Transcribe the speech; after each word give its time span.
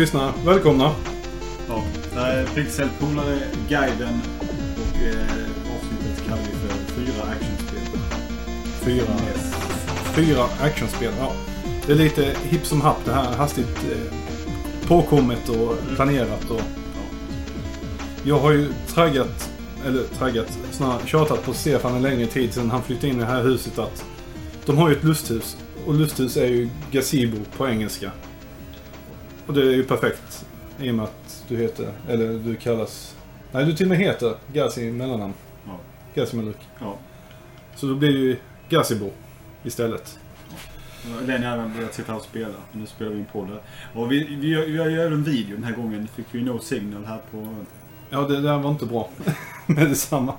kära 0.00 0.04
lyssnare. 0.06 0.32
Välkomna. 0.44 0.94
Ja. 1.68 1.82
Det 2.14 2.20
här 2.20 2.36
är 2.36 2.46
Pixelpolare-guiden 2.46 4.20
och 4.40 5.02
eh, 5.02 5.76
avsnittet 5.76 6.24
kallar 6.28 6.42
vi 6.42 6.68
för 6.68 6.94
Fyra 6.94 7.22
actionspel. 7.22 8.00
Fyra, 8.80 9.04
Yes. 9.04 9.54
fyra 10.14 10.44
actionspel. 10.60 11.12
Ja. 11.18 11.32
Det 11.86 11.92
är 11.92 11.96
lite 11.96 12.34
hipp 12.42 12.66
som 12.66 12.80
happ 12.80 13.04
det 13.04 13.12
här. 13.12 13.36
Hastigt 13.36 13.84
eh, 13.92 14.14
påkommet 14.88 15.48
och 15.48 15.76
planerat. 15.96 16.50
Och, 16.50 16.60
jag 18.24 18.38
har 18.38 18.52
ju 18.52 18.72
traggat, 18.88 19.50
eller 19.86 20.02
traggat, 20.18 20.58
snarare 20.70 21.06
tjatat 21.06 21.44
på 21.44 21.52
Stefan 21.52 21.94
en 21.94 22.02
längre 22.02 22.26
tid 22.26 22.54
sedan 22.54 22.70
han 22.70 22.82
flyttade 22.82 23.08
in 23.08 23.16
i 23.16 23.20
det 23.20 23.26
här 23.26 23.42
huset 23.42 23.78
att 23.78 24.04
de 24.66 24.78
har 24.78 24.90
ju 24.90 24.96
ett 24.96 25.04
lusthus. 25.04 25.56
Och 25.86 25.94
lusthus 25.94 26.36
är 26.36 26.46
ju 26.46 26.68
gazebo 26.90 27.36
på 27.56 27.68
engelska. 27.68 28.10
Och 29.50 29.56
det 29.56 29.62
är 29.62 29.72
ju 29.72 29.84
perfekt 29.84 30.46
i 30.80 30.90
och 30.90 30.94
med 30.94 31.04
att 31.04 31.44
du 31.48 31.56
heter, 31.56 31.92
eller 32.08 32.28
du 32.38 32.56
kallas, 32.56 33.16
nej 33.52 33.64
du 33.64 33.72
till 33.72 33.86
och 33.86 33.88
med 33.90 33.98
heter 33.98 34.34
Gazi 34.52 34.82
i 34.86 34.92
mellannamn. 34.92 35.34
Ja. 35.66 35.78
Gazi 36.14 36.36
Maluk. 36.36 36.56
Ja. 36.80 36.96
Så 37.76 37.86
då 37.86 37.94
blir 37.94 38.12
det 38.12 38.18
ju 38.18 38.36
Gazebo 38.68 39.10
istället. 39.64 40.18
Den 41.26 41.42
har 41.42 41.52
även 41.54 41.74
börjat 41.76 41.94
sitta 41.94 42.12
här 42.12 42.18
och 42.18 42.24
spela. 42.24 42.54
Nu 42.72 42.86
spelar 42.86 43.10
vi 43.10 43.18
in 43.18 43.24
på 43.32 43.44
det. 43.44 43.60
Och 44.00 44.12
vi, 44.12 44.24
vi, 44.40 44.48
gör- 44.48 44.66
vi 44.66 44.72
gör 44.72 44.88
ju 44.88 45.00
även 45.00 45.12
en 45.12 45.24
video 45.24 45.54
den 45.56 45.64
här 45.64 45.72
gången. 45.72 46.08
Fick 46.16 46.26
vi 46.30 46.42
no 46.42 46.58
signal 46.58 47.04
här 47.04 47.20
på... 47.30 47.54
Ja, 48.10 48.20
det 48.20 48.40
där 48.40 48.58
var 48.58 48.70
inte 48.70 48.86
bra. 48.86 49.08
Med 49.66 49.88
detsamma. 49.88 50.34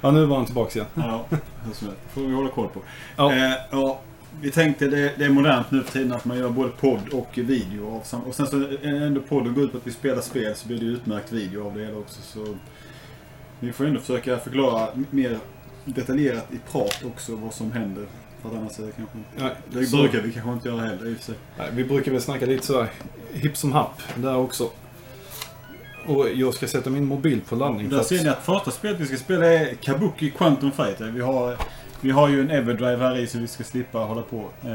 ja, 0.00 0.10
nu 0.10 0.26
var 0.26 0.36
han 0.36 0.46
tillbaka 0.46 0.78
igen. 0.78 0.88
Ja, 0.94 1.24
hur 1.64 1.72
som 1.74 1.86
helst. 1.86 2.02
får 2.12 2.20
vi 2.20 2.32
hålla 2.34 2.48
koll 2.50 2.68
på. 2.68 2.80
Ja. 3.16 3.32
Eh, 3.32 3.52
ja, 3.70 4.00
vi 4.40 4.50
tänkte 4.50 4.86
det, 4.86 5.12
det 5.18 5.24
är 5.24 5.28
modernt 5.28 5.70
nu 5.70 5.82
för 5.82 5.92
tiden 5.92 6.12
att 6.12 6.24
man 6.24 6.38
gör 6.38 6.50
både 6.50 6.68
podd 6.80 7.08
och 7.12 7.28
video. 7.34 7.96
Av 7.96 8.00
sam- 8.00 8.20
och 8.22 8.34
sen 8.34 8.46
så 8.46 8.56
är 8.56 9.02
ändå 9.06 9.20
podden 9.20 9.54
går 9.54 9.64
ut 9.64 9.72
på 9.72 9.78
att 9.78 9.86
vi 9.86 9.90
spelar 9.92 10.22
spel 10.22 10.54
så 10.54 10.68
blir 10.68 10.78
det 10.78 10.84
utmärkt 10.86 11.32
video 11.32 11.66
av 11.66 11.74
det 11.74 11.84
hela 11.84 11.96
också. 11.98 12.22
Så 12.22 12.56
vi 13.60 13.72
får 13.72 13.84
ändå 13.86 14.00
försöka 14.00 14.38
förklara 14.38 14.88
mer 15.10 15.38
detaljerat 15.84 16.52
i 16.52 16.58
prat 16.72 17.02
också 17.06 17.36
vad 17.36 17.54
som 17.54 17.72
händer. 17.72 18.06
För 18.42 18.48
att 18.48 18.54
annars 18.54 18.78
är 18.78 18.82
det 18.86 18.92
kanske 18.92 19.18
inte... 19.18 19.30
Nej, 19.42 19.54
Det 19.80 19.86
så- 19.86 19.96
brukar 19.96 20.20
vi 20.20 20.32
kanske 20.32 20.52
inte 20.52 20.68
göra 20.68 20.80
heller 20.80 21.06
i 21.06 21.12
och 21.14 21.16
för 21.16 21.24
sig. 21.24 21.34
Nej, 21.58 21.68
vi 21.72 21.84
brukar 21.84 22.12
väl 22.12 22.20
snacka 22.20 22.46
lite 22.46 22.66
sådär 22.66 22.90
hipp 23.32 23.56
som 23.56 23.72
happ 23.72 24.02
där 24.16 24.36
också. 24.36 24.70
Och 26.06 26.28
jag 26.34 26.54
ska 26.54 26.66
sätta 26.66 26.90
min 26.90 27.04
mobil 27.04 27.40
på 27.48 27.56
laddning. 27.56 27.88
Där 27.88 28.02
ser 28.02 28.22
ni 28.22 28.28
att 28.28 28.44
första 28.44 28.70
spelet 28.70 29.00
vi 29.00 29.06
ska 29.06 29.16
spela 29.16 29.46
är 29.46 29.74
Kabuki 29.74 30.30
Quantum 30.30 30.72
Fighter. 30.72 31.10
Vi 31.10 31.20
har, 31.20 31.56
vi 32.04 32.10
har 32.10 32.28
ju 32.28 32.40
en 32.40 32.50
Everdrive 32.50 32.96
här 32.96 33.16
i 33.16 33.26
så 33.26 33.38
vi 33.38 33.46
ska 33.46 33.64
slippa 33.64 33.98
hålla 33.98 34.22
på. 34.22 34.36
Eh, 34.36 34.70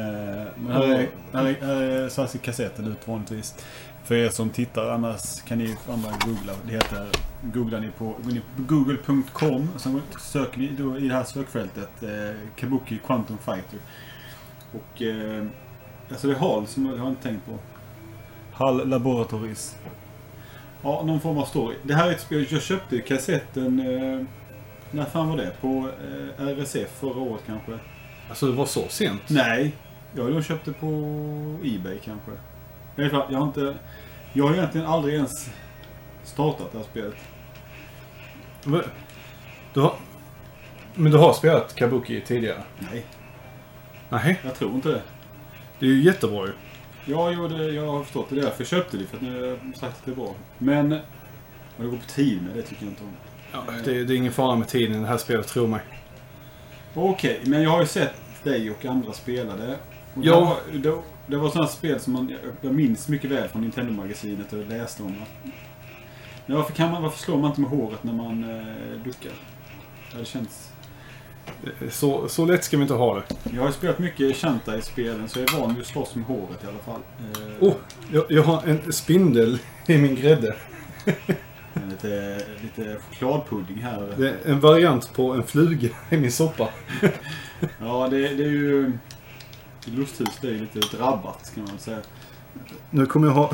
men 0.56 0.72
här 0.72 0.82
är, 0.82 1.10
här 1.34 1.46
är, 1.46 1.66
här 1.66 1.82
är 1.82 2.10
så 2.10 2.22
här 2.22 2.28
ser 2.28 2.40
kassetten 2.40 2.88
ut 2.88 3.08
vanligtvis. 3.08 3.56
För 4.04 4.16
er 4.16 4.30
som 4.30 4.50
tittar, 4.50 4.90
annars 4.90 5.42
kan 5.42 5.58
ni 5.58 5.76
andra 5.90 6.10
googla. 6.26 6.54
Det 6.66 6.72
heter, 6.72 7.08
googlar 7.42 7.80
ni 7.80 7.88
på, 7.98 8.14
på 8.14 8.42
google.com 8.58 9.70
sen 9.78 10.02
söker 10.20 10.60
ni 10.60 10.72
då 10.78 10.98
i 10.98 11.08
det 11.08 11.14
här 11.14 11.24
sökfältet 11.24 12.04
eh, 12.04 12.36
Kabuki 12.56 13.00
Quantum 13.06 13.38
Fighter. 13.38 13.80
Och 14.72 15.02
eh, 15.02 15.46
alltså 16.10 16.28
det 16.28 16.34
är 16.34 16.38
HAL 16.38 16.68
som 16.68 16.86
jag 16.86 16.98
har 16.98 17.10
inte 17.10 17.24
tänkt 17.24 17.46
på. 17.46 17.58
HAL 18.52 18.90
Laboratories. 18.90 19.78
Ja, 20.82 21.04
någon 21.06 21.20
form 21.20 21.38
av 21.38 21.46
story. 21.46 21.76
Det 21.84 21.94
här 21.94 22.08
är 22.08 22.12
ett 22.12 22.22
spel, 22.22 22.46
jag 22.50 22.62
köpte 22.62 23.00
kassetten, 23.00 23.80
eh, 23.80 24.26
när 24.92 25.06
fan 25.06 25.30
var 25.30 25.38
det? 25.38 25.52
På 25.62 25.90
eh, 26.40 26.48
RSF 26.48 26.90
förra 27.00 27.20
året 27.20 27.44
kanske? 27.46 27.80
Alltså 28.30 28.46
det 28.46 28.52
var 28.54 28.66
så 28.66 28.88
sent? 28.90 29.22
Nej, 29.28 29.72
jag 30.16 30.34
då 30.34 30.42
köpte 30.42 30.74
på 30.74 30.88
Ebay 31.64 31.98
kanske. 32.04 32.32
Fall, 33.10 33.28
jag 33.34 33.40
har 33.40 33.48
inte, 33.48 33.76
jag 34.34 34.48
har 34.48 34.54
egentligen 34.54 34.88
aldrig 34.88 35.16
ens 35.16 35.50
startat 36.24 36.72
det 36.72 36.78
här 36.78 36.86
spelet. 36.86 37.16
Va- 38.64 38.84
Du 39.74 39.80
har... 39.80 39.94
Men 40.96 41.12
du 41.12 41.18
har 41.18 41.34
spelat 41.34 41.76
Kabuki 41.76 42.22
tidigare? 42.22 42.64
Nej, 42.80 43.06
Nej, 44.10 44.40
jag 44.44 44.56
tror 44.56 44.72
inte 44.76 44.90
det. 44.90 45.02
det 45.80 45.86
är 45.86 45.90
ju 45.90 46.02
jättebra 46.04 46.46
ju. 46.48 46.54
Ja, 47.06 47.32
jo, 47.32 47.48
det, 47.48 47.66
jag 47.72 47.88
har 47.88 48.04
förstått 48.04 48.30
det. 48.30 48.36
Det 48.36 48.42
är 48.42 48.46
därför 48.46 48.62
jag 48.62 48.68
köpte 48.68 48.98
det, 48.98 49.06
för 49.06 49.16
att 49.18 49.22
nu 49.22 49.40
har 49.42 49.48
jag 49.48 49.58
sagt 49.76 49.98
att 50.00 50.06
det 50.06 50.12
är 50.12 50.16
bra. 50.16 50.34
Men, 50.58 50.90
vad 50.90 51.88
det 51.88 51.92
går 51.92 51.98
på 51.98 52.06
tid 52.06 52.42
med, 52.42 52.56
det 52.56 52.62
tycker 52.62 52.84
jag 52.84 52.92
inte 52.92 53.04
om. 53.04 53.14
Ja, 53.52 53.64
det, 53.86 54.04
det 54.04 54.14
är 54.14 54.18
ingen 54.18 54.32
fara 54.32 54.56
med 54.56 54.68
tiden 54.68 54.96
i 54.96 55.00
det 55.00 55.08
här 55.08 55.18
spelet, 55.18 55.48
tro 55.48 55.68
mig. 55.68 55.82
Okej, 56.94 57.42
men 57.44 57.62
jag 57.62 57.70
har 57.70 57.82
ju 57.82 57.88
sett 57.88 58.16
dig 58.44 58.72
och 58.72 58.86
andra 58.86 59.14
spela 59.14 59.56
det. 59.56 59.78
Ja. 60.14 60.58
Det 60.72 60.90
var, 60.90 61.02
det, 61.28 61.38
var 61.38 61.50
sådana 61.50 61.68
spel 61.68 62.00
som 62.00 62.14
man, 62.14 62.36
jag 62.62 62.74
minns 62.74 63.08
mycket 63.08 63.32
väl 63.32 63.50
från 63.50 63.62
Nintendo-magasinet 63.62 64.54
och 64.54 64.68
läste 64.68 65.04
om. 65.04 65.16
Men 66.46 66.58
varför, 66.58 66.74
kan 66.74 66.92
man, 66.92 67.04
varför 67.04 67.20
slår 67.20 67.38
man 67.38 67.50
inte 67.50 67.62
med 67.62 67.70
håret 67.70 68.04
när 68.04 68.14
man 68.14 68.44
eh, 68.44 69.04
duckar? 69.04 69.32
Ja, 70.12 70.20
det 70.20 70.26
känns... 70.26 70.72
Så, 71.90 72.30
så 72.30 72.46
lätt 72.46 72.64
ska 72.64 72.78
vi 72.78 72.82
inte 72.82 72.94
ha 72.94 73.16
det. 73.16 73.24
Jag 73.54 73.62
har 73.62 73.72
spelat 73.72 74.00
mycket 74.00 74.36
Shanta 74.36 74.78
i 74.78 74.82
spelen 74.82 75.30
så 75.30 75.40
jag 75.40 75.54
är 75.54 75.60
van 75.60 75.74
vid 75.74 75.82
att 75.82 75.88
slåss 75.88 76.16
med 76.16 76.26
håret 76.26 76.64
i 76.64 76.68
alla 76.68 76.80
fall. 76.80 77.02
Eh, 77.20 77.68
Oh, 77.68 77.74
jag, 78.12 78.26
jag 78.30 78.44
har 78.44 78.64
en 78.68 78.94
spindel 78.94 79.60
i 79.88 79.98
min 79.98 80.16
grädde. 80.16 80.56
lite, 81.90 82.42
lite 82.62 82.98
chokladpudding 83.12 83.78
här. 83.78 84.14
Det 84.18 84.30
är 84.30 84.38
en 84.46 84.60
variant 84.60 85.14
på 85.14 85.34
en 85.34 85.44
fluga 85.44 85.90
i 86.10 86.18
min 86.18 86.32
soppa. 86.32 86.70
Ja, 87.80 88.08
det, 88.12 88.18
det 88.18 88.44
är 88.44 88.50
ju... 88.50 88.92
Lusthus 89.86 90.38
det 90.42 90.48
är 90.48 90.54
lite 90.54 90.80
drabbat 90.80 91.52
kan 91.56 91.64
man 91.64 91.72
väl 91.72 91.80
säga. 91.80 92.00
Nu 92.90 93.06
kommer 93.06 93.28
jag 93.28 93.34
ha... 93.34 93.52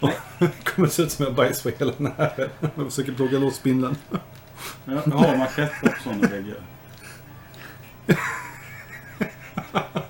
Oh, 0.00 0.10
kommer 0.64 0.88
se 0.88 1.02
ut 1.02 1.12
som 1.12 1.24
jag 1.24 1.34
bajsar 1.34 1.70
på 1.70 1.78
hela 1.78 1.92
den 1.98 2.12
här. 2.16 2.50
Jag 2.60 2.86
försöker 2.86 3.12
plocka 3.12 3.38
loss 3.38 3.56
spindeln. 3.56 3.96
Jag, 4.84 4.94
har 4.94 5.36
manschetter 5.36 5.88
på 5.88 6.02
sådana 6.02 6.28
väggar. 6.28 6.62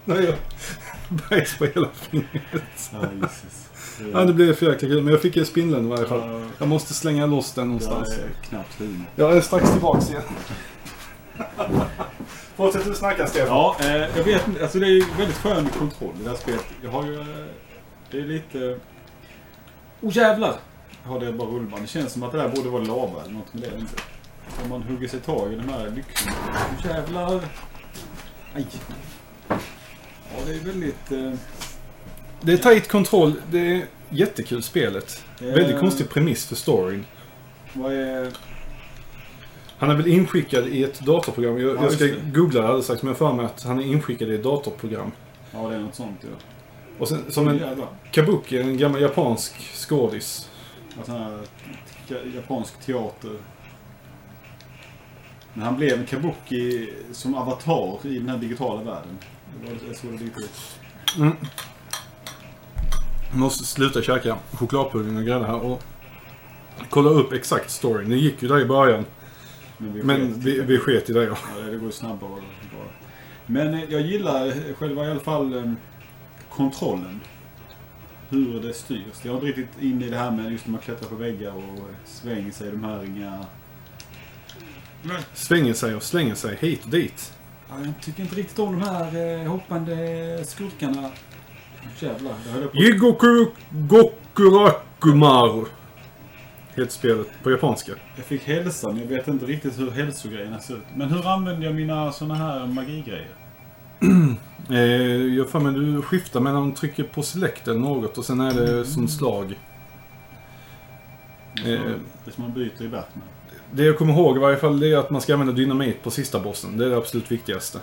Nej, 0.04 0.24
jag 0.24 0.34
bajs 1.28 1.58
på 1.58 1.64
hela 1.64 1.88
fingret. 1.92 2.90
Ja, 2.92 3.12
Jesus. 3.22 3.67
Ja, 4.12 4.24
det 4.24 4.32
blev 4.32 4.54
för 4.54 4.66
jäkla 4.66 4.88
kul. 4.88 5.02
Men 5.02 5.12
jag 5.12 5.22
fick 5.22 5.36
ju 5.36 5.44
spindeln 5.44 5.86
i 5.86 5.88
varje 5.90 6.06
fall. 6.06 6.20
Ja, 6.32 6.40
Jag 6.58 6.68
måste 6.68 6.94
slänga 6.94 7.26
loss 7.26 7.52
den 7.52 7.62
Jag 7.62 7.68
någonstans. 7.68 8.08
är 8.18 8.48
knappt 8.48 8.78
humor. 8.78 9.06
Jag 9.16 9.36
är 9.36 9.40
strax 9.40 9.70
tillbaks 9.72 10.10
igen. 10.10 10.22
Fortsätt 12.56 12.84
du 12.84 12.94
snacka 12.94 13.26
Stefan. 13.26 13.48
Ja, 13.48 13.76
eh, 13.80 14.16
jag 14.16 14.24
vet 14.24 14.48
inte. 14.48 14.62
Alltså 14.62 14.78
det 14.78 14.86
är 14.86 14.90
ju 14.90 15.04
väldigt 15.18 15.36
skön 15.36 15.68
kontroll 15.78 16.14
i 16.20 16.24
det 16.24 16.30
här 16.30 16.36
spelet. 16.36 16.64
Jag 16.82 16.90
har 16.90 17.04
ju... 17.06 17.20
Eh, 17.20 17.26
det 18.10 18.18
är 18.18 18.24
lite... 18.24 18.78
Oh 20.00 20.16
jävlar! 20.16 20.54
Jag 21.04 21.10
har 21.10 21.20
det 21.20 21.32
bara 21.32 21.48
rullband. 21.48 21.82
Det 21.82 21.86
känns 21.86 22.12
som 22.12 22.22
att 22.22 22.32
det 22.32 22.38
där 22.38 22.48
borde 22.48 22.68
vara 22.68 22.82
lava 22.82 23.22
eller 23.24 23.34
något, 23.34 23.46
men 23.52 23.60
det 23.62 23.66
är 23.66 23.70
det 23.72 23.78
inte. 23.78 24.02
Om 24.64 24.70
man 24.70 24.82
hugger 24.82 25.08
sig 25.08 25.20
tag 25.20 25.52
i 25.52 25.56
de 25.56 25.68
här 25.68 25.90
lyxorna. 25.96 26.32
Oh 26.80 26.86
jävlar! 26.86 27.40
Aj! 28.54 28.66
Ja, 29.48 30.36
det 30.46 30.52
är 30.54 30.60
väldigt... 30.64 31.12
Eh, 31.12 31.32
Det 32.40 32.52
är 32.52 32.56
tight 32.56 32.88
kontroll. 32.88 33.32
Det 33.50 33.58
är 33.74 33.84
jättekul 34.10 34.62
spelet. 34.62 35.24
är- 35.40 35.44
Väldigt 35.54 35.78
konstig 35.80 36.08
premiss 36.10 36.46
för 36.46 36.54
storyn. 36.56 37.04
Vad 37.72 37.92
är... 37.92 38.32
Han 39.78 39.90
är 39.90 39.94
väl 39.94 40.06
inskickad 40.06 40.66
i 40.68 40.84
ett 40.84 41.00
datorprogram. 41.00 41.58
Jag, 41.60 41.76
Ja, 41.76 41.82
jag 41.82 41.92
ska 41.92 42.04
det. 42.04 42.14
googla 42.34 42.60
det 42.60 42.66
alldeles 42.66 42.84
strax. 42.84 43.02
Men 43.02 43.08
jag 43.08 43.18
för 43.18 43.32
mig 43.32 43.46
att 43.46 43.62
han 43.62 43.78
är 43.78 43.84
inskickad 43.84 44.28
i 44.30 44.34
ett 44.34 44.42
datorprogram. 44.42 45.12
Ja, 45.52 45.68
det 45.68 45.74
är 45.74 45.80
något 45.80 45.94
sånt 45.94 46.18
ja. 46.22 46.28
Och 46.98 47.08
sen, 47.08 47.24
som 47.32 47.48
en 47.48 47.60
kabuki, 48.12 48.58
en 48.58 48.76
gammal 48.78 49.00
japansk 49.00 49.52
skådis. 49.74 50.50
En 50.98 51.04
sån 51.04 51.14
här 51.14 51.40
japansk 52.34 52.80
teater. 52.86 53.30
Men 55.54 55.64
han 55.64 55.76
blev 55.76 55.98
en 56.00 56.06
kabuki 56.06 56.92
som 57.12 57.34
avatar 57.34 58.06
i 58.06 58.18
den 58.18 58.28
här 58.28 58.36
digitala 58.38 58.82
världen. 58.82 59.18
Det 59.64 59.70
var 59.86 59.94
så 59.94 60.06
det 60.06 60.24
gick 60.24 60.38
ut. 60.38 60.50
Mm. 61.16 61.36
Måste 63.32 63.64
sluta 63.64 64.02
käka 64.02 64.38
chokladpudding 64.52 65.16
och 65.16 65.22
grejer 65.22 65.44
här 65.44 65.60
och 65.60 65.82
kolla 66.90 67.10
upp 67.10 67.32
exakt 67.32 67.70
storyn. 67.70 68.10
Det 68.10 68.16
gick 68.16 68.42
ju 68.42 68.48
där 68.48 68.60
i 68.60 68.64
början. 68.64 69.04
Men 69.78 69.92
vi, 69.92 70.02
Men 70.02 70.34
sket. 70.34 70.44
vi, 70.44 70.60
vi 70.60 70.78
sket 70.78 71.10
i 71.10 71.12
det 71.12 71.24
ja. 71.24 71.38
Ja, 71.56 71.62
det 71.70 71.76
går 71.76 71.86
ju 71.86 71.92
snabbare 71.92 72.30
bara. 72.30 72.88
Men 73.46 73.74
eh, 73.74 73.84
jag 73.88 74.00
gillar 74.00 74.74
själva 74.74 75.06
i 75.06 75.10
alla 75.10 75.20
fall 75.20 75.54
eh, 75.54 75.72
kontrollen. 76.50 77.20
Hur 78.30 78.60
det 78.60 78.74
styrs. 78.74 79.04
Jag 79.22 79.32
har 79.32 79.46
inte 79.46 79.60
riktigt 79.60 79.82
in 79.82 80.02
i 80.02 80.08
det 80.10 80.16
här 80.16 80.30
med 80.30 80.52
just 80.52 80.66
när 80.66 80.72
man 80.72 80.80
klättrar 80.80 81.08
på 81.08 81.14
väggar 81.14 81.52
och 81.52 81.78
eh, 81.78 81.94
svänger 82.04 82.52
sig. 82.52 82.70
De 82.70 82.84
här 82.84 83.04
inga... 83.04 83.44
Men, 85.02 85.22
Svänger 85.34 85.74
sig 85.74 85.94
och 85.94 86.02
slänger 86.02 86.34
sig 86.34 86.56
hit 86.60 86.84
och 86.84 86.90
dit. 86.90 87.32
Ja, 87.68 87.74
jag 87.84 87.92
tycker 88.02 88.22
inte 88.22 88.34
riktigt 88.34 88.58
om 88.58 88.80
de 88.80 88.82
här 88.88 89.40
eh, 89.42 89.50
hoppande 89.50 89.96
skurkarna. 90.46 91.10
Jävlar, 91.98 92.32
höll 92.52 92.62
jag 92.62 92.72
på. 92.72 92.78
Jigoku 92.78 93.46
Gokurakumaru. 93.70 95.64
Heter 96.74 96.90
spelet 96.92 97.26
på 97.42 97.50
japanska. 97.50 97.92
Jag 98.16 98.24
fick 98.24 98.42
hälsan, 98.44 98.98
jag 98.98 99.06
vet 99.06 99.28
inte 99.28 99.46
riktigt 99.46 99.78
hur 99.78 99.90
hälsogrejerna 99.90 100.58
ser 100.60 100.74
ut. 100.74 100.82
Men 100.94 101.08
hur 101.08 101.26
använder 101.28 101.66
jag 101.66 101.74
mina 101.74 102.12
såna 102.12 102.34
här 102.34 102.66
magigrejer? 102.66 103.34
Eh, 104.70 104.76
jag 105.36 105.48
för 105.48 105.60
mig 105.60 105.72
du 105.72 106.02
skiftar 106.02 106.40
mellan 106.40 106.72
trycker 106.74 107.02
på 107.02 107.22
select 107.22 107.68
eller 107.68 107.80
något 107.80 108.18
och 108.18 108.24
sen 108.24 108.40
är 108.40 108.54
det 108.54 108.84
som 108.84 109.08
slag. 109.08 109.58
Det 111.64 111.70
är 111.72 111.74
Eh. 111.76 111.82
som- 111.82 111.92
det 112.24 112.30
är 112.30 112.34
som 112.34 112.44
man 112.44 112.52
byter 112.52 112.82
i 112.82 112.88
Batman. 112.88 113.24
Det 113.72 113.84
jag 113.84 113.98
kommer 113.98 114.12
ihåg 114.12 114.36
i 114.36 114.40
varje 114.40 114.56
fall 114.56 114.82
är 114.82 114.96
att 114.96 115.10
man 115.10 115.20
ska 115.20 115.32
använda 115.32 115.52
dynamit 115.54 116.02
på 116.02 116.10
sista 116.10 116.40
bossen. 116.40 116.76
Det 116.78 116.84
är 116.86 116.90
det 116.90 116.96
absolut 116.96 117.30
viktigaste. 117.32 117.78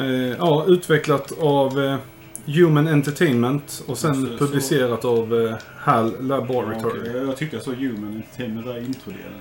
Eh, 0.00 0.36
ja, 0.38 0.64
utvecklat 0.68 1.32
av 1.40 1.80
eh, 1.80 1.96
Human 2.46 2.88
Entertainment 2.88 3.82
och 3.86 3.98
sen 3.98 4.14
Så- 4.14 4.26
så- 4.26 4.38
publicerat 4.38 5.04
av 5.04 5.40
eh, 5.46 5.56
HAL 5.78 6.12
Ja, 6.18 6.22
Laboratory. 6.26 7.00
okej. 7.00 7.22
Jag 7.26 7.36
tyckte 7.36 7.56
jag 7.56 7.64
såg 7.64 7.74
Human 7.74 8.14
Entertainment 8.16 8.66
där 8.66 8.78
introdelen. 8.78 9.40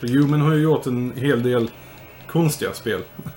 För 0.00 0.08
Human 0.08 0.40
har 0.40 0.54
ju 0.54 0.62
gjort 0.62 0.86
en 0.86 1.12
hel 1.16 1.42
del 1.42 1.70
konstiga 2.26 2.72
spel. 2.72 3.00
Ja. 3.24 3.30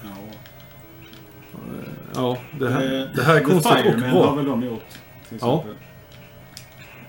Ja, 2.16 2.38
det 2.60 2.70
här, 2.70 2.84
Eh, 3.02 3.08
det 3.16 3.24
här 3.24 3.36
är 3.36 3.40
The 3.40 3.46
konstigt 3.46 3.72
och 3.72 3.78
Fireman 3.78 4.10
har 4.10 4.22
bra. 4.24 4.36
väl 4.36 4.46
de 4.46 4.64
gjort. 4.64 4.84
Till 5.30 5.38
Ja. 5.42 5.58
exempel. 5.60 5.76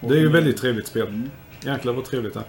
Det 0.00 0.14
är 0.14 0.18
ju 0.20 0.28
väldigt 0.28 0.56
trevligt 0.56 0.86
spel. 0.86 1.06
Mm. 1.06 1.30
Jäklar 1.64 1.92
vad 1.92 2.04
trevligt 2.04 2.34
det 2.34 2.40
är. 2.40 2.44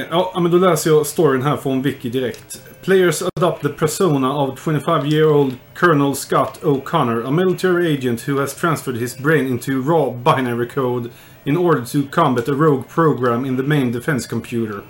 Eh, 0.00 0.04
ja, 0.10 0.38
men 0.42 0.50
då 0.52 0.58
läser 0.58 0.90
jag 0.90 1.06
storyn 1.06 1.42
här 1.42 1.56
från 1.56 1.82
Wiki 1.82 2.08
direkt. 2.10 2.62
Players 2.84 3.22
adopt 3.22 3.62
the 3.62 3.70
persona 3.70 4.30
of 4.30 4.60
25-year-old 4.60 5.58
Colonel 5.72 6.14
Scott 6.14 6.62
O'Connor, 6.62 7.22
a 7.22 7.32
military 7.32 7.88
agent 7.88 8.20
who 8.20 8.36
has 8.36 8.54
transferred 8.54 8.96
his 8.96 9.16
brain 9.16 9.46
into 9.46 9.80
raw 9.80 10.10
binary 10.10 10.66
code 10.66 11.10
in 11.46 11.56
order 11.56 11.82
to 11.86 12.06
combat 12.08 12.46
a 12.46 12.54
rogue 12.54 12.86
program 12.86 13.46
in 13.46 13.56
the 13.56 13.62
main 13.62 13.90
defense 13.90 14.26
computer. 14.26 14.84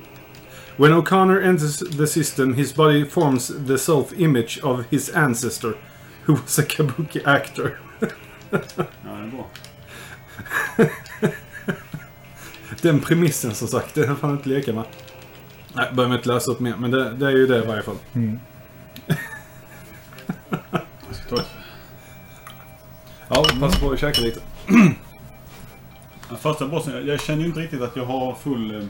When 0.76 0.90
O'Connor 0.90 1.40
enters 1.40 1.78
the 1.78 2.08
system, 2.08 2.54
his 2.54 2.72
body 2.72 3.04
forms 3.04 3.46
the 3.46 3.78
self-image 3.78 4.58
of 4.58 4.86
his 4.86 5.08
ancestor, 5.10 5.76
who 6.24 6.34
was 6.34 6.58
a 6.58 6.64
kabuki 6.64 7.24
actor. 7.24 7.78
Den 12.82 13.00
premissen 13.00 13.54
som 13.54 13.68
sagt, 13.68 13.94
den 13.94 14.16
får 14.16 14.26
man 14.26 14.36
inte 14.36 14.48
leka 14.48 14.72
med. 14.72 14.84
Nej, 15.74 15.88
behöver 15.92 16.14
jag 16.14 16.18
inte 16.20 16.28
läsa 16.28 16.50
upp 16.50 16.60
mer, 16.60 16.76
men 16.76 16.90
det, 16.90 17.14
det 17.14 17.26
är 17.26 17.30
ju 17.30 17.46
det 17.46 17.58
i 17.58 17.66
varje 17.66 17.82
fall. 17.82 17.96
Jag 21.08 21.16
ska 21.16 21.28
ta 21.28 21.36
ett... 21.42 21.48
Ja, 23.28 23.44
passa 23.60 23.80
på 23.80 23.90
att 23.90 23.98
käka 23.98 24.20
lite. 24.20 24.40
Första 26.38 26.68
bossen, 26.68 26.94
jag, 26.94 27.06
jag 27.06 27.20
känner 27.20 27.40
ju 27.40 27.46
inte 27.46 27.60
riktigt 27.60 27.82
att 27.82 27.96
jag 27.96 28.04
har 28.04 28.34
full... 28.34 28.74
eh, 28.74 28.84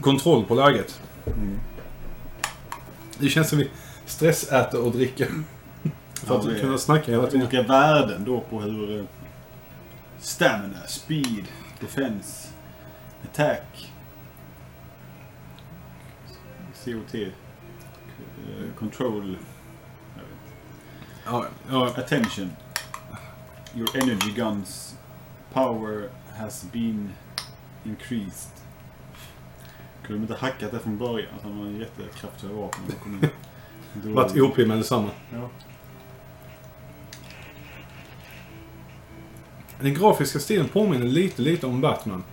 Kontroll 0.00 0.44
på 0.44 0.54
läget. 0.54 1.00
Det 3.18 3.28
känns 3.28 3.48
som 3.48 3.58
vi 3.58 3.70
stressäter 4.06 4.84
och 4.84 4.92
dricker. 4.92 5.28
För 6.14 6.34
Ja, 6.34 6.52
att 6.54 6.60
kunna 6.60 6.78
snacka 6.78 7.12
hela 7.12 7.26
tiden. 7.26 7.42
olika 7.46 7.62
värden 7.62 8.24
då 8.24 8.40
på 8.40 8.60
hur... 8.60 8.98
eh, 8.98 9.04
Stamina, 10.20 10.78
speed, 10.86 11.44
defense, 11.80 12.48
attack, 13.24 13.89
COT, 16.84 17.14
eh, 17.14 17.30
control, 18.78 19.36
Ja, 21.24 21.46
ja, 21.70 21.86
attention. 21.86 22.50
Your 23.74 23.96
energy 23.96 24.32
guns 24.36 24.94
power 25.52 26.08
has 26.38 26.64
been 26.72 27.10
increased. 27.84 28.50
Kunde 30.02 30.18
de 30.18 30.32
inte 30.32 30.34
hackat 30.46 30.70
det 30.70 30.78
från 30.78 30.98
början? 30.98 31.28
Att 31.36 31.42
han 31.42 31.52
har 31.58 31.66
vapen. 32.54 32.80
kom 33.02 33.12
in. 33.14 33.28
Då- 33.94 34.12
varit 34.14 34.36
OP 34.36 34.66
med 34.66 34.78
detsamma. 34.78 35.10
Ja. 35.32 35.48
Den 39.80 39.94
grafiska 39.94 40.38
stilen 40.38 40.68
påminner 40.68 41.06
lite, 41.06 41.42
lite 41.42 41.66
om 41.66 41.80
Batman. 41.80 42.24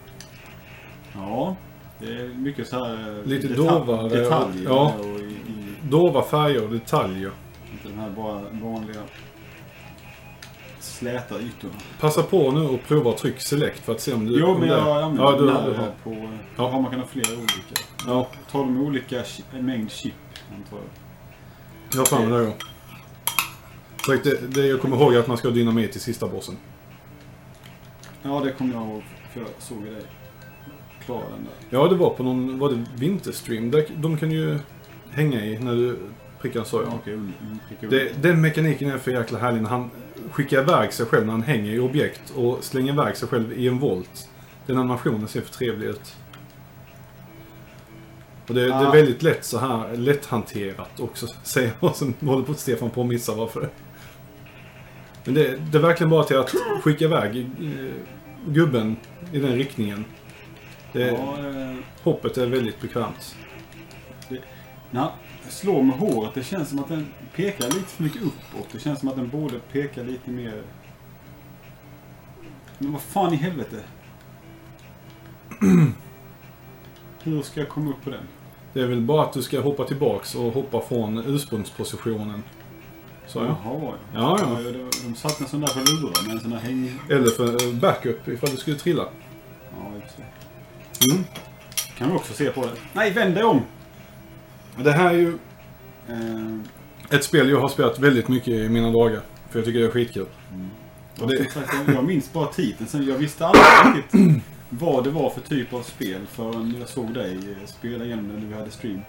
ja, 1.14 1.56
det 2.00 2.06
är 2.06 2.28
mycket 2.28 2.68
så 2.68 2.86
här... 2.86 3.18
eh, 3.20 3.26
Lite 3.26 3.48
detal- 3.48 3.56
dovare, 3.86 4.10
Detaljer. 4.10 4.64
ja. 4.66 4.94
Och 5.00 5.06
i, 5.06 5.24
i, 5.24 5.76
Dova 5.84 6.24
färger 6.24 6.64
och 6.64 6.72
detaljer. 6.72 7.32
inte 7.72 7.88
den 7.88 7.98
här 8.00 8.10
bara 8.10 8.42
vanliga 8.52 9.02
släta 10.80 11.36
ytorna. 11.40 11.74
Passa 12.00 12.24
på 12.24 12.52
nu 12.52 12.62
och 12.62 12.80
prova 12.88 13.10
att 13.12 13.18
trycka 13.18 13.40
select 13.40 13.86
för 13.86 13.92
att 13.94 14.02
se 14.02 14.14
om 14.14 14.26
du... 14.26 14.40
Jo, 14.40 14.52
men 14.58 14.62
det- 14.62 14.68
jag 14.68 15.16
ja, 15.18 15.36
du, 15.40 15.46
den 15.46 15.56
här 15.56 15.74
har. 15.74 15.92
på... 16.04 16.12
Ja. 16.14 16.28
Ja. 16.72 16.82
man 16.82 16.92
kan 16.92 17.00
ha 17.00 17.08
flera 17.08 17.34
olika. 17.38 17.82
Ja, 18.08 18.28
Tar 18.52 18.60
de 18.60 18.82
olika 18.82 19.24
mängd 19.60 19.92
chip, 19.92 20.14
antar 20.58 20.78
jag. 20.78 22.06
jag 22.12 22.18
har 22.18 22.26
mig 22.26 22.46
det. 22.46 22.54
Sagt, 24.06 24.24
det, 24.24 24.48
det 24.62 24.68
jag 24.68 24.82
kommer 24.82 24.98
ihåg 24.98 25.14
är 25.14 25.20
att 25.20 25.28
man 25.28 25.38
ska 25.38 25.48
ha 25.48 25.56
dynamit 25.56 25.96
i 25.96 26.00
sista 26.00 26.28
bossen. 26.28 26.58
Ja, 28.24 28.42
det 28.46 28.52
kommer 28.52 28.74
jag 28.74 28.84
ihåg. 28.84 29.04
För 29.34 29.40
jag 29.40 29.50
såg 29.60 29.78
ju 29.78 30.02
den 31.14 31.44
där. 31.44 31.80
Ja, 31.80 31.88
det 31.88 31.96
var 31.96 32.10
på 32.10 32.24
någon... 32.24 32.60
Var 32.60 32.70
det 32.70 32.86
vinterstream? 32.96 33.72
Där, 33.72 33.86
de 33.96 34.18
kan 34.18 34.32
ju 34.32 34.60
hänga 35.12 35.46
i 35.46 35.60
när 35.60 35.76
du 35.76 35.98
prickar 36.42 36.64
så. 36.64 36.78
Ja, 36.78 36.84
Ja. 36.86 37.00
okej, 37.02 37.14
mm, 37.14 37.34
skicka 37.70 37.86
upp. 37.86 37.92
Det, 37.92 38.22
den 38.22 38.42
mekaniken 38.42 38.92
är 38.92 38.98
för 38.98 39.12
jäkla 39.12 39.40
härlig 39.40 39.62
när 39.62 39.70
han 39.70 39.90
skickar 40.32 40.62
iväg 40.62 40.94
sig 40.94 41.06
själv 41.06 41.26
när 41.26 41.32
han 41.32 41.44
hänger 41.44 41.72
i 41.74 41.80
objekt 41.80 42.34
och 42.36 42.64
slänger 42.64 42.94
iväg 42.94 43.18
sig 43.18 43.28
själv 43.28 43.54
i 43.54 43.68
en 43.68 43.80
volt. 43.80 44.30
Den 44.66 44.78
animationen 44.78 45.28
ser 45.28 45.42
för 45.42 45.54
trevlig 45.54 45.88
ut. 45.88 46.16
Och 48.48 48.54
det, 48.54 48.66
det 48.66 48.74
är 48.74 48.92
väldigt 48.92 49.24
lätt 49.24 49.46
så 49.46 49.58
här 49.58 49.98
lätthanterat 49.98 51.00
också, 51.00 51.28
säger 51.44 51.72
jag. 51.80 51.96
Som 51.96 52.14
håller 52.20 52.46
på 52.46 52.54
Stefan 52.54 52.90
på 52.90 53.02
att 53.02 53.08
missa 53.08 53.36
varför. 53.36 53.70
Men 55.26 55.34
det, 55.34 55.58
det 55.72 55.78
är 55.78 55.82
verkligen 55.82 56.10
bara 56.10 56.24
till 56.24 56.38
att 56.38 56.56
skicka 56.84 57.06
iväg 57.06 57.38
eh, 57.38 57.94
gubben 58.48 58.96
i 59.32 59.40
den 59.40 59.56
riktningen. 59.56 60.06
Det, 60.98 61.08
Ja, 61.08 61.50
eh, 61.50 61.76
Hoppet 62.04 62.38
är 62.38 62.48
väldigt 62.48 62.82
bekvämt. 62.82 63.36
när 64.92 65.02
han 65.02 65.12
slår 65.50 65.84
med 65.84 65.98
håret, 65.98 66.34
det 66.34 66.44
känns 66.44 66.70
som 66.70 66.80
att 66.80 66.88
den 66.88 67.08
pekar 67.36 67.66
lite 67.66 67.88
för 67.88 68.04
mycket 68.04 68.22
uppåt. 68.22 68.68
Det 68.72 68.80
känns 68.80 69.00
som 69.00 69.10
att 69.10 69.16
den 69.16 69.30
borde 69.30 69.60
peka 69.60 70.04
lite 70.04 70.32
mer... 70.32 70.62
Men 72.78 72.92
vad 72.92 73.02
fan 73.02 73.34
i 73.34 73.36
helvete? 73.36 73.84
Hur 77.24 77.42
ska 77.42 77.60
jag 77.60 77.70
komma 77.70 77.90
upp 77.90 78.04
på 78.04 78.10
den? 78.10 78.28
Det 78.74 78.82
är 78.82 78.88
väl 78.88 79.02
bara 79.02 79.24
att 79.24 79.34
du 79.34 79.42
ska 79.42 79.62
hoppa 79.62 79.84
tillbaks 79.84 80.36
och 80.36 80.54
hoppa 80.54 80.82
från 80.82 81.18
ursprungspositionen. 81.18 82.44
Så 83.28 83.40
ja. 83.40 83.58
Jaha, 83.64 83.94
ja. 84.14 84.38
Ja, 84.40 84.60
ja. 84.64 84.72
de, 84.72 84.90
de 85.04 85.16
satt 85.16 85.40
en 85.42 85.48
sån 85.48 85.62
där 85.62 85.68
på 85.68 85.80
lurar 85.80 86.26
med 86.26 86.36
en 86.36 86.40
sån 86.42 86.52
där 86.52 86.58
häng... 86.58 87.00
Eller 87.10 87.30
för 87.30 87.74
backup 87.74 88.28
ifall 88.28 88.50
du 88.50 88.58
skulle 88.58 88.78
trilla. 88.78 89.06
Ja, 89.72 89.92
just 90.04 90.18
det. 90.18 90.24
Mm. 91.12 91.24
Kan 91.98 92.10
vi 92.12 92.18
också 92.18 92.34
se 92.34 92.50
på 92.52 92.62
det. 92.62 92.72
Nej, 92.94 93.12
vänd 93.12 93.36
dig 93.36 93.44
om! 93.44 93.62
Det 94.84 94.92
här 94.92 95.10
är 95.10 95.18
ju 95.18 95.38
Eh, 96.10 97.16
ett 97.18 97.24
spel 97.24 97.50
jag 97.50 97.60
har 97.62 97.68
spelat 97.70 98.00
väldigt 98.00 98.28
mycket 98.28 98.48
i 98.54 98.70
mina 98.70 98.92
dagar. 98.92 99.22
För 99.50 99.60
jag 99.60 99.66
tycker 99.66 99.80
det 99.80 99.86
är 99.86 99.92
skitkul. 99.92 100.26
och 101.22 101.28
det- 101.28 101.52
sagt, 101.52 101.74
jag 101.94 102.04
minns 102.06 102.34
bara 102.34 102.48
titeln. 102.48 102.90
Sen 102.90 103.06
jag 103.08 103.16
visste 103.16 103.46
aldrig 103.48 103.96
riktigt 104.04 104.44
vad 104.70 105.04
det 105.04 105.10
var 105.10 105.30
för 105.30 105.42
typ 105.42 105.74
av 105.74 105.82
spel 105.82 106.22
förrän 106.32 106.76
jag 106.80 106.90
såg 106.90 107.14
dig 107.14 107.36
eh, 107.36 107.66
spela 107.68 108.06
igenom 108.06 108.28
det 108.28 108.34
när 108.34 108.48
vi 108.48 108.54
hade 108.54 108.72
stream. 108.72 109.02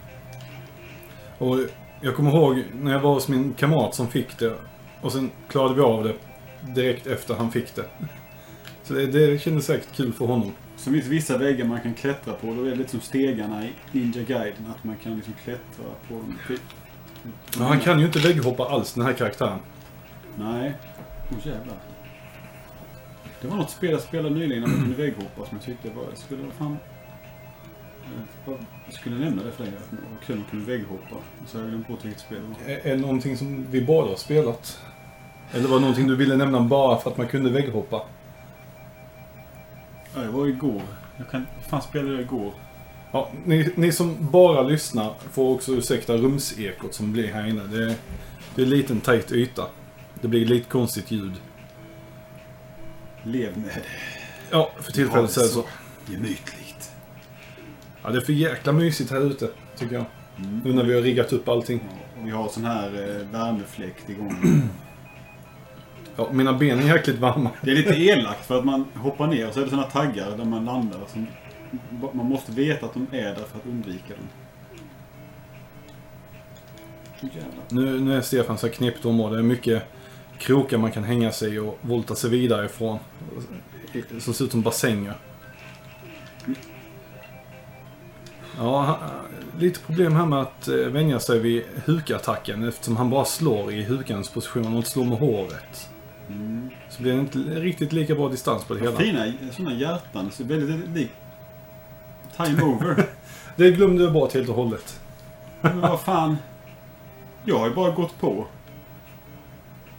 Och 1.38 1.59
jag 2.00 2.16
kommer 2.16 2.30
ihåg 2.30 2.62
när 2.75 2.92
jag 2.92 3.00
var 3.00 3.14
hos 3.14 3.28
min 3.28 3.54
kamrat 3.54 3.95
som 3.95 4.09
fick 4.09 4.38
det. 4.38 4.54
Och 5.00 5.12
sen 5.12 5.30
klarade 5.49 5.75
vi 5.75 5.80
av 5.80 6.04
det 6.04 6.14
direkt 6.75 7.07
efter 7.07 7.35
han 7.35 7.50
fick 7.52 7.75
det. 7.75 7.85
Så 8.88 8.95
det, 8.95 9.07
det 9.07 9.38
kändes 9.38 9.66
säkert 9.66 9.97
kul 9.97 10.12
för 10.12 10.26
honom. 10.26 10.52
Så 10.76 10.90
finns 10.90 11.07
vissa 11.07 11.38
väggar 11.38 11.64
man 11.64 11.80
kan 11.80 11.95
klättra 11.95 12.35
på. 12.35 12.54
Då 12.54 12.64
är 12.64 12.71
det 12.71 12.76
lite 12.76 12.90
som 12.90 13.00
stegarna 13.00 13.66
i 13.66 13.73
Ninja 13.92 14.23
Gaiden. 14.23 14.66
Att 14.76 14.85
man 14.85 14.97
kan 14.97 15.16
liksom 15.16 15.35
klättra 15.45 15.85
på 16.09 16.14
dem. 16.14 16.38
Men 17.59 17.66
han 17.66 17.80
kan 17.80 18.00
ju 18.00 18.07
inte 18.07 18.18
vägghoppa 18.18 18.64
alls 18.64 18.92
den 18.92 19.04
här 19.04 19.12
karaktären. 19.12 19.59
Nej. 20.37 20.75
Åh 21.30 21.38
oh, 21.38 21.47
jävlar. 21.47 21.76
Det 23.40 23.49
var 23.49 23.57
något 23.57 23.71
spel 23.71 23.90
jag 23.90 24.00
spelade 24.00 24.35
nyligen 24.35 24.62
när 24.62 24.68
man 24.68 24.80
kunde 24.80 24.97
vägghoppa 24.97 25.47
som 25.47 25.57
jag 25.57 25.62
tyckte 25.62 25.90
var... 25.90 26.04
Jag 26.04 26.18
skulle 26.18 26.42
vara 26.42 26.52
fan... 26.52 26.76
Jag 28.85 28.95
skulle 28.95 29.16
nämna 29.16 29.42
det 29.42 29.50
för 29.50 29.64
dig. 29.64 29.73
Att 29.76 29.90
det 29.90 29.97
var 29.97 30.26
kul 30.26 30.42
att 30.45 30.50
kunna 30.50 30.64
vägghoppa. 30.64 31.16
Så 31.47 31.59
jag 31.59 31.68
glömt 31.68 31.88
bort 31.88 32.04
vilket 32.04 32.21
spel 32.21 32.38
det 32.42 32.75
var. 32.75 32.80
Är 32.80 32.97
det 32.97 33.02
någonting 33.02 33.37
som 33.37 33.66
vi 33.71 33.80
båda 33.80 34.09
har 34.09 34.16
spelat? 34.16 34.80
Eller 35.52 35.68
var 35.68 35.76
det 35.76 35.80
någonting 35.80 36.07
du 36.07 36.16
ville 36.16 36.37
nämna 36.37 36.61
bara 36.61 36.99
för 36.99 37.11
att 37.11 37.16
man 37.16 37.28
kunde 37.28 37.50
vägghoppa? 37.50 38.02
Ja, 40.19 40.25
det 40.25 40.31
var 40.31 40.47
igår. 40.47 40.83
Jag 41.17 41.31
kan... 41.31 41.47
fan 41.69 41.83
spelade 41.83 42.13
jag 42.13 42.21
igår? 42.21 42.53
Ja, 43.13 43.31
ni, 43.45 43.73
ni 43.77 43.93
som 43.93 44.31
bara 44.31 44.63
lyssnar 44.63 45.15
får 45.33 45.55
också 45.55 45.73
ursäkta 45.73 46.17
rumsekot 46.17 46.95
som 46.95 47.13
blir 47.13 47.33
här 47.33 47.47
inne. 47.47 47.63
Det, 47.63 47.97
det 48.55 48.63
är 48.63 48.67
en 48.67 48.71
liten 48.71 49.01
tajt 49.01 49.33
yta. 49.33 49.67
Det 50.21 50.29
blir 50.29 50.47
lite 50.47 50.71
konstigt 50.71 51.11
ljud. 51.11 51.33
Lev 53.23 53.59
med 53.59 53.69
det. 53.75 53.83
Ja, 54.51 54.73
för 54.81 54.93
tillfället 54.93 55.31
så 55.31 55.41
är 55.41 55.45
det 55.45 55.51
så. 55.51 55.65
Gemytligt. 56.07 56.93
Ja, 58.03 58.11
det 58.11 58.17
är 58.17 58.21
för 58.21 58.33
jäkla 58.33 58.73
mysigt 58.73 59.11
här 59.11 59.21
ute, 59.21 59.49
tycker 59.77 59.95
jag. 59.95 60.05
Mm. 60.39 60.61
Nu 60.65 60.73
när 60.73 60.85
vi 60.85 60.95
har 60.95 61.03
riggat 61.03 61.33
upp 61.33 61.49
allting. 61.49 61.81
Ja, 61.89 62.21
och 62.21 62.27
vi 62.27 62.31
har 62.31 62.49
sån 62.49 62.65
här 62.65 62.87
eh, 62.87 63.27
värmefläkt 63.33 64.11
igång. 64.11 64.63
Ja, 66.19 66.29
mina 66.33 66.53
ben 66.53 66.79
är 66.79 66.95
jäkligt 66.95 67.19
varma. 67.19 67.51
Det 67.63 67.71
är 67.71 67.75
lite 67.75 67.95
elakt 67.95 68.47
för 68.47 68.59
att 68.59 68.65
man 68.65 68.85
hoppar 68.95 69.27
ner 69.27 69.49
och 69.49 69.55
så 69.55 69.61
är 69.61 69.65
det 69.65 69.71
såna 69.71 69.83
taggar 69.83 70.37
där 70.37 70.45
man 70.45 70.65
landar. 70.65 71.01
Som, 71.13 71.27
man 72.13 72.27
måste 72.27 72.53
veta 72.53 72.87
att 72.87 72.95
de 72.95 73.07
är 73.13 73.25
där 73.25 73.35
för 73.35 73.59
att 73.59 73.67
undvika 73.67 74.15
dem. 74.15 74.29
Jävlar. 77.21 77.65
Nu, 77.69 78.01
nu 78.01 78.17
är 78.17 78.21
Stefan 78.21 78.59
så 78.59 78.67
här 78.67 78.75
knepigt 78.75 79.05
område. 79.05 79.37
Det 79.37 79.41
är 79.41 79.43
mycket 79.43 79.83
krokar 80.39 80.79
man 80.79 80.93
kan 80.93 81.05
hänga 81.05 81.33
sig 81.33 81.61
och 81.61 81.79
volta 81.81 82.15
sig 82.15 82.31
vidare 82.31 82.67
ifrån. 82.67 82.99
Som 84.21 84.35
ser 84.35 84.45
ut 84.45 84.51
som 84.51 84.63
bassänger. 84.63 85.15
Ja, 88.59 88.99
lite 89.59 89.81
problem 89.81 90.17
här 90.17 90.27
med 90.27 90.39
att 90.39 90.69
eh, 90.69 90.75
vänja 90.75 91.21
sig 91.21 91.39
vid 91.39 91.63
hukattacken 91.85 92.69
eftersom 92.69 92.97
han 92.97 93.11
bara 93.11 93.25
slår 93.25 93.73
i 93.73 93.83
hukans 93.83 94.29
position 94.29 94.67
och 94.67 94.77
inte 94.77 94.91
slår 94.91 95.05
med 95.05 95.19
håret. 95.19 95.89
Mm. 96.28 96.70
Så 96.88 97.02
blir 97.02 97.12
det 97.12 97.20
inte 97.20 97.38
riktigt 97.38 97.92
lika 97.92 98.14
bra 98.14 98.28
distans 98.28 98.64
på 98.64 98.75
det 98.75 98.80
hela. 98.80 98.97
Fina 98.97 99.32
såna 99.52 99.73
hjärtan. 99.73 100.30
Så 100.30 100.44
väldigt 100.44 100.88
likt 100.88 101.14
Time 102.37 102.62
Over. 102.62 103.06
Det 103.56 103.70
glömde 103.70 104.04
jag 104.04 104.12
bort 104.12 104.35
helt 104.35 104.49
och 104.49 104.54
hållet. 104.54 105.00
Men 105.61 105.80
vad 105.80 106.00
fan. 106.00 106.37
Jag 107.44 107.58
har 107.58 107.68
ju 107.68 107.75
bara 107.75 107.90
gått 107.90 108.20
på. 108.20 108.47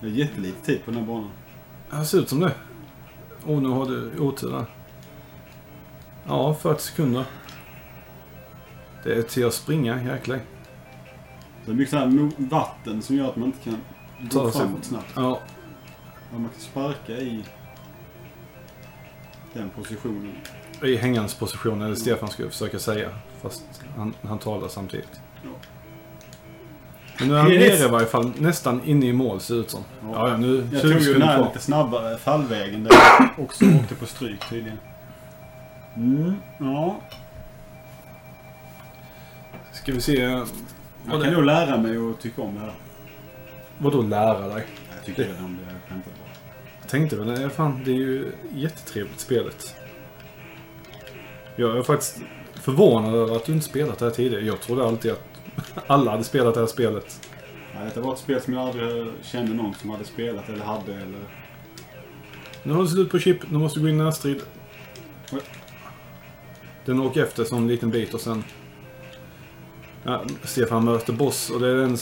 Det 0.02 0.08
är 0.08 0.12
jättelite 0.12 0.66
tid 0.66 0.86
på 0.86 0.92
den 0.92 1.00
här 1.00 1.08
banan. 1.08 1.30
Det 1.92 2.06
ser 2.06 2.20
ut 2.20 2.30
som 2.30 2.40
det. 2.40 2.54
Åh, 3.48 3.62
nu 3.62 3.70
har 3.70 3.86
du 3.86 4.20
otur 4.20 4.52
där. 4.52 4.66
Ja, 6.28 6.54
40 6.54 6.82
sekunder. 6.82 7.26
Det 9.04 9.14
är 9.14 9.22
till 9.22 9.46
att 9.46 9.54
springa, 9.54 10.04
jäklar. 10.04 10.40
Det 11.66 11.72
är 11.72 11.76
mycket 11.76 11.92
så 11.92 11.98
här 11.98 12.32
vatten 12.50 13.02
som 13.02 13.16
gör 13.16 13.30
att 13.30 13.36
man 13.36 13.46
inte 13.46 13.64
kan 13.64 13.78
gå 14.32 14.52
framåt 14.52 14.86
snabbt. 14.86 15.12
Ja, 15.16 15.40
Ja, 16.32 16.40
man 16.40 16.50
kan 16.50 16.60
sparka 16.60 17.12
i 17.12 17.44
den 19.54 19.70
positionen. 19.70 20.36
i 20.84 20.96
hängans 20.96 21.34
position, 21.34 21.82
eller 21.82 21.96
Stefan 21.96 22.30
skulle 22.30 22.50
försöka 22.50 22.80
säga. 22.80 23.10
Fast 23.42 23.64
han, 23.98 24.14
han 24.22 24.40
talar 24.40 24.68
samtidigt. 24.68 25.22
Ja. 25.44 25.50
Men 27.20 27.28
nu 27.28 27.36
är 27.36 27.40
han 27.40 27.50
nere 27.50 27.86
i 27.86 27.88
varje 27.88 28.08
fall, 28.08 28.32
nästan 28.38 28.82
inne 28.86 29.06
i 29.06 29.14
mål 29.14 29.40
ser 29.40 29.54
det 29.54 29.60
ut 29.60 29.70
som. 29.70 29.84
Ja. 30.04 30.30
Ja, 30.30 30.38
nu 30.38 30.68
Jag 30.72 30.82
20 30.82 30.94
tog 30.94 31.02
ju 31.02 31.14
den 31.14 31.22
här 31.22 31.46
lite 31.46 31.60
snabbare 31.60 32.18
fallvägen 32.18 32.84
där 32.84 32.92
jag 32.94 33.46
också 33.46 33.66
åkte 33.66 33.96
på 33.96 34.06
stryk 34.06 34.50
tydligen. 34.50 34.80
Mm, 35.96 36.36
ja. 36.60 37.00
Ska 39.72 39.92
vi 39.92 40.02
se. 40.02 40.16
Jag 40.16 40.48
kan 41.06 41.20
det, 41.20 41.32
nog 41.32 41.44
lära 41.44 41.78
mig 41.78 41.98
att 41.98 42.22
tycka 42.22 42.42
om 42.42 42.54
det 42.56 42.60
här. 42.60 42.74
vad 43.78 43.94
då 43.94 44.02
lära 44.02 44.48
dig? 44.48 44.66
Jag 44.96 45.06
tycker 45.06 45.24
redan 45.24 45.46
om 45.46 45.58
det. 45.58 45.74
Jag 45.74 46.04
tänkte 46.90 47.16
väl, 47.16 47.28
nej, 47.28 47.50
fan 47.50 47.82
det 47.86 47.92
är 47.92 47.96
ju 47.96 48.32
jättetrevligt 48.54 49.20
spelet. 49.20 49.76
Jag 51.56 51.78
är 51.78 51.84
faktiskt 51.84 52.22
förvånad 52.54 53.16
över 53.16 53.36
att 53.36 53.46
du 53.46 53.54
inte 53.54 53.66
spelat 53.66 54.00
det 54.00 54.06
här 54.06 54.12
tidigare. 54.12 54.46
Jag 54.46 54.62
trodde 54.62 54.86
alltid 54.86 55.12
att 55.12 55.24
alla 55.88 56.12
hade 56.12 56.24
spelat 56.24 56.54
det 56.54 56.60
här 56.60 56.68
spelet. 56.68 57.30
Ja, 57.74 57.80
detta 57.84 58.02
var 58.02 58.14
ett 58.14 58.20
spel 58.20 58.42
som 58.42 58.54
jag 58.54 58.68
aldrig 58.68 59.08
kände 59.22 59.54
någon 59.54 59.74
som 59.74 59.90
hade 59.90 60.04
spelat 60.04 60.50
eller 60.50 60.66
hade 60.66 60.94
eller... 60.94 61.20
Nu 62.64 62.74
har 62.74 62.84
det 62.84 62.90
slut 62.90 63.12
på 63.12 63.20
chip, 63.20 63.52
nu 63.52 63.58
måste 63.58 63.80
du 63.80 63.84
gå 63.84 63.90
in 63.90 63.96
i 64.00 64.04
närstrid. 64.04 64.42
Oj. 65.32 65.40
Den 66.86 67.00
åker 67.00 67.24
efter 67.24 67.44
som 67.44 67.58
en 67.58 67.68
liten 67.68 67.90
bit 67.90 68.14
och 68.14 68.22
sen... 68.22 68.44
Ja, 70.04 70.24
Stefan 70.44 70.86
möter 70.86 71.14
boss 71.14 71.50
och 71.50 71.60
det 71.60 71.68
är 71.68 71.76
den 71.76 71.98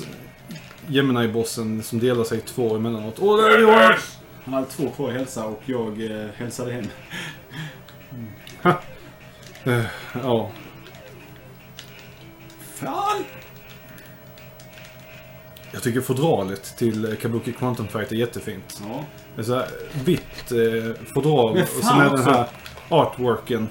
Gemini-bossen 0.88 1.84
som 1.84 2.00
delar 2.00 2.24
sig 2.24 2.38
i 2.38 2.42
två 2.42 2.76
emellanåt. 2.76 3.16
Åh, 3.20 3.38
där 3.38 3.50
är 3.50 3.62
Johan! 3.62 3.94
Han 4.48 4.54
hade 4.54 4.68
två 4.68 4.90
kvar 4.90 5.10
i 5.10 5.14
hälsa 5.14 5.46
och 5.46 5.62
jag 5.66 6.02
eh, 6.12 6.28
hälsade 6.38 6.72
hem. 6.74 6.86
Eh, 9.64 9.86
Ja, 10.24 10.52
Fan! 12.76 13.24
jag 15.74 15.84
tycker 15.84 16.02
fodralet 16.02 16.78
till 16.78 17.18
Kabuki 17.22 17.54
Quantum 17.54 17.88
Fight 17.88 18.12
är 18.12 18.16
jättefint. 18.16 18.82
Ja. 18.90 19.06
Det 19.36 19.42
är 19.42 19.46
så 19.46 19.56
här 19.56 19.68
vitt 20.06 20.52
eh, 20.52 21.06
fodral 21.14 21.54
Men 21.54 21.64
och 21.64 21.70
fan 21.70 21.82
sen 21.84 22.00
är 22.00 22.04
den 22.10 22.14
också. 22.14 22.30
här 22.32 22.48
artworken 22.90 23.68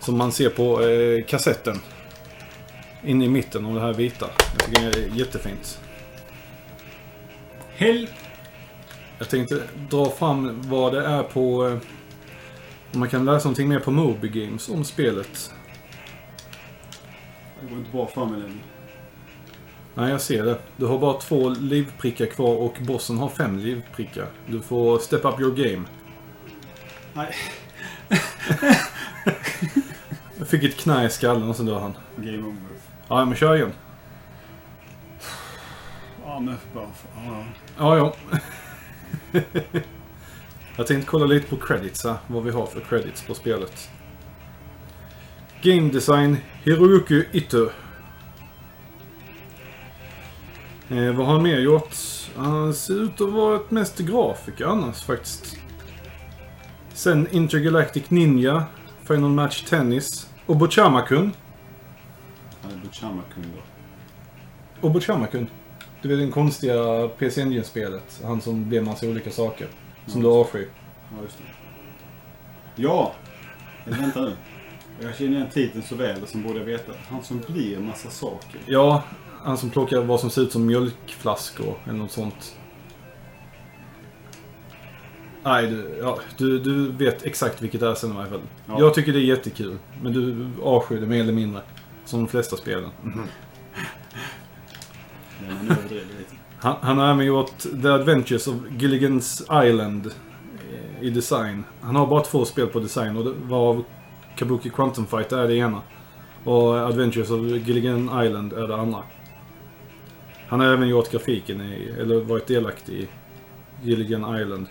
som 0.00 0.16
man 0.18 0.32
ser 0.32 0.50
på 0.50 0.82
eh, 0.82 1.24
kassetten. 1.24 1.80
Inne 3.04 3.24
i 3.24 3.28
mitten 3.28 3.66
av 3.66 3.74
det 3.74 3.80
här 3.80 3.92
vita. 3.92 4.26
Jag 4.58 4.66
tycker 4.66 4.90
det 4.90 5.04
är 5.06 5.18
jättefint. 5.18 5.80
Hel... 7.76 8.08
Jag 9.20 9.28
tänkte 9.28 9.62
dra 9.90 10.10
fram 10.10 10.62
vad 10.62 10.92
det 10.92 11.06
är 11.06 11.22
på... 11.22 11.66
eh, 11.66 11.72
Om 12.94 13.00
man 13.00 13.08
kan 13.08 13.24
läsa 13.24 13.48
någonting 13.48 13.68
mer 13.68 13.78
på 13.78 13.90
Moby 13.90 14.28
Games 14.28 14.68
om 14.68 14.84
spelet. 14.84 15.52
Det 17.60 17.68
går 17.68 17.78
inte 17.78 17.90
bra 17.90 18.06
för 18.06 18.24
mig 18.26 18.40
längre. 18.40 18.58
Nej, 19.94 20.10
jag 20.10 20.20
ser 20.20 20.44
det. 20.44 20.58
Du 20.76 20.86
har 20.86 20.98
bara 20.98 21.20
två 21.20 21.48
livprickar 21.48 22.26
kvar 22.26 22.56
och 22.56 22.74
bossen 22.80 23.18
har 23.18 23.28
fem 23.28 23.58
livprickar. 23.58 24.26
Du 24.46 24.60
får 24.60 24.98
step 24.98 25.24
up 25.24 25.40
your 25.40 25.54
game. 25.54 25.84
Nej. 27.14 27.34
Jag 30.38 30.48
fick 30.48 30.64
ett 30.64 30.76
knä 30.76 31.06
i 31.06 31.10
skallen 31.10 31.48
och 31.48 31.56
så 31.56 31.62
dör 31.62 31.78
han. 31.80 31.94
Game 32.16 32.38
over. 32.38 32.56
Ja, 33.08 33.24
men 33.24 33.36
kör 33.36 33.56
igen. 33.56 33.72
Ja, 36.24 36.40
men 36.40 36.56
bara... 36.74 36.86
Ja. 37.26 37.44
Ja, 37.78 37.96
ja. 37.96 38.38
jag 40.76 40.86
tänkte 40.86 41.10
kolla 41.10 41.26
lite 41.26 41.46
på 41.46 41.56
credits 41.56 42.06
vad 42.26 42.44
vi 42.44 42.50
har 42.50 42.66
för 42.66 42.80
credits 42.80 43.22
på 43.22 43.34
spelet. 43.34 43.90
Game 45.62 45.90
Design 45.90 46.36
Hiroyuki 46.64 47.24
Ito. 47.32 47.70
Eh, 50.88 51.12
vad 51.12 51.26
har 51.26 51.32
han 51.32 51.42
mer 51.42 51.58
gjort? 51.58 51.96
Han 52.36 52.74
ser 52.74 53.02
ut 53.02 53.20
att 53.20 53.32
vara 53.32 53.56
ett 53.56 53.70
mest 53.70 53.98
grafiker 53.98 54.64
annars 54.64 55.02
faktiskt. 55.02 55.56
Sen 56.92 57.28
Intergalactic 57.30 58.10
Ninja, 58.10 58.64
Final 59.04 59.30
Match 59.30 59.62
Tennis, 59.62 60.30
Obochama-kun. 60.46 61.32
Han 62.62 62.72
är 62.72 62.76
Butchama-kung 62.76 63.44
då. 63.56 63.62
Obochama-kun. 64.88 65.46
Du 66.02 66.08
vet 66.08 66.18
den 66.18 66.30
konstiga 66.30 67.08
PC 67.08 67.40
Engine-spelet. 67.42 68.20
Han 68.24 68.40
som 68.40 68.68
blev 68.68 68.84
massa 68.84 69.06
olika 69.06 69.30
saker. 69.30 69.68
Som 70.06 70.22
du 70.22 70.28
avskyr. 70.28 70.68
Ja, 71.16 71.22
just 71.22 71.38
det. 71.38 71.44
Ja! 72.82 73.12
Eller 73.86 73.96
vänta 73.96 74.20
nu. 74.20 74.32
Jag 75.02 75.16
känner 75.16 75.32
igen 75.32 75.48
titeln 75.52 75.84
så 75.84 75.94
väl 75.94 76.26
som 76.26 76.42
borde 76.42 76.58
jag 76.58 76.66
veta. 76.66 76.92
Han 77.08 77.22
som 77.22 77.42
blir 77.48 77.78
massa 77.78 78.10
saker. 78.10 78.60
Ja, 78.66 79.02
han 79.38 79.58
som 79.58 79.70
plockar 79.70 80.02
vad 80.02 80.20
som 80.20 80.30
ser 80.30 80.42
ut 80.42 80.52
som 80.52 80.66
mjölkflaskor 80.66 81.74
eller 81.84 81.98
något 81.98 82.10
sånt. 82.10 82.56
Nej, 85.42 85.66
du, 85.66 85.98
ja, 86.00 86.18
du, 86.36 86.58
du 86.58 86.92
vet 86.92 87.26
exakt 87.26 87.62
vilket 87.62 87.80
det 87.80 87.88
är 87.88 87.94
sen 87.94 88.10
i 88.10 88.14
varje 88.14 88.30
fall. 88.30 88.40
Ja. 88.66 88.78
Jag 88.78 88.94
tycker 88.94 89.12
det 89.12 89.18
är 89.18 89.24
jättekul. 89.24 89.78
Men 90.02 90.12
du 90.12 90.48
avskyr 90.62 91.00
det 91.00 91.06
mer 91.06 91.20
eller 91.20 91.32
mindre. 91.32 91.62
Som 92.04 92.20
de 92.20 92.28
flesta 92.28 92.56
spelen. 92.56 92.90
Men 95.48 95.56
han 95.56 95.78
överdriver 95.78 96.06
lite. 96.18 96.34
Han, 96.58 96.76
han 96.80 96.98
har 96.98 97.10
även 97.10 97.26
gjort 97.26 97.58
The 97.82 97.88
Adventures 97.88 98.46
of 98.46 98.54
Gilligan's 98.54 99.64
Island 99.68 100.06
eh, 100.06 101.02
i 101.02 101.10
design. 101.10 101.64
Han 101.80 101.96
har 101.96 102.06
bara 102.06 102.20
två 102.20 102.44
spel 102.44 102.66
på 102.66 102.80
design 102.80 103.16
och 103.16 103.24
det 103.24 103.34
var 103.42 103.82
Kabuki 104.36 104.70
Quantum 104.70 105.06
Fight 105.06 105.32
är 105.32 105.48
det 105.48 105.54
ena. 105.56 105.82
Och 106.44 106.74
Adventures 106.76 107.30
of 107.30 107.40
Gilligan 107.40 108.24
Island 108.24 108.52
är 108.52 108.68
det 108.68 108.76
andra. 108.76 109.02
Han 110.48 110.60
har 110.60 110.66
även 110.66 110.88
gjort 110.88 111.10
grafiken 111.10 111.60
i, 111.60 111.94
eller 111.98 112.20
varit 112.20 112.46
delaktig 112.46 112.94
i 113.00 113.08
Gilligan 113.82 114.40
Island. 114.40 114.66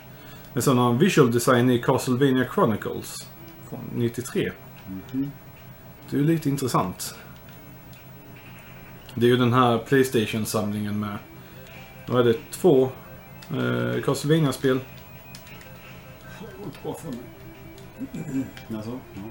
Men 0.53 0.63
sen 0.63 0.77
har 0.77 0.85
han 0.85 0.97
visual 0.97 1.31
design 1.31 1.69
i 1.69 1.79
Castlevania 1.79 2.45
Chronicles 2.53 3.27
från 3.69 3.79
93. 3.93 4.51
Mhm. 4.87 5.31
Det 6.09 6.17
är 6.17 6.21
lite 6.21 6.49
intressant. 6.49 7.15
Det 9.19 9.25
är 9.25 9.29
ju 9.29 9.37
den 9.37 9.53
här 9.53 9.77
Playstation-samlingen 9.77 10.99
med... 10.99 11.17
Vad 12.07 12.19
är 12.19 12.23
det? 12.23 12.35
Två 12.51 12.89
eh, 13.51 14.01
Castlevania-spel. 14.03 14.79
Bra 16.83 16.93
för 16.93 17.07
mig. 17.07 17.19
Alltså, 18.75 18.99
ja. 19.15 19.21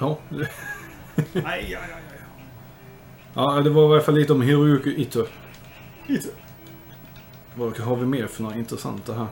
Ja, 0.00 0.18
Nej, 1.32 1.68
ja, 1.70 1.78
ja, 1.90 1.96
ja. 3.34 3.56
ja, 3.56 3.62
det 3.62 3.70
var 3.70 3.90
i 3.90 3.92
alla 3.92 4.00
fall 4.00 4.14
lite 4.14 4.32
om 4.32 4.42
Hiroyuki 4.42 5.02
Ito. 5.02 5.26
Lite. 6.06 6.28
Vad 7.54 7.78
har 7.78 7.96
vi 7.96 8.06
mer 8.06 8.26
för 8.26 8.42
några 8.42 8.56
intressanta 8.56 9.14
här? 9.14 9.26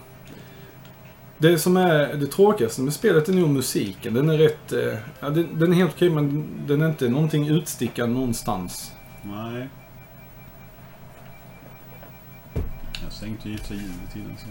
Det 1.38 1.58
som 1.58 1.76
är 1.76 2.14
det 2.14 2.26
tråkigaste 2.26 2.82
med 2.82 2.92
spelet 2.92 3.28
är 3.28 3.32
nog 3.32 3.48
musiken. 3.48 4.14
Den 4.14 4.30
är 4.30 4.38
rätt... 4.38 4.72
Eh, 4.72 4.98
ja, 5.20 5.30
den, 5.30 5.58
den 5.58 5.72
är 5.72 5.76
helt 5.76 5.94
okej 5.94 6.10
men 6.10 6.48
den 6.66 6.82
är 6.82 6.88
inte 6.88 7.08
någonting 7.08 7.48
utstickande 7.48 8.14
någonstans. 8.14 8.92
Nej. 9.22 9.68
Jag 13.02 13.12
sänkte 13.12 13.48
ju 13.48 13.58
sig 13.58 13.76
ljudet 13.76 14.12
till 14.12 14.24
den 14.28 14.36
så. 14.36 14.48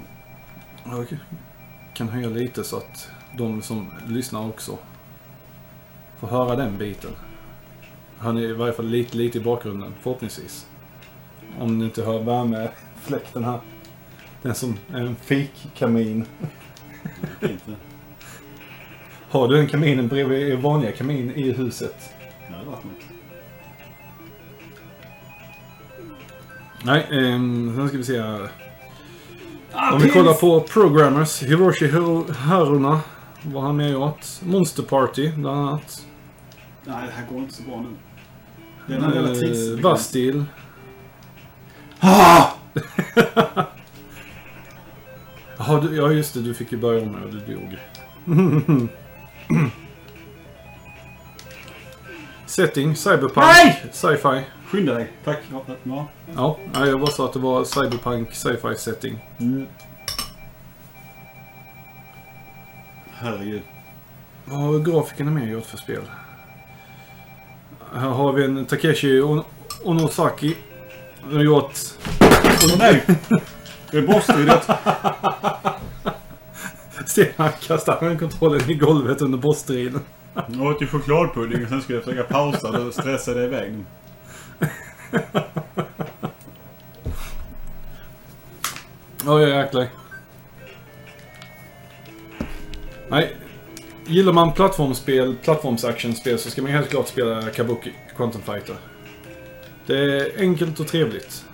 Jag 0.85 1.19
kan 1.93 2.09
höja 2.09 2.29
lite 2.29 2.63
så 2.63 2.77
att 2.77 3.11
de 3.37 3.61
som 3.61 3.91
lyssnar 4.07 4.47
också 4.47 4.77
får 6.19 6.27
höra 6.27 6.55
den 6.55 6.77
biten. 6.77 7.11
Han 8.17 8.37
är 8.37 8.41
i 8.41 8.53
varje 8.53 8.73
fall 8.73 8.87
lite, 8.87 9.17
lite 9.17 9.37
i 9.37 9.41
bakgrunden, 9.41 9.93
förhoppningsvis. 10.01 10.67
Om 11.59 11.77
ni 11.77 11.85
inte 11.85 12.03
hör 12.03 12.19
värmefläkten 12.19 13.43
här. 13.43 13.59
Den 14.41 14.55
som 14.55 14.77
är 14.93 14.99
en 14.99 15.15
fikkamin. 15.15 16.25
Har 19.29 19.47
du 19.47 19.55
den 19.55 19.67
kaminen 19.67 20.07
bredvid 20.07 20.59
vanliga 20.59 20.91
kamin 20.91 21.31
i 21.31 21.51
huset? 21.51 22.13
Det 22.47 22.53
hade 22.53 22.65
varit 22.65 22.83
något. 22.83 23.10
Nej, 26.83 27.07
ehm, 27.11 27.73
sen 27.75 27.87
ska 27.87 27.97
vi 27.97 28.03
se 28.03 28.21
här. 28.21 28.49
Ah, 29.73 29.93
Om 29.93 29.99
vi 30.01 30.09
kollar 30.09 30.33
på 30.33 30.61
Programmers, 30.61 31.41
Hiroshi 31.43 31.87
Hiro- 31.87 32.31
Haruna 32.33 33.01
var 33.43 33.61
han 33.61 33.77
med 33.77 33.95
åt. 33.97 34.41
Monster 34.43 34.83
Party, 34.83 35.31
bland 35.31 35.59
annat. 35.59 36.05
Nej, 36.83 37.05
det 37.07 37.13
här 37.13 37.25
går 37.29 37.37
inte 37.39 37.53
så 37.53 37.63
bra 37.63 37.81
nu. 37.81 37.87
Det 38.87 38.93
är 38.93 38.97
den 38.99 39.05
här 39.09 39.15
jävla 39.15 39.31
Eh, 39.31 39.35
tids... 39.39 39.81
Bastille. 39.81 40.45
Ah! 41.99 42.45
Jaha, 45.57 45.79
du, 45.81 45.95
ja 45.95 46.11
just 46.11 46.33
det. 46.33 46.39
Du 46.41 46.53
fick 46.53 46.71
ju 46.71 46.77
börja 46.77 47.01
om 47.01 47.11
med 47.11 47.23
och 47.23 47.29
du 47.29 47.39
dog. 47.55 47.77
Setting, 52.45 52.95
cyberpunk, 52.95 53.75
sci-fi. 53.91 54.41
Skynda 54.71 54.93
dig. 54.93 55.07
Tack. 55.23 55.39
Ja, 55.51 56.07
ja. 56.35 56.57
Ja, 56.73 56.85
jag 56.87 56.99
bara 56.99 57.11
sa 57.11 57.25
att 57.25 57.33
det 57.33 57.39
var 57.39 57.63
cyberpunk, 57.63 58.33
sci-fi 58.33 58.75
setting. 58.77 59.17
Mm. 59.39 59.67
Herregud. 63.11 63.61
Vad 64.45 64.59
har 64.59 64.79
grafikerna 64.79 65.31
mer 65.31 65.45
gjort 65.45 65.65
för 65.65 65.77
spel? 65.77 66.01
Här 67.93 68.09
har 68.09 68.33
vi 68.33 68.43
en 68.45 68.65
Takeshi 68.65 69.21
On- 69.21 69.43
Onosaki. 69.83 70.55
Han 71.21 71.33
har 71.35 71.43
gjort... 71.43 71.73
Åh 72.63 72.77
nej! 72.77 73.03
Det 73.91 74.01
måste 74.01 74.33
ju 74.33 74.45
det. 74.45 74.61
Se, 77.05 77.27
han 77.37 77.49
kastar 77.67 77.97
den 77.99 78.17
kontrollen 78.19 78.69
i 78.69 78.73
golvet 78.73 79.21
under 79.21 79.37
bossstriden. 79.37 80.01
Jag 80.47 80.61
åt 80.61 80.81
ju 80.81 80.87
chokladpudding 80.87 81.63
och 81.63 81.69
sen 81.69 81.81
skulle 81.81 81.97
jag 81.97 82.05
försöka 82.05 82.33
pausa 82.33 82.69
och 82.81 82.93
stressade 82.93 83.43
iväg 83.45 83.71
nu. 83.71 83.83
Oj, 89.25 89.49
jäklar. 89.49 89.87
Nej. 93.09 93.35
Gillar 94.05 94.33
man 94.33 94.53
plattformsspel, 94.53 95.35
plattformsactionspel 95.43 96.39
så 96.39 96.51
ska 96.51 96.61
man 96.61 96.71
helt 96.71 96.89
klart 96.89 97.07
spela 97.07 97.49
Kabuki 97.49 97.93
Quantum 98.15 98.41
Fighter. 98.41 98.75
Det 99.85 99.97
är 99.97 100.31
enkelt 100.39 100.79
och 100.79 100.87
trevligt. 100.87 101.45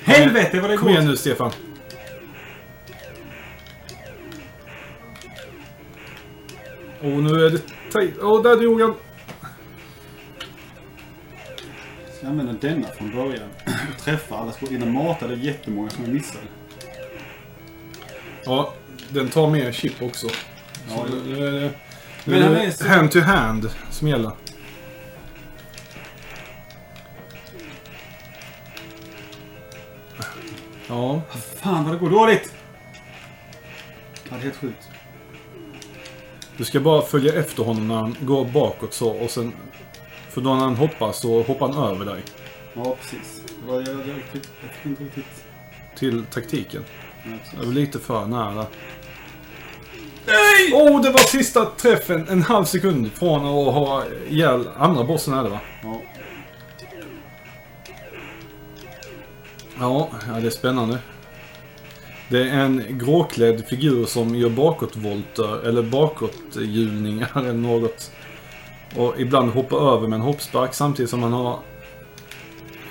Helvete 0.00 0.60
vad 0.60 0.70
det 0.70 0.76
Kom 0.76 0.88
igen 0.88 1.02
går! 1.02 1.10
nu 1.10 1.16
Stefan. 1.16 1.52
Och 7.00 7.22
nu 7.22 7.46
är 7.46 7.50
det... 7.50 7.60
Åh, 8.22 8.42
där 8.42 8.56
dog 8.56 8.80
han. 8.80 8.94
Jag 12.20 12.30
använda 12.30 12.52
denna 12.52 12.88
från 12.88 13.10
början 13.14 13.48
och 13.96 14.02
träffa 14.04 14.36
alla 14.36 14.52
skott 14.52 14.70
innan 14.70 14.92
matade 14.92 15.34
jättemånga 15.34 15.90
som 15.90 16.04
jag 16.04 16.14
missade. 16.14 16.44
Ja, 18.44 18.74
den 19.08 19.28
tar 19.28 19.50
mer 19.50 19.72
chip 19.72 20.02
också. 20.02 20.26
Ja, 20.90 20.96
Så 20.96 21.14
det- 21.14 21.22
nu 21.30 21.46
är 21.46 21.50
det, 21.60 21.70
Men 22.24 22.40
nu 22.40 22.46
är 22.46 22.50
det 22.54 22.64
är 22.64 22.70
så- 22.70 22.88
hand 22.88 23.10
to 23.12 23.20
hand 23.20 23.70
som 23.90 24.08
gäller. 24.08 24.32
Ja, 30.88 31.20
Fan 31.62 31.84
vad 31.84 31.94
det 31.94 31.98
går 31.98 32.10
dåligt! 32.10 32.52
Ja, 34.14 34.30
det 34.30 34.36
är 34.36 34.40
helt 34.40 34.56
sjukt. 34.56 34.88
du 36.56 36.64
ska 36.64 36.80
bara 36.80 37.02
följa 37.02 37.32
efter 37.32 37.62
honom 37.64 37.88
när 37.88 37.94
han 37.94 38.16
går 38.20 38.44
bakåt 38.44 38.94
så 38.94 39.08
och 39.10 39.30
sen... 39.30 39.52
För 40.36 40.40
då 40.40 40.54
när 40.54 40.64
han 40.64 40.76
hoppar 40.76 41.12
så 41.12 41.42
hoppar 41.42 41.72
han 41.72 41.84
över 41.84 42.04
dig. 42.04 42.22
Ja, 42.74 42.96
precis. 43.00 43.42
Det 43.60 43.72
var, 43.72 43.74
jag, 43.74 43.88
jag, 43.88 44.16
riktigt, 44.16 44.50
jag 44.62 44.70
fick 44.70 44.86
inte 44.86 45.04
riktigt... 45.04 45.44
Till 45.98 46.24
taktiken. 46.24 46.84
Ja, 47.24 47.30
precis. 47.38 47.58
Jag 47.58 47.66
var 47.66 47.72
lite 47.72 47.98
för 47.98 48.26
nära. 48.26 48.66
Nej! 50.26 50.72
Oh, 50.72 51.02
det 51.02 51.10
var 51.10 51.18
sista 51.18 51.64
träffen. 51.64 52.28
En 52.28 52.42
halv 52.42 52.64
sekund 52.64 53.12
från 53.12 53.36
att 53.36 53.74
ha 53.74 54.04
ihjäl 54.28 54.68
andra 54.76 55.04
bossen 55.04 55.34
är 55.34 55.42
det 55.42 55.48
va? 55.48 55.60
Ja. 55.82 56.00
Ja, 59.78 60.10
ja, 60.28 60.40
det 60.40 60.46
är 60.46 60.50
spännande. 60.50 60.98
Det 62.28 62.38
är 62.38 62.58
en 62.58 62.84
gråklädd 62.88 63.64
figur 63.64 64.06
som 64.06 64.34
gör 64.34 64.50
bakåtvolter 64.50 65.68
eller 65.68 65.82
bakåthjulningar 65.82 67.30
eller 67.34 67.52
något. 67.52 68.10
Och 68.94 69.20
ibland 69.20 69.50
hoppar 69.50 69.94
över 69.94 70.08
med 70.08 70.16
en 70.16 70.22
hoppspark 70.22 70.74
samtidigt 70.74 71.10
som 71.10 71.20
man 71.20 71.32
har 71.32 71.58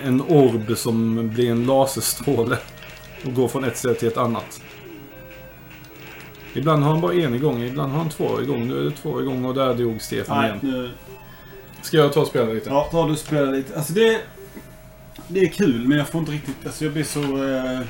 en 0.04 0.22
orb 0.22 0.78
som 0.78 1.30
blir 1.30 1.52
en 1.52 1.66
laserstråle 1.66 2.58
och 3.26 3.34
går 3.34 3.48
från 3.48 3.64
ett 3.64 3.78
ställe 3.78 3.96
till 3.96 4.08
ett 4.08 4.18
annat. 4.18 4.62
Ibland 6.54 6.84
har 6.84 6.92
han 6.92 7.02
bara 7.02 7.14
en 7.14 7.36
igång, 7.36 7.64
ibland 7.64 7.92
har 7.92 8.00
han 8.00 8.10
två 8.10 8.42
igång. 8.42 8.68
Nu 8.68 8.80
är 8.80 8.84
det 8.84 8.92
två 8.92 9.22
igång 9.22 9.46
och 9.46 9.54
där 9.54 9.74
dog 9.74 10.02
Stefan 10.02 10.38
Nej, 10.38 10.50
igen. 10.50 10.60
nu... 10.62 10.90
Ska 11.82 11.98
jag 11.98 12.14
ta 12.14 12.22
och 12.22 12.28
spela 12.28 12.54
lite? 12.54 12.70
Ja, 12.70 12.88
ta 12.92 13.06
du 13.06 13.12
och 13.12 13.18
spela 13.18 13.52
lite. 13.52 13.76
Alltså 13.78 13.94
det... 13.94 14.22
Det 15.28 15.40
är 15.40 15.48
kul, 15.48 15.88
men 15.88 15.98
jag 15.98 16.08
får 16.08 16.20
inte 16.20 16.32
riktigt... 16.32 16.66
Alltså 16.66 16.84
jag 16.84 16.94
blir 16.94 17.04
så... 17.04 17.20
Eh, 17.20 17.82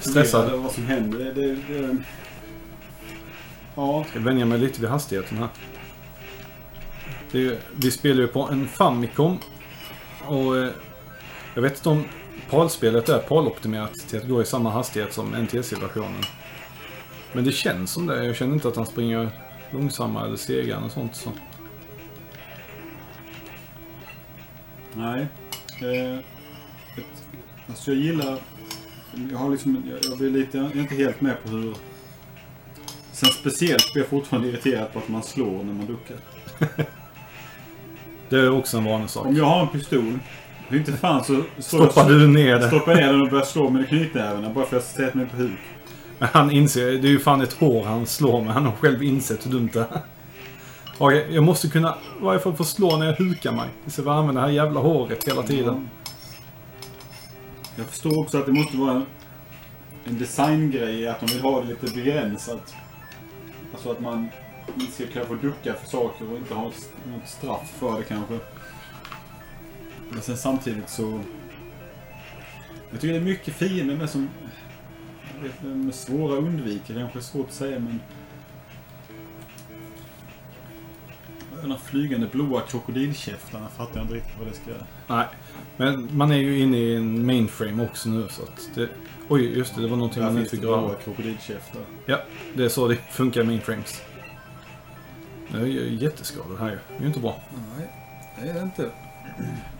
Stressad. 0.00 0.44
över 0.44 0.58
vad 0.58 0.72
som 0.72 0.86
händer. 0.86 1.18
Det, 1.18 1.32
det, 1.32 1.54
det, 1.54 1.96
ja. 3.74 4.04
Jag 4.14 4.20
vänjer 4.20 4.44
mig 4.44 4.58
lite 4.58 4.80
vid 4.80 4.90
hastigheten 4.90 5.38
här. 5.38 5.48
Det 7.32 7.58
vi 7.74 7.90
spelar 7.90 8.20
ju 8.20 8.28
på 8.28 8.42
en 8.42 8.68
Famicom. 8.68 9.38
Och 10.26 10.58
eh, 10.58 10.70
jag 11.54 11.62
vet 11.62 11.76
inte 11.76 11.88
om 11.88 12.04
PAL-spelet 12.50 13.08
är 13.08 13.18
PAL-optimerat 13.18 14.08
till 14.08 14.18
att 14.18 14.28
gå 14.28 14.42
i 14.42 14.44
samma 14.44 14.70
hastighet 14.70 15.12
som 15.12 15.34
NTSC-versionen. 15.34 16.22
Men 17.32 17.44
det 17.44 17.52
känns 17.52 17.90
som 17.90 18.06
det. 18.06 18.24
Jag 18.24 18.36
känner 18.36 18.54
inte 18.54 18.68
att 18.68 18.76
han 18.76 18.86
springer 18.86 19.30
långsammare 19.70 20.26
eller 20.26 20.36
segare 20.36 20.84
och 20.84 20.92
sånt. 20.92 21.16
Så. 21.16 21.30
Nej. 24.94 25.26
Eh, 25.82 26.18
ett, 26.98 27.24
alltså 27.68 27.90
jag 27.90 28.00
gillar... 28.00 28.38
Jag 29.30 29.38
har 29.38 29.50
liksom... 29.50 29.84
Jag, 29.90 29.98
jag 30.10 30.18
blir 30.18 30.30
lite... 30.30 30.58
Jag 30.58 30.76
är 30.76 30.80
inte 30.80 30.94
helt 30.94 31.20
med 31.20 31.42
på 31.42 31.48
hur... 31.48 31.74
Sen 33.12 33.28
speciellt 33.28 33.92
blir 33.92 34.02
jag 34.02 34.10
fortfarande 34.10 34.48
irriterad 34.48 34.92
på 34.92 34.98
att 34.98 35.08
man 35.08 35.22
slår 35.22 35.64
när 35.64 35.72
man 35.72 35.86
duckar. 35.86 36.16
Det 38.32 38.38
är 38.40 38.50
också 38.50 38.76
en 38.76 38.84
vanlig 38.84 39.10
sak. 39.10 39.26
Om 39.26 39.36
jag 39.36 39.44
har 39.44 39.60
en 39.60 39.68
pistol, 39.68 40.18
hur 40.68 40.78
inte 40.78 40.92
fan 40.92 41.24
så 41.24 41.42
Stoppar 41.58 42.10
jag, 42.10 42.20
du 42.20 42.28
ner 42.28 42.58
det? 42.58 42.68
stoppar 42.68 42.94
ner 42.94 43.12
den 43.12 43.20
och 43.20 43.30
börjar 43.30 43.44
slå 43.44 43.70
med 43.70 43.88
knytnävarna 43.88 44.50
bara 44.50 44.64
för 44.64 44.76
att 44.76 44.82
jag 44.96 45.06
sätter 45.06 45.16
mig 45.16 45.26
på 45.26 45.36
huk. 45.36 45.58
Men 46.18 46.28
han 46.32 46.50
inser, 46.50 46.86
det 46.86 47.08
är 47.08 47.10
ju 47.10 47.18
fan 47.18 47.40
ett 47.40 47.52
hår 47.52 47.84
han 47.84 48.06
slår 48.06 48.40
med. 48.40 48.54
Han 48.54 48.64
har 48.66 48.72
själv 48.72 49.02
insett 49.02 49.46
hur 49.46 49.50
dumt 49.50 49.70
det 49.72 49.80
är. 49.80 50.00
Okej, 50.98 51.26
jag 51.30 51.44
måste 51.44 51.68
kunna 51.68 51.94
i 52.20 52.24
varje 52.24 52.40
fall 52.40 52.54
få 52.54 52.64
slå 52.64 52.96
när 52.96 53.06
jag 53.06 53.16
hukar 53.16 53.52
mig. 53.52 53.68
För 53.86 54.02
att 54.02 54.08
använda 54.08 54.40
det 54.40 54.46
här 54.46 54.54
jävla 54.54 54.80
håret 54.80 55.28
hela 55.28 55.42
tiden. 55.42 55.88
Jag 57.76 57.86
förstår 57.86 58.20
också 58.20 58.38
att 58.38 58.46
det 58.46 58.52
måste 58.52 58.76
vara 58.76 58.92
en, 58.92 59.06
en 60.04 60.18
designgrej 60.18 61.08
att 61.08 61.20
de 61.20 61.26
vill 61.26 61.40
ha 61.40 61.60
det 61.60 61.68
lite 61.68 61.94
begränsat. 61.94 62.74
Alltså 63.72 63.90
att 63.90 64.00
man 64.00 64.28
inte 64.80 65.10
ska 65.10 65.24
få 65.24 65.34
ducka 65.34 65.74
för 65.74 65.88
saker 65.88 66.30
och 66.30 66.36
inte 66.36 66.54
ha 66.54 66.64
något 66.64 67.28
straff 67.28 67.74
för 67.78 67.98
det 67.98 68.04
kanske. 68.04 68.38
Men 70.10 70.22
sen 70.22 70.36
samtidigt 70.36 70.88
så... 70.88 71.20
Jag 72.90 73.00
tycker 73.00 73.14
det 73.14 73.20
är 73.20 73.24
mycket 73.24 73.54
fiender 73.54 73.96
med 73.96 74.10
som... 74.10 74.28
jag 75.36 75.42
vet, 75.42 75.60
De 75.60 75.88
är 75.88 75.92
svåra 75.92 76.32
att 76.38 76.44
undvika, 76.44 76.94
kanske 76.94 77.18
är 77.18 77.22
svårt 77.22 77.48
att 77.48 77.54
säga 77.54 77.78
men... 77.78 78.00
Den 81.62 81.70
här 81.70 81.78
flygande 81.78 82.28
blåa 82.32 82.60
krokodilkäftarna 82.60 83.68
fattar 83.68 83.96
jag 83.96 84.04
inte 84.04 84.14
riktigt 84.14 84.38
vad 84.38 84.48
det 84.48 84.54
ska. 84.54 84.70
Nej. 85.06 85.26
Men 85.76 86.16
man 86.16 86.30
är 86.30 86.36
ju 86.36 86.58
inne 86.58 86.76
i 86.76 86.96
en 86.96 87.26
mainframe 87.26 87.84
också 87.84 88.08
nu 88.08 88.28
så 88.30 88.42
att 88.42 88.70
det... 88.74 88.88
Oj, 89.28 89.58
just 89.58 89.74
det. 89.74 89.82
Det 89.82 89.88
var 89.88 89.96
någonting 89.96 90.22
Här 90.22 90.30
man 90.30 90.38
finns 90.38 90.54
inte 90.54 90.66
det 90.66 90.70
fick 90.70 90.70
röra. 90.70 90.80
blåa 90.80 90.94
krokodilkäftar. 90.94 91.82
Ja, 92.06 92.18
det 92.54 92.64
är 92.64 92.68
så 92.68 92.88
det 92.88 92.96
funkar 92.96 93.40
i 93.40 93.44
mainframes. 93.44 94.02
Det 95.52 95.58
är 95.58 95.66
ju 95.66 95.94
jätteskador 95.94 96.56
här 96.58 96.70
ju. 96.70 96.78
Det 96.88 96.96
är 96.96 97.00
ju 97.00 97.06
inte 97.06 97.20
bra. 97.20 97.40
Nej, 97.78 97.88
det 98.40 98.48
är 98.50 98.54
det 98.54 98.60
inte. 98.60 98.90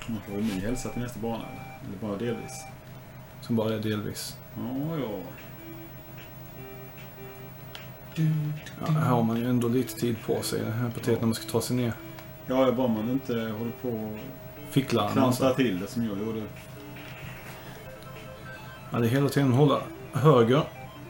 Man 0.07 0.19
får 0.27 0.33
väl 0.35 0.45
ny 0.45 0.61
hälsa 0.61 0.89
till 0.89 1.03
nästa 1.03 1.21
bana 1.21 1.35
eller? 1.35 1.89
Eller 1.89 2.09
bara 2.09 2.19
delvis? 2.19 2.65
Som 3.41 3.57
bara 3.57 3.75
är 3.75 3.79
delvis. 3.79 4.37
Ja, 4.57 4.97
ja. 5.01 5.19
Ja, 8.81 8.87
här 8.87 9.11
har 9.11 9.23
man 9.23 9.37
ju 9.37 9.49
ändå 9.49 9.69
lite 9.69 9.95
tid 10.01 10.17
på 10.27 10.43
sig. 10.43 10.61
Den 10.61 10.73
här 10.73 10.91
pateten 10.91 11.15
när 11.15 11.27
man 11.27 11.35
ska 11.35 11.51
ta 11.51 11.61
sig 11.61 11.77
ner. 11.77 11.93
Ja, 12.47 12.73
bara 12.73 12.89
man 12.89 13.11
inte 13.11 13.33
håller 13.35 13.73
på 13.83 13.89
och 13.89 14.19
Ficklar 14.71 15.07
en 15.07 15.13
klantar 15.13 15.45
massa. 15.45 15.55
till 15.55 15.81
det 15.81 15.87
som 15.87 16.05
jag 16.05 16.19
gjorde. 16.19 16.43
Ja, 18.91 18.99
det 18.99 19.07
är 19.07 19.11
hela 19.11 19.29
tiden 19.29 19.53
hålla 19.53 19.81
höger 20.13 20.63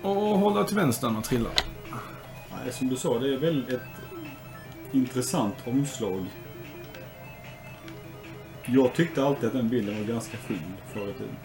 och 0.03 0.15
hålla 0.15 0.65
till 0.65 0.77
vänster 0.77 1.07
när 1.07 1.15
man 1.15 1.23
trillar. 1.23 1.53
Nej, 2.65 2.73
som 2.73 2.89
du 2.89 2.97
sa, 2.97 3.19
det 3.19 3.35
är 3.35 3.39
väl 3.39 3.69
ett 3.69 3.92
intressant 4.93 5.55
omslag. 5.67 6.27
Jag 8.67 8.95
tyckte 8.95 9.25
alltid 9.25 9.47
att 9.47 9.53
den 9.53 9.69
bilden 9.69 9.99
var 9.99 10.05
ganska 10.05 10.37
ful 10.37 10.59
förr 10.93 11.09
i 11.11 11.13
tiden. 11.13 11.37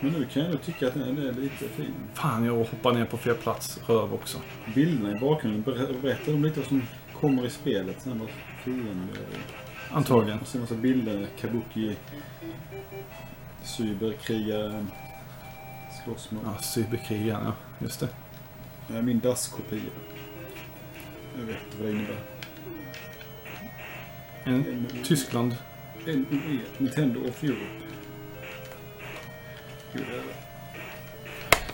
Men 0.00 0.12
nu 0.12 0.24
kan 0.24 0.42
jag 0.42 0.50
nog 0.50 0.62
tycka 0.62 0.88
att 0.88 0.94
den 0.94 1.18
är 1.18 1.32
lite 1.32 1.68
fin. 1.68 1.94
Fan, 2.14 2.44
jag 2.44 2.54
hoppar 2.56 2.92
ner 2.92 3.04
på 3.04 3.16
fel 3.16 3.34
plats. 3.34 3.80
Röv 3.86 4.14
också. 4.14 4.38
Bilderna 4.74 5.16
i 5.16 5.20
bakgrunden 5.20 5.62
ber- 5.62 6.02
berättar 6.02 6.32
de 6.32 6.44
lite 6.44 6.60
vad 6.60 6.68
som 6.68 6.82
kommer 7.20 7.46
i 7.46 7.50
spelet. 7.50 8.02
Sen 8.02 8.18
vad 8.18 8.28
fienden 8.64 9.08
är. 9.12 9.96
Antagligen. 9.96 10.38
Och 10.38 10.46
sen 10.46 10.60
massa 10.60 10.74
bilder. 10.74 11.26
Kabuki. 11.40 11.96
Cyberkrigare. 13.62 14.86
Slåss 16.04 16.30
mot. 16.30 16.42
Ja, 16.44 16.58
cyberkrigaren, 16.62 17.44
ja. 17.44 17.52
Just 17.78 18.00
det. 18.00 18.08
Ja, 18.94 19.02
min 19.02 19.20
DAS-kopia. 19.20 19.80
Jag 21.38 21.44
vet 21.44 21.56
inte 21.64 21.76
vad 21.78 21.86
det 21.86 21.92
innebär. 21.92 22.18
En, 24.44 24.86
Tyskland. 25.04 25.56
NUE, 26.06 26.60
Nintendo 26.78 27.28
of 27.28 27.44
Europe. 27.44 27.60
Gud. 29.92 30.06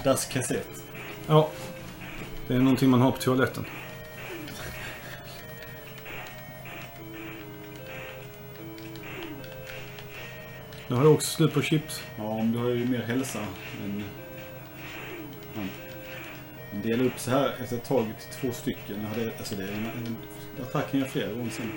Das 0.05 0.27
kassett. 0.27 0.83
Ja. 1.27 1.51
Det 2.49 2.55
är 2.55 2.59
någonting 2.59 2.91
man 2.91 3.01
har 3.01 3.11
på 3.11 3.19
toaletten. 3.19 3.65
Nu 10.89 10.97
har 10.97 11.05
jag 11.05 11.13
också 11.13 11.37
slut 11.37 11.55
på 11.55 11.63
chips. 11.63 12.03
Ja, 12.17 12.37
men 12.37 12.53
du 12.53 12.59
har 12.59 12.69
ju 12.69 12.87
mer 12.87 13.03
hälsa 13.03 13.41
än... 13.85 14.05
han 16.75 16.83
delar 16.83 17.05
upp 17.05 17.19
så 17.19 17.31
här 17.31 17.53
efter 17.63 17.77
ett 17.77 17.85
tag 17.85 18.05
till 18.21 18.41
två 18.41 18.53
stycken. 18.53 18.97
Jag 19.03 19.09
hade, 19.09 19.31
alltså 19.39 19.55
det 19.55 19.63
är 19.63 19.69
en, 19.69 19.85
en 20.07 20.17
attack 20.63 20.91
kan 20.91 21.01
jag 21.01 21.09
flera 21.09 21.33
gånger 21.33 21.51
sen. 21.51 21.71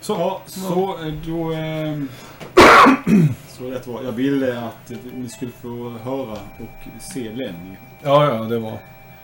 Så. 0.00 0.12
Ja, 0.12 0.42
så 0.46 0.98
eh, 1.06 1.14
då... 1.26 1.52
ehm, 1.52 2.08
så 3.48 3.70
rätt 3.70 3.86
var 3.86 4.02
Jag 4.02 4.12
ville 4.12 4.58
att 4.60 4.92
ni 5.14 5.28
skulle 5.28 5.52
få 5.52 5.90
höra 5.90 6.32
och 6.32 7.02
se 7.02 7.32
Lenny. 7.32 7.76
Ja, 8.02 8.24
ja, 8.34 8.44
det 8.44 8.58
var... 8.58 8.78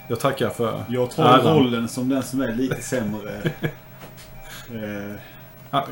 Jag 0.09 0.20
tackar 0.20 0.51
för 0.51 0.85
Jag 0.88 1.11
tar 1.11 1.25
äran. 1.25 1.57
rollen 1.57 1.88
som 1.88 2.09
den 2.09 2.23
som 2.23 2.40
är 2.40 2.55
lite 2.55 2.83
sämre. 2.83 3.51
Eh, 4.70 5.16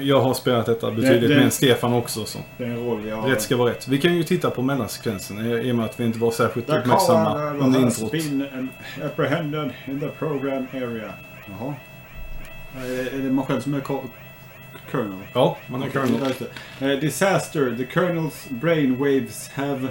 jag 0.01 0.21
har 0.21 0.35
spelat 0.35 0.67
detta 0.67 0.91
betydligt 0.91 1.31
Det- 1.31 1.37
mer 1.37 1.43
än 1.45 1.51
Stefan 1.51 1.93
också. 1.93 2.25
Så. 2.25 2.39
det 2.59 2.65
är 2.65 2.69
en 2.69 2.85
roll 2.87 3.07
jag... 3.07 3.31
Rätt 3.31 3.43
ska 3.43 3.57
vara 3.57 3.71
rätt. 3.71 3.89
Vi 3.89 3.99
kan 3.99 4.15
ju 4.17 4.23
titta 4.23 4.51
på 4.51 4.63
mellansekvensen 4.63 5.47
i 5.67 5.73
och 5.73 5.77
med 5.77 5.85
att 5.87 6.01
vi 6.01 6.05
inte 6.05 6.19
var 6.19 6.31
särskilt 6.31 6.67
The 6.67 6.73
uppmärksamma 6.79 7.51
under 7.51 7.81
introt. 7.81 8.13
been 8.13 8.47
um, 8.55 8.69
apprehended 9.05 9.71
in 9.87 10.01
the 10.01 10.09
program 10.09 10.67
area. 10.73 11.13
Jaha. 11.47 11.75
Är 12.77 13.15
är 13.15 13.19
det 13.23 13.31
man 13.33 13.47
själv 13.47 13.61
som 13.61 13.75
är 13.75 13.81
co- 13.81 14.05
colonel? 14.91 15.19
Ja, 15.35 15.57
man 15.67 15.83
är 15.83 15.89
colonel. 15.91 16.35
det. 16.79 16.93
Eh, 16.93 16.99
disaster. 17.01 17.77
The 17.77 18.01
colonel's 18.01 18.49
brain 18.55 18.97
waves 18.99 19.49
have 19.55 19.89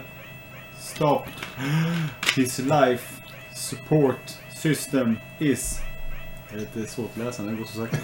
stopped. 0.80 1.34
His 2.36 2.60
life 2.60 3.13
support 3.54 4.32
system 4.56 5.17
is... 5.39 5.80
Det 6.49 6.56
är 6.56 6.60
lite 6.60 6.91
svårt 6.91 7.10
att 7.13 7.17
läsa 7.17 7.43
när 7.43 7.51
det 7.51 7.58
går 7.58 7.65
så 7.65 7.77
sakta. 7.77 7.97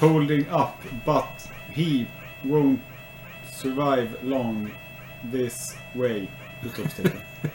Holding 0.00 0.48
up 0.48 0.82
but 1.04 1.48
he 1.74 2.06
won't 2.44 2.80
survive 3.52 4.08
long 4.22 4.70
this 5.32 5.76
way. 5.94 6.28
Utropstecken. 6.62 7.20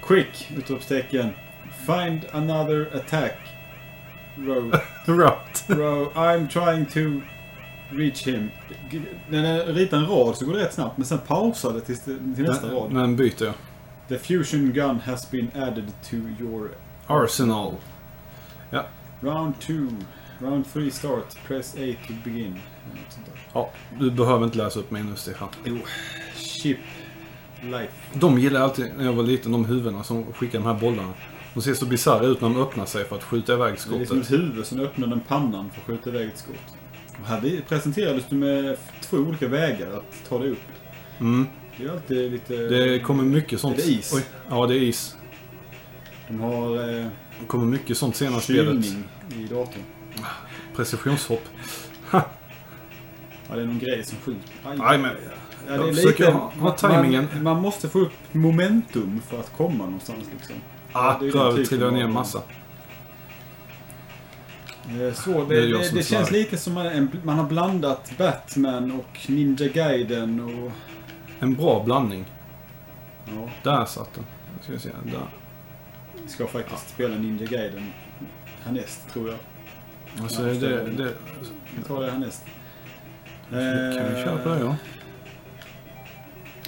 Quick! 0.00 0.32
Utropstecken. 0.56 1.34
Find 1.86 2.26
another 2.32 2.86
attack. 2.92 3.38
Row. 4.36 4.72
Right. 5.06 5.64
Bro, 5.66 6.10
I'm 6.14 6.48
trying 6.48 6.86
to 6.86 7.22
reach 7.90 8.26
him. 8.26 8.50
När 9.28 9.42
den 9.42 9.74
ritar 9.74 9.96
en 9.96 10.06
rad 10.06 10.36
så 10.36 10.44
går 10.46 10.52
det 10.52 10.58
rätt 10.64 10.74
snabbt, 10.74 10.96
men 10.98 11.06
sen 11.06 11.18
pausar 11.18 11.72
det 11.72 11.80
till, 11.80 11.96
till 11.98 12.44
nästa 12.44 12.66
Men, 12.66 12.76
rad. 12.76 12.92
men 12.92 13.16
byter. 13.16 13.52
The 14.08 14.18
fusion 14.18 14.72
gun 14.72 15.00
has 15.00 15.30
been 15.30 15.50
added 15.54 15.92
to 16.10 16.16
your 16.40 16.70
Arsenal. 17.06 17.74
round 19.20 19.54
2. 19.60 19.88
Round 20.38 20.64
3 20.72 20.90
start. 20.90 21.36
Press 21.46 21.74
A 21.74 21.94
to 22.06 22.12
begin. 22.24 22.58
Ja, 23.52 23.70
du 23.98 24.10
behöver 24.10 24.44
inte 24.44 24.58
läsa 24.58 24.80
upp 24.80 24.90
mig 24.90 25.02
nu 25.02 25.16
Stefan. 25.16 25.48
Jo. 25.64 25.78
Chip. 26.36 26.78
Life. 27.62 27.92
De 28.14 28.38
gillade 28.38 28.64
alltid, 28.64 28.86
när 28.96 29.04
jag 29.04 29.12
var 29.12 29.22
liten, 29.22 29.52
de 29.52 29.64
huvudena 29.64 30.04
som 30.04 30.32
skickar 30.32 30.58
de 30.58 30.64
här 30.66 30.74
bollarna. 30.74 31.12
De 31.54 31.62
ser 31.62 31.74
så 31.74 31.86
bisarra 31.86 32.26
ut 32.26 32.40
när 32.40 32.48
de 32.48 32.60
öppnar 32.62 32.86
sig 32.86 33.04
för 33.04 33.16
att 33.16 33.22
skjuta 33.24 33.52
iväg 33.52 33.74
Det 33.88 33.94
är 33.94 33.98
liksom 33.98 34.18
ett 34.20 34.26
skottet. 34.26 34.40
huvud 34.40 34.66
som 34.66 34.80
öppnar 34.80 35.06
den 35.08 35.20
pannan 35.20 35.70
för 35.70 35.80
att 35.80 35.86
skjuta 35.86 36.10
iväg 36.10 36.28
ett 36.28 36.38
skott. 36.38 36.74
Och 37.20 37.26
här 37.26 37.60
presenterades 37.68 38.24
du 38.28 38.36
med 38.36 38.76
två 39.00 39.16
olika 39.16 39.48
vägar 39.48 39.90
att 39.92 40.28
ta 40.28 40.38
dig 40.38 40.50
upp. 40.50 40.58
Mm. 41.20 41.46
Det 41.76 41.84
är 41.84 41.90
alltid 41.90 42.32
lite... 42.32 42.54
Det 42.56 43.00
kommer 43.00 43.24
mycket 43.24 43.60
sånt. 43.60 43.78
Är 43.78 43.82
det 43.82 43.88
is? 43.88 44.12
Oj. 44.14 44.22
Ja, 44.50 44.66
det 44.66 44.74
är 44.74 44.80
is. 44.82 45.16
De 46.28 46.40
har 46.40 46.76
eh, 46.98 47.06
Det 47.40 47.46
kommer 47.46 47.64
mycket 47.64 47.96
sånt 47.96 48.16
senare 48.16 48.40
spelet. 48.40 48.84
i 49.36 49.42
datorn. 49.50 49.82
Precisionshopp. 50.76 51.44
Ja, 53.50 53.56
det 53.56 53.62
är 53.62 53.66
någon 53.66 53.78
grej 53.78 54.04
som 54.04 54.18
skjuter. 54.18 54.50
Aj, 54.64 54.98
men 54.98 55.10
ja, 55.68 55.74
jag 55.74 55.94
försöker 55.94 56.32
ha- 56.32 56.52
ha 56.58 56.70
tajmingen. 56.70 57.28
Man, 57.34 57.42
man 57.42 57.62
måste 57.62 57.88
få 57.88 57.98
upp 57.98 58.12
momentum 58.32 59.20
för 59.28 59.40
att 59.40 59.52
komma 59.56 59.84
någonstans 59.84 60.24
liksom. 60.32 60.54
ah, 60.92 61.18
det 61.20 61.26
är 61.28 61.32
den 61.32 61.40
röv 61.42 61.50
typen 61.50 61.66
trillar 61.66 61.90
ner 61.90 62.04
en 62.04 62.12
massa. 62.12 62.42
Eh, 64.88 65.14
Så, 65.14 65.44
Det 65.44 65.60
det, 65.60 65.78
det, 65.78 65.90
det, 65.94 66.02
känns 66.02 66.30
lite 66.30 66.56
som 66.58 66.76
en, 66.76 67.10
man 67.24 67.38
har 67.38 67.46
blandat 67.46 68.12
Batman 68.18 68.92
och 68.92 69.18
Ninja 69.30 69.68
Gaiden 69.68 70.40
och... 70.40 70.72
En 71.40 71.54
bra 71.54 71.82
blandning. 71.84 72.24
Ja, 73.24 73.50
Där 73.62 73.84
satt 73.84 74.14
den. 74.14 74.24
Ska 74.62 74.72
vi 74.72 74.78
se. 74.78 74.90
Där. 75.04 75.28
ska 76.26 76.46
faktiskt 76.46 76.88
spela 76.90 77.14
Ninja 77.14 77.46
Gaiden 77.46 77.92
härnäst, 78.64 79.08
tror 79.12 79.28
jag. 79.28 79.38
Alltså, 80.22 80.48
Ja, 80.48 80.54
det, 80.54 80.90
det. 80.90 81.14
Vi 81.76 81.82
tar 81.82 82.02
det 82.02 82.10
härnäst. 82.10 82.44
kan 83.50 84.14
vi 84.14 84.22
köra 84.24 84.38
på 84.38 84.48
det 84.48 84.60
ja. 84.60 84.76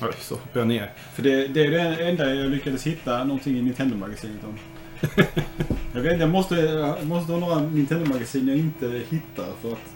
Oj, 0.03 0.13
så 0.19 0.35
hoppar 0.35 0.61
jag 0.61 0.69
ner. 0.69 0.93
För 1.15 1.23
det, 1.23 1.47
det 1.47 1.67
är 1.67 1.71
det 1.71 2.09
enda 2.09 2.35
jag 2.35 2.51
lyckades 2.51 2.87
hitta 2.87 3.25
någonting 3.25 3.57
i 3.57 3.63
Nintendo-magasinet 3.63 4.45
om. 4.45 4.59
jag 5.95 6.01
vet 6.01 6.21
jag 6.21 6.29
måste, 6.31 6.55
jag 6.55 7.07
måste 7.07 7.33
ha 7.33 7.41
några 7.41 7.61
Nintendo-magasin 7.61 8.49
jag 8.49 8.57
inte 8.57 9.03
hittar 9.09 9.47
för 9.63 9.73
att... 9.73 9.95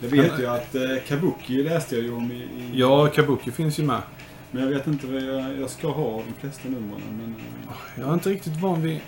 Jag 0.00 0.08
vet 0.08 0.40
ju 0.40 0.46
att 0.46 0.74
eh, 0.74 0.82
Kabuki 1.08 1.62
läste 1.62 1.94
jag 1.94 2.04
ju 2.04 2.12
om 2.12 2.32
i... 2.32 2.34
i 2.34 2.70
Ja, 2.74 3.06
Kabuki 3.06 3.50
finns 3.50 3.78
ju 3.78 3.82
med. 3.82 4.02
Men 4.50 4.62
jag 4.62 4.70
vet 4.70 4.86
inte 4.86 5.06
vad 5.06 5.22
jag, 5.22 5.60
jag 5.60 5.70
ska 5.70 5.88
ha 5.88 6.22
de 6.26 6.34
flesta 6.40 6.68
numren. 6.68 7.00
Men 7.10 7.34
eh, 7.68 8.00
Jag 8.00 8.08
är 8.08 8.14
inte 8.14 8.30
riktigt 8.30 8.56
van 8.56 8.82
vid 8.82 9.00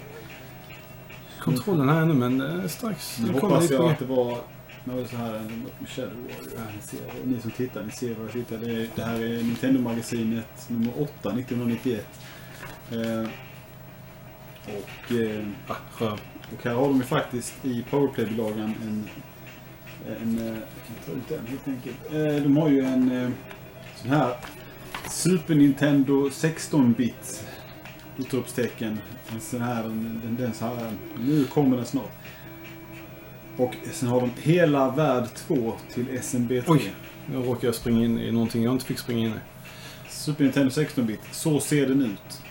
kontrollen 1.46 1.88
här 1.88 2.02
ännu, 2.02 2.14
men 2.14 2.40
eh, 2.60 2.66
strax. 2.68 3.18
nu 3.26 3.32
hoppas 3.32 3.70
jag 3.70 3.90
att 3.90 3.98
det 3.98 4.04
var... 4.04 4.38
Var 4.84 5.04
så 5.04 5.16
här, 5.16 5.32
med 5.78 5.88
Shadow 5.88 6.12
Warrior. 6.12 6.80
Ser, 6.82 6.98
ni 7.24 7.40
som 7.40 7.50
tittar, 7.50 7.82
ni 7.84 7.90
ser 7.90 8.14
vad 8.14 8.24
jag 8.24 8.32
tittar. 8.32 8.58
Det, 8.58 8.72
är, 8.72 8.88
det 8.94 9.02
här 9.02 9.14
är 9.14 9.42
Nintendo-magasinet 9.42 10.68
nummer 10.68 10.92
8, 10.98 11.10
1991. 11.30 12.06
Eh, 12.92 13.28
och... 14.66 15.12
Eh, 15.16 15.44
Ah. 16.00 16.16
Och 16.52 16.64
här 16.64 16.74
har 16.74 16.88
de 16.88 16.96
ju 16.96 17.02
faktiskt 17.02 17.64
i 17.64 17.84
Powerplay-bilagan 17.90 18.74
en... 18.82 19.08
en 20.20 20.38
eh, 20.38 20.46
jag 20.46 20.56
kan 20.86 20.96
ta 21.06 21.12
ut 21.12 21.28
den 21.28 21.46
helt 21.46 21.68
enkelt. 21.68 22.12
Eh, 22.12 22.42
De 22.42 22.56
har 22.56 22.68
ju 22.68 22.80
en 22.80 23.22
eh, 23.22 23.30
sån 23.96 24.10
här 24.10 24.34
Super 25.10 25.54
Nintendo 25.54 26.28
16-bit 26.28 27.45
utropstecken. 28.18 28.98
En 29.32 29.40
sån 29.40 29.60
här, 29.60 29.82
den, 29.82 30.20
den, 30.24 30.36
den 30.36 30.54
så 30.54 30.64
här. 30.64 30.90
Nu 31.18 31.44
kommer 31.44 31.76
den 31.76 31.86
snart. 31.86 32.12
Och 33.56 33.74
sen 33.92 34.08
har 34.08 34.20
de 34.20 34.30
hela 34.42 34.90
värld 34.90 35.24
2 35.34 35.74
till 35.94 36.08
SMB3. 36.08 36.64
Oj. 36.66 36.94
Nu 37.26 37.36
råkade 37.36 37.66
jag 37.66 37.74
springa 37.74 38.04
in 38.04 38.18
i 38.18 38.32
någonting 38.32 38.62
jag 38.62 38.72
inte 38.72 38.84
fick 38.84 38.98
springa 38.98 39.26
in 39.26 39.32
i. 39.32 39.38
Super 40.10 40.44
Nintendo 40.44 40.68
16-bit. 40.68 41.20
Så 41.32 41.60
ser 41.60 41.86
den 41.86 42.02
ut. 42.02 42.42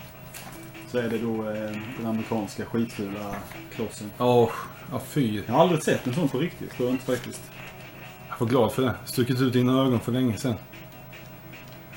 Så 0.90 0.98
är 0.98 1.08
det 1.08 1.18
då 1.18 1.50
eh, 1.50 1.72
den 1.98 2.06
amerikanska 2.06 2.64
skitfula 2.64 3.36
klossen. 3.74 4.10
Ja, 4.18 4.50
ja 4.90 5.00
fy. 5.06 5.42
Jag 5.46 5.54
har 5.54 5.60
aldrig 5.60 5.82
sett 5.82 6.06
en 6.06 6.14
sån 6.14 6.28
på 6.28 6.38
riktigt, 6.38 6.70
tror 6.70 6.88
jag 6.88 6.94
inte 6.94 7.04
faktiskt. 7.04 7.42
Jag 8.28 8.36
var 8.38 8.46
glad 8.46 8.72
för 8.72 8.82
det. 8.82 8.94
Stuckit 9.04 9.40
ut 9.40 9.52
dina 9.52 9.82
ögon 9.82 10.00
för 10.00 10.12
länge 10.12 10.36
sedan. 10.36 10.54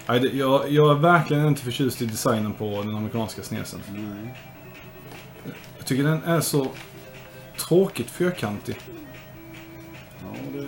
Nej, 0.10 0.38
jag, 0.38 0.72
jag 0.72 0.98
är 0.98 1.00
verkligen 1.00 1.48
inte 1.48 1.62
förtjust 1.62 2.02
i 2.02 2.06
designen 2.06 2.54
på 2.54 2.84
den 2.84 2.96
amerikanska 2.96 3.42
snesen. 3.42 3.82
Nej. 3.90 4.36
Jag 5.78 5.86
tycker 5.86 6.04
den 6.04 6.24
är 6.24 6.42
så 6.42 6.68
tråkigt 7.58 8.10
fyrkantig. 8.10 8.78
Ja, 10.22 10.40
det... 10.54 10.68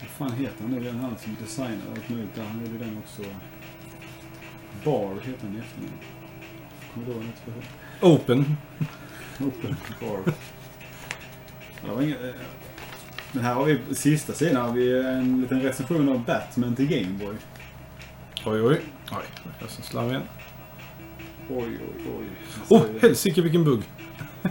Vad 0.00 0.08
fan 0.08 0.32
heter 0.32 0.62
han 0.62 0.70
nu? 0.70 0.80
Den 0.80 0.98
han 0.98 1.18
som 1.18 1.36
designade 1.40 1.76
allt 1.96 2.08
möjligt 2.08 2.34
där. 2.34 2.42
Han 2.42 2.66
gjorde 2.66 2.84
den 2.84 2.98
också. 2.98 3.22
Bar 4.84 5.14
heter 5.14 5.46
han 5.46 5.56
i 5.56 5.58
efternamn. 5.58 5.92
Kommer 6.94 7.06
du 7.06 7.12
ihåg? 7.12 7.24
Open. 8.00 8.56
Open 9.40 9.76
Bar. 10.00 10.20
Ja, 10.26 11.88
det 11.88 11.94
var 11.94 12.02
inget, 12.02 12.24
eh, 12.24 12.30
men 13.32 13.44
här 13.44 13.54
har 13.54 13.64
vi, 13.64 13.94
sista 13.94 14.32
sidan 14.32 14.66
har 14.66 14.72
vi 14.72 15.02
en 15.06 15.40
liten 15.40 15.62
recension 15.62 16.08
av 16.08 16.24
Batman 16.24 16.76
till 16.76 16.86
Gameboy. 16.86 17.36
Oj, 18.46 18.62
oj. 18.62 18.80
Oj, 19.10 19.24
jag 19.60 19.70
så 19.70 19.82
slarvig 19.82 20.10
igen. 20.10 20.22
Oj, 21.50 21.78
oj, 21.80 22.12
oj. 22.18 22.26
Åh, 22.68 22.82
oh, 22.82 22.86
helsike 23.00 23.42
vilken 23.42 23.64
bugg. 23.64 23.82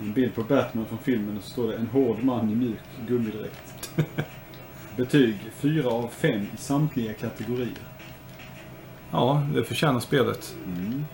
En 0.00 0.12
bild 0.12 0.34
på 0.34 0.42
Batman 0.42 0.86
från 0.86 0.98
filmen 0.98 1.36
och 1.36 1.44
så 1.44 1.50
står 1.50 1.68
det 1.68 1.76
en 1.76 1.86
hård 1.86 2.22
man 2.22 2.50
i 2.50 2.54
mjuk 2.54 2.78
gummidräkt. 3.08 3.90
Betyg 4.96 5.34
4 5.54 5.88
av 5.88 6.08
5 6.08 6.40
i 6.54 6.56
samtliga 6.56 7.12
kategorier. 7.12 7.78
Ja, 9.10 9.46
det 9.54 9.64
förtjänar 9.64 10.00
spelet. 10.00 10.56
Mm. 10.66 11.04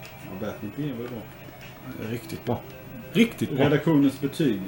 Ja, 0.00 0.46
Batman 0.46 0.72
på 0.76 0.82
Game 0.82 0.94
var 0.94 1.08
bra. 1.08 1.22
Riktigt 2.10 2.44
bra. 2.44 2.60
Riktigt 3.12 3.50
bra. 3.50 3.64
Redaktionens 3.64 4.20
betyg. 4.20 4.60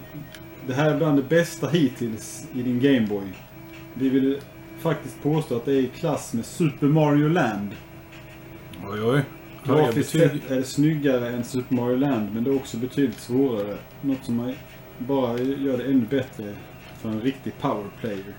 Det 0.66 0.74
här 0.74 0.90
är 0.90 0.98
bland 0.98 1.18
det 1.18 1.22
bästa 1.22 1.68
hittills 1.68 2.48
i 2.54 2.62
din 2.62 2.80
Gameboy. 2.80 3.32
Vi 3.94 4.08
vill 4.08 4.40
faktiskt 4.80 5.22
påstå 5.22 5.56
att 5.56 5.64
det 5.64 5.72
är 5.72 5.80
i 5.80 5.86
klass 5.88 6.32
med 6.34 6.44
Super 6.44 6.86
Mario 6.86 7.28
Land. 7.28 7.70
Oj, 8.86 9.02
oj. 9.02 9.22
Grafiskt 9.64 10.10
sett 10.10 10.50
är 10.50 10.56
det 10.56 10.64
snyggare 10.64 11.28
än 11.30 11.44
Super 11.44 11.74
Mario 11.74 11.96
Land, 11.96 12.34
men 12.34 12.44
det 12.44 12.50
är 12.50 12.56
också 12.56 12.76
betydligt 12.76 13.18
svårare. 13.20 13.76
Något 14.00 14.24
som 14.24 14.36
man 14.36 14.52
bara 14.98 15.38
gör 15.38 15.78
det 15.78 15.84
ännu 15.84 16.06
bättre 16.10 16.54
för 17.00 17.08
en 17.08 17.20
riktig 17.20 17.52
powerplayer. 17.60 18.34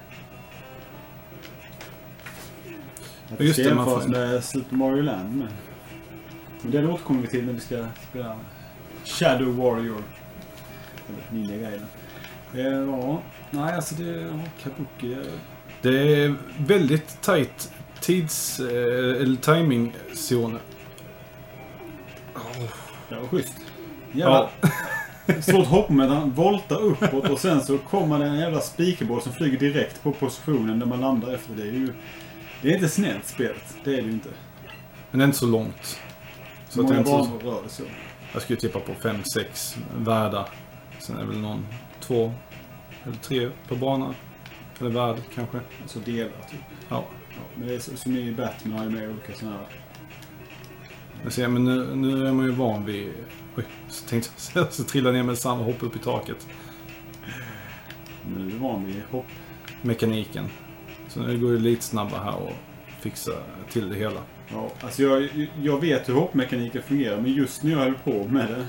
Att 3.33 3.39
Just 3.39 3.55
det 3.57 3.63
ska 3.63 3.75
jämföras 3.75 4.03
får- 4.03 4.11
med 4.11 4.43
Super 4.43 4.75
Mario 4.75 5.01
Land 5.01 5.35
med. 5.37 5.47
Men 6.61 6.71
det 6.71 6.87
återkommer 6.87 7.21
vi 7.21 7.27
till 7.27 7.45
när 7.45 7.53
vi 7.53 7.59
ska 7.59 7.85
spela 8.09 8.35
Shadow 9.05 9.55
Warrior. 9.57 10.03
Eller 11.09 11.39
Ninja-grejerna. 11.41 11.85
Eh, 12.53 12.89
Ja, 12.89 13.21
nej 13.51 13.73
alltså 13.73 13.95
det... 13.95 14.11
Ja, 14.21 14.39
Kabuki. 14.63 15.17
Det 15.81 16.23
är 16.23 16.35
väldigt 16.59 17.21
tight 17.21 17.71
tids... 18.01 18.59
eh, 18.59 19.21
eller 19.21 19.35
timing-zon. 19.37 20.59
Det 23.09 23.15
var 23.15 23.27
schysst. 23.27 23.53
Jävla 24.11 24.49
Svårt 25.41 25.67
hopp 25.67 25.89
med 25.89 26.11
att 26.11 26.17
han 26.17 26.31
voltar 26.31 26.81
uppåt 26.81 27.29
och 27.29 27.39
sen 27.39 27.61
så 27.61 27.77
kommer 27.77 28.19
det 28.19 28.25
en 28.25 28.39
jävla 28.39 28.61
speakerboard 28.61 29.21
som 29.23 29.33
flyger 29.33 29.59
direkt 29.59 30.03
på 30.03 30.11
positionen 30.11 30.79
där 30.79 30.85
man 30.85 31.01
landar 31.01 31.33
efter. 31.33 31.53
Det 31.55 31.61
är 31.61 31.71
ju... 31.71 31.93
Det 32.61 32.69
är 32.69 32.73
inte 32.73 32.89
snällt 32.89 33.25
spelet. 33.27 33.75
Det 33.83 33.91
är 33.91 33.95
det 33.95 34.01
ju 34.07 34.11
inte. 34.11 34.29
Men 35.11 35.19
det 35.19 35.23
är 35.23 35.25
inte 35.25 35.37
så 35.37 35.45
långt. 35.47 35.99
Så 36.69 36.81
Många 36.81 36.97
inte 36.97 37.09
så, 37.09 37.17
banor 37.17 37.39
rör 37.39 37.63
det 37.63 37.69
så. 37.69 37.83
jag 38.33 38.41
skulle 38.41 38.59
tippa 38.59 38.79
på 38.79 38.91
5-6 38.93 39.77
världar. 39.97 40.49
Sen 40.99 41.15
är 41.17 41.21
det 41.21 41.27
väl 41.27 41.37
någon, 41.37 41.65
två 41.99 42.33
eller 43.03 43.15
tre 43.15 43.49
per 43.67 43.75
bana. 43.75 44.13
Eller 44.79 44.89
värld 44.89 45.17
kanske. 45.35 45.59
Alltså 45.81 45.99
delar 45.99 46.31
typ. 46.51 46.59
Ja. 46.89 47.05
Ja, 47.29 47.43
men 47.55 47.67
det 47.67 47.75
är 47.75 47.79
som 47.79 48.15
i 48.15 48.31
Batman 48.31 48.77
har 48.77 48.85
ju 48.85 48.89
med 48.89 49.09
olika 49.09 49.33
sådana 49.33 49.57
här... 49.57 49.67
Jag 51.23 51.33
ser, 51.33 51.47
men 51.47 51.63
nu, 51.63 51.95
nu 51.95 52.27
är 52.27 52.31
man 52.31 52.45
ju 52.45 52.51
van 52.51 52.85
vid... 52.85 53.13
Oj, 53.55 53.63
så 53.89 54.07
tänkte 54.07 54.29
jag 54.53 54.73
så 54.73 54.83
trillar 54.83 55.11
ner 55.11 55.23
med 55.23 55.37
samma 55.37 55.63
hopp 55.63 55.83
upp 55.83 55.95
i 55.95 55.99
taket. 55.99 56.47
Men 58.23 58.33
nu 58.33 58.47
är 58.47 58.51
vi 58.51 58.57
van 58.57 58.85
vid 58.85 59.01
hopp. 59.11 59.25
Mekaniken. 59.81 60.49
Så 61.07 61.19
nu 61.19 61.39
går 61.39 61.51
det 61.51 61.59
lite 61.59 61.83
snabbare 61.83 62.21
här 62.23 62.35
och 62.35 62.53
fixa 62.99 63.31
till 63.69 63.89
det 63.89 63.95
hela. 63.95 64.21
Ja, 64.51 64.71
alltså 64.81 65.03
jag, 65.03 65.29
jag 65.61 65.81
vet 65.81 66.09
hur 66.09 66.13
hoppmekaniken 66.13 66.81
fungerar 66.81 67.21
men 67.21 67.33
just 67.33 67.63
när 67.63 67.71
jag 67.71 67.79
höll 67.79 67.93
på 67.93 68.27
med 68.27 68.47
det 68.49 68.65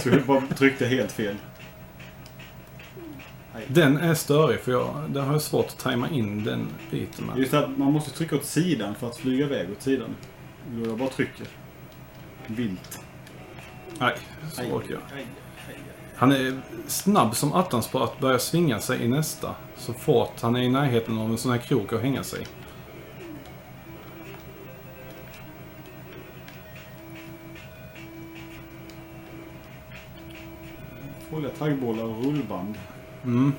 så 0.00 0.08
jag 0.08 0.22
bara 0.22 0.40
tryckte 0.40 0.86
helt 0.86 1.12
fel. 1.12 1.36
Den 3.68 3.96
är 3.96 4.14
störig 4.14 4.60
för 4.60 4.72
jag, 4.72 4.94
där 5.08 5.20
har 5.20 5.32
jag 5.32 5.42
svårt 5.42 5.66
att 5.66 5.78
tajma 5.78 6.08
in 6.08 6.44
den 6.44 6.68
biten 6.90 7.24
med. 7.24 7.38
Just 7.38 7.54
att 7.54 7.78
man 7.78 7.92
måste 7.92 8.10
trycka 8.10 8.36
åt 8.36 8.44
sidan 8.44 8.94
för 8.94 9.06
att 9.06 9.16
flyga 9.16 9.44
iväg 9.44 9.70
åt 9.72 9.82
sidan. 9.82 10.16
Då 10.70 10.90
jag 10.90 10.98
bara 10.98 11.08
trycker. 11.08 11.46
Vilt. 12.46 13.00
Nej, 13.98 14.14
så 14.52 14.62
orkar 14.62 14.92
jag. 14.92 15.00
aj, 15.16 15.26
aj. 15.68 15.76
Han 16.16 16.32
är 16.32 16.60
snabb 16.86 17.36
som 17.36 17.52
attans 17.52 17.88
på 17.88 18.02
att 18.02 18.20
börja 18.20 18.38
svinga 18.38 18.80
sig 18.80 19.02
i 19.02 19.08
nästa. 19.08 19.54
Så 19.76 19.92
fort 19.92 20.40
han 20.40 20.56
är 20.56 20.60
i 20.60 20.68
närheten 20.68 21.18
av 21.18 21.30
en 21.30 21.38
sån 21.38 21.52
här 21.52 21.58
krok 21.58 21.92
att 21.92 22.00
hänga 22.00 22.22
sig. 22.22 22.46
Farliga 31.30 31.50
taggbollar 31.50 32.04
och 32.04 32.24
rullband. 32.24 32.74
Mm. 33.24 33.52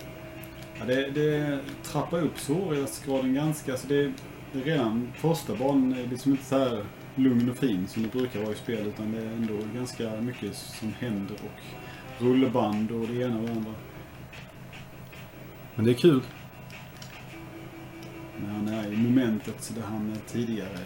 Ja, 0.79 0.85
det, 0.85 1.09
det 1.09 1.59
trappar 1.83 2.21
upp 2.21 2.39
svårighetsgraden 2.39 3.33
ganska. 3.33 3.77
Så 3.77 3.87
det, 3.87 4.13
det 4.51 4.59
är 4.59 4.63
redan 4.63 5.11
första 5.15 5.55
banan 5.55 5.93
är 5.93 6.07
liksom 6.07 6.31
inte 6.31 6.43
så 6.43 6.57
här 6.57 6.85
lugn 7.15 7.49
och 7.49 7.57
fin 7.57 7.87
som 7.87 8.03
det 8.03 8.11
brukar 8.11 8.39
vara 8.39 8.51
i 8.51 8.55
spel. 8.55 8.87
Utan 8.87 9.11
det 9.11 9.17
är 9.17 9.31
ändå 9.31 9.53
ganska 9.75 10.21
mycket 10.21 10.55
som 10.55 10.93
händer 10.99 11.35
och 11.35 11.61
rullband 12.23 12.91
och 12.91 13.07
det 13.07 13.21
ena 13.21 13.39
och 13.39 13.45
det 13.45 13.51
andra. 13.51 13.73
Men 15.75 15.85
det 15.85 15.91
är 15.91 15.95
kul. 15.95 16.21
När 18.37 18.53
han 18.53 18.67
är 18.67 18.93
i 18.93 18.97
momentet 18.97 19.71
där 19.75 19.81
han 19.81 20.17
tidigare 20.27 20.79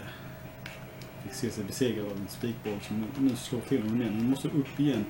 fick 1.23 1.33
se 1.33 1.49
sig 1.49 1.63
besegrad 1.63 2.05
av 2.05 2.11
en 2.11 2.27
spikboll 2.27 2.79
som 2.81 3.05
nu 3.17 3.35
slår 3.35 3.59
till 3.59 3.81
honom 3.81 4.01
igen. 4.01 4.13
Han 4.13 4.29
måste 4.29 4.47
upp 4.47 4.79
igen. 4.79 5.05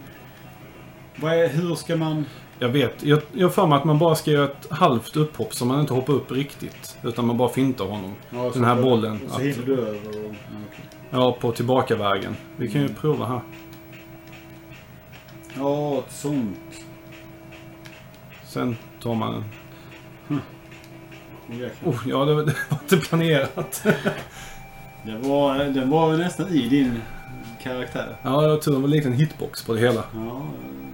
Vad 1.22 1.34
är, 1.34 1.48
hur 1.50 1.76
ska 1.76 1.96
man... 1.96 2.26
Jag 2.60 2.70
vet. 2.70 3.04
Jag 3.04 3.22
har 3.42 3.50
för 3.50 3.68
mig 3.68 3.78
att 3.78 3.84
man 3.84 4.00
bara 4.00 4.16
ska 4.16 4.32
göra 4.32 4.46
ett 4.46 4.68
halvt 4.72 5.16
upphopp 5.16 5.54
så 5.54 5.66
man 5.66 5.80
inte 5.80 5.94
hoppar 5.94 6.14
upp 6.14 6.32
riktigt. 6.32 6.98
Utan 7.04 7.28
man 7.28 7.38
bara 7.38 7.50
fintar 7.50 7.86
honom. 7.86 8.14
Ja, 8.30 8.52
Den 8.54 8.64
här 8.64 8.82
bollen, 8.82 9.20
så 9.30 9.36
att- 9.36 9.42
hinner 9.42 9.66
du 9.66 9.74
över 9.74 10.10
och... 10.10 10.16
Ja, 10.26 10.58
okej. 10.72 10.86
Ja, 11.10 11.38
på 11.42 11.52
tillbakavägen. 11.52 12.36
Vi 12.58 12.68
kan 12.72 12.82
ju 12.82 12.88
prova 12.90 13.26
här. 13.26 13.40
ja 15.58 15.98
ett 15.98 16.12
sånt. 16.12 16.58
Sen 18.46 18.78
tar 19.02 19.16
man 19.16 19.34
en... 19.36 19.44
Åh, 20.30 21.56
jäklar. 21.60 21.92
Oh, 21.92 22.00
ja, 22.06 22.26
det 22.26 22.34
var, 22.36 22.44
det 22.44 22.56
var 22.70 22.78
inte 22.82 22.98
planerat. 22.98 23.84
Det 25.06 25.18
var, 25.18 25.56
den 25.58 25.90
var 25.90 26.18
nästan 26.18 26.48
i 26.50 26.70
din 26.70 27.02
karaktär. 27.64 28.18
Ja, 28.24 28.48
jag 28.48 28.62
tror 28.62 28.74
det 28.74 28.80
var 28.80 28.88
en 28.88 28.92
liten 28.92 29.14
hitbox 29.14 29.64
på 29.66 29.74
det 29.74 29.80
hela. 29.80 30.04
Ja, 30.14 30.46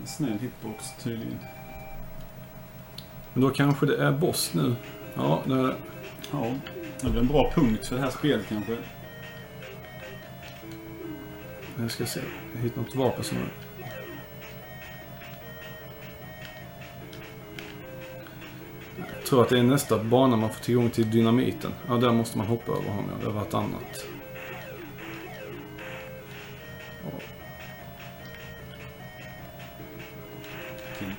snäll 0.06 0.40
hitbox 0.42 0.86
tydligen. 1.04 1.40
Men 3.34 3.44
då 3.44 3.50
kanske 3.50 3.86
det 3.86 4.04
är 4.04 4.12
boss 4.12 4.54
nu. 4.54 4.76
Ja, 5.16 5.42
det 5.46 5.54
är 5.54 5.64
det. 5.64 5.76
Ja, 6.32 6.46
det 7.02 7.08
är 7.08 7.12
väl 7.12 7.20
en 7.20 7.28
bra 7.28 7.52
punkt 7.56 7.88
för 7.88 7.96
det 7.96 8.02
här 8.02 8.10
spelet 8.10 8.46
kanske. 8.50 8.78
Jag 11.80 11.92
ska 11.92 12.06
se. 12.06 12.20
Jag 12.56 12.62
hittar 12.62 12.82
något 12.82 12.96
vapen 12.96 13.24
som... 13.24 13.38
Jag 18.98 19.26
tror 19.26 19.42
att 19.42 19.50
det 19.50 19.60
är 19.60 19.64
nästa 19.64 20.04
bana 20.04 20.36
man 20.36 20.50
får 20.50 20.64
tillgång 20.64 20.90
till 20.90 21.12
dynamiten. 21.12 21.72
Ja, 21.88 21.94
där 21.98 22.12
måste 22.12 22.38
man 22.38 22.48
hoppa 22.48 22.72
över 22.72 22.90
honom. 22.90 23.20
Det 23.24 23.30
var 23.30 23.42
ett 23.42 23.54
annat. 23.54 24.06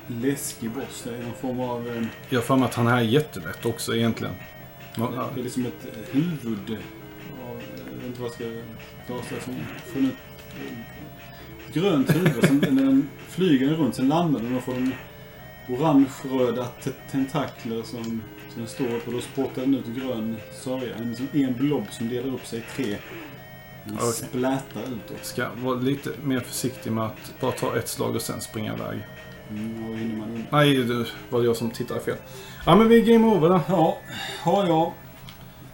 Läskig 0.07 0.69
boss. 0.71 1.01
Det 1.03 1.15
är 1.15 1.23
någon 1.23 1.33
form 1.33 1.59
av... 1.59 1.87
eh, 1.87 2.03
Jag 2.29 2.39
har 2.39 2.43
för 2.43 2.55
mig 2.55 2.65
att 2.65 2.73
han 2.75 2.87
här 2.87 2.97
är 2.97 3.01
jättelätt 3.01 3.65
också 3.65 3.95
egentligen. 3.95 4.33
Ja, 4.95 5.29
Det 5.35 5.39
är 5.39 5.43
liksom 5.43 5.65
ett 5.65 5.87
huvud. 6.11 6.77
av- 7.47 7.61
Jag 7.87 7.95
vet 7.95 8.05
inte 8.05 8.21
vad 8.21 8.29
jag 8.29 8.33
ska 8.35 8.43
föreställa 9.07 9.41
sig. 9.41 9.53
Från 9.93 10.05
ett 10.05 10.13
eh, 10.61 11.73
grönt 11.73 12.15
huvud. 12.15 12.45
Som, 12.47 12.57
när 12.57 12.83
den 12.83 13.09
flyger 13.29 13.67
den 13.67 13.75
runt, 13.75 13.95
sen 13.95 14.07
landar 14.09 14.39
den 14.39 14.57
och 14.57 14.63
får 14.63 14.73
den 14.73 14.93
orange-röda 15.69 16.65
te- 16.83 16.91
tentakler 17.11 17.83
som, 17.83 18.23
som 18.53 18.67
står 18.67 18.95
upp 18.95 19.07
och 19.07 19.13
då 19.13 19.21
spottar 19.21 19.61
den 19.61 19.75
ut 19.75 19.85
grön 19.87 20.37
sörja. 20.53 20.95
En, 20.95 21.15
som 21.15 21.27
en 21.33 21.53
blob 21.53 21.83
som 21.91 22.09
delar 22.09 22.33
upp 22.33 22.45
sig 22.45 22.59
i 22.59 22.63
tre. 22.75 22.97
Den 23.85 23.95
Okej. 23.97 24.11
splätar 24.11 24.81
utåt. 24.81 25.25
Ska 25.25 25.49
vara 25.55 25.75
lite 25.75 26.09
mer 26.23 26.39
försiktig 26.39 26.91
med 26.91 27.03
att 27.05 27.33
bara 27.39 27.51
ta 27.51 27.77
ett 27.77 27.87
slag 27.87 28.15
och 28.15 28.21
sen 28.21 28.41
springa 28.41 28.73
iväg. 28.73 28.99
Mm. 29.57 30.43
Nej, 30.51 30.75
det 30.77 31.05
var 31.29 31.43
jag 31.43 31.55
som 31.55 31.69
tittade 31.71 31.99
fel. 31.99 32.15
Ja, 32.65 32.75
men 32.75 32.87
vi 32.87 33.01
är 33.01 33.13
game 33.13 33.27
over 33.27 33.49
då. 33.49 33.61
Ja, 33.67 33.97
har 34.43 34.67
jag 34.67 34.91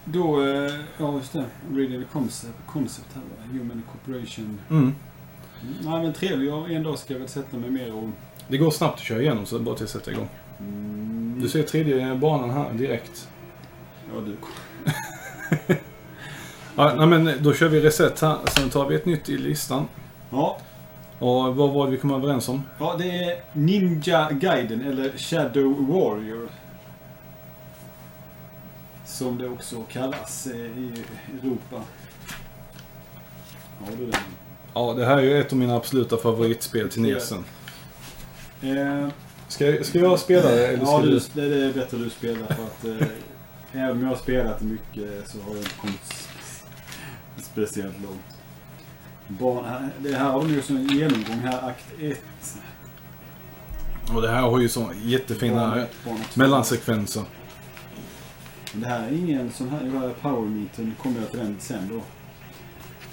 då, 0.04 0.42
eh, 0.42 0.70
ja 0.98 1.14
just 1.14 1.32
det, 1.32 1.44
Original 1.72 2.04
Concept, 2.12 2.52
concept 2.66 3.08
här 3.14 3.22
va? 3.22 3.52
Human 3.58 3.82
Corporation. 3.92 4.58
Mm. 4.70 4.94
Nej 5.82 6.02
men 6.02 6.12
trevlig, 6.12 6.48
Ja, 6.48 6.68
en 6.68 6.82
dag 6.82 6.98
ska 6.98 7.12
jag 7.12 7.20
väl 7.20 7.28
sätta 7.28 7.56
mig 7.56 7.70
mer 7.70 7.92
och... 7.94 8.08
Det 8.48 8.58
går 8.58 8.70
snabbt 8.70 8.94
att 8.94 9.00
köra 9.00 9.20
igenom 9.22 9.46
så 9.46 9.56
det 9.58 9.62
är 9.62 9.64
bara 9.64 9.74
till 9.74 9.84
att 9.84 9.90
sätta 9.90 10.10
igång. 10.10 10.28
Mm, 10.58 11.38
Du 11.42 11.48
ser 11.48 11.62
tredje 11.62 12.14
banan 12.14 12.50
här 12.50 12.72
direkt. 12.72 13.28
Ja 14.14 14.20
du. 14.20 14.36
Ja, 16.76 16.94
nej, 16.94 17.06
men 17.06 17.42
då 17.42 17.54
kör 17.54 17.68
vi 17.68 17.80
reset 17.80 18.20
här. 18.20 18.36
Sen 18.56 18.70
tar 18.70 18.88
vi 18.88 18.94
ett 18.94 19.06
nytt 19.06 19.28
i 19.28 19.38
listan. 19.38 19.88
Ja, 20.30 20.58
Och 21.20 21.56
vad 21.56 21.70
var 21.70 21.86
det 21.86 21.90
vi 21.92 21.98
kom 21.98 22.10
överens 22.10 22.48
om? 22.48 22.62
ja, 22.78 22.94
det 22.98 23.24
är 23.24 23.42
Ninja 23.52 24.30
Gaiden 24.30 24.80
eller 24.86 25.10
Shadow 25.18 25.88
Warrior. 25.88 26.48
Som 29.06 29.38
det 29.38 29.48
också 29.48 29.82
kallas 29.82 30.46
eh, 30.46 30.56
i 30.56 31.04
Europa. 31.42 31.82
Ja 33.80 33.86
du 33.98 34.06
den. 34.06 34.20
Ja, 34.74 34.92
det 34.94 35.06
här 35.06 35.16
är 35.18 35.22
ju 35.22 35.40
ett 35.40 35.52
av 35.52 35.58
mina 35.58 35.76
absoluta 35.76 36.16
favoritspel 36.16 36.88
till 36.88 37.02
Nesen. 37.02 37.44
Eh, 38.62 39.08
Ska, 39.48 39.84
ska 39.84 39.98
jag 39.98 40.18
spela 40.18 40.50
det 40.50 40.66
eller 40.66 40.84
ska 40.84 40.94
ja, 40.94 41.00
du? 41.02 41.18
du, 41.34 41.48
det 41.48 41.64
är 41.64 41.72
bättre 41.72 41.96
du 41.98 42.10
spelar 42.10 42.46
för 42.46 42.64
att 42.64 42.84
eh, 42.84 43.06
även 43.72 43.90
om 43.90 44.02
jag 44.02 44.08
har 44.08 44.16
spelat 44.16 44.60
mycket 44.62 45.28
så 45.28 45.38
har 45.40 45.48
jag 45.50 45.58
inte 45.58 45.70
kommit 45.80 46.28
speciellt 47.36 48.00
långt. 48.02 48.29
Barn, 49.38 49.90
det 49.98 50.14
här 50.14 50.30
har 50.30 50.40
de 50.40 50.48
ju 50.48 50.62
som 50.62 50.76
en 50.76 50.86
genomgång 50.86 51.38
här, 51.42 51.68
akt 51.68 51.86
1. 52.00 52.20
Och 54.14 54.22
det 54.22 54.28
här 54.28 54.42
har 54.42 54.60
ju 54.60 54.68
så 54.68 54.90
jättefina 55.02 55.86
barn 56.04 56.18
mellansekvenser. 56.34 57.22
Det 58.72 58.86
här 58.86 59.08
är 59.08 59.12
ingen 59.12 59.52
sån 59.52 59.68
här, 59.68 59.84
det 59.84 59.98
här 59.98 60.14
power 60.22 60.48
meet, 60.48 60.78
nu 60.78 60.92
kommer 61.02 61.20
jag 61.20 61.30
till 61.30 61.38
den 61.38 61.56
sen 61.60 61.88
då. 61.92 62.02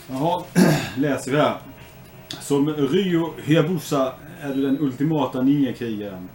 Jaha, 0.10 0.44
läser 0.98 1.32
vi 1.32 1.38
här. 1.38 1.58
Som 2.28 2.70
Ryo 2.70 3.34
Hayabusa 3.46 4.14
är 4.42 4.54
du 4.54 4.62
den 4.62 4.80
ultimata 4.80 5.42
ninjakrigaren. 5.42 6.30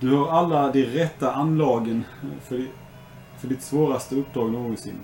Du 0.00 0.10
har 0.10 0.28
alla 0.28 0.72
de 0.72 0.84
rätta 0.84 1.32
anlagen 1.32 2.04
för, 2.44 2.66
för 3.38 3.48
ditt 3.48 3.62
svåraste 3.62 4.14
uppdrag 4.14 4.52
någonsin. 4.52 4.98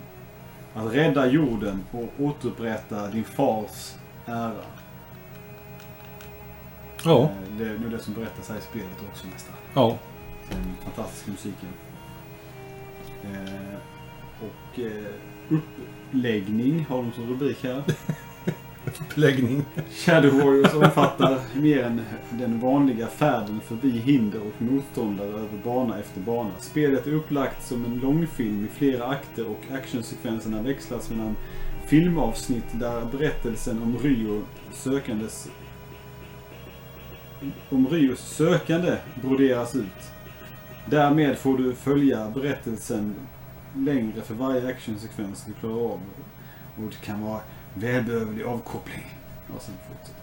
Att 0.75 0.93
rädda 0.95 1.27
jorden 1.27 1.85
och 1.93 2.25
återupprätta 2.25 3.09
din 3.09 3.25
fars 3.25 3.95
ära. 4.27 4.53
Ja, 7.05 7.23
Eh, 7.23 7.57
Det 7.59 7.65
är 7.65 7.79
nog 7.79 7.91
det 7.91 7.99
som 7.99 8.15
berättas 8.15 8.49
här 8.49 8.57
i 8.59 8.61
spelet 8.61 8.97
också 9.11 9.27
nästan. 9.33 9.55
ja. 9.75 9.99
Den 10.51 10.77
fantastiska 10.85 11.31
musiken. 11.31 11.69
Eh, 13.25 13.75
och 14.41 14.79
eh, 14.79 15.15
uppläggning 15.51 16.85
har 16.89 16.97
de 16.97 17.13
som 17.13 17.27
rubrik 17.29 17.65
här. 17.65 17.83
Läggning. 19.15 19.65
Shadow 19.91 20.31
Warriors 20.31 20.75
omfattar 20.75 21.41
mer 21.61 21.83
än 21.83 22.01
den 22.31 22.61
vanliga 22.61 23.07
färden 23.07 23.61
förbi 23.61 23.91
hinder 23.91 24.41
och 24.41 24.63
motståndare 24.63 25.29
över 25.29 25.59
bana 25.65 25.99
efter 25.99 26.21
bana. 26.21 26.51
Spelet 26.61 27.07
är 27.07 27.13
upplagt 27.13 27.67
som 27.67 27.85
en 27.85 27.99
långfilm 27.99 28.65
i 28.65 28.69
flera 28.79 29.07
akter 29.07 29.47
och 29.47 29.61
actionsekvenserna 29.73 30.63
växlas 30.63 31.11
mellan 31.11 31.37
filmavsnitt 31.87 32.65
där 32.73 33.05
berättelsen 33.13 33.83
om 33.83 33.99
Ryo 33.99 34.43
sökandes 34.73 35.49
om 37.71 37.89
Ryos 37.89 38.21
sökande 38.21 38.97
broderas 39.23 39.77
ut. 39.77 40.13
Därmed 40.87 41.39
får 41.39 41.59
du 41.59 41.75
följa 41.75 42.31
berättelsen 42.31 43.15
längre 43.77 44.23
för 44.23 44.35
varje 44.35 44.69
actionsekvens 44.69 45.45
du 45.47 45.53
klarar 45.53 45.85
av. 45.93 46.01
Och 46.77 46.91
det 46.91 47.07
kan 47.07 47.23
vara 47.23 47.41
välbehövlig 47.75 48.45
avkoppling. 48.45 49.15
Och 49.57 49.63
sen 49.63 49.75
fortsätter. 49.89 50.23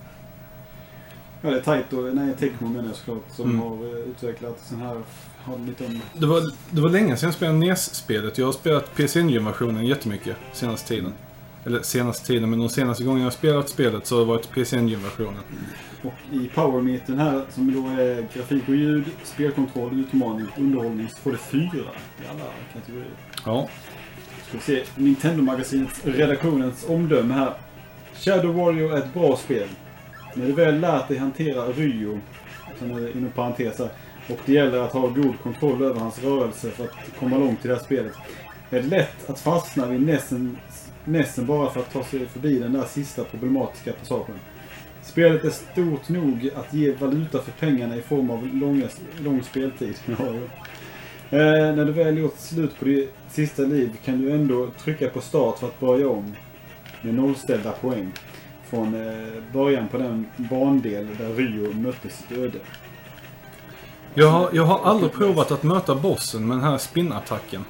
Ja, 1.42 1.50
det 1.50 1.58
är 1.58 1.62
Taito, 1.62 2.02
nej 2.14 2.34
Tecmo 2.40 2.68
menar 2.68 2.88
jag 2.88 2.96
såklart, 2.96 3.24
som 3.32 3.46
Mm. 3.50 3.60
har 3.62 3.76
eh, 3.86 3.92
utvecklat. 4.10 4.60
Sen 4.64 4.80
här 4.80 5.02
har 5.38 5.54
de 5.54 5.66
lite 5.66 5.86
om... 5.86 6.02
Det 6.14 6.26
var, 6.26 6.42
det 6.70 6.82
var 6.82 6.90
länge 6.90 7.18
sedan 7.18 7.28
jag 7.28 7.34
spelade 7.34 7.58
NES-spelet. 7.58 8.38
Jag 8.38 8.46
har 8.46 8.54
spelat 8.54 8.96
PC 8.96 9.20
Engine-versionen 9.20 9.86
jättemycket 9.86 10.38
senaste 10.54 10.88
tiden. 10.88 11.14
Eller 11.66 11.82
senaste 11.82 12.28
tiden, 12.28 12.50
men 12.50 12.60
de 12.60 12.70
senaste 12.70 13.04
gångerna 13.04 13.24
jag 13.26 13.34
spelat 13.34 13.70
spelet 13.70 14.06
så 14.08 14.16
har 14.16 14.20
det 14.20 14.28
varit 14.28 14.52
PC 14.52 14.78
Engine-versionen. 14.78 15.44
Och 16.04 16.14
i 16.32 16.50
Power 16.56 16.82
Meeten 16.82 17.20
här, 17.20 17.46
som 17.50 17.74
då 17.74 18.02
är 18.02 18.28
grafik 18.34 18.64
och 18.68 18.76
ljud, 18.76 19.06
spelkontroll, 19.24 20.00
utmaning 20.00 20.48
och 20.48 20.58
underhållning, 20.62 21.10
så 21.10 21.16
får 21.16 21.32
det 21.32 21.38
fyra 21.38 21.90
i 22.24 22.28
alla 22.32 22.44
kategorier. 22.74 23.12
Ja. 23.46 23.70
Ska 24.50 24.58
vi 24.58 24.64
se 24.64 24.84
Nintendo-magasinets 24.96 26.06
redaktionens 26.06 26.86
omdöme 26.90 27.34
här. 27.34 27.54
Shadow 28.14 28.56
Warrior 28.56 28.94
är 28.94 28.98
ett 28.98 29.14
bra 29.14 29.38
spel. 29.38 29.68
När 30.34 30.46
du 30.46 30.52
väl 30.52 30.80
lärt 30.80 31.08
dig 31.08 31.18
hantera 31.18 31.66
Ryo, 31.66 32.20
som 32.80 32.92
är 32.92 33.18
inom 33.18 33.32
parentes 33.32 33.80
här, 33.80 33.90
och 34.30 34.40
det 34.46 34.54
gäller 34.54 34.78
att 34.78 34.94
ha 34.94 35.08
god 35.08 35.40
kontroll 35.44 35.84
över 35.84 36.00
hans 36.00 36.24
rörelse 36.24 36.72
för 36.72 36.84
att 36.84 37.20
komma 37.20 37.38
långt 37.38 37.66
i 37.66 37.68
det 37.68 37.74
här 37.74 37.84
spelet. 37.84 38.14
Är 38.70 38.82
det 38.82 38.88
lätt 38.88 39.30
att 39.30 39.40
fastna 39.40 39.86
vid 39.86 40.02
Nessen, 40.02 40.58
Nessen 41.06 41.46
bara 41.46 41.70
för 41.70 41.80
att 41.80 41.94
ta 41.94 42.04
sig 42.04 42.26
förbi 42.26 42.60
den 42.60 42.74
där 42.74 42.86
sista 42.86 43.24
problematiska 43.24 43.92
passagen. 43.94 44.36
Spelet 45.02 45.46
är 45.46 45.50
stort 45.50 46.10
nog 46.10 46.50
att 46.56 46.74
ge 46.74 46.92
valuta 46.92 47.42
för 47.42 47.52
pengarna 47.52 47.96
i 47.96 48.02
form 48.02 48.30
av 48.30 48.48
långa, 48.48 48.88
lång 49.20 49.44
speltid. 49.44 49.96
Ja, 50.06 50.16
ja. 50.20 50.66
Eh, 51.32 51.76
när 51.76 51.86
du 51.86 51.92
väl 51.92 52.18
gjort 52.18 52.38
slut 52.38 52.80
på 52.80 52.86
ditt 52.86 53.14
sista 53.30 53.62
liv 53.62 53.98
kan 54.06 54.22
du 54.22 54.32
ändå 54.32 54.68
trycka 54.84 55.10
på 55.10 55.22
start 55.22 55.60
för 55.60 55.68
att 55.68 55.80
börja 55.80 56.10
om. 56.10 56.36
Med 57.02 57.14
nollställda 57.14 57.72
poäng. 57.72 58.12
Från 58.70 59.08
eh, 59.08 59.44
början 59.54 59.88
på 59.88 59.98
den 59.98 60.26
bandel 60.38 61.08
där 61.18 61.34
Rio 61.34 61.74
mötte 61.74 62.10
sitt 62.10 62.38
öde. 62.38 62.60
Jag 64.14 64.28
har, 64.28 64.50
jag 64.54 64.64
har 64.64 64.80
aldrig 64.90 65.12
provat 65.12 65.52
att 65.52 65.64
möta 65.64 65.96
bossen 65.96 66.48
med 66.48 66.58
den 66.58 66.64
här 66.64 66.78
spinnattacken. 66.78 67.66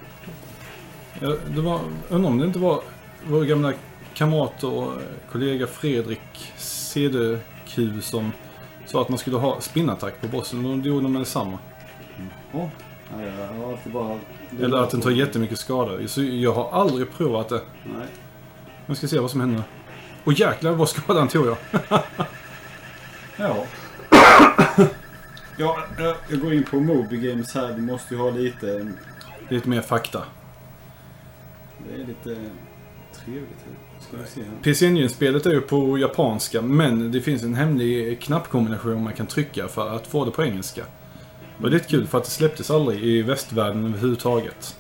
Jag, 1.20 1.38
det 1.56 1.62
var, 1.62 1.80
undrar 2.10 2.30
om 2.30 2.38
det 2.38 2.46
inte 2.46 2.60
var 2.60 2.82
vår 3.28 3.44
gamla 3.44 3.74
kamrat 4.14 4.64
och 4.64 4.92
kollega 5.32 5.68
Fredrik 5.68 6.54
CDQ 6.58 7.80
som 8.02 8.32
sa 8.86 9.02
att 9.02 9.10
man 9.10 9.18
skulle 9.18 9.38
ha 9.38 9.62
spinnattack 9.62 10.22
på 10.22 10.28
bossen. 10.28 10.66
Och 10.66 10.78
det 10.78 10.90
gjorde 10.90 11.04
de 11.04 11.14
med 11.14 11.22
detsamma. 11.22 11.58
Ja, 12.52 12.70
nej, 13.18 13.32
jag 13.60 13.72
alltid 13.72 13.92
bara... 13.94 14.20
Eller 14.62 14.78
att 14.78 14.90
den 14.90 15.02
tar 15.02 15.12
jättemycket 15.12 15.60
skada. 15.60 16.08
Så 16.08 16.24
jag 16.24 16.54
har 16.54 16.72
aldrig 16.82 17.12
provat 17.18 17.50
det. 17.50 17.62
Nej. 17.84 18.08
Nu 18.86 18.96
ska 18.96 19.08
se 19.08 19.20
vad 19.20 19.32
som 19.32 19.40
händer. 19.42 19.64
Och 20.24 20.34
jäklar 20.34 20.72
vad 20.72 20.90
skadan 20.90 21.28
tog 21.28 21.48
jag. 21.48 21.58
Ja. 23.38 23.56
ja, 25.58 25.78
jag- 25.98 26.16
jag 26.30 26.40
går 26.42 26.54
in 26.54 26.64
på 26.64 26.80
Moby 26.80 27.18
Games 27.18 27.56
här. 27.56 27.74
Vi 27.74 27.82
måste 27.82 28.14
ju 28.14 28.20
ha 28.20 28.30
lite... 28.30 28.92
Lite 29.50 29.70
mer 29.70 29.82
fakta. 29.82 30.24
Det 31.88 32.02
är 32.02 32.06
lite 32.08 32.36
trevligt. 33.26 33.66
Ska 34.00 34.18
vi 34.18 34.28
se 34.28 34.42
här. 34.42 34.52
PC 34.64 34.86
Engine-spelet 34.88 35.46
är 35.46 35.52
ju 35.52 35.62
på 35.62 35.98
japanska, 35.98 36.62
men 36.62 37.12
det 37.12 37.22
finns 37.22 37.44
en 37.44 37.54
hemlig 37.56 38.22
knappkombination 38.22 39.04
man 39.04 39.14
kan 39.14 39.28
trycka 39.28 39.68
för 39.68 39.96
att 39.96 40.08
få 40.08 40.26
det 40.26 40.32
på 40.32 40.44
engelska. 40.44 40.84
Det 41.62 41.68
är 41.68 41.72
lite 41.72 41.90
kul 41.90 42.08
för 42.08 42.18
att 42.18 42.24
det 42.24 42.30
släpptes 42.30 42.72
aldrig 42.72 43.04
i 43.04 43.22
västvärlden 43.22 43.86
överhuvudtaget. 43.86 44.78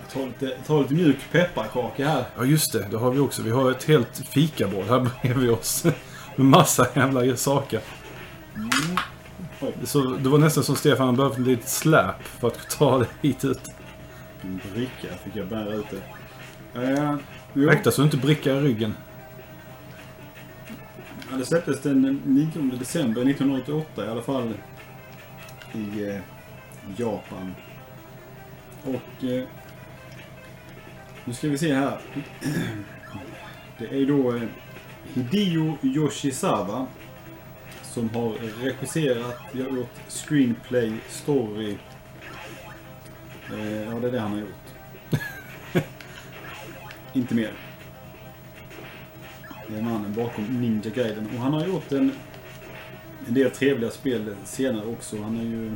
Jag 0.00 0.12
tar 0.12 0.26
lite, 0.26 0.56
tar 0.66 0.82
lite 0.82 0.94
mjuk 0.94 1.16
pepparkaka 1.32 2.08
här. 2.08 2.24
Ja 2.36 2.44
just 2.44 2.72
det, 2.72 2.86
det 2.90 2.96
har 2.96 3.10
vi 3.10 3.18
också. 3.18 3.42
Vi 3.42 3.50
har 3.50 3.70
ett 3.70 3.84
helt 3.84 4.22
fikabord 4.26 4.84
här 4.84 5.10
bredvid 5.22 5.50
oss. 5.50 5.84
Med 6.36 6.46
massa 6.46 6.86
jävla 6.94 7.36
saker. 7.36 7.80
Oj. 9.60 9.72
Så 9.84 10.00
det 10.00 10.28
var 10.28 10.38
nästan 10.38 10.64
som 10.64 10.76
Stefan 10.76 11.06
han 11.06 11.16
behövde 11.16 11.40
lite 11.40 11.70
släp 11.70 12.22
för 12.22 12.48
att 12.48 12.70
ta 12.70 12.98
det 12.98 13.06
hit 13.22 13.44
ut. 13.44 13.60
En 14.42 14.60
bricka 14.74 15.08
fick 15.24 15.36
jag 15.36 15.48
bära 15.48 15.72
ut 15.74 15.86
det. 15.90 16.02
Eh. 16.82 17.68
Akta 17.68 17.90
så 17.90 18.00
du 18.00 18.04
inte 18.04 18.16
brickar 18.16 18.54
i 18.54 18.60
ryggen. 18.60 18.94
Ja, 21.30 21.36
det 21.36 21.44
släpptes 21.44 21.80
den 21.80 22.20
9 22.24 22.76
december 22.78 23.20
1988 23.22 24.06
i 24.06 24.08
alla 24.08 24.22
fall. 24.22 24.54
I 25.72 26.04
eh, 26.04 26.20
Japan. 26.96 27.54
Och 28.84 29.24
eh, 29.24 29.44
nu 31.24 31.34
ska 31.34 31.48
vi 31.48 31.58
se 31.58 31.74
här. 31.74 32.00
Det 33.78 33.84
är 33.84 34.06
då 34.06 34.36
eh, 34.36 34.42
Hideo 35.14 35.78
Yoshizawa 35.82 36.86
som 37.82 38.10
har 38.10 38.32
regisserat, 38.62 39.40
gjort 39.52 40.00
screenplay, 40.08 40.92
story. 41.08 41.76
Eh, 43.52 43.82
ja, 43.82 43.94
det 44.00 44.08
är 44.08 44.12
det 44.12 44.20
han 44.20 44.32
har 44.32 44.38
gjort. 44.38 44.70
Inte 47.12 47.34
mer. 47.34 47.52
Det 49.68 49.76
är 49.76 49.82
mannen 49.82 50.14
bakom 50.14 50.44
Ninja 50.44 50.90
Gaiden. 50.90 51.28
Och 51.34 51.42
han 51.42 51.52
har 51.52 51.66
gjort 51.66 51.92
en, 51.92 52.12
en 53.28 53.34
del 53.34 53.50
trevliga 53.50 53.90
spel 53.90 54.34
senare 54.44 54.86
också. 54.86 55.22
Han 55.22 55.36
har 55.36 55.44
ju 55.44 55.72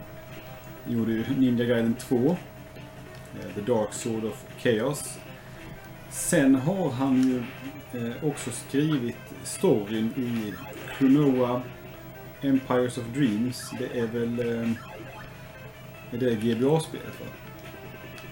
gjorde 0.86 1.12
ju 1.12 1.24
Ninja 1.38 1.64
Gaiden 1.64 1.95
2. 1.95 2.16
eh, 2.16 3.55
The 3.55 3.61
Dark 3.61 3.92
Sword 3.92 4.24
of 4.24 4.45
Chaos. 4.59 5.18
Sen 6.11 6.55
har 6.55 6.90
han 6.90 7.22
ju 7.22 7.38
eh, 8.01 8.24
också 8.24 8.51
skrivit 8.51 9.16
storyn 9.45 10.12
i 10.16 10.55
Klonoa 10.99 11.62
Empires 12.42 12.99
of 12.99 13.05
Dreams. 13.14 13.70
Det 13.78 13.99
är 14.01 14.07
väl... 14.07 14.40
Eh, 14.40 14.70
är 16.12 16.18
det 16.18 16.34
GBA-spelet 16.34 17.20
va? 17.20 17.26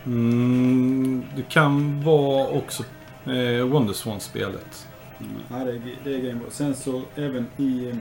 Mm, 0.07 1.25
det 1.37 1.43
kan 1.43 2.03
vara 2.03 2.49
också 2.49 2.83
eh, 3.27 3.65
Wonderswan-spelet. 3.67 4.89
Mm, 5.21 5.33
ja, 5.51 5.57
det 5.65 5.73
är, 5.73 5.81
det 6.05 6.15
är 6.15 6.19
Game 6.19 6.41
Boy. 6.41 6.51
Sen 6.51 6.75
så 6.75 7.03
även 7.17 7.47
i 7.57 7.95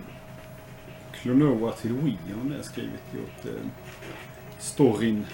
Klonoa 1.22 1.72
till 1.72 1.94
Wii 1.94 2.18
har 2.34 2.42
han 2.42 2.64
skrivit. 2.64 3.04
Gjort 3.14 3.46
eh, 3.46 3.68
storyn. 4.60 5.26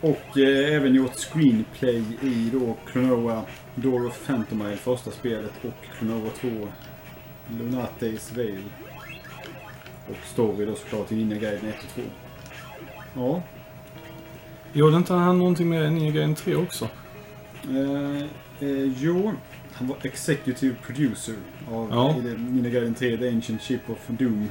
Och 0.00 0.38
eh, 0.38 0.74
även 0.74 0.94
gjort 0.94 1.14
screenplay 1.14 2.04
i 2.22 2.50
då 2.52 2.76
Klonoa 2.86 3.42
Door 3.74 4.06
of 4.06 4.26
Phantomile, 4.26 4.76
första 4.76 5.10
spelet. 5.10 5.52
Och 5.62 5.98
Klonoa 5.98 6.30
2 6.30 6.48
Lunates 7.58 8.32
Veil. 8.32 8.64
Och 10.08 10.26
story 10.26 10.66
då 10.66 10.74
såklart 10.74 11.12
i 11.12 11.16
Ninja 11.16 11.38
Gaiden 11.38 11.68
1 11.68 11.74
och 11.84 11.94
2. 11.94 12.02
Ja. 13.14 13.42
Gjorde 14.72 14.96
inte 14.96 15.14
han 15.14 15.38
någonting 15.38 15.68
med 15.68 15.92
Ninja 15.92 16.10
Gaiden 16.10 16.34
3 16.34 16.56
också? 16.56 16.88
Eh, 17.64 18.22
eh, 18.68 18.92
jo, 18.98 19.32
han 19.74 19.88
var 19.88 19.96
executive 20.02 20.74
producer 20.86 21.34
av 21.70 21.88
Ja. 21.90 22.14
Gaiden 22.70 22.94
3, 22.94 23.16
The 23.16 23.28
Ancient 23.28 23.62
Ship 23.62 23.90
of 23.90 23.98
Doom. 24.08 24.48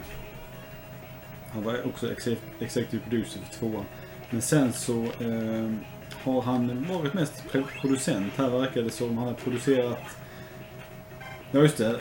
Han 1.54 1.64
var 1.64 1.88
också 1.88 2.08
exe- 2.08 2.36
executive 2.60 3.04
producer 3.04 3.40
för 3.50 3.60
tvåan. 3.60 3.86
Men 4.30 4.42
sen 4.42 4.74
så 4.74 5.04
eh, 5.04 5.72
har 6.24 6.42
han 6.42 6.86
varit 6.90 7.14
mest 7.14 7.44
producent. 7.82 8.34
Här 8.38 8.50
verkar 8.50 8.82
det 8.82 8.90
som 8.92 9.18
han 9.18 9.28
har 9.28 9.34
producerat... 9.34 10.00
Ja, 11.52 11.60
just 11.60 11.78
det. 11.78 12.00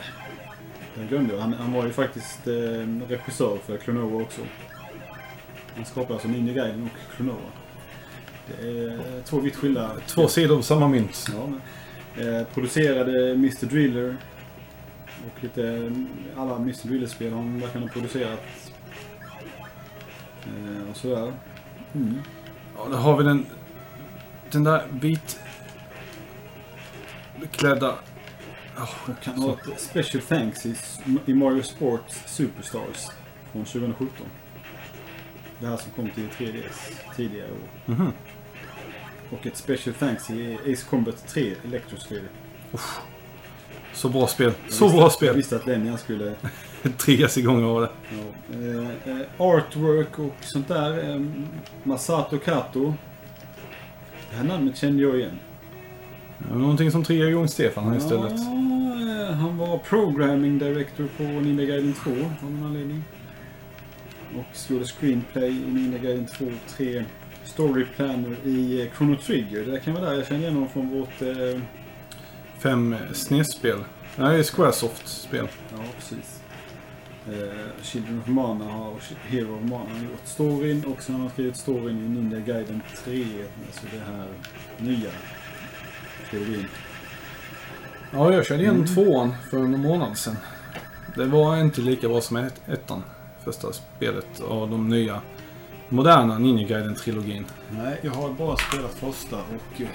Jag 0.98 1.08
glömde. 1.08 1.40
Han, 1.40 1.52
han 1.54 1.72
var 1.72 1.86
ju 1.86 1.92
faktiskt 1.92 2.46
eh, 2.46 2.52
regissör 3.08 3.58
för 3.66 3.76
Klonoa 3.76 4.22
också. 4.22 4.40
Han 5.76 5.84
skapade 5.84 6.14
alltså 6.14 6.28
Ninja 6.28 6.52
Gaiden 6.54 6.82
och 6.82 7.16
Klonoa. 7.16 7.36
Det 8.46 8.68
är 8.68 9.22
två 9.24 9.40
vitt 9.40 9.56
skilda... 9.56 9.90
Två 10.06 10.28
sidor 10.28 10.58
av 10.58 10.62
samma 10.62 10.88
mynt. 10.88 11.26
Ja, 11.36 11.46
men, 11.46 11.60
eh, 12.18 12.46
producerade 12.54 13.30
Mr 13.30 13.66
Driller. 13.66 14.16
Och 15.26 15.44
lite 15.44 15.92
alla 16.36 16.56
Mr 16.56 16.88
Driller-spel 16.88 17.32
har 17.32 17.42
han 17.42 17.60
verkligen 17.60 17.88
producerat. 17.88 18.42
Eh, 20.44 20.90
och 20.90 20.96
sådär. 20.96 21.32
Mm. 21.94 22.18
Ja, 22.76 22.86
då 22.90 22.96
har 22.96 23.16
vi 23.16 23.24
den, 23.24 23.46
den 24.50 24.64
där 24.64 24.86
vit 24.90 25.40
klädda... 27.50 27.94
Oh, 28.76 29.14
Kan 29.22 29.34
ha 29.34 29.52
ett 29.52 29.80
Special 29.80 30.22
Thanks 30.22 30.66
i, 30.66 30.74
i 31.26 31.34
Mario 31.34 31.62
Sports 31.62 32.22
Superstars 32.26 33.06
från 33.52 33.64
2017. 33.64 34.26
Det 35.58 35.66
här 35.66 35.76
som 35.76 35.92
kom 35.92 36.10
till 36.10 36.28
3DS 36.28 36.92
tidigare 37.16 37.50
år. 37.50 37.92
Mhm. 37.92 38.12
Och 39.30 39.46
ett 39.46 39.56
Special 39.56 39.94
Thanks 39.94 40.30
i 40.30 40.58
Ace 40.72 40.86
Combat 40.90 41.26
3 41.28 41.54
Electrosphere. 41.64 42.22
Så 43.92 44.08
bra 44.08 44.26
spel. 44.26 44.52
Jag 44.64 44.72
Så 44.72 44.84
visste- 44.84 44.96
bra 44.96 45.04
Jag 45.04 45.12
spel. 45.12 45.36
visste 45.36 45.56
att 45.56 45.66
Lennian 45.66 45.98
skulle 45.98 46.34
Trias 46.96 47.38
igång 47.38 47.64
av 47.64 47.80
det. 47.80 47.88
Ja, 48.10 48.56
eh, 48.56 49.16
eh, 49.20 49.26
artwork 49.38 50.18
och 50.18 50.34
sånt 50.40 50.68
där. 50.68 51.10
Eh, 51.14 51.20
Masato 51.82 52.38
Kato. 52.38 52.94
Det 54.30 54.36
här 54.36 54.44
namnet 54.44 54.76
kände 54.76 55.02
jag 55.02 55.16
igen. 55.18 55.38
Ja, 56.50 56.54
Någonting 56.56 56.90
som 56.90 57.04
triar 57.04 57.26
igång 57.28 57.48
Stefan 57.48 57.88
här 57.88 57.96
istället. 57.96 58.32
Ja, 58.36 59.26
eh, 59.28 59.32
han 59.34 59.58
var 59.58 59.78
programming 59.78 60.58
director 60.58 61.08
på 61.16 61.22
Ninja 61.22 61.64
Gaiden 61.66 61.94
2 62.04 62.10
av 62.10 62.50
någon 62.52 62.64
anledning. 62.66 63.04
Och 64.38 64.70
gjorde 64.72 64.84
screenplay 64.84 65.48
i 65.48 65.72
Ninja 65.72 65.98
Gaiden 65.98 66.26
2 66.26 66.44
3 66.76 67.04
Story 67.60 67.84
Planner 67.96 68.36
i 68.44 68.80
eh, 68.82 68.92
Chrono 68.96 69.16
Trigger. 69.16 69.64
Det 69.64 69.70
där 69.70 69.78
kan 69.78 69.94
vara 69.94 70.04
där 70.04 70.14
jag 70.14 70.26
känner 70.26 70.40
igen 70.40 70.54
honom 70.54 70.68
från 70.68 70.88
vårt... 70.88 71.22
Eh, 71.22 71.60
Fem 72.58 72.96
SNES-spel. 73.12 73.78
Nej, 74.16 74.44
Squaresoft-spel. 74.44 75.48
ja, 75.72 75.78
precis. 75.96 76.40
Eh, 77.28 77.82
Children 77.82 78.20
of 78.20 78.26
Mana 78.26 78.64
har 78.64 78.94
Hero 79.28 79.56
of 79.56 79.62
Mana 79.62 79.84
har 79.94 80.02
gjort 80.10 80.20
storyn 80.24 80.84
och 80.84 81.02
sen 81.02 81.14
har 81.14 81.22
han 81.22 81.30
skrivit 81.30 81.56
storyn 81.56 81.96
i 82.04 82.08
Ninja 82.08 82.38
Gaiden 82.38 82.82
3. 83.04 83.24
Alltså 83.66 83.86
det 83.92 84.12
här 84.12 84.26
nya 84.78 85.10
trilogin. 86.30 86.66
Ja, 88.12 88.32
jag 88.34 88.46
körde 88.46 88.62
igenom 88.62 88.80
Mm. 88.80 88.94
tvåan 88.94 89.34
för 89.50 89.56
en 89.58 89.80
månad 89.80 90.18
sedan. 90.18 90.36
Det 91.16 91.24
var 91.24 91.56
inte 91.56 91.80
lika 91.80 92.08
bra 92.08 92.20
som 92.20 92.36
ett, 92.36 92.60
ettan. 92.68 93.02
Första 93.44 93.68
spelet 93.72 94.40
av 94.40 94.70
de 94.70 94.88
nya 94.88 95.20
moderna 95.90 96.38
Ninja 96.38 96.66
Gaiden-trilogin. 96.68 97.44
Nej, 97.70 97.98
jag 98.02 98.10
har 98.12 98.30
bara 98.30 98.56
spelat 98.56 98.94
första 98.94 99.36
och 99.36 99.80
eh, 99.80 99.88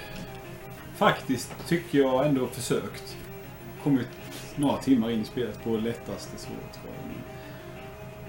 faktiskt 0.96 1.52
tycker 1.68 1.98
jag 1.98 2.26
ändå 2.26 2.46
försökt. 2.46 3.16
Kommit 3.82 4.08
några 4.56 4.76
timmar 4.76 5.10
in 5.10 5.22
i 5.22 5.24
spelet 5.24 5.64
på 5.64 5.70
lättaste 5.76 6.38
svårt. 6.38 6.78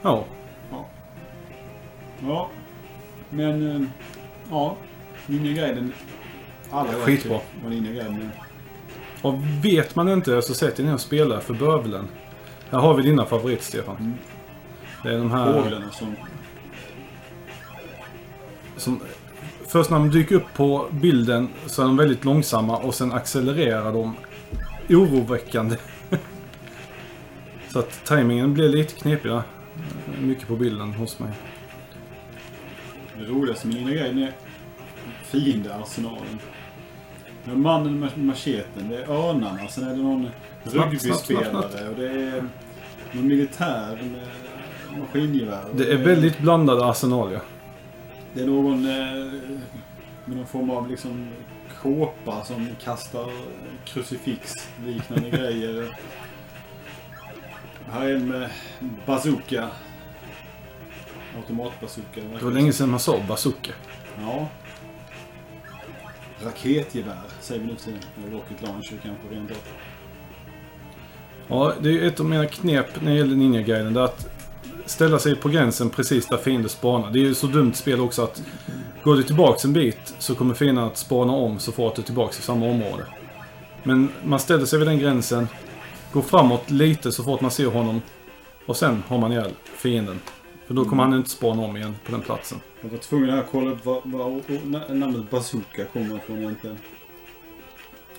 jag. 0.02 0.24
Ja, 0.72 0.86
Ja, 2.28 2.50
men 3.30 3.76
eh, 3.76 3.88
ja. 4.50 4.76
Ninja 5.26 5.54
Gaiden. 5.54 5.94
Alla 6.70 6.92
vet 6.92 7.02
Skitbra. 7.02 7.34
ju 7.34 7.40
vad 7.64 7.72
Ninja 7.72 7.92
Gaiden 7.92 8.22
är. 8.22 8.32
och 9.22 9.34
vet 9.64 9.96
man 9.96 10.10
inte 10.10 10.42
så 10.42 10.54
sätt 10.54 10.80
er 10.80 10.84
ner 10.84 10.94
och 10.94 11.02
spela 11.02 11.40
för 11.40 11.54
bövelen. 11.54 12.08
Här 12.70 12.80
har 12.80 12.94
vi 12.94 13.04
dina 13.04 13.26
favorit 13.26 13.64
Stefan. 13.64 13.96
Mm. 13.96 14.14
Det 15.04 15.10
är 15.10 15.18
de 15.18 15.32
här 15.32 15.64
Fåglarna 15.64 15.92
som... 15.92 16.16
som... 18.88 19.00
Först 19.68 19.90
när 19.90 20.00
de 20.00 20.12
dyker 20.12 20.36
upp 20.36 20.54
på 20.56 20.88
bilden 20.92 21.50
så 21.66 21.82
är 21.82 21.86
de 21.86 21.98
väldigt 21.98 22.26
långsamma 22.26 22.78
och 22.78 22.96
sen 22.96 23.12
accelererar 23.12 23.94
de 23.94 24.16
oroväckande. 24.90 25.76
så 27.70 27.80
att 27.80 28.06
tajmingen 28.06 28.54
blir 28.54 28.70
lite 28.70 28.94
knepig 28.94 29.32
där. 29.32 29.42
Mycket 30.22 30.48
på 30.48 30.56
bilden 30.56 30.94
hos 30.94 31.20
mig. 31.20 31.32
Det 33.18 33.26
roligaste 33.26 33.68
med 33.68 33.76
Ninja 33.76 33.94
Gaiden 33.94 34.24
är 34.24 34.34
fiendearsenalen. 35.24 36.40
Är 37.46 37.56
mannen 37.56 38.00
med 38.00 38.18
macheten, 38.18 38.90
det 38.90 39.04
är 39.04 39.12
örnarna, 39.12 39.68
sen 39.68 39.88
är 39.88 39.90
det 39.90 40.04
någon 40.04 40.30
rugbyspelare 40.64 41.90
och 41.90 41.96
det 41.96 42.10
är 42.10 42.44
någon 43.12 43.28
militär 43.28 44.00
med 44.02 44.28
maskingevär. 45.00 45.64
Det 45.74 45.92
är 45.94 45.98
väldigt 45.98 46.40
blandade 46.40 46.86
arsenal 46.86 47.32
ja. 47.34 47.40
Det 48.34 48.42
är 48.42 48.48
någon 48.48 48.86
eh, 48.86 49.34
med 50.26 50.38
någon 50.38 50.48
form 50.48 50.70
av 50.70 50.90
liksom 50.90 51.30
kåpa 51.82 52.44
som 52.44 52.70
kastar 52.84 53.32
krucifix-liknande 53.86 55.30
grejer. 55.30 55.98
Här 57.90 58.06
är 58.06 58.16
en 58.16 58.28
med 58.28 58.50
bazooka. 59.06 59.70
Automatbazooka. 61.38 62.22
Det 62.40 62.44
var 62.46 62.52
länge 62.52 62.74
sedan 62.74 62.90
man 62.90 63.00
sa 63.00 63.20
bazooka. 63.28 63.72
Ja. 64.22 64.48
Raketgevär 66.44 67.22
säger 67.40 67.62
vi 67.62 67.68
nu 67.68 67.76
till 67.76 67.98
Eller 68.18 68.38
Rocket 68.38 68.62
Launcher 68.62 68.98
kanske 69.04 69.36
rent 69.36 69.52
av. 69.52 69.58
Ja, 71.48 71.74
det 71.82 71.90
är 71.90 71.94
ju 71.94 72.08
ett 72.08 72.20
av 72.20 72.26
mina 72.26 72.46
knep 72.46 73.02
när 73.02 73.12
det 73.12 73.18
gäller 73.18 73.36
Ninja 73.36 73.62
Gaiden. 73.62 73.94
Det 73.94 74.00
är 74.00 74.06
att 74.06 74.37
ställa 74.88 75.20
sig 75.20 75.36
på 75.36 75.50
gränsen 75.50 75.90
precis 75.90 76.28
där 76.28 76.38
fiender 76.38 76.70
spanar. 76.70 77.12
Det 77.12 77.20
är 77.20 77.24
ju 77.24 77.36
så 77.36 77.48
dumt 77.48 77.74
spel 77.74 78.02
också 78.02 78.22
att 78.24 78.42
går 79.04 79.16
du 79.16 79.24
tillbaks 79.24 79.66
en 79.66 79.74
bit 79.74 80.14
så 80.20 80.36
kommer 80.36 80.54
fienden 80.54 80.84
att 80.84 80.98
spana 80.98 81.34
om 81.34 81.60
så 81.60 81.72
fort 81.72 81.96
du 81.96 82.02
är 82.02 82.06
tillbaks 82.06 82.40
i 82.40 82.42
samma 82.42 82.66
område. 82.66 83.06
Men 83.84 84.10
man 84.24 84.40
ställer 84.40 84.66
sig 84.66 84.80
vid 84.80 84.88
den 84.88 85.00
gränsen, 85.00 85.48
går 86.14 86.22
framåt 86.22 86.70
lite 86.70 87.12
så 87.12 87.24
fort 87.24 87.42
man 87.42 87.52
ser 87.52 87.66
honom 87.68 88.02
och 88.66 88.78
sen 88.78 89.04
har 89.08 89.18
man 89.18 89.32
ihjäl 89.32 89.52
fienden. 89.76 90.20
För 90.68 90.74
då 90.74 90.86
kommer 90.86 91.04
han 91.04 91.14
inte 91.14 91.30
spana 91.30 91.62
om 91.62 91.78
igen 91.78 91.96
på 92.06 92.12
den 92.12 92.22
platsen. 92.22 92.60
Jag 92.82 92.90
var 92.90 92.98
tvungen 92.98 93.40
att 93.40 93.46
kolla 93.52 93.72
upp 93.72 93.86
vad, 93.86 94.02
vad 94.04 94.28
o- 94.28 94.42
o- 94.50 94.94
namnet 94.94 95.30
bazooka 95.30 95.86
kommer 95.86 96.16
ifrån 96.18 96.38
egentligen. 96.38 96.78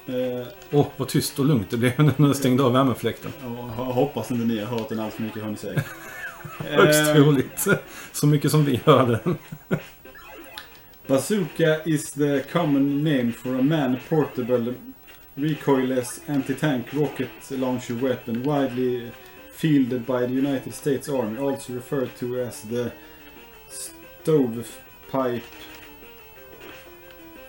Eh, 0.07 0.47
Åh, 0.73 0.87
vad 0.97 1.09
tyst 1.09 1.39
och 1.39 1.45
lugnt 1.45 1.71
det 1.71 1.77
blev 1.77 1.93
när 2.17 2.27
jag 2.27 2.37
stängde 2.37 2.63
av 2.63 2.73
värmefläkten. 2.73 3.33
jag 3.77 3.85
hoppas 3.85 4.31
inte 4.31 4.45
ni 4.45 4.59
har 4.65 4.79
hört 4.79 4.89
den 4.89 5.11
för 5.11 5.23
mycket 5.23 5.43
hör 5.43 5.51
ni 5.51 5.57
säger. 5.57 5.83
Högst 6.59 7.09
Eh, 7.09 7.15
troligt. 7.15 7.69
Så 8.13 8.27
mycket 8.27 8.51
som 8.51 8.65
vi 8.65 8.81
hörde. 8.85 9.21
Bazooka 11.07 11.83
is 11.85 12.11
the 12.11 12.41
common 12.53 13.05
name 13.05 13.33
for 13.33 13.59
a 13.59 13.63
man-portable 13.63 14.75
recoilless 15.35 16.21
anti-tank 16.27 16.87
rocket 16.93 17.51
launcher 17.51 17.95
weapon 17.95 18.43
widely 18.43 19.11
fielded 19.53 20.07
by 20.07 20.27
the 20.27 20.33
United 20.33 20.75
States 20.75 21.09
Army, 21.09 21.39
also 21.39 21.73
referred 21.73 22.15
to 22.19 22.41
as 22.41 22.63
the 22.63 22.93
stovepipe. 23.69 25.43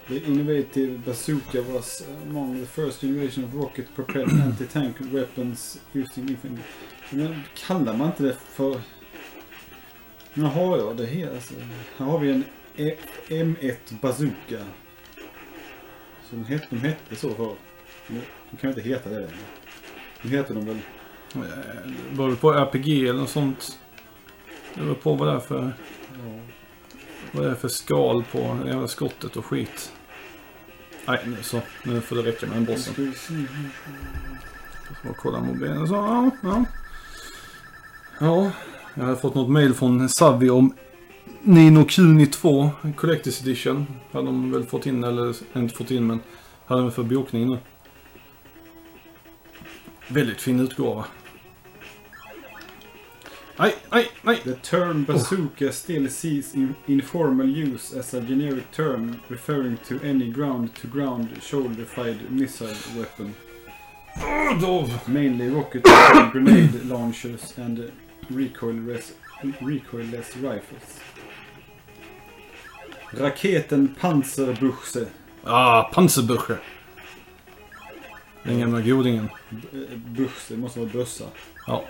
The 0.07 0.23
innovative 0.23 1.05
bazooka 1.05 1.61
was 1.61 2.03
among 2.23 2.59
the 2.61 2.65
first 2.65 3.01
generation 3.01 3.43
of 3.43 3.53
rocket-propelled 3.53 4.29
anti-tank 4.29 4.95
weapons 5.11 5.79
used 5.93 6.17
in 6.17 6.29
infantry. 6.29 6.63
Men 7.09 7.43
kallar 7.67 7.97
man 7.97 8.07
inte 8.07 8.23
det 8.23 8.33
för... 8.33 8.81
Jaha, 10.33 10.77
ja, 10.77 10.93
det 10.97 11.05
här 11.05 11.29
alltså. 11.33 11.53
Här 11.97 12.05
har 12.05 12.19
vi 12.19 12.31
en 12.31 12.43
E- 12.75 12.97
M1 13.27 13.75
Bazooka. 14.01 14.57
Så 16.29 16.35
de 16.35 16.45
hette, 16.45 16.65
de 16.69 16.77
hette 16.77 17.15
så 17.15 17.33
förr. 17.33 17.55
De 18.51 18.57
kan 18.57 18.69
inte 18.69 18.81
heta 18.81 19.09
det 19.09 19.15
längre. 19.15 19.31
Nu 20.21 20.29
heter 20.29 20.53
de 20.53 20.65
väl... 20.65 20.77
Var 22.11 22.29
det 22.29 22.35
på 22.35 22.51
RPG 22.53 23.07
eller 23.09 23.19
något 23.19 23.29
sånt? 23.29 23.79
Det 24.75 24.83
var 24.83 24.93
på 24.95 25.13
vad 25.15 25.27
det 25.27 25.33
är 25.33 25.39
för, 25.39 25.73
Ja. 26.13 26.39
vad 27.31 27.43
det 27.45 27.51
är 27.51 27.55
för 27.55 27.67
skal 27.67 28.23
på 28.31 28.57
det 28.63 28.69
jävla 28.69 28.87
skottet 28.87 29.35
och 29.35 29.45
skit. 29.45 29.91
Nej, 31.07 31.19
nu 31.25 31.37
så. 31.43 31.61
Nu 31.83 32.01
får 32.01 32.15
det 32.15 32.21
räcka 32.21 32.45
med 32.47 32.55
den 32.55 32.65
bossen. 32.65 32.93
ska 32.93 33.19
se. 33.19 33.33
Så 34.87 34.93
bara 35.03 35.13
kolla 35.13 35.39
mobilen. 35.41 35.87
Så, 35.87 35.93
ja, 35.93 36.31
ja. 36.43 36.65
Ja, 38.21 38.51
jag 38.95 39.03
hade 39.03 39.17
fått 39.17 39.35
något 39.35 39.49
mail 39.49 39.73
från 39.73 40.09
Savvy 40.09 40.49
om 40.49 40.73
Nino 41.41 41.85
Kuni 41.85 42.25
2 42.25 42.69
Collectors 42.95 43.41
Edition. 43.41 43.87
Hade 44.11 44.25
de 44.25 44.51
väl 44.51 44.63
fått 44.63 44.85
in, 44.85 45.03
eller 45.03 45.35
inte 45.55 45.75
fått 45.75 45.91
in, 45.91 46.07
men 46.07 46.19
hade 46.65 46.81
de 46.81 46.91
för 46.91 47.03
bokning 47.03 47.47
nu. 47.47 47.57
Väldigt 50.07 50.41
fin 50.41 50.59
utgåva. 50.59 51.05
Nej, 53.57 53.75
nej, 53.91 54.07
nej. 54.21 54.37
The 54.43 54.53
term 54.53 55.03
bazooka 55.03 55.71
still 55.71 56.11
sees 56.11 56.55
in 56.55 56.75
informal 56.85 57.57
use 57.57 57.99
as 57.99 58.13
a 58.13 58.21
generic 58.21 58.63
term 58.75 59.15
referring 59.27 59.77
to 59.87 59.95
any 60.03 60.31
ground-to-ground 60.31 61.27
shoulder-fired 61.41 62.17
missile 62.29 62.75
weapon. 62.97 63.33
Då. 64.61 64.89
Mainly 65.05 65.49
rocket 65.49 65.83
grenade 66.33 66.83
launchers 66.83 67.59
and 67.59 67.91
recoilless, 68.29 69.13
recoilless 69.59 70.35
rifles. 70.35 71.01
Raketen 73.11 73.95
Panzerbuchse. 73.99 75.05
Ah, 75.43 75.83
Panzerbuche. 75.83 76.57
Den 78.43 78.59
gamla 78.59 78.81
godingen. 78.81 79.29
Buchse 79.95 80.57
måste 80.57 80.79
vara 80.79 80.89
bössa. 80.89 81.25
Ja. 81.67 81.83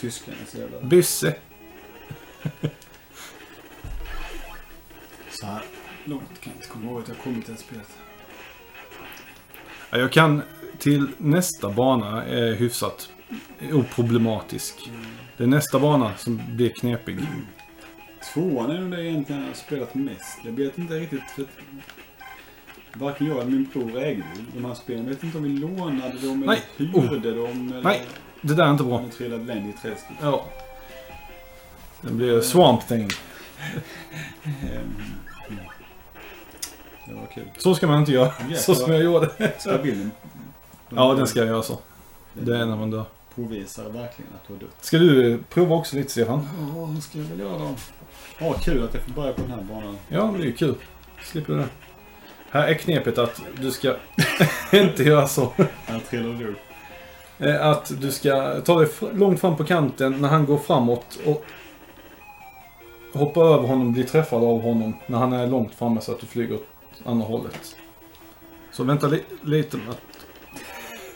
Tyskan 0.00 0.34
är 0.42 0.50
så 0.50 0.58
jävla... 0.58 0.80
Bysse. 0.80 1.36
Så 5.30 5.46
här 5.46 5.62
långt 6.04 6.40
kan 6.40 6.52
jag 6.52 6.56
inte 6.56 6.68
komma 6.68 6.90
ihåg 6.90 7.00
att 7.02 7.08
jag 7.08 7.18
kommit 7.18 7.44
till 7.44 7.54
det 7.54 7.60
här 7.60 7.66
spelet. 7.66 7.98
Ja, 9.90 9.98
Jag 9.98 10.12
kan 10.12 10.42
till 10.78 11.06
nästa 11.18 11.70
bana 11.70 12.24
är 12.24 12.54
hyfsat 12.54 13.08
oproblematisk. 13.72 14.90
Det 15.36 15.42
är 15.42 15.48
nästa 15.48 15.78
bana 15.78 16.16
som 16.16 16.40
blir 16.48 16.70
knepig. 16.70 17.18
Tvåan 18.34 18.70
är 18.70 18.80
nog 18.80 18.90
det 18.90 19.04
egentligen 19.04 19.40
jag 19.40 19.48
har 19.48 19.54
spelat 19.54 19.94
mest. 19.94 20.38
Jag 20.44 20.52
vet 20.52 20.78
inte 20.78 20.94
riktigt 20.94 21.30
för 21.36 21.42
att 21.42 21.48
Varken 22.96 23.26
jag 23.26 23.36
eller 23.36 23.50
min 23.50 23.68
bror 23.72 23.98
ägde 23.98 24.22
de 24.54 24.64
här 24.64 24.74
spelen. 24.74 25.02
Jag 25.04 25.10
vet 25.10 25.22
inte 25.24 25.38
om 25.38 25.44
vi 25.44 25.50
lånade 25.50 26.18
dem 26.18 26.42
eller 26.42 26.46
Nej. 26.46 27.08
hyrde 27.08 27.34
dem. 27.34 27.72
Eller 27.72 27.82
Nej. 27.82 28.02
Det 28.40 28.54
där 28.54 28.64
är 28.64 28.70
inte 28.70 28.84
bra. 28.84 28.98
vi 28.98 29.10
trillade 29.10 29.44
längre 29.44 29.68
i 29.68 29.72
träsket. 29.72 30.16
Ja. 30.22 30.46
Det 32.00 32.10
blir 32.12 32.40
Swamp 32.40 32.88
Thing. 32.88 33.08
Ehm. 34.44 34.94
Det 37.06 37.14
var 37.14 37.26
kul. 37.34 37.44
Så 37.58 37.74
ska 37.74 37.86
man 37.86 38.00
inte 38.00 38.12
göra. 38.12 38.32
Jäklar. 38.40 38.56
Så 38.56 38.74
som 38.74 38.92
jag 38.92 39.02
gjorde. 39.02 39.52
Ska 39.58 39.78
bilden? 39.78 40.10
Ja, 40.96 41.14
den 41.14 41.26
ska 41.26 41.38
jag 41.38 41.48
göra 41.48 41.62
så. 41.62 41.78
Det 42.32 42.56
är 42.56 42.66
när 42.66 42.76
man 42.76 42.90
dör. 42.90 43.04
Påvisar 43.34 43.82
verkligen 43.84 44.30
att 44.34 44.46
du 44.46 44.52
har 44.52 44.60
dött. 44.60 44.76
Ska 44.80 44.98
du 44.98 45.32
eh, 45.32 45.38
prova 45.50 45.76
också 45.76 45.96
lite 45.96 46.10
Stefan? 46.10 46.48
Ja, 46.58 46.80
vad 46.86 47.02
ska 47.02 47.18
jag 47.18 47.24
väl 47.24 47.40
göra 47.40 47.58
då? 47.58 47.74
Ja, 48.38 48.52
kul 48.52 48.84
att 48.84 48.94
jag 48.94 49.02
får 49.02 49.12
börja 49.12 49.32
på 49.32 49.40
den 49.42 49.50
här 49.50 49.62
banan. 49.62 49.96
Ja, 50.08 50.34
det 50.36 50.42
är 50.42 50.46
ju 50.46 50.52
kul. 50.52 50.74
Slipper 51.24 51.52
du 51.52 51.58
det. 51.58 51.68
Här 52.50 52.68
är 52.68 52.74
knepet 52.74 53.18
att 53.18 53.40
du 53.60 53.70
ska 53.70 53.94
inte 54.72 55.02
göra 55.02 55.26
så. 55.28 55.52
Här 55.86 55.98
trillar 56.10 56.34
du. 56.38 56.56
Eh, 57.48 57.66
Att 57.66 57.92
du 58.00 58.10
ska 58.12 58.60
ta 58.60 58.78
dig 58.80 58.88
långt 59.14 59.40
fram 59.40 59.56
på 59.56 59.64
kanten 59.64 60.20
när 60.20 60.28
han 60.28 60.46
går 60.46 60.58
framåt 60.58 61.18
och 61.26 61.44
hoppa 63.12 63.40
över 63.40 63.68
honom, 63.68 63.92
bli 63.92 64.04
träffad 64.04 64.44
av 64.44 64.62
honom 64.62 64.96
när 65.06 65.18
han 65.18 65.32
är 65.32 65.46
långt 65.46 65.74
framme 65.74 66.00
så 66.00 66.12
att 66.12 66.20
du 66.20 66.26
flyger 66.26 66.54
åt 66.54 66.66
andra 67.04 67.26
hållet. 67.26 67.76
Så 68.72 68.84
vänta 68.84 69.06
li 69.06 69.22
lite 69.42 69.76
med 69.76 69.88
att... 69.90 70.00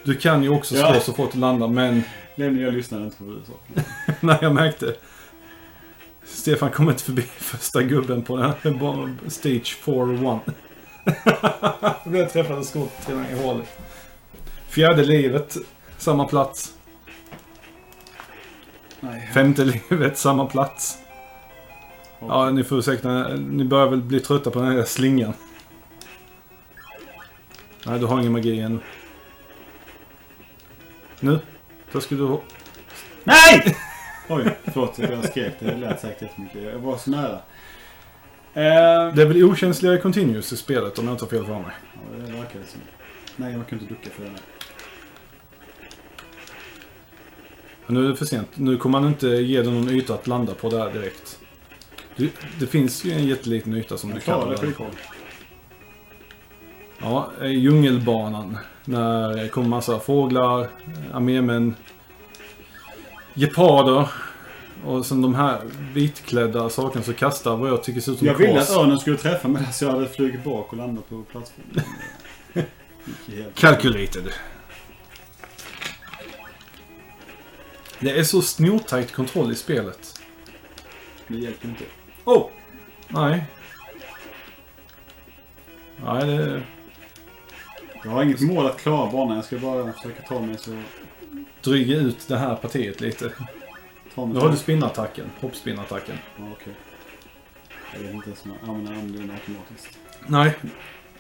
Du 0.09 0.15
kan 0.15 0.43
ju 0.43 0.49
också 0.49 0.75
slå 0.75 0.85
Ja. 0.95 1.01
så 1.01 1.13
fort 1.13 1.33
du 1.33 1.39
landar, 1.39 1.69
men 1.69 2.03
Nämligen 2.35 2.65
jag 2.67 2.75
lyssnade 2.75 3.05
inte 3.05 3.17
på 3.17 3.25
vad 3.25 3.35
du 3.35 3.43
sa. 3.45 3.83
när 4.21 4.39
jag 4.43 4.55
märkte... 4.55 4.95
Stefan 6.25 6.71
kom 6.71 6.89
inte 6.89 7.03
förbi 7.03 7.23
första 7.23 7.83
gubben 7.83 8.23
på 8.23 8.37
den 8.37 8.45
här 8.45 9.31
Stage 9.31 9.79
4-1. 9.85 10.41
Då 12.05 12.11
blev 12.11 12.23
jag 12.23 12.33
träffad 12.33 12.59
av 12.59 12.63
skott 12.63 13.09
i 13.31 13.35
hålet. 13.43 13.79
Fjärde 14.69 15.05
livet, 15.05 15.57
samma 15.99 16.25
plats. 16.25 16.75
Nej. 19.01 19.31
Femte 19.35 19.65
livet, 19.65 20.19
samma 20.19 20.47
plats. 20.47 20.99
Ja, 22.21 22.51
ni 22.51 22.65
får 22.65 22.79
ursäkta. 22.79 23.29
Ni 23.37 23.65
börjar 23.65 23.87
väl 23.87 24.03
bli 24.03 24.21
trötta 24.21 24.51
på 24.51 24.61
den 24.61 24.73
här 24.73 24.85
slingan. 24.85 25.33
Nej, 27.87 27.99
du 27.99 28.07
har 28.07 28.21
ingen 28.21 28.33
magi 28.33 28.61
än. 28.61 28.81
Nu? 31.21 31.39
Då 31.93 32.01
ska 32.01 32.15
du... 32.15 32.39
Nej! 33.25 33.77
Oj, 34.29 34.57
förlåt 34.65 34.91
att 34.91 35.11
jag 35.11 35.25
skrek. 35.25 35.55
Det 35.61 35.77
lät 35.77 36.01
säkert 36.01 36.23
jättemycket. 36.23 36.63
Jag 36.63 36.79
var 36.79 36.97
så 36.97 37.11
nära. 37.11 37.33
Eh, 38.55 39.15
Det 39.15 39.23
är 39.23 39.27
väl 39.27 39.45
okänsliga 39.45 39.99
continuous 39.99 40.53
i 40.53 40.57
spelet 40.57 40.99
om 40.99 41.05
jag 41.05 41.15
inte 41.15 41.25
har 41.25 41.31
fel 41.31 41.45
för 41.45 41.53
mig. 41.55 41.73
ja, 41.95 42.27
det 42.27 42.33
verkar 42.33 42.59
det 42.61 42.67
som. 42.67 42.81
Nej, 43.37 43.53
jag 43.53 43.69
kan 43.69 43.79
inte 43.81 43.95
ducka 43.95 44.11
för 44.11 44.23
den 44.25 44.33
här. 44.33 44.41
Men 47.87 47.95
nu 47.97 48.05
är 48.05 48.09
det 48.09 48.17
för 48.17 48.25
sent. 48.25 48.49
Nu 48.55 48.77
kommer 48.77 49.01
man 49.01 49.09
inte 49.09 49.27
ge 49.29 49.63
dig 49.63 49.73
någon 49.73 49.89
yta 49.89 50.15
att 50.15 50.27
landa 50.27 50.55
på 50.55 50.69
där 50.71 50.93
direkt. 50.93 51.39
Du, 52.17 52.31
det 52.61 52.67
finns 52.67 53.05
ju 53.05 53.13
en 53.13 53.27
jätteliten 53.27 53.75
yta 53.75 53.97
som 53.97 54.11
du 54.11 54.17
Jag 54.17 54.25
kan... 54.25 54.49
det. 54.51 54.87
Ja, 57.01 57.31
eh, 57.41 57.47
djungelbanan. 57.51 58.59
När 58.89 59.37
det 59.37 59.49
kommer 59.49 59.69
massa 59.69 60.01
fåglar, 60.01 60.69
armémän, 61.13 61.75
geparder. 63.35 64.09
Och 64.85 65.07
sen 65.07 65.23
de 65.23 65.35
här 65.35 65.61
vitklädda 65.93 66.71
sakerna 66.71 67.05
som 67.05 67.15
kastar 67.15 67.57
vad 67.57 67.71
jag 67.71 67.83
tycker 67.83 68.01
ser 68.01 68.13
ut 68.13 68.19
som 68.19 68.27
Jag 68.27 68.35
ville 68.35 68.53
kors. 68.53 68.63
att 68.63 68.77
örnen 68.77 68.99
skulle 68.99 69.17
träffa 69.17 69.49
mig 69.49 69.73
så 69.73 69.85
jag 69.85 69.93
hade 69.93 70.09
flugit 70.09 70.45
bak 70.45 70.73
och 70.73 70.79
landat 70.79 71.09
på 71.09 71.23
plattformen. 71.23 71.85
Calculated. 73.55 74.29
Det 78.01 78.11
är 78.19 78.23
så 78.23 78.43
snortajt 78.43 79.13
kontroll 79.13 79.53
i 79.53 79.55
spelet. 79.55 80.21
Det 81.27 81.37
hjälper 81.39 81.69
inte. 81.69 81.85
Oh! 82.25 82.47
Nej. 83.09 83.45
Nej, 86.05 86.27
det... 86.27 86.63
Jag 88.09 88.15
har 88.15 88.23
inget 88.23 88.41
mål 88.41 88.67
att 88.67 88.81
klara 88.81 89.11
banan. 89.11 89.37
Jag 89.37 89.45
ska 89.45 89.59
bara 89.59 89.93
försöka 89.93 90.23
ta 90.23 90.41
mig 90.41 90.59
så... 90.59 90.83
Dryga 91.63 91.97
ut 91.97 92.29
det 92.29 92.37
här 92.37 92.57
partiet 92.57 93.01
lite. 93.01 93.33
Nu 94.15 94.39
har 94.39 94.51
du 94.51 94.57
spinnattacken. 94.57 95.31
Hoppspinnattacken. 95.41 96.19
Ja, 96.37 96.45
okej. 96.53 96.73
Jag 97.93 98.01
vet 98.01 98.15
inte 98.15 98.27
ens 98.27 98.45
om 98.45 98.53
jag 98.61 98.69
använder 98.69 98.93
anden 98.93 99.31
automatiskt. 99.31 99.99
Nej. 100.27 100.55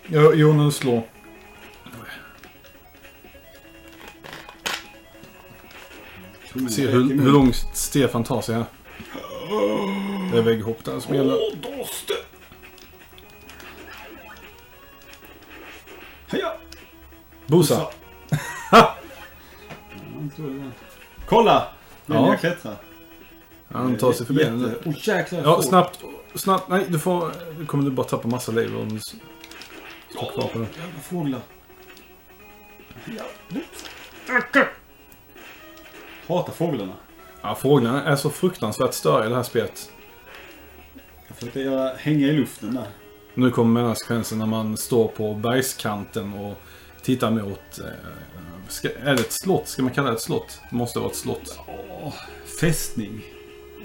Jo, 0.07 0.32
jo 0.34 0.53
nu 0.53 0.70
slå. 0.70 1.03
Se 6.70 6.86
hur, 6.86 7.20
hur 7.22 7.32
långt 7.32 7.57
Stefan 7.74 8.24
tar 8.24 8.41
sig 8.41 8.55
här. 8.55 8.64
Det 10.32 10.39
är 10.39 10.43
vägghopp 10.43 10.84
där 10.84 11.01
som 11.01 11.14
gäller. 11.14 11.39
Heja! 16.26 16.53
Bosa. 17.49 17.86
Kolla! 21.26 21.68
Ja. 22.07 22.26
jag 22.28 22.40
klättrar. 22.40 22.76
Han 23.68 23.96
tar 23.96 24.12
sig 24.12 24.26
förbi 24.26 24.44
den. 24.44 24.61
Jätte- 24.61 24.78
Åh 24.84 24.94
jäklar. 25.09 25.40
Ja, 25.44 25.62
snabbt. 25.62 25.99
Snabbt. 26.34 26.68
Nej, 26.68 26.84
du 26.88 26.99
får... 26.99 27.32
Du 27.59 27.66
kommer 27.66 27.84
du 27.84 27.90
bara 27.90 28.07
tappa 28.07 28.28
massa 28.28 28.53
liv 28.53 28.76
om 28.76 28.88
du 28.88 29.01
står 29.01 30.30
kvar 30.32 30.49
på 30.49 30.59
den. 30.59 30.66
Jävla 30.76 31.01
fåglar. 31.03 31.40
Hatar 36.28 36.53
fåglarna. 36.53 36.92
Ja, 37.42 37.55
fåglarna 37.55 38.05
är 38.05 38.16
så 38.16 38.30
fruktansvärt 38.30 38.94
störiga 38.94 39.26
i 39.26 39.28
det 39.28 39.36
här 39.36 39.42
spelet. 39.42 39.90
Jag 41.28 41.36
försökte 41.36 41.61
göra, 41.61 41.92
hänga 41.96 42.26
i 42.26 42.32
luften 42.32 42.74
där. 42.74 42.86
Nu 43.34 43.51
kommer 43.51 43.80
mellansekvensen 43.80 44.38
när 44.38 44.46
man 44.46 44.76
står 44.76 45.09
på 45.09 45.34
bergskanten 45.34 46.32
och 46.32 46.59
tittar 47.03 47.30
mot... 47.30 47.78
Eh, 47.78 47.84
ska, 48.68 48.88
är 48.88 49.14
det 49.14 49.20
ett 49.20 49.32
slott? 49.32 49.68
Ska 49.68 49.82
man 49.82 49.92
kalla 49.92 50.09
det 50.11 50.14
ett 50.16 50.22
slott? 50.22 50.61
Det 50.70 50.76
måste 50.76 50.99
vara 50.99 51.11
ett 51.11 51.16
slott. 51.16 51.59
Åh, 52.03 52.14
fästning. 52.61 53.22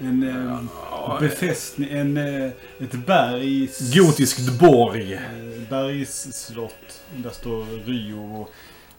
En 0.00 0.22
eh, 0.22 0.64
Ja, 0.90 1.16
befästning. 1.20 1.88
En, 1.90 2.16
eh, 2.16 2.50
ett 2.80 2.92
bergs... 3.06 3.94
Gotiskt 3.94 4.58
borg. 4.60 5.14
eh, 5.14 5.20
Bergsslott. 5.70 7.02
Där 7.16 7.30
står 7.30 7.84
Rio 7.86 8.40
och 8.40 8.50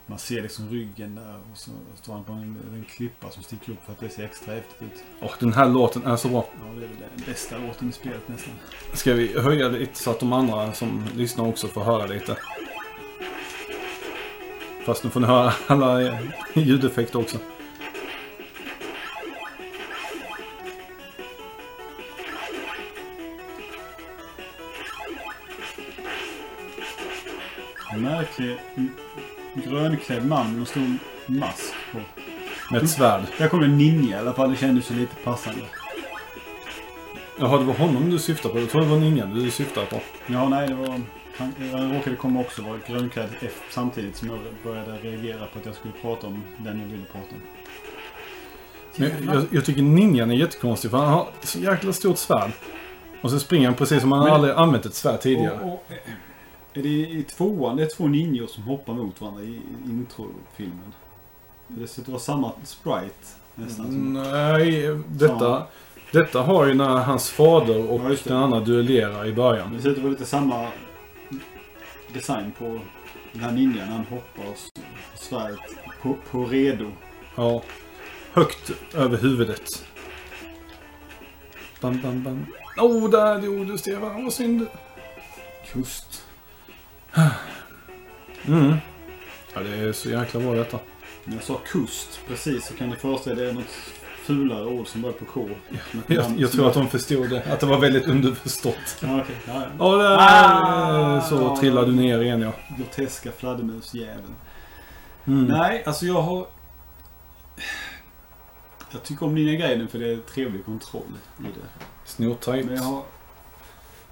man 0.08 0.18
ser 0.18 0.42
liksom 0.42 0.70
ryggen 0.70 1.14
där. 1.14 1.36
Och 1.52 1.58
så 1.58 1.70
står 2.02 2.12
han 2.14 2.24
på 2.24 2.32
en, 2.32 2.56
en 2.72 2.84
klippa 2.96 3.30
som 3.30 3.42
sticker 3.42 3.72
upp 3.72 3.78
för 3.86 3.92
att 3.92 4.00
det 4.00 4.08
ser 4.08 4.24
extra 4.24 4.54
häftigt 4.54 4.82
ut. 4.82 5.02
Och 5.20 5.32
den 5.40 5.52
här 5.52 5.68
låten 5.68 6.04
är 6.06 6.16
så 6.16 6.28
bra. 6.28 6.46
Ja, 6.52 6.80
det 6.80 6.84
är 6.84 6.88
den 6.88 7.24
bästa 7.26 7.58
låten 7.58 7.88
i 7.88 7.92
spelet 7.92 8.28
nästan. 8.28 8.52
Ska 8.94 9.12
vi 9.14 9.38
höja 9.40 9.68
lite 9.68 9.98
så 9.98 10.10
att 10.10 10.20
de 10.20 10.32
andra 10.32 10.72
som 10.72 11.04
lyssnar 11.16 11.46
också 11.46 11.68
får 11.68 11.84
höra 11.84 12.06
lite? 12.06 12.36
Fast 14.86 15.04
nu 15.04 15.10
får 15.10 15.20
ni 15.20 15.26
höra 15.26 15.52
alla 15.66 16.18
ljudeffekter 16.54 17.18
också. 17.18 17.38
En 27.92 28.02
märklig 28.02 28.58
grönklädd 29.54 30.26
man 30.26 30.50
med 30.50 30.60
en 30.60 30.66
stor 30.66 30.98
mask 31.26 31.74
på. 31.92 31.98
Med 32.70 32.82
ett 32.82 32.90
svärd. 32.90 33.22
Där 33.38 33.48
kom 33.48 33.62
en 33.62 33.78
ninja 33.78 34.16
i 34.16 34.20
alla 34.20 34.32
fall. 34.32 34.50
Det 34.50 34.56
kändes 34.56 34.90
ju 34.90 34.94
lite 34.94 35.14
passande. 35.24 35.64
Jaha, 37.38 37.58
det 37.58 37.64
var 37.64 37.74
honom 37.74 38.10
du 38.10 38.18
syftade 38.18 38.54
på. 38.54 38.60
Jag 38.60 38.70
tror 38.70 38.80
det 38.80 38.86
var 38.86 38.96
ninjan 38.96 39.34
du 39.34 39.50
syftade 39.50 39.86
på. 39.86 40.00
Ja, 40.26 40.48
nej, 40.48 40.68
det 40.68 40.74
var... 40.74 41.00
Han, 41.38 41.52
jag 41.72 41.96
råkade 41.96 42.16
komma 42.16 42.40
också 42.40 42.62
vara 42.62 42.78
grönklädd 42.88 43.28
samtidigt 43.70 44.16
som 44.16 44.28
jag 44.28 44.38
började 44.64 44.92
reagera 44.98 45.46
på 45.46 45.58
att 45.58 45.66
jag 45.66 45.74
skulle 45.74 45.94
prata 46.02 46.26
om 46.26 46.42
den 46.58 46.80
jag 46.80 46.86
ville 46.86 47.04
prata 47.12 47.26
om. 47.34 47.40
Men 48.96 49.34
jag, 49.34 49.44
jag 49.50 49.64
tycker 49.64 49.82
ninjan 49.82 50.30
är 50.30 50.34
jättekonstig 50.34 50.90
för 50.90 50.98
han 50.98 51.08
har 51.12 51.28
så 51.42 51.58
jäkla 51.58 51.92
stort 51.92 52.18
svärd. 52.18 52.50
Och 53.22 53.30
så 53.30 53.38
springer 53.40 53.66
han 53.66 53.74
precis 53.76 54.00
som 54.00 54.12
han 54.12 54.24
Men- 54.24 54.32
aldrig 54.32 54.54
använt 54.54 54.86
ett 54.86 54.94
svärd 54.94 55.20
tidigare. 55.20 55.58
Och, 55.60 55.72
och, 55.72 55.84
eh, 55.88 56.78
är 56.78 56.82
det 56.82 56.88
i 56.88 57.22
tvåan, 57.22 57.76
det 57.76 57.82
är 57.82 57.86
två 57.96 58.06
ninjor 58.06 58.46
som 58.46 58.62
hoppar 58.62 58.94
mot 58.94 59.20
varandra 59.20 59.42
i 59.42 59.60
introfilmen? 59.84 60.92
Det 61.68 62.08
vara 62.08 62.18
samma 62.18 62.52
sprite 62.64 63.26
nästan. 63.54 64.12
Nej, 64.12 64.98
detta, 65.08 65.62
detta 66.12 66.42
har 66.42 66.66
ju 66.66 66.74
när 66.74 66.88
hans 66.88 67.30
fader 67.30 67.90
och 67.90 68.00
Ja, 68.10 68.16
den 68.24 68.36
andra 68.36 68.60
duellerar 68.60 69.26
i 69.26 69.32
början. 69.32 69.72
det 69.76 69.82
ser 69.82 69.90
ut 69.90 69.96
att 69.96 70.02
vara 70.02 70.12
lite 70.12 70.26
samma 70.26 70.68
design 72.16 72.52
på 72.58 72.80
den 73.32 73.42
här 73.42 73.52
ninjan. 73.52 73.88
Han 73.88 74.04
hoppar 74.04 74.50
och 74.50 74.58
svärdet 75.14 75.60
på, 76.02 76.16
på 76.30 76.44
redo. 76.44 76.92
Ja. 77.34 77.62
Högt 78.32 78.70
över 78.94 79.18
huvudet. 79.18 79.84
Bam, 81.80 82.02
bam, 82.02 82.22
bam. 82.22 82.46
Oh, 82.76 83.10
där 83.10 83.42
dog 83.42 83.66
du 83.66 83.78
Stefan. 83.78 84.24
Vad 84.24 84.32
synd. 84.32 84.66
Kust. 85.72 86.26
Mm. 88.46 88.76
Ja, 89.54 89.60
det 89.60 89.76
är 89.76 89.92
så 89.92 90.10
jäkla 90.10 90.40
bra 90.40 90.54
detta. 90.54 90.78
När 91.24 91.34
jag 91.34 91.44
sa 91.44 91.60
kust 91.66 92.20
precis 92.28 92.66
så 92.66 92.74
kan 92.74 92.88
ni 92.90 92.96
föreställa 92.96 93.42
er 93.42 93.52
något 93.52 93.74
fulare 94.26 94.66
ord 94.66 94.86
som 94.86 95.02
börjar 95.02 95.14
på 95.16 95.24
K. 95.24 95.48
Jag, 96.06 96.24
jag 96.38 96.52
tror 96.52 96.68
att 96.68 96.74
de 96.74 96.88
förstod 96.88 97.30
det. 97.30 97.42
Att 97.52 97.60
det 97.60 97.66
var 97.66 97.78
väldigt 97.78 98.06
underförstått. 98.06 98.96
Ja, 99.02 99.20
okej. 99.22 99.36
Ja, 99.46 99.52
ja. 99.54 99.68
Ja, 99.78 99.96
där 100.02 100.16
Ah! 100.20 101.20
så 101.20 101.56
trillar 101.56 101.86
du 101.86 101.92
ner 101.92 102.20
igen 102.20 102.40
ja. 102.42 102.52
Groteska 102.78 103.32
fladdermusjäveln. 103.32 104.34
Mm. 105.26 105.44
Nej, 105.44 105.82
alltså 105.86 106.06
jag 106.06 106.22
har... 106.22 106.46
Jag 108.92 109.02
tycker 109.02 109.26
om 109.26 109.34
Ninja 109.34 109.54
Gaiden 109.58 109.88
för 109.88 109.98
det 109.98 110.08
är 110.12 110.16
trevlig 110.16 110.64
kontroll 110.64 111.02
i 111.38 111.42
det. 111.42 111.84
Snortajt. 112.04 112.66
Men 112.66 112.76
jag 112.76 112.82
har... 112.82 113.02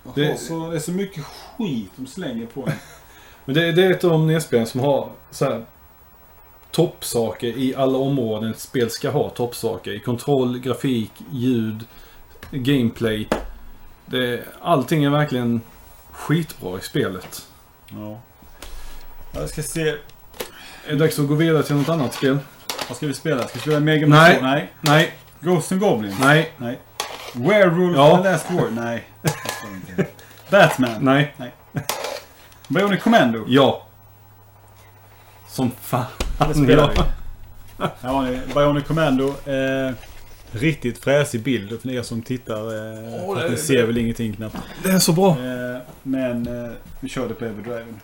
Jag 0.05 0.15
Det- 0.15 0.27
har 0.31 0.37
så, 0.37 0.71
det 0.71 0.77
är 0.77 0.81
så 0.81 0.93
mycket 0.93 1.25
skit 1.25 1.91
de 1.97 2.07
slänger 2.07 2.47
på 2.47 2.67
en. 2.67 2.73
Men 3.45 3.55
det, 3.55 3.73
det 3.73 3.85
är 3.85 3.91
ett 3.91 4.05
av 4.05 4.11
de 4.11 4.27
nedspelen 4.27 4.67
som 4.67 4.81
har 4.81 5.11
så 5.31 5.45
här, 5.45 5.65
toppsaker 6.75 7.47
i 7.47 7.75
alla 7.75 7.99
områden 7.99 8.51
ett 8.51 8.59
spel 8.61 8.91
ska 8.91 9.11
ha 9.11 9.31
toppsaker. 9.31 9.91
I 9.91 10.01
kontroll, 10.01 10.59
grafik, 10.59 11.13
ljud, 11.33 11.85
gameplay. 12.51 13.29
Det, 14.07 14.45
allting 14.63 15.05
är 15.05 15.11
verkligen 15.11 15.61
skitbra 16.13 16.79
i 16.79 16.81
spelet. 16.81 17.49
Ja. 17.89 18.21
Jag 19.33 19.49
ska 19.49 19.63
se... 19.63 19.89
Är 19.89 19.97
det 20.89 20.97
dags 20.97 21.19
att 21.19 21.29
gå 21.29 21.35
vidare 21.35 21.63
till 21.63 21.77
något 21.77 21.89
annat 21.89 22.15
spel? 22.15 22.39
Vad 22.89 22.97
ska 22.97 23.07
vi 23.07 23.15
spela? 23.15 23.43
Ska 23.43 23.55
vi 23.55 23.61
spela 23.61 23.81
Mega 23.81 24.07
Man 24.07 24.19
Nej. 24.19 24.39
2? 24.39 24.47
Nej. 24.47 24.73
Nej, 24.81 25.13
Ghost 25.41 25.73
and 25.73 25.81
Goblins? 25.81 26.19
nej, 26.21 26.53
Nej. 26.57 26.79
Werewolf 27.33 27.97
Ja. 27.97 28.23
The 28.23 28.31
Last 28.31 28.51
War? 28.51 28.71
Nej. 28.71 29.05
Batman? 30.51 31.05
nej, 31.05 31.35
Bionic 32.69 33.03
Commando? 33.03 33.45
ja. 33.49 33.87
Som 35.49 35.71
fan. 35.81 36.24
Det 36.39 36.55
spelar 36.55 36.89
vi. 36.89 36.95
Ja. 37.79 37.91
Här 38.01 38.09
har 38.13 38.23
ni 38.23 38.41
Bionic 38.55 38.85
Commando. 38.85 39.29
Eh, 39.29 39.93
riktigt 40.51 40.99
fräsig 40.99 41.43
bild 41.43 41.81
för 41.81 41.91
er 41.91 42.03
som 42.03 42.23
tittar. 42.23 42.55
Eh, 42.55 43.31
att 43.31 43.37
det- 43.43 43.51
ni 43.51 43.57
ser 43.57 43.87
väl 43.87 43.99
ingenting 43.99 44.33
knappt. 44.37 44.57
Det 44.83 44.91
är 44.91 44.99
så 44.99 45.13
bra. 45.13 45.31
Eh, 45.31 45.81
men 46.03 46.65
eh, 46.65 46.71
vi 47.01 47.09
körde 47.09 47.35
på 47.35 47.45
Everdriven. 47.45 48.01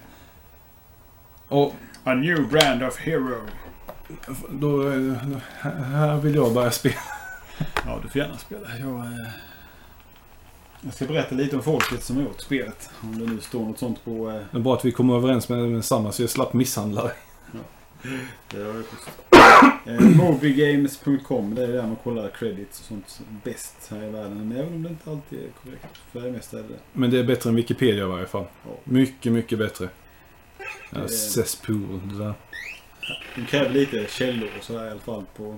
Och 1.49 1.75
A 2.05 2.15
new 2.15 2.49
brand 2.49 2.83
of 2.83 2.99
hero. 2.99 3.35
då, 4.51 4.89
eh, 4.93 5.15
här 5.63 6.17
vill 6.17 6.35
jag 6.35 6.55
börja 6.55 6.71
spela. 6.71 6.95
Ja, 7.87 7.99
du 8.03 8.09
får 8.09 8.21
gärna 8.21 8.39
spela. 8.39 8.67
Jag, 8.81 8.99
eh, 8.99 9.29
jag 10.81 10.95
ska 10.95 11.05
berätta 11.05 11.35
lite 11.35 11.57
om 11.57 11.63
folket 11.63 12.03
som 12.05 12.17
har 12.17 12.23
gjort 12.23 12.41
spelet. 12.41 12.91
Om 13.03 13.19
det 13.19 13.27
nu 13.33 13.41
står 13.41 13.61
något 13.61 13.79
sånt 13.79 14.05
på... 14.05 14.11
Eh, 14.31 14.35
Det 14.51 14.59
är 14.59 14.61
bra 14.61 14.75
att 14.75 14.85
vi 14.85 14.93
kommer 14.93 15.17
överens 15.17 15.49
med, 15.49 15.59
med 15.59 15.85
samma 15.85 16.13
så 16.13 16.23
jag 16.23 16.31
slapp 16.31 16.53
misshandla 16.53 17.03
dig. 17.05 17.13
Det 18.51 18.61
jag 18.61 18.75
schysst. 18.75 19.11
eh, 19.87 20.01
Mobygames.com. 20.17 21.55
Det 21.55 21.65
är 21.65 21.69
där 21.69 21.83
man 21.83 21.97
kollar 21.97 22.29
credits 22.29 22.81
och 22.81 22.87
sånt 22.87 23.21
bäst 23.45 23.89
här 23.91 24.05
i 24.05 24.11
världen. 24.11 24.49
Men 24.49 24.59
även 24.59 24.75
om 24.75 24.83
det 24.83 24.89
inte 24.89 25.11
alltid 25.11 25.39
är 25.39 25.49
korrekt. 25.65 25.99
För 26.13 26.21
det 26.21 26.31
mesta 26.33 26.59
är 26.59 26.63
det. 26.63 26.79
Men 26.93 27.11
det 27.11 27.19
är 27.19 27.25
bättre 27.25 27.51
än 27.51 27.57
Wikipedia 27.57 28.05
i 28.05 28.09
varje 28.09 28.27
fall. 28.27 28.45
Ja. 28.65 28.71
Mycket, 28.85 29.33
mycket 29.33 29.59
bättre. 29.59 29.89
Ja, 30.91 31.09
Cesspool, 31.09 32.01
det 32.05 32.25
där. 32.25 32.35
De 33.37 33.47
kräver 33.47 33.71
lite 33.71 34.07
källor 34.09 34.49
och 34.59 34.65
sådär 34.65 34.87
i 34.87 34.91
alla 34.91 35.01
fall 35.01 35.25
på... 35.37 35.57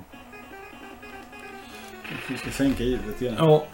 Vi 2.28 2.36
ska 2.36 2.50
sänka 2.50 2.84
ljudet 2.84 3.20
grann. 3.20 3.34
Ja. 3.38 3.66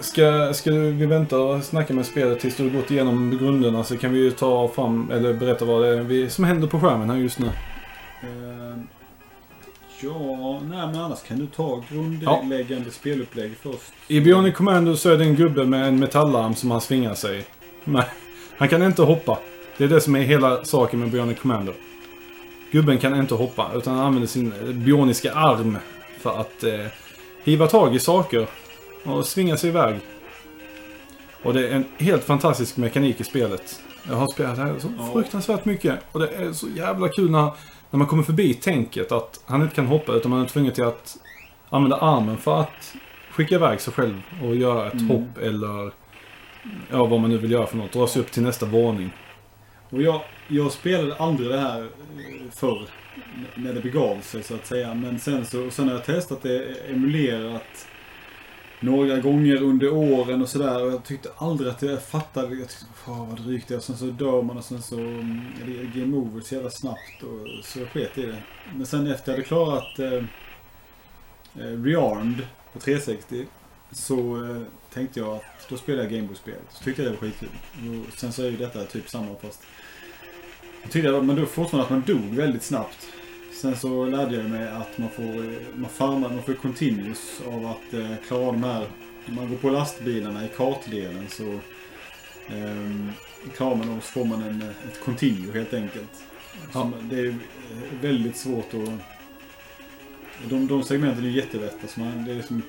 Ska, 0.00 0.52
ska 0.54 0.70
vi 0.70 1.06
vänta 1.06 1.38
och 1.38 1.64
snacka 1.64 1.94
med 1.94 2.06
spelet 2.06 2.40
tills 2.40 2.56
du 2.56 2.62
har 2.62 2.70
gått 2.70 2.90
igenom 2.90 3.38
grunderna 3.38 3.84
så 3.84 3.96
kan 3.96 4.12
vi 4.12 4.18
ju 4.18 4.30
ta 4.30 4.68
fram, 4.68 5.10
eller 5.10 5.34
berätta 5.34 5.64
vad 5.64 5.82
det 5.82 5.88
är 6.16 6.28
som 6.28 6.44
händer 6.44 6.68
på 6.68 6.80
skärmen 6.80 7.10
här 7.10 7.16
just 7.16 7.38
nu. 7.38 7.50
Eh, 8.22 8.78
ja, 10.00 10.60
nej 10.62 10.86
men 10.86 10.96
annars 10.96 11.22
kan 11.22 11.38
du 11.38 11.46
ta 11.46 11.82
grundläggande 11.90 12.90
spelupplägg 12.90 13.52
först. 13.62 13.92
I 14.08 14.20
Bionic 14.20 14.54
Commando 14.54 14.96
så 14.96 15.10
är 15.10 15.18
det 15.18 15.24
en 15.24 15.34
gubbe 15.34 15.64
med 15.64 15.88
en 15.88 15.98
metallarm 16.00 16.54
som 16.54 16.70
han 16.70 16.80
svingar 16.80 17.14
sig. 17.14 17.44
Nej, 17.84 18.04
han 18.56 18.68
kan 18.68 18.82
inte 18.82 19.02
hoppa. 19.02 19.38
Det 19.76 19.84
är 19.84 19.88
det 19.88 20.00
som 20.00 20.16
är 20.16 20.20
hela 20.20 20.64
saken 20.64 21.00
med 21.00 21.10
Bionic 21.10 21.40
Commando. 21.40 21.72
Gubben 22.70 22.98
kan 22.98 23.14
inte 23.16 23.34
hoppa, 23.34 23.70
utan 23.74 23.96
han 23.96 24.06
använder 24.06 24.28
sin 24.28 24.52
bioniska 24.84 25.32
arm 25.32 25.78
för 26.18 26.40
att 26.40 26.62
eh, 26.64 26.86
hiva 27.44 27.66
tag 27.66 27.94
i 27.94 27.98
saker 27.98 28.46
och 29.04 29.26
svinga 29.26 29.56
sig 29.56 29.70
iväg. 29.70 30.00
Och 31.42 31.54
det 31.54 31.68
är 31.68 31.72
en 31.76 31.84
helt 31.98 32.24
fantastisk 32.24 32.76
mekanik 32.76 33.20
i 33.20 33.24
spelet. 33.24 33.80
Jag 34.08 34.14
har 34.16 34.26
spelat 34.26 34.56
det 34.56 34.62
här 34.62 34.78
så 34.78 34.88
Ja. 34.98 35.10
fruktansvärt 35.12 35.64
mycket. 35.64 35.98
Och 36.12 36.20
det 36.20 36.28
är 36.28 36.52
så 36.52 36.66
jävla 36.76 37.08
kul 37.08 37.30
när, 37.30 37.50
när 37.92 37.98
man 37.98 38.06
kommer 38.06 38.22
förbi 38.22 38.54
tänket 38.54 39.12
att 39.12 39.40
han 39.46 39.62
inte 39.62 39.74
kan 39.74 39.86
hoppa 39.86 40.12
utan 40.12 40.30
man 40.30 40.40
är 40.42 40.46
tvungen 40.46 40.72
till 40.72 40.84
att 40.84 41.16
använda 41.68 41.96
armen 41.96 42.36
för 42.36 42.60
att 42.60 42.94
skicka 43.30 43.54
iväg 43.54 43.80
sig 43.80 43.92
själv 43.92 44.22
och 44.42 44.56
göra 44.56 44.86
ett 44.86 44.92
Mm. 44.94 45.08
hopp 45.08 45.38
eller 45.38 45.92
ja, 46.90 47.04
vad 47.06 47.20
man 47.20 47.30
nu 47.30 47.38
vill 47.38 47.50
göra 47.50 47.66
för 47.66 47.76
något. 47.76 47.92
Dra 47.92 48.06
sig 48.06 48.22
upp 48.22 48.32
till 48.32 48.42
nästa 48.42 48.66
våning. 48.66 49.10
Och 49.90 50.02
jag, 50.02 50.20
jag 50.48 50.72
spelade 50.72 51.16
aldrig 51.16 51.50
det 51.50 51.58
här 51.58 51.80
eh, 51.80 52.50
förr. 52.52 52.82
När 53.54 53.72
det 53.72 53.80
begav 53.80 54.20
sig 54.20 54.42
så 54.42 54.54
att 54.54 54.66
säga. 54.66 54.94
Men 54.94 55.18
sen 55.18 55.46
så 55.46 55.70
sen 55.70 55.88
har 55.88 55.94
jag 55.94 56.04
testat 56.04 56.42
det 56.42 56.74
emulerat 56.90 57.86
några 58.82 59.18
gånger 59.18 59.62
under 59.62 59.92
åren 59.92 60.42
och 60.42 60.48
sådär. 60.48 60.84
Och 60.84 60.92
jag 60.92 61.04
tyckte 61.04 61.28
aldrig 61.36 61.70
att 61.70 61.82
jag 61.82 62.02
fattade. 62.02 62.54
Jag 62.54 62.68
tyckte, 62.68 62.84
fan 62.94 63.28
vad 63.28 63.40
drygt 63.40 63.68
det 63.68 63.74
är. 63.74 63.78
Och 63.78 63.84
sen 63.84 63.96
så 63.96 64.04
dör 64.04 64.42
man 64.42 64.58
och 64.58 64.64
sen 64.64 64.82
så 64.82 64.98
mm, 64.98 65.40
är 65.62 65.66
det 65.66 66.00
game 66.00 66.16
over 66.16 66.40
så 66.40 66.54
jävla 66.54 66.70
snabbt. 66.70 67.22
Och 67.22 67.64
så 67.64 67.78
jag 67.78 67.88
sket 67.88 68.18
i 68.18 68.26
det. 68.26 68.42
Men 68.76 68.86
sen 68.86 69.06
efter 69.06 69.32
jag 69.32 69.36
hade 69.36 69.48
klarat 69.48 69.98
eh, 69.98 70.24
eh 71.64 71.82
Rearmed 71.82 72.46
på 72.72 72.78
360 72.78 73.46
så 73.92 74.44
eh, 74.44 74.62
tänkte 74.94 75.20
jag 75.20 75.36
att 75.36 75.68
då 75.68 75.76
spelar 75.76 76.02
jag 76.02 76.12
Gameboy-spelet. 76.12 76.66
Så 76.70 76.84
tyckte 76.84 77.02
jag 77.02 77.12
det 77.12 77.16
var 77.16 77.28
skitkul. 77.28 77.48
Och 78.08 78.18
sen 78.18 78.32
så 78.32 78.42
är 78.42 78.50
ju 78.50 78.56
detta 78.56 78.84
typ 78.84 79.08
samma 79.08 79.34
fast 79.34 79.62
jag 80.82 80.90
tyckte 80.90 81.08
jag, 81.08 81.24
men 81.24 81.36
då 81.36 81.46
fortfarande 81.46 81.84
att 81.84 81.90
man 81.90 82.16
dog 82.16 82.36
väldigt 82.36 82.62
snabbt. 82.62 83.11
Sen 83.62 83.76
så 83.76 84.04
lärde 84.04 84.36
jag 84.36 84.50
mig 84.50 84.68
att 84.68 84.98
man 84.98 85.10
får, 85.10 85.22
eh, 85.22 85.58
man 85.74 85.90
farmar, 85.90 86.28
man 86.28 86.42
får 86.42 86.54
continuous 86.54 87.42
av 87.46 87.66
att 87.66 87.94
eh, 87.94 88.16
klara 88.26 88.46
av 88.46 88.52
de 88.52 88.64
här. 88.64 88.86
Om 89.28 89.34
man 89.34 89.50
går 89.50 89.56
på 89.56 89.70
lastbilarna 89.70 90.44
i 90.44 90.48
kartdelen 90.48 91.28
så 91.28 91.52
eh, 92.54 92.86
klarar 93.56 93.76
man 93.76 93.86
dem 93.86 94.00
så 94.00 94.12
får 94.12 94.24
man 94.24 94.42
en, 94.42 94.62
ett 94.62 95.00
continue 95.04 95.52
helt 95.52 95.74
enkelt. 95.74 96.24
Som, 96.72 96.94
Det 97.10 97.20
är 97.20 97.36
väldigt 98.00 98.36
svårt 98.36 98.74
att... 98.74 98.90
De, 100.50 100.66
de 100.66 100.82
segmenten 100.82 101.24
är 101.24 101.28
jättelätta. 101.28 101.86
Så 101.86 102.00
man, 102.00 102.24
det, 102.24 102.30
är 102.30 102.36
liksom, 102.36 102.62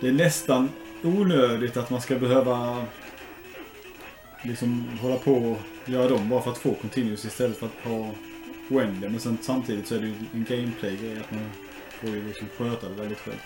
det 0.00 0.08
är 0.08 0.12
nästan 0.12 0.68
onödigt 1.02 1.76
att 1.76 1.90
man 1.90 2.00
ska 2.00 2.18
behöva 2.18 2.86
liksom 4.42 4.84
hålla 5.00 5.16
på 5.16 5.32
och 5.34 5.58
göra 5.84 6.08
dem 6.08 6.28
bara 6.28 6.42
för 6.42 6.50
att 6.50 6.58
få 6.58 6.74
continuous 6.74 7.24
istället 7.24 7.58
för 7.58 7.66
att 7.66 7.84
ha 7.84 8.14
oändliga. 8.70 9.10
Men 9.10 9.20
sen 9.20 9.38
samtidigt 9.40 9.86
så 9.86 9.94
är 9.94 9.98
det 10.00 10.06
ju 10.06 10.14
en 10.32 10.44
gameplay-grej 10.48 11.18
att 11.20 11.30
man 11.34 11.50
får 11.90 12.10
ju 12.10 12.24
liksom 12.28 12.48
sköta 12.58 12.88
det 12.88 12.94
väldigt 12.94 13.18
själv. 13.18 13.36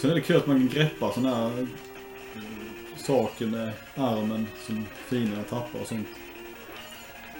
Sen 0.00 0.10
är 0.10 0.14
det 0.14 0.20
kul 0.20 0.36
att 0.36 0.46
man 0.46 0.58
kan 0.58 0.68
greppa 0.68 1.12
sådana 1.12 1.36
här 1.36 1.58
eh, 1.60 1.66
saker 2.96 3.46
med 3.46 3.72
armen 3.94 4.46
som 4.66 4.86
finerna 5.06 5.42
tappar 5.42 5.80
och 5.80 5.86
sånt. 5.86 6.08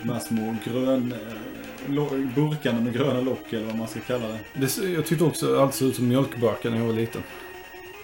De 0.03 0.09
här 0.09 0.20
små 0.20 0.57
grön... 0.64 1.12
eh, 1.12 2.34
burkarna 2.34 2.80
med 2.80 2.93
gröna 2.95 3.20
lock 3.20 3.53
eller 3.53 3.66
vad 3.66 3.76
man 3.76 3.88
ska 3.88 4.01
kalla 4.01 4.28
det. 4.28 4.38
Det, 4.55 4.76
jag 4.90 5.07
tyckte 5.07 5.24
också 5.24 5.61
allt 5.61 5.74
såg 5.74 5.88
ut 5.88 5.97
som 5.97 6.09
mjölkburkar 6.09 6.70
när 6.70 6.78
jag 6.78 6.86
var 6.86 6.93
liten. 6.93 7.22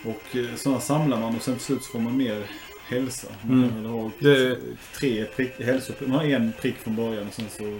Och 0.04 0.36
eh, 0.36 0.54
sådana 0.56 0.80
samlar 0.80 1.20
man 1.20 1.36
och 1.36 1.42
sen 1.42 1.54
till 1.54 1.64
slut 1.64 1.82
så 1.82 1.90
får 1.92 1.98
man 1.98 2.16
mer 2.16 2.42
hälsa. 2.88 3.28
Man 3.42 3.58
Mm. 3.58 3.68
kan 3.68 3.82
väl 3.82 3.92
ha 3.92 4.10
Det- 4.18 4.58
tre 4.94 5.24
prick, 5.24 5.60
hälso, 5.60 5.92
Man 6.00 6.10
har 6.10 6.24
en 6.24 6.52
prick 6.60 6.76
från 6.76 6.96
början 6.96 7.26
och 7.28 7.34
sen 7.34 7.44
så 7.58 7.78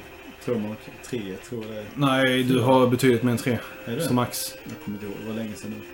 man 0.54 0.76
tre, 1.04 1.20
tror 1.48 1.64
jag 1.64 1.74
det 1.74 1.80
är. 1.80 1.84
Nej, 1.94 2.42
du 2.42 2.60
har 2.60 2.86
betydligt 2.86 3.22
mer 3.22 3.32
än 3.32 3.38
tre. 3.38 3.58
Som 4.00 4.16
max. 4.16 4.54
Jag 4.64 4.72
kommer 4.84 4.96
inte 4.96 5.06
ihåg, 5.06 5.14
det 5.22 5.28
var 5.28 5.34
länge 5.36 5.54
sedan 5.54 5.70
nu. 5.70 5.84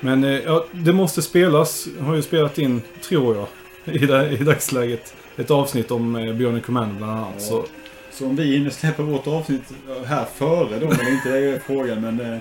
Men 0.00 0.24
eh, 0.24 0.30
ja, 0.40 0.66
det 0.72 0.92
måste 0.92 1.22
spelas. 1.22 1.86
Jag 1.98 2.04
har 2.04 2.14
ju 2.14 2.22
spelat 2.22 2.58
in, 2.58 2.82
tror 3.02 3.36
jag, 3.36 3.46
i, 3.94 4.06
da- 4.06 4.28
i 4.30 4.36
dagsläget. 4.36 5.14
Ett 5.36 5.50
avsnitt 5.50 5.90
om 5.90 6.16
eh, 6.16 6.34
Bionic 6.34 6.64
Commando 6.64 6.94
bland 6.96 7.12
annat. 7.12 7.34
Ja. 7.34 7.40
Så, 7.40 7.64
Så 8.10 8.26
om 8.26 8.36
vi 8.36 8.44
hinner 8.56 8.70
släppa 8.70 9.02
vårt 9.02 9.26
avsnitt 9.26 9.62
här 10.06 10.24
före 10.24 10.78
då, 10.78 10.86
eller 10.86 11.10
inte, 11.12 11.28
det 11.28 11.38
är 11.38 11.58
frågan, 11.58 12.00
men 12.00 12.20
eh, 12.32 12.38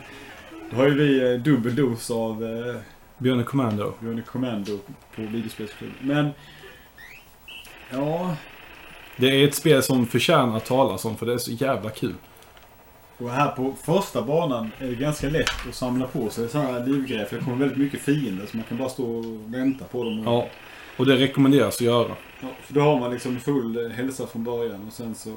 då 0.72 0.78
har 0.78 0.88
ju 0.88 0.94
vi 0.94 1.34
eh, 1.34 1.40
dubbel 1.40 1.76
dos 1.76 2.12
av 2.12 2.44
eh, 2.44 2.76
Bionic 3.18 3.48
Commando. 3.48 3.94
Bionic 4.00 4.26
Commando 4.26 4.78
på 5.16 5.22
videospelsklubben. 5.22 5.96
Men, 6.02 6.30
ja, 7.90 8.36
Det 9.22 9.28
är 9.42 9.48
ett 9.48 9.56
spel 9.56 9.84
som 9.84 10.06
förtjänar 10.06 10.58
att 10.58 10.66
talas 10.66 11.06
om 11.06 11.18
för 11.18 11.26
det 11.26 11.34
är 11.34 11.38
så 11.38 11.52
jävla 11.52 11.90
kul. 11.90 12.14
och 13.18 13.30
här 13.30 13.52
på 13.52 13.76
första 13.84 14.22
banan 14.22 14.72
är 14.80 14.88
det 14.88 14.96
ganska 14.96 15.30
lätt 15.30 15.68
att 15.70 15.76
samla 15.76 16.08
på 16.08 16.30
sig 16.30 16.50
sådana 16.50 16.72
här 16.72 16.86
livgrejer, 16.86 17.26
för 17.26 17.36
det 17.38 17.44
kommer 17.44 17.58
väldigt 17.58 17.78
mycket 17.78 18.02
fiender 18.02 18.46
så 18.46 18.58
man 18.58 18.66
kan 18.70 18.78
bara 18.78 18.90
stå 18.90 19.18
och 19.18 19.26
vänta 19.46 19.86
på 19.86 20.04
dem. 20.04 20.28
Och, 20.28 20.34
Ja. 20.34 20.48
Och 20.98 21.06
det 21.06 21.16
rekommenderas 21.18 21.76
att 21.76 21.82
göra. 21.82 22.12
Ja, 22.42 22.48
för 22.64 22.74
då 22.74 22.82
har 22.82 23.00
man 23.00 23.12
liksom 23.12 23.40
full 23.40 23.92
hälsa 23.92 24.28
från 24.28 24.44
början 24.44 24.88
och 24.88 24.94
sen 24.94 25.16
så 25.16 25.36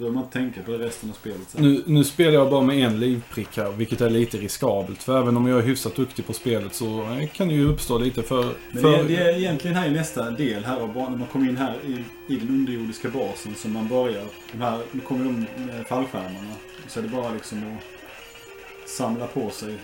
behöver 0.00 0.14
man 0.14 0.24
inte 0.24 0.38
tänka 0.38 0.62
på 0.62 0.72
resten 0.72 1.10
av 1.10 1.14
spelet 1.14 1.48
sen. 1.48 1.62
Nu, 1.62 1.82
nu 1.86 2.04
spelar 2.04 2.32
jag 2.32 2.50
bara 2.50 2.62
med 2.62 2.86
en 2.86 3.00
livprick 3.00 3.56
här, 3.56 3.72
vilket 3.72 4.00
är 4.00 4.10
lite 4.10 4.38
riskabelt. 4.38 5.02
För 5.02 5.20
även 5.20 5.36
om 5.36 5.46
jag 5.46 5.58
är 5.58 5.62
hyfsat 5.62 5.96
duktig 5.96 6.26
på 6.26 6.32
spelet 6.32 6.74
så 6.74 7.02
eh, 7.02 7.28
kan 7.28 7.48
det 7.48 7.54
ju 7.54 7.68
uppstå 7.68 7.98
lite 7.98 8.22
för... 8.22 8.44
Men 8.72 8.82
för 8.82 8.90
det, 8.90 8.98
är, 8.98 9.04
det 9.04 9.16
är 9.16 9.38
egentligen 9.38 9.76
här 9.76 9.88
i 9.88 9.90
nästa 9.90 10.30
del 10.30 10.64
här 10.64 10.80
av 10.80 10.92
banan, 10.92 11.10
när 11.10 11.18
man 11.18 11.28
kommer 11.28 11.48
in 11.48 11.56
här 11.56 11.76
i, 11.86 12.04
i 12.34 12.36
den 12.36 12.48
underjordiska 12.48 13.08
basen 13.08 13.54
som 13.54 13.72
man 13.72 13.88
börjar. 13.88 14.24
De 14.52 14.60
här, 14.60 14.78
nu 14.92 15.00
kommer 15.00 15.24
de 15.24 15.46
med 15.66 15.86
fallskärmarna. 15.86 16.54
Så 16.88 16.98
är 16.98 17.02
det 17.02 17.08
bara 17.08 17.32
liksom 17.32 17.58
att 17.58 18.88
samla 18.90 19.26
på 19.26 19.50
sig. 19.50 19.74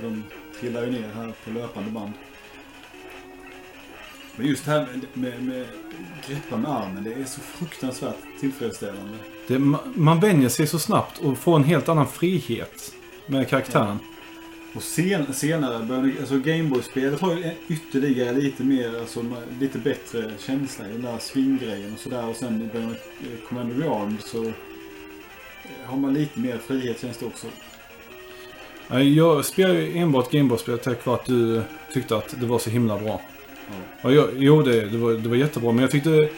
De 0.00 0.22
trillar 0.60 0.82
ju 0.84 0.90
ner 0.90 1.08
här 1.14 1.32
på 1.44 1.50
löpande 1.50 1.90
band. 1.90 2.12
Men 4.36 4.46
just 4.46 4.64
det 4.64 4.70
här 4.70 4.86
med, 4.92 5.32
med, 5.32 5.42
med 5.42 5.66
greppa 6.28 6.56
med 6.56 6.70
armen, 6.70 7.04
det 7.04 7.12
är 7.12 7.24
så 7.24 7.40
fruktansvärt 7.40 8.16
tillfredsställande. 8.40 9.18
det, 9.46 9.58
ma- 9.58 9.92
man 9.94 10.20
vänjer 10.20 10.48
sig 10.48 10.66
så 10.66 10.78
snabbt 10.78 11.18
och 11.18 11.38
får 11.38 11.56
en 11.56 11.64
helt 11.64 11.88
annan 11.88 12.06
frihet 12.06 12.94
med 13.26 13.48
karaktären. 13.48 13.98
Och 14.74 14.82
sen, 14.82 15.34
senare 15.34 15.84
började, 15.84 16.12
alltså 16.20 16.38
Gameboy-spelet 16.38 17.20
har 17.20 17.32
ju 17.32 17.50
ytterligare 17.68 18.32
lite 18.32 18.62
mer, 18.62 19.00
alltså 19.00 19.24
lite 19.60 19.78
bättre 19.78 20.30
känsla 20.38 20.88
i 20.88 20.92
den 20.92 21.02
där 21.02 21.18
swinggrejen 21.18 21.92
och 21.94 21.98
sådär. 22.00 22.28
Och 22.28 22.36
sen 22.36 22.62
i 22.62 22.72
början 22.72 22.88
med 22.88 22.96
eh, 23.32 23.48
Commander 23.48 23.76
Rearmed 23.76 24.20
så 24.20 24.44
eh, 24.44 24.52
har 25.84 25.96
man 25.96 26.14
lite 26.14 26.40
mer 26.40 26.58
frihet 26.58 27.00
känns 27.00 27.16
det 27.18 27.26
också. 27.26 27.46
Jag 29.02 29.44
spelar 29.44 29.74
ju 29.74 29.98
enbart 29.98 30.30
Gameboy-spel 30.30 30.78
tack 30.78 31.06
vare 31.06 31.16
att 31.20 31.26
du 31.26 31.62
tyckte 31.92 32.16
att 32.16 32.40
det 32.40 32.46
var 32.46 32.58
så 32.58 32.70
himla 32.70 32.98
bra. 32.98 33.20
Ja. 34.02 34.12
Jag, 34.12 34.28
jo, 34.36 34.62
det, 34.62 34.80
det, 34.80 34.98
var, 34.98 35.12
det 35.12 35.28
var 35.28 35.36
jättebra, 35.36 35.72
men 35.72 35.82
jag 35.82 35.90
tyckte 35.90 36.28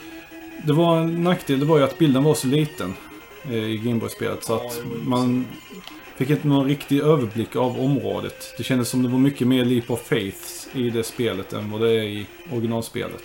det 0.63 0.73
var 0.73 0.97
en 0.97 1.23
nackdel. 1.23 1.59
Det 1.59 1.65
var 1.65 1.77
ju 1.77 1.83
att 1.83 1.97
bilden 1.97 2.23
var 2.23 2.33
så 2.33 2.47
liten 2.47 2.93
eh, 3.49 3.55
i 3.55 3.77
Gameboy-spelet. 3.77 4.43
Så 4.43 4.53
att 4.53 4.81
man 5.03 5.45
fick 6.17 6.29
inte 6.29 6.47
någon 6.47 6.67
riktig 6.67 6.99
överblick 6.99 7.55
av 7.55 7.79
området. 7.79 8.53
Det 8.57 8.63
kändes 8.63 8.89
som 8.89 9.03
det 9.03 9.09
var 9.09 9.19
mycket 9.19 9.47
mer 9.47 9.65
leap 9.65 9.91
of 9.91 10.07
faith 10.07 10.77
i 10.77 10.89
det 10.89 11.03
spelet 11.03 11.53
än 11.53 11.71
vad 11.71 11.81
det 11.81 11.91
är 11.91 12.03
i 12.03 12.25
originalspelet. 12.51 13.23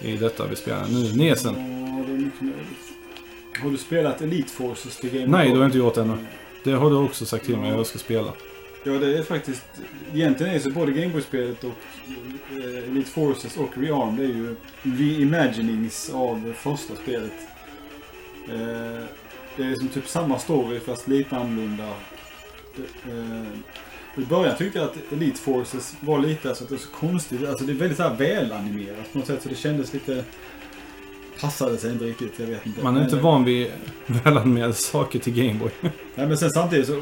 I 0.00 0.16
detta 0.16 0.46
vi 0.46 0.56
spelar 0.56 0.86
nu. 0.88 1.12
Nesen. 1.16 1.54
Ja, 1.54 2.04
det 2.06 2.12
är 2.12 2.18
mycket 2.18 2.40
möjligt. 2.40 2.86
Har 3.62 3.70
du 3.70 3.76
spelat 3.76 4.22
Elite 4.22 4.50
Forces 4.50 4.96
till 4.96 5.10
Game 5.10 5.26
Nej, 5.26 5.46
det 5.46 5.52
har 5.52 5.58
jag 5.58 5.68
inte 5.68 5.78
gjort 5.78 5.96
ännu. 5.96 6.16
Det 6.64 6.72
har 6.72 6.90
du 6.90 6.96
också 6.96 7.26
sagt 7.26 7.46
till 7.46 7.56
mig 7.56 7.70
att 7.70 7.76
jag 7.76 7.86
ska 7.86 7.98
spela. 7.98 8.32
Ja, 8.86 8.92
det 8.92 9.18
är 9.18 9.22
faktiskt... 9.22 9.66
Egentligen 10.14 10.54
är 10.54 10.58
så 10.58 10.70
både 10.70 10.92
Gameboy-spelet 10.92 11.64
och 11.64 11.72
eh, 12.50 12.90
Elite 12.90 13.10
Forces 13.10 13.56
och 13.56 13.78
Rearmed 13.78 14.24
är 14.24 14.34
ju 14.34 14.56
reimaginings 14.82 16.10
av 16.14 16.52
första 16.56 16.96
spelet. 16.96 17.32
Eh, 18.48 19.04
det 19.56 19.62
är 19.62 19.70
liksom 19.70 19.88
typ 19.88 20.08
samma 20.08 20.38
story 20.38 20.80
fast 20.80 21.08
lite 21.08 21.36
annorlunda. 21.36 21.92
Det, 22.76 23.12
eh, 23.12 24.22
I 24.22 24.26
början 24.26 24.56
tyckte 24.56 24.78
jag 24.78 24.88
att 24.88 25.12
Elite 25.12 25.38
Forces 25.38 25.96
var 26.00 26.18
lite 26.18 26.48
alltså, 26.48 26.64
att 26.64 26.70
det 26.70 26.76
är 26.76 26.78
så 26.78 26.90
konstigt. 26.90 27.48
Alltså 27.48 27.64
det 27.64 27.72
är 27.72 27.76
väldigt 27.76 27.96
så 27.96 28.02
här 28.02 28.16
välanimerat 28.16 29.12
på 29.12 29.18
något 29.18 29.26
sätt 29.26 29.42
så 29.42 29.48
det 29.48 29.54
kändes 29.54 29.92
lite... 29.92 30.24
Passade 31.40 31.78
sig 31.78 31.92
inte 31.92 32.04
riktigt, 32.04 32.38
jag 32.38 32.46
vet 32.46 32.66
inte. 32.66 32.82
Man 32.82 32.94
är 32.94 33.00
Men, 33.00 33.08
inte 33.08 33.22
van 33.22 33.44
vid 33.44 33.70
välanmälda 34.06 34.72
saker 34.72 35.18
till 35.18 35.34
Gameboy. 35.34 35.70
Nej 36.14 36.26
men 36.26 36.38
sen 36.38 36.50
samtidigt 36.50 36.86
så... 36.86 37.00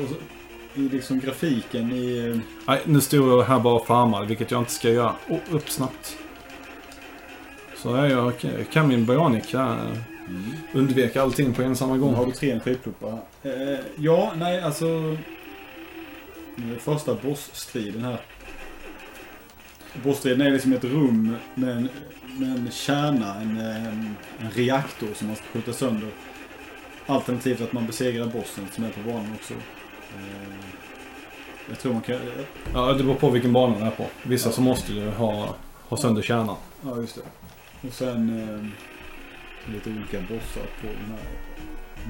I 0.75 0.81
liksom 0.81 1.21
grafiken 1.21 1.93
i... 1.93 2.41
Nej, 2.67 2.81
nu 2.85 3.01
står 3.01 3.29
jag 3.29 3.45
här 3.45 3.61
bara 3.61 3.75
och 3.75 3.87
farmar, 3.87 4.25
vilket 4.25 4.51
jag 4.51 4.61
inte 4.61 4.73
ska 4.73 4.91
göra. 4.91 5.15
Oh, 5.29 5.39
upp 5.51 5.71
snabbt. 5.71 6.17
Så 7.77 7.89
jag 7.97 8.33
kan 8.73 8.89
min 8.89 9.07
Bionic 9.07 9.53
här. 9.53 10.05
Undvek 10.73 11.17
allting 11.17 11.55
på 11.55 11.63
en 11.63 11.77
samma 11.77 11.95
Nu 11.95 12.01
har 12.01 12.09
gång. 12.17 12.27
du 12.27 12.33
tre 12.33 12.51
energipluppar. 12.51 13.19
Eh, 13.43 13.79
ja, 13.97 14.33
nej 14.37 14.61
alltså... 14.61 15.17
Nu 16.57 16.75
är 16.75 16.79
första 16.79 17.15
bossstriden 17.15 18.03
här. 18.05 18.21
Bossstriden 20.03 20.41
är 20.41 20.51
liksom 20.51 20.73
ett 20.73 20.85
rum 20.85 21.37
med 21.55 21.71
en, 21.77 21.89
med 22.39 22.49
en 22.49 22.71
kärna, 22.71 23.35
en, 23.35 23.61
eh, 23.61 23.87
en 24.39 24.51
reaktor 24.53 25.09
som 25.15 25.27
man 25.27 25.37
ska 25.37 25.45
skjuta 25.53 25.73
sönder. 25.73 26.09
Alternativt 27.07 27.61
att 27.61 27.73
man 27.73 27.87
besegrar 27.87 28.27
bossen 28.27 28.69
som 28.73 28.85
är 28.85 28.91
på 28.91 29.01
banan 29.01 29.33
också. 29.41 29.55
Eh, 29.55 30.54
jag 31.69 31.79
tror 31.79 31.93
man 31.93 32.03
kan... 32.03 32.17
Ja, 32.75 32.93
det 32.93 33.05
beror 33.05 33.15
på 33.15 33.31
vilken 33.31 33.53
bana 33.53 33.75
den 33.79 33.87
är 33.87 33.91
på. 33.91 34.07
Vissa 34.23 34.51
så 34.53 34.61
måste 34.61 34.93
du 34.93 35.11
ha, 35.11 35.49
ha 35.89 35.97
sönder 35.97 36.23
kärnan. 36.23 36.57
Ja, 36.85 36.97
just 36.97 37.15
det. 37.15 37.23
Och 37.89 37.95
sen 37.95 38.49
eh, 39.67 39.73
lite 39.73 39.91
olika 39.91 40.21
bossar 40.21 40.63
på 40.81 40.87
den 40.87 41.11
här. 41.11 41.21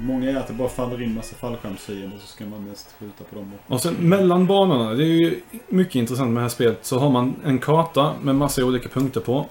Många 0.02 0.30
är 0.30 0.36
att 0.36 0.46
det 0.46 0.52
bara 0.55 0.68
faller 0.68 1.02
in 1.02 1.14
massa 1.14 1.36
fallskärmsfiender 1.36 2.18
så 2.18 2.26
ska 2.26 2.44
man 2.46 2.64
mest 2.64 2.94
skjuta 3.00 3.24
på 3.24 3.34
dem. 3.36 3.52
Och 3.66 3.80
sen 3.80 3.94
mellan 3.94 4.46
banorna, 4.46 4.94
det 4.94 5.05
är 5.05 5.07
ju 5.07 5.40
mycket 5.68 5.94
intressant 5.94 6.28
med 6.30 6.36
det 6.36 6.42
här 6.44 6.48
spelet, 6.48 6.78
så 6.84 6.98
har 6.98 7.11
man 7.11 7.34
en 7.44 7.59
karta 7.59 8.14
med 8.22 8.34
massa 8.34 8.64
olika 8.64 8.88
punkter 8.88 9.20
på. 9.20 9.46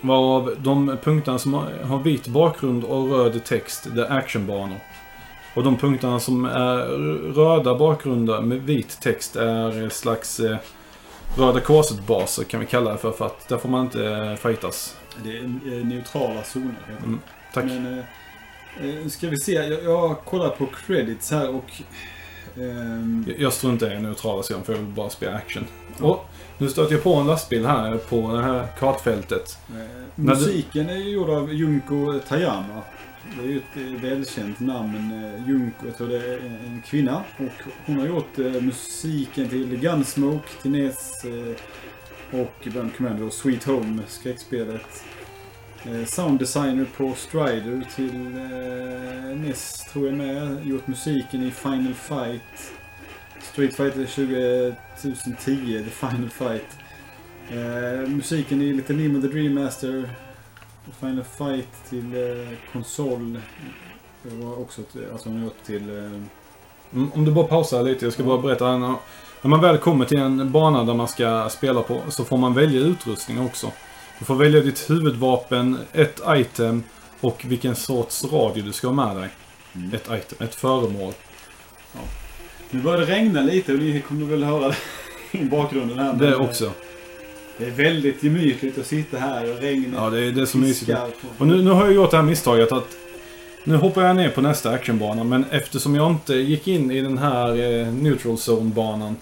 Varav 0.00 0.54
de 0.58 0.96
punkterna 1.02 1.38
som 1.38 1.54
har- 1.54 1.84
har 1.84 1.98
vit 1.98 2.28
bakgrund 2.28 2.84
och 2.84 3.10
röd 3.10 3.44
text, 3.44 3.88
det 3.94 4.06
är 4.06 4.10
actionbanor. 4.18 4.76
Och 5.54 5.64
de 5.64 5.76
punkterna 5.76 6.20
som 6.20 6.44
är 6.44 6.76
röda 7.34 7.74
bakgrunder 7.74 8.40
med 8.40 8.62
vit 8.62 9.00
text 9.00 9.36
är 9.36 9.88
slags 9.88 10.40
eh, 10.40 10.56
Röda 11.36 11.60
Korset-baser 11.60 12.44
kan 12.44 12.60
vi 12.60 12.66
kalla 12.66 12.92
det 12.92 12.98
för, 12.98 13.12
för 13.12 13.26
att 13.26 13.48
där 13.48 13.58
får 13.58 13.68
man 13.68 13.84
inte 13.84 14.06
eh, 14.06 14.34
fightas. 14.34 14.96
Det 15.24 15.36
är 15.38 15.42
eh, 15.44 15.84
neutrala 15.86 16.42
zoner. 16.42 16.74
heter. 16.88 17.02
Mm, 17.04 17.20
tack. 17.54 17.64
Men, 17.64 17.98
eh, 18.80 19.00
eh, 19.02 19.06
ska 19.08 19.28
vi 19.28 19.36
se. 19.36 19.52
Jag, 19.52 19.84
jag 19.84 20.18
kollar 20.24 20.48
på 20.48 20.66
credits 20.86 21.30
här 21.30 21.54
och... 21.54 21.70
ehm, 22.56 23.24
Jag- 23.28 23.40
Jag 23.40 23.52
står 23.52 23.70
inte 23.72 23.86
i 23.86 24.00
neutrala 24.00 24.42
zonen 24.42 24.62
för 24.64 24.72
jag 24.72 24.80
vill 24.80 24.88
bara 24.88 25.10
spela 25.10 25.36
action. 25.36 25.64
Och 26.00 26.24
nu 26.58 26.68
stöter 26.68 26.92
jag 26.94 27.02
på 27.02 27.14
en 27.14 27.26
lastbil 27.26 27.66
här 27.66 27.96
på 27.96 28.32
det 28.36 28.42
här 28.42 28.66
kartfältet. 28.78 29.58
eh, 29.68 29.74
När 30.14 30.34
du- 30.34 30.40
musiken 30.40 30.88
är 30.90 30.96
gjord 30.96 31.30
av 31.30 31.52
Junko 31.52 32.18
Tayama. 32.28 32.82
Det 33.22 33.42
är 33.42 33.46
ju 33.46 33.58
ett 33.58 33.76
eh, 33.76 34.02
välkänt 34.02 34.60
namn. 34.60 35.24
Eh, 35.24 35.48
Junko, 35.48 35.86
jag 35.86 35.96
tror 35.96 36.08
det 36.08 36.16
är 36.16 36.38
en 36.66 36.82
kvinna. 36.86 37.24
Och 37.36 37.72
hon 37.86 37.98
har 37.98 38.06
gjort 38.06 38.38
eh, 38.38 38.62
musiken 38.62 39.48
till 39.48 39.76
Gunsmoke, 39.76 40.48
till 40.62 40.70
NES 40.70 41.24
och 42.30 42.68
Band 42.74 42.96
Commander 42.96 43.24
och 43.24 43.32
Sweet 43.32 43.64
Home, 43.64 44.02
skräckspelet. 44.08 45.04
Sounddesigner 46.06 46.86
på 46.96 47.14
Strider 47.14 47.86
till 47.94 48.14
NES 49.36 49.86
tror 49.92 50.06
jag 50.06 50.16
med. 50.16 50.66
Gjort 50.66 50.86
musiken 50.86 51.42
i 51.42 51.50
Final 51.50 51.94
Fight. 51.94 52.72
Street 53.40 53.74
Fighter 53.74 54.04
2010, 54.04 55.84
The 55.84 55.90
Final 55.90 56.30
Fight. 56.30 56.78
Musiken 58.08 58.62
i 58.62 58.72
Little 58.72 58.96
Nemo 58.96 59.20
The 59.20 59.28
Dream 59.28 59.54
Master. 59.54 60.10
Final 61.00 61.24
Fight 61.24 61.68
till 61.88 62.14
eh, 62.14 62.48
konsol. 62.72 63.40
Det 64.22 64.44
var 64.44 64.60
också 64.60 64.80
ett, 64.80 65.12
alltså 65.12 65.30
har 65.30 65.38
gjort 65.38 65.64
till... 65.66 65.98
Eh, 65.98 67.10
Om 67.14 67.24
du 67.24 67.30
bara 67.32 67.46
pausar 67.46 67.82
lite, 67.82 68.06
jag 68.06 68.12
ska 68.12 68.22
bara 68.22 68.38
berätta. 68.38 68.76
När 68.76 68.94
när 69.42 69.48
man 69.48 69.60
väl 69.60 69.78
kommer 69.78 70.04
till 70.04 70.18
en 70.18 70.52
bana 70.52 70.84
där 70.84 70.94
man 70.94 71.08
ska 71.08 71.48
spela 71.50 71.82
på 71.82 72.00
så 72.08 72.24
får 72.24 72.36
man 72.36 72.54
välja 72.54 72.80
utrustning 72.80 73.40
också. 73.40 73.72
Du 74.18 74.24
får 74.24 74.34
välja 74.34 74.60
ditt 74.60 74.90
huvudvapen, 74.90 75.78
ett 75.92 76.20
item 76.28 76.82
och 77.20 77.44
vilken 77.48 77.76
sorts 77.76 78.24
radio 78.24 78.64
du 78.64 78.72
ska 78.72 78.86
ha 78.88 78.94
med 78.94 79.16
dig. 79.16 79.28
Mm. 79.74 79.94
Ett 79.94 80.10
item, 80.10 80.46
ett 80.46 80.54
föremål. 80.54 81.12
Nu 82.70 82.82
börjar 82.82 83.00
det 83.00 83.06
regna 83.06 83.40
lite 83.40 83.72
och 83.72 83.78
ni 83.78 84.00
kommer 84.00 84.26
väl 84.26 84.44
höra 84.44 84.68
det 84.68 84.76
i 85.38 85.44
bakgrunden 85.44 85.98
här. 85.98 86.12
Det 86.12 86.28
eh, 86.28 86.40
också. 86.40 86.72
Det 87.60 87.66
är 87.66 87.70
väldigt 87.70 88.22
gemytligt 88.22 88.78
att 88.78 88.86
sitta 88.86 89.18
här 89.18 89.52
och 89.52 89.58
regnet 89.60 89.90
Ja, 89.94 90.10
det 90.10 90.20
är, 90.24 90.32
det 90.32 90.40
är 90.42 90.46
så 90.46 90.58
mysigt. 90.58 90.90
Och 91.38 91.46
nu, 91.46 91.62
nu 91.62 91.70
har 91.70 91.84
jag 91.84 91.94
gjort 91.94 92.10
det 92.10 92.16
här 92.16 92.24
misstaget 92.24 92.72
att 92.72 92.96
nu 93.64 93.76
hoppar 93.76 94.02
jag 94.02 94.16
ner 94.16 94.28
på 94.30 94.40
nästa 94.40 94.70
actionbana 94.70 95.24
men 95.24 95.44
eftersom 95.50 95.94
jag 95.94 96.10
inte 96.10 96.34
gick 96.34 96.68
in 96.68 96.90
i 96.90 97.00
den 97.00 97.18
här 97.18 97.48
eh, 97.80 97.92
neutral 97.92 98.36
zone-banan 98.36 99.16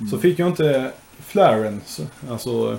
Mm. 0.00 0.10
så 0.10 0.18
fick 0.18 0.38
jag 0.38 0.48
inte 0.48 0.92
flaren, 1.26 1.80
så- 1.86 2.02
alltså 2.30 2.78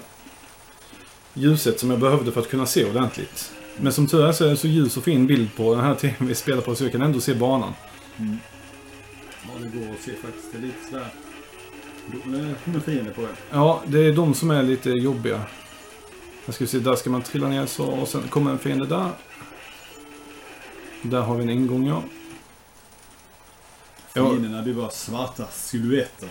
ljuset 1.33 1.79
som 1.79 1.89
jag 1.91 1.99
behövde 1.99 2.31
för 2.31 2.41
att 2.41 2.49
kunna 2.49 2.65
se 2.65 2.85
ordentligt. 2.85 3.51
Men 3.77 3.93
som 3.93 4.07
tur 4.07 4.25
är 4.25 4.31
så 4.31 4.45
är 4.45 4.49
det 4.49 4.57
så 4.57 4.67
ljus 4.67 4.97
och 4.97 5.03
fin 5.03 5.27
bild 5.27 5.55
på 5.55 5.75
den 5.75 5.83
här 5.83 5.95
tvn 5.95 6.27
vi 6.27 6.35
spelar 6.35 6.61
på 6.61 6.75
så 6.75 6.83
jag 6.83 6.91
kan 6.91 7.01
ändå 7.01 7.19
se 7.19 7.33
banan. 7.33 7.73
Mm. 8.17 8.37
Ja, 9.43 9.49
det 9.59 9.79
går 9.79 9.93
att 9.93 10.01
se 10.01 10.11
faktiskt. 10.11 10.51
Det 10.51 10.57
är 10.57 10.61
lite 10.61 10.77
sådär... 10.89 11.07
Då 12.23 12.77
är 12.77 12.79
fiender 12.79 13.13
på 13.13 13.21
det. 13.21 13.35
Ja, 13.51 13.83
det 13.87 13.99
är 13.99 14.13
de 14.13 14.33
som 14.33 14.51
är 14.51 14.63
lite 14.63 14.89
jobbiga. 14.89 15.41
Jag 16.45 16.55
ska 16.55 16.67
se, 16.67 16.79
där 16.79 16.95
ska 16.95 17.09
man 17.09 17.21
trilla 17.21 17.47
ner 17.47 17.65
så 17.65 17.85
och 17.85 18.07
sen 18.07 18.21
kommer 18.27 18.51
en 18.51 18.59
fiende 18.59 18.85
där. 18.85 19.09
Där 21.01 21.21
har 21.21 21.35
vi 21.35 21.43
en 21.43 21.49
ingång 21.49 21.87
ja. 21.87 22.03
Ja. 24.13 24.29
Fienderna 24.29 24.61
blir 24.61 24.73
bara 24.73 24.89
svarta 24.89 25.47
silhuetter. 25.51 26.29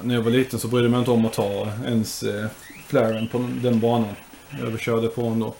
När 0.00 0.14
jag 0.14 0.22
var 0.22 0.30
liten 0.30 0.58
så 0.58 0.68
brydde 0.68 0.84
jag 0.84 0.90
mig 0.90 0.98
inte 1.00 1.10
om 1.10 1.26
att 1.26 1.32
ta 1.32 1.68
ens 1.84 2.22
eh, 2.22 2.46
flaren 2.86 3.28
på 3.28 3.48
den 3.62 3.80
banan. 3.80 4.14
Jag 4.50 4.60
överkörde 4.60 5.08
på 5.08 5.22
den 5.22 5.40
då. 5.40 5.54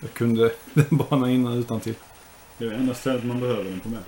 Jag 0.00 0.12
kunde 0.12 0.52
den 0.74 0.86
banan 0.90 1.30
innan 1.30 1.58
utan 1.58 1.80
till. 1.80 1.94
Det 2.58 2.64
är 2.64 2.70
det 2.70 2.76
enda 2.76 2.94
stället 2.94 3.24
man 3.24 3.40
behöver 3.40 3.64
den 3.64 3.80
på 3.80 3.88
med. 3.88 4.02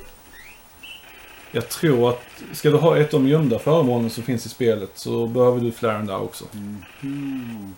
Jag 1.57 1.69
tror 1.69 2.11
att 2.11 2.43
ska 2.53 2.71
du 2.71 2.77
ha 2.77 2.99
ett 2.99 3.15
av 3.15 3.23
de 3.23 3.29
gömda 3.29 3.59
föremålen 3.59 4.11
som 4.11 4.23
finns 4.23 4.47
i 4.47 4.49
spelet 4.49 4.91
så 4.95 5.27
behöver 5.27 5.61
du 5.61 5.73
flaren 5.73 6.07
där 6.07 6.21
också. 6.21 6.45
Mm. 6.53 6.85
Mm. 7.03 7.75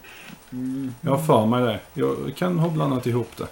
Mm. 0.53 0.95
Jag 1.01 1.11
har 1.11 1.19
för 1.27 1.47
mig 1.47 1.63
det. 1.63 1.81
Jag 1.95 2.37
kan 2.37 2.59
ha 2.59 2.69
blandat 2.69 3.07
ihop 3.07 3.37
det. 3.37 3.47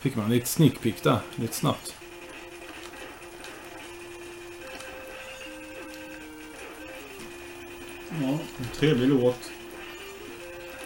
Fick 0.00 0.16
man 0.16 0.30
lite 0.30 0.46
sneak 0.46 0.80
peek 0.80 1.02
där, 1.02 1.18
lite 1.34 1.54
snabbt. 1.54 1.94
Ja, 8.22 8.38
en 8.58 8.68
trevlig 8.74 9.08
låt. 9.08 9.50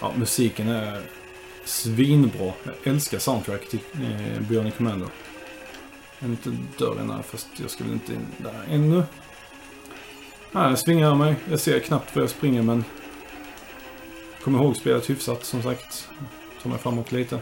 Ja, 0.00 0.12
musiken 0.16 0.68
är 0.68 1.02
svinbra. 1.64 2.52
Jag 2.64 2.74
älskar 2.94 3.18
soundtrack 3.18 3.68
till 3.68 3.80
eh, 3.94 4.40
Bionic 4.40 4.74
Commando. 4.74 5.06
En 6.21 6.31
liten 6.31 6.69
dörren 6.79 7.11
här, 7.11 7.23
fast 7.23 7.49
jag 7.57 7.71
skulle 7.71 7.93
inte 7.93 8.12
in 8.12 8.27
där 8.39 8.64
ännu. 8.71 9.03
Nej, 10.53 10.69
jag 10.69 10.79
svingar 10.79 11.14
mig. 11.14 11.35
Jag 11.51 11.61
ser 11.61 11.81
knappt 11.81 12.16
var 12.16 12.23
jag 12.23 12.31
springer, 12.31 12.62
men... 12.62 12.85
Kommer 14.43 14.59
ihåg 14.59 14.77
spelet 14.77 15.11
hyfsat, 15.11 15.45
som 15.45 15.62
sagt. 15.62 16.09
Tar 16.62 16.71
mig 16.71 16.79
framåt 16.79 17.12
lite. 17.12 17.41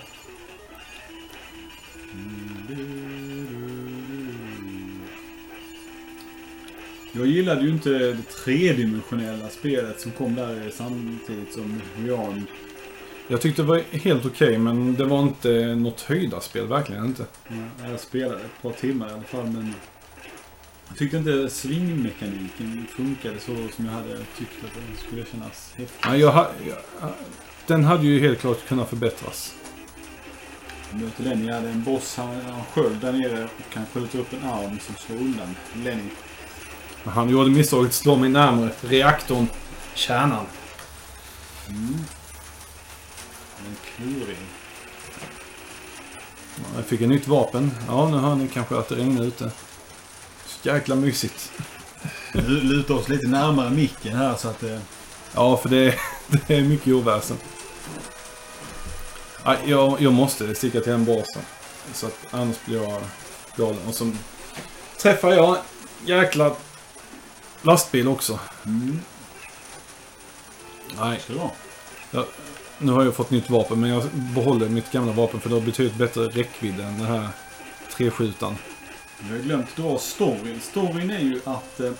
Jag 7.12 7.26
gillade 7.26 7.60
ju 7.60 7.70
inte 7.70 7.90
det 7.90 8.22
tredimensionella 8.22 9.48
spelet 9.48 10.00
som 10.00 10.12
kom 10.12 10.34
där 10.34 10.70
samtidigt 10.74 11.52
som 11.52 11.80
Jan 12.06 12.46
jag 13.28 13.40
tyckte 13.40 13.62
det 13.62 13.68
var 13.68 13.82
helt 13.92 14.26
okej, 14.26 14.58
men 14.58 14.94
det 14.96 15.04
var 15.04 15.22
inte 15.22 15.74
något 15.74 16.00
höjdarspel, 16.00 16.66
verkligen 16.66 17.04
inte. 17.06 17.26
Ja, 17.48 17.88
Jag 17.90 18.00
spelade 18.00 18.40
ett 18.40 18.62
par 18.62 18.72
timmar 18.72 19.08
i 19.08 19.12
alla 19.12 19.22
fall 19.22 19.44
men 19.46 19.74
jag 20.88 20.96
tyckte 20.98 21.16
inte 21.16 21.50
svingmekaniken 21.50 22.86
funkade 22.96 23.40
så 23.40 23.56
som 23.76 23.84
jag 23.86 23.92
hade 23.92 24.16
tyckt 24.38 24.64
att 24.64 24.74
den 24.74 24.96
skulle 25.06 25.24
kännas 25.32 25.72
häftig. 25.76 25.98
Ja, 26.04 26.16
jag, 26.16 26.32
ha- 26.32 26.50
jag, 26.68 27.10
den 27.66 27.84
hade 27.84 28.06
ju 28.06 28.20
helt 28.20 28.40
klart 28.40 28.66
kunnat 28.68 28.88
förbättras. 28.88 29.54
Jag 30.90 31.00
möter 31.00 31.22
Lenny, 31.24 31.46
jag 31.46 31.54
hade 31.54 31.68
en 31.68 31.82
boss, 31.84 32.16
han 32.16 32.28
han 32.28 32.62
sköld 32.72 33.00
där 33.00 33.12
nere 33.12 33.44
och 33.44 33.74
han 33.74 33.86
skjuter 33.94 34.18
upp 34.18 34.32
en 34.32 34.48
arm 34.48 34.78
som 34.80 34.94
slår 34.94 35.16
undan 35.16 35.56
Lenny. 35.84 36.10
Han 37.04 37.28
gjorde 37.30 37.50
misstaget 37.50 37.88
att 37.88 37.94
slå 37.94 38.16
mig 38.16 38.28
närmare 38.28 38.70
reaktorn, 38.80 39.46
kärnan. 39.94 40.46
Mm. 41.68 41.94
En 43.58 43.76
kluring. 43.96 44.46
Ja, 46.56 46.62
Jag 46.76 46.84
fick 46.84 47.00
ett 47.00 47.08
nytt 47.08 47.28
vapen. 47.28 47.70
Ja, 47.88 48.08
nu 48.08 48.16
hör 48.16 48.34
ni 48.34 48.48
kanske 48.48 48.76
att 48.78 48.88
det 48.88 48.94
regnar 48.94 49.24
ute. 49.24 49.50
Så 50.46 50.68
jäkla 50.68 50.94
mysigt. 50.94 51.52
Nu 52.34 52.42
lutar 52.42 52.94
oss 52.94 53.08
lite 53.08 53.26
närmare 53.26 53.70
micken 53.70 54.16
här 54.16 54.34
så 54.34 54.48
att 54.48 54.60
det... 54.60 54.80
Ja, 55.34 55.56
för 55.56 55.68
det 55.68 55.76
är, 55.76 56.00
det 56.46 56.54
är 56.56 56.62
mycket 56.62 56.92
oväsen. 56.94 57.36
Ja, 59.44 59.56
jag, 59.64 60.00
jag 60.00 60.12
måste 60.12 60.54
sticka 60.54 60.80
till 60.80 60.92
en 60.92 61.04
basen. 61.04 61.42
Så 61.92 62.06
att 62.06 62.18
annars 62.30 62.56
blir 62.64 62.82
jag 62.82 63.02
galen. 63.56 63.86
Och 63.88 63.94
så 63.94 64.12
träffar 64.98 65.32
jag 65.32 65.56
en 65.56 65.62
jäkla 66.08 66.56
lastbil 67.62 68.08
också. 68.08 68.38
Mm. 68.66 69.00
Nej, 71.00 71.20
Så 71.26 71.32
var. 71.32 71.50
Nu 72.78 72.92
har 72.92 73.04
jag 73.04 73.14
fått 73.14 73.30
nytt 73.30 73.50
vapen 73.50 73.80
men 73.80 73.90
jag 73.90 74.02
behåller 74.12 74.68
mitt 74.68 74.92
gamla 74.92 75.12
vapen 75.12 75.40
för 75.40 75.48
det 75.48 75.54
har 75.54 75.62
betydligt 75.62 75.96
bättre 75.96 76.28
räckvidd 76.28 76.80
än 76.80 76.98
den 76.98 77.06
här 77.06 77.28
treskjutan. 77.90 78.54
Vi 79.20 79.36
har 79.36 79.44
glömt 79.44 79.76
dra 79.76 79.98
storyn. 79.98 80.60
Storyn 80.60 81.10
är 81.10 81.20
ju 81.20 81.40
att 81.44 81.80
eh, 81.80 81.92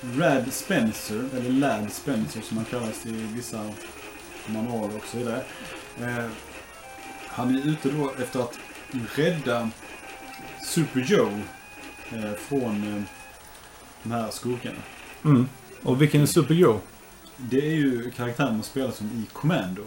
Rad 0.00 0.52
Spencer, 0.52 1.28
eller 1.36 1.50
Lad 1.50 1.92
Spencer 1.92 2.40
som 2.40 2.56
han 2.56 2.66
kallas 2.66 3.06
i 3.06 3.10
vissa 3.10 3.70
manualer 4.46 4.96
och 4.96 5.06
så 5.06 5.18
vidare. 5.18 5.42
Eh, 6.00 6.30
han 7.26 7.56
är 7.56 7.68
ute 7.68 7.88
då 7.90 8.12
efter 8.22 8.40
att 8.40 8.58
rädda 9.14 9.70
Super 10.66 11.00
Joe 11.00 11.40
eh, 12.12 12.32
från 12.48 12.96
eh, 12.96 13.02
de 14.02 14.12
här 14.12 14.30
skurkarna. 14.30 14.78
Mm. 15.24 15.48
Och 15.82 16.02
vilken 16.02 16.22
är 16.22 16.26
Super 16.26 16.54
Joe? 16.54 16.80
Det 17.36 17.66
är 17.66 17.74
ju 17.74 18.10
karaktären 18.10 18.52
man 18.52 18.62
spelar 18.62 18.90
som 18.90 19.06
i 19.06 19.26
Commando. 19.32 19.82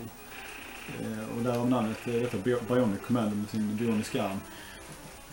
Eh, 1.02 1.38
och 1.38 1.44
därav 1.44 1.70
namnet 1.70 1.98
eh, 2.08 2.14
detta 2.14 2.38
Bi- 2.38 2.58
Bionic 2.68 3.00
Commando 3.08 3.36
med 3.36 3.50
sin 3.50 3.76
bioniska 3.78 4.24
arm. 4.24 4.40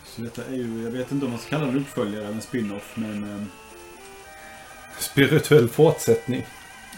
Så 0.05 0.21
detta 0.21 0.45
är 0.45 0.55
ju, 0.55 0.83
jag 0.83 0.91
vet 0.91 1.11
inte 1.11 1.25
om 1.25 1.31
man 1.31 1.39
ska 1.39 1.49
kalla 1.49 1.65
det 1.65 1.71
en 1.71 1.77
uppföljare 1.77 2.23
eller 2.25 2.35
en 2.35 2.41
spin-off 2.41 2.91
men 2.95 3.23
eh, 3.23 3.43
Spirituell 4.99 5.69
fortsättning. 5.69 6.45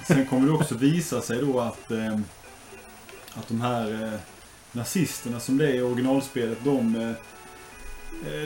Sen 0.08 0.26
kommer 0.28 0.48
det 0.48 0.54
också 0.54 0.76
visa 0.76 1.22
sig 1.22 1.42
då 1.42 1.60
att, 1.60 1.92
eh, 1.92 2.20
att 3.34 3.48
de 3.48 3.62
här 3.62 4.14
eh, 4.14 4.20
nazisterna 4.72 5.40
som 5.40 5.58
det 5.58 5.68
är 5.68 5.74
i 5.74 5.82
originalspelet, 5.82 6.58
de, 6.64 7.14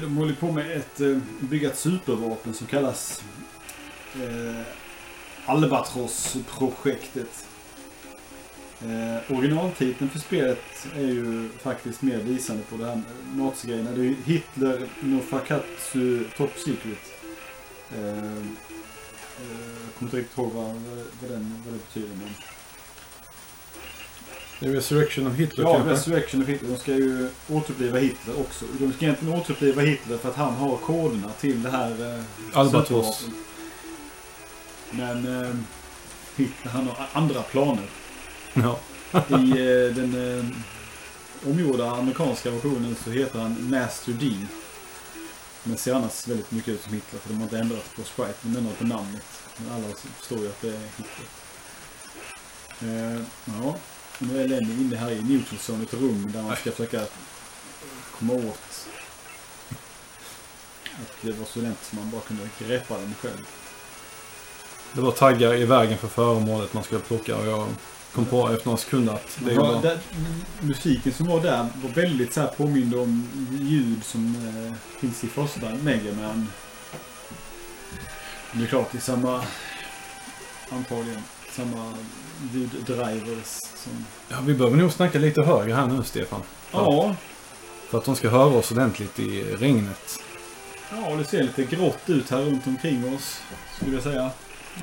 de 0.02 0.18
håller 0.18 0.34
på 0.34 0.52
med 0.52 0.78
ett, 0.78 0.98
bygga 1.40 1.70
ett 1.70 1.78
supervapen 1.78 2.54
som 2.54 2.68
kallas 2.68 3.24
Albatross-projektet. 5.46 7.47
Eh, 8.82 9.38
originaltiteln 9.38 10.10
för 10.10 10.20
spelet 10.20 10.88
är 10.96 11.02
ju 11.02 11.50
faktiskt 11.62 12.02
mer 12.02 12.18
visande 12.18 12.64
på 12.70 12.78
det 12.78 12.86
här 12.86 13.02
nazigrejerna. 13.36 13.92
Det 13.92 14.02
är 14.02 14.04
ju 14.04 14.16
Hitler 14.26 14.88
no 15.00 15.20
Fakatsu 15.20 16.24
Top 16.38 16.52
Secret. 16.58 17.00
Eh, 17.92 18.08
eh, 18.08 18.24
jag 19.84 19.94
kommer 19.98 20.08
inte 20.08 20.18
riktigt 20.18 20.38
ihåg 20.38 20.52
vad, 20.52 20.66
vad, 21.22 21.32
den, 21.32 21.64
vad 21.66 21.74
det 21.74 21.80
betyder. 21.88 22.16
Men... 22.16 22.30
Det 24.60 24.68
är 24.68 24.72
Resurrection 24.72 25.28
of 25.28 25.34
Hitler 25.34 25.64
Ja, 25.64 25.74
kanske? 25.74 25.92
Resurrection 25.92 26.42
of 26.42 26.48
Hitler. 26.48 26.70
De 26.70 26.78
ska 26.78 26.94
ju 26.94 27.30
återuppliva 27.50 28.00
Hitler 28.00 28.40
också. 28.40 28.66
De 28.80 28.94
ska 28.94 29.06
egentligen 29.06 29.34
återuppliva 29.34 29.82
Hitler 29.82 30.18
för 30.18 30.30
att 30.30 30.36
han 30.36 30.54
har 30.54 30.78
koderna 30.78 31.30
till 31.40 31.64
det 31.64 31.70
här 31.70 32.16
eh, 32.18 32.24
Albatross. 32.60 33.26
Men 34.92 35.42
eh, 35.42 35.56
Hitler, 36.36 36.72
han 36.72 36.88
har 36.88 37.08
andra 37.14 37.42
planer. 37.42 37.88
Ja. 38.64 38.80
I 39.38 39.52
eh, 39.52 39.96
den 39.96 40.40
eh, 40.40 40.46
omgjorda 41.50 41.92
amerikanska 41.92 42.52
versionen 42.52 42.96
så 43.04 43.12
heter 43.12 43.40
han 43.40 43.70
Master 43.70 44.12
D. 44.12 44.36
Men 45.64 45.78
ser 45.78 45.94
annars 45.94 46.28
väldigt 46.28 46.52
mycket 46.52 46.74
ut 46.74 46.82
som 46.82 46.94
Hitler 46.94 47.20
för 47.20 47.30
de 47.30 47.36
har 47.36 47.44
inte 47.44 47.58
ändrat 47.58 47.96
på 47.96 48.04
sprite, 48.04 48.34
de 48.42 48.50
har 48.50 48.58
ändrat 48.58 48.78
på 48.80 48.86
namnet. 48.86 49.26
Men 49.58 49.74
alla 49.74 49.88
förstår 50.18 50.40
ju 50.40 50.48
att 50.48 50.62
det 50.62 50.68
är 50.68 50.90
Hitler. 50.98 51.28
Eh, 52.82 53.22
ja, 53.46 53.76
nu 54.20 54.44
är 54.44 54.48
Lenny 54.48 54.74
inne 54.74 54.96
här 54.96 55.12
i 55.12 55.22
neutral 55.22 55.60
zone, 55.60 55.84
ett 55.84 55.94
rum 55.94 56.32
där 56.34 56.42
man 56.42 56.56
ska 56.56 56.72
försöka 56.72 57.02
komma 58.20 58.34
åt 58.34 58.88
att 61.02 61.22
det 61.22 61.32
var 61.32 61.46
så 61.46 61.62
lätt 61.62 61.86
som 61.90 62.00
man 62.00 62.12
bara 62.12 62.22
kunde 62.22 62.50
greppa 62.60 62.98
den 62.98 63.16
själv. 63.22 63.48
Det 64.94 65.02
var 65.02 65.12
taggar 65.12 65.54
i 65.56 65.66
vägen 65.66 65.98
för 65.98 66.08
föremålet 66.08 66.74
man 66.74 66.84
skulle 66.84 67.02
plocka 67.02 67.38
och 67.38 67.48
jag 67.48 67.68
kom 68.18 68.26
på 68.26 68.50
efter 68.50 68.66
några 68.66 68.78
sekunder 68.78 69.14
att 69.14 69.38
det 69.46 69.54
Ja, 69.54 69.80
där, 69.84 70.00
musiken 70.62 71.14
som 71.14 71.28
var 71.28 71.42
där 71.42 71.68
var 71.84 71.90
väldigt 71.90 72.34
så 72.34 72.42
här 72.42 72.48
påmind 72.48 72.96
om 72.96 73.30
ljud 73.62 74.04
som 74.04 74.36
eh, 74.36 74.74
finns 75.00 75.24
i 75.24 75.28
första 75.28 75.76
Mega 75.84 76.14
Man. 76.22 76.48
Det 78.54 78.64
är 78.64 78.68
klart, 78.68 78.88
det 78.92 78.98
är 78.98 79.02
samma... 79.02 79.44
Antagligen 80.70 81.24
samma 81.52 81.94
ljuddrivers 82.54 83.62
som... 83.76 84.06
Ja, 84.30 84.38
vi 84.46 84.54
behöver 84.54 84.78
nog 84.78 84.92
snacka 84.92 85.20
lite 85.20 85.42
högre 85.42 85.74
här 85.74 85.88
nu, 85.88 86.04
Stefan. 86.04 86.42
Ja, 86.72 87.16
För 87.90 87.98
att 87.98 88.06
de 88.06 88.16
ska 88.16 88.30
höra 88.30 88.58
oss 88.58 88.72
ordentligt 88.72 89.20
i 89.20 89.44
regnet. 89.44 90.20
ja, 90.92 91.16
det 91.16 91.24
ser 91.24 91.44
lite 91.44 91.64
grått 91.64 92.10
ut 92.10 92.30
här 92.30 92.42
runt 92.42 92.68
omkring 92.68 93.16
oss. 93.16 93.42
Skulle 93.76 93.94
jag 93.94 94.04
säga. 94.04 94.32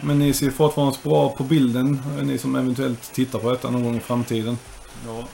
Men 0.02 0.18
ni 0.18 0.34
ser 0.34 0.50
fortfarande 0.50 0.98
bra 1.02 1.30
på 1.30 1.42
bilden, 1.42 2.02
ni 2.22 2.38
som 2.38 2.56
eventuellt 2.56 3.12
tittar 3.12 3.38
på 3.38 3.50
detta 3.50 3.70
någon 3.70 3.84
gång 3.84 3.96
i 3.96 4.00
framtiden. 4.00 4.58
Ja. 5.06 5.28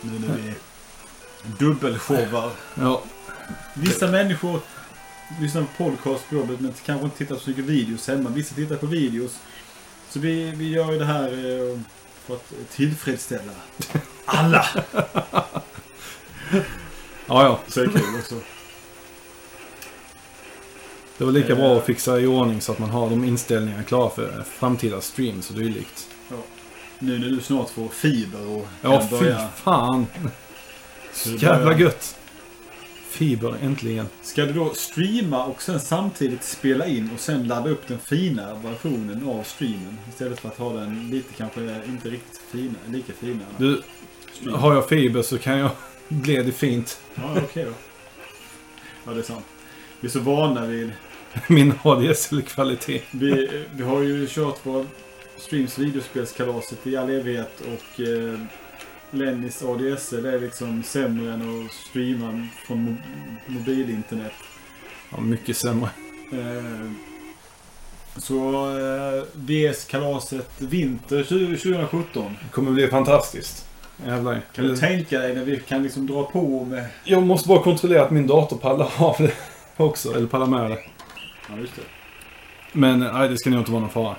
Nu 0.00 0.18
när 0.18 0.36
vi 0.36 0.54
dubbelshowar. 1.58 2.50
Ja, 2.74 3.02
Vissa 3.74 4.06
människor 4.10 4.60
lyssnar 5.40 5.62
på 5.62 5.68
podcast 5.76 6.28
på 6.28 6.34
jobbet 6.34 6.60
men 6.60 6.74
kanske 6.86 7.04
inte 7.04 7.18
tittar 7.18 7.34
på 7.34 7.40
så 7.40 7.50
mycket 7.50 7.64
videos 7.64 8.08
hemma. 8.08 8.30
Vissa 8.30 8.54
tittar 8.54 8.76
på 8.76 8.86
videos. 8.86 9.38
Så 10.10 10.18
vi, 10.18 10.50
vi 10.50 10.68
gör 10.68 10.92
ju 10.92 10.98
det 10.98 11.04
här 11.04 11.28
eh, 11.28 11.78
för 12.26 12.34
att 12.34 12.52
tillfredsställa 12.70 13.52
alla. 14.24 14.66
ja, 17.26 17.42
ja. 17.44 17.60
Så 17.68 17.80
är 17.80 17.86
det 17.86 17.92
kul 17.92 18.18
också. 18.18 18.34
Det 21.18 21.24
var 21.24 21.32
lika 21.32 21.52
Eh. 21.52 21.58
bra 21.58 21.76
att 21.78 21.86
fixa 21.86 22.20
i 22.20 22.26
ordning 22.26 22.60
så 22.60 22.72
att 22.72 22.78
man 22.78 22.90
har 22.90 23.10
de 23.10 23.24
inställningarna 23.24 23.82
klara 23.82 24.10
för 24.10 24.42
framtida 24.58 25.00
streams 25.00 25.50
och 25.50 25.56
dylikt. 25.56 26.08
Nu 26.98 27.18
när 27.18 27.26
du 27.28 27.40
snart 27.40 27.70
får 27.70 27.88
fiber 27.88 28.46
och 28.48 28.68
Ja, 28.82 28.98
kan 28.98 29.08
fy 29.08 29.16
börja... 29.18 29.48
fan! 29.48 30.06
Så 31.12 31.28
Jävla 31.30 31.78
gött! 31.78 32.16
Fiber, 33.10 33.54
äntligen. 33.62 34.06
Ska 34.22 34.44
du 34.46 34.52
då 34.52 34.74
streama 34.74 35.44
och 35.44 35.62
sen 35.62 35.80
samtidigt 35.80 36.44
spela 36.44 36.86
in 36.86 37.10
och 37.14 37.20
sen 37.20 37.46
ladda 37.48 37.70
upp 37.70 37.88
den 37.88 37.98
fina 37.98 38.54
versionen 38.54 39.28
av 39.28 39.42
streamen? 39.42 39.98
Istället 40.10 40.40
för 40.40 40.48
att 40.48 40.58
ha 40.58 40.72
den 40.72 41.10
lite 41.10 41.34
kanske 41.34 41.60
inte 41.88 42.08
riktigt 42.10 42.40
fina, 42.50 42.74
lika 42.88 43.12
fina. 43.12 43.40
Du, 43.58 43.82
stream. 44.32 44.54
har 44.54 44.74
jag 44.74 44.88
fiber 44.88 45.22
så 45.22 45.38
kan 45.38 45.58
jag 45.58 45.70
bli 46.08 46.36
det 46.36 46.52
fint. 46.52 47.00
Ja, 47.14 47.22
okej 47.44 47.64
då. 47.64 47.72
Ja, 49.06 49.12
det 49.12 49.18
är 49.18 49.22
sant. 49.24 49.44
Vi 50.02 50.08
är 50.08 50.12
så 50.12 50.20
vana 50.20 50.66
vid... 50.66 50.92
Min 51.48 51.74
ADSL-kvalitet. 51.82 53.00
Vi, 53.10 53.48
vi 53.74 53.82
har 53.82 54.02
ju 54.02 54.26
kört 54.28 54.62
på 54.64 54.86
Streams 55.36 55.78
videospelskalaset 55.78 56.86
i 56.86 56.96
all 56.96 57.10
evighet 57.10 57.60
och 57.60 58.00
eh, 58.00 58.38
Lennys 59.10 59.62
ADSL 59.62 60.26
är 60.26 60.40
liksom 60.40 60.82
sämre 60.82 61.32
än 61.32 61.64
att 61.66 61.72
streama 61.72 62.46
från 62.66 62.78
mo- 62.88 62.96
mobilinternet. 63.46 64.32
Ja, 65.10 65.20
mycket 65.20 65.56
sämre. 65.56 65.90
Eh, 66.32 66.90
så 68.16 68.36
eh, 68.78 69.24
VS-kalaset 69.32 70.48
vinter 70.58 71.22
20- 71.22 71.46
2017. 71.56 72.36
Det 72.42 72.52
kommer 72.52 72.70
bli 72.70 72.88
fantastiskt. 72.88 73.66
Jävlar. 74.06 74.40
Kan 74.54 74.66
du 74.66 74.76
tänka 74.76 75.18
dig 75.18 75.34
när 75.34 75.44
vi 75.44 75.60
kan 75.60 75.82
liksom 75.82 76.06
dra 76.06 76.24
på 76.24 76.64
med... 76.64 76.84
Jag 77.04 77.22
måste 77.22 77.48
bara 77.48 77.62
kontrollera 77.62 78.04
att 78.04 78.10
min 78.10 78.26
dator 78.26 78.56
pallar 78.56 78.92
av 78.98 79.16
det 79.18 79.32
också. 79.76 80.14
Eller 80.14 80.26
det. 80.68 80.78
Ja, 81.48 81.56
just 81.60 81.76
det. 81.76 81.82
Men 82.72 82.98
nej, 83.00 83.28
det 83.28 83.36
ska 83.38 83.50
nog 83.50 83.58
inte 83.58 83.70
vara 83.70 83.80
någon 83.80 83.90
fara. 83.90 84.16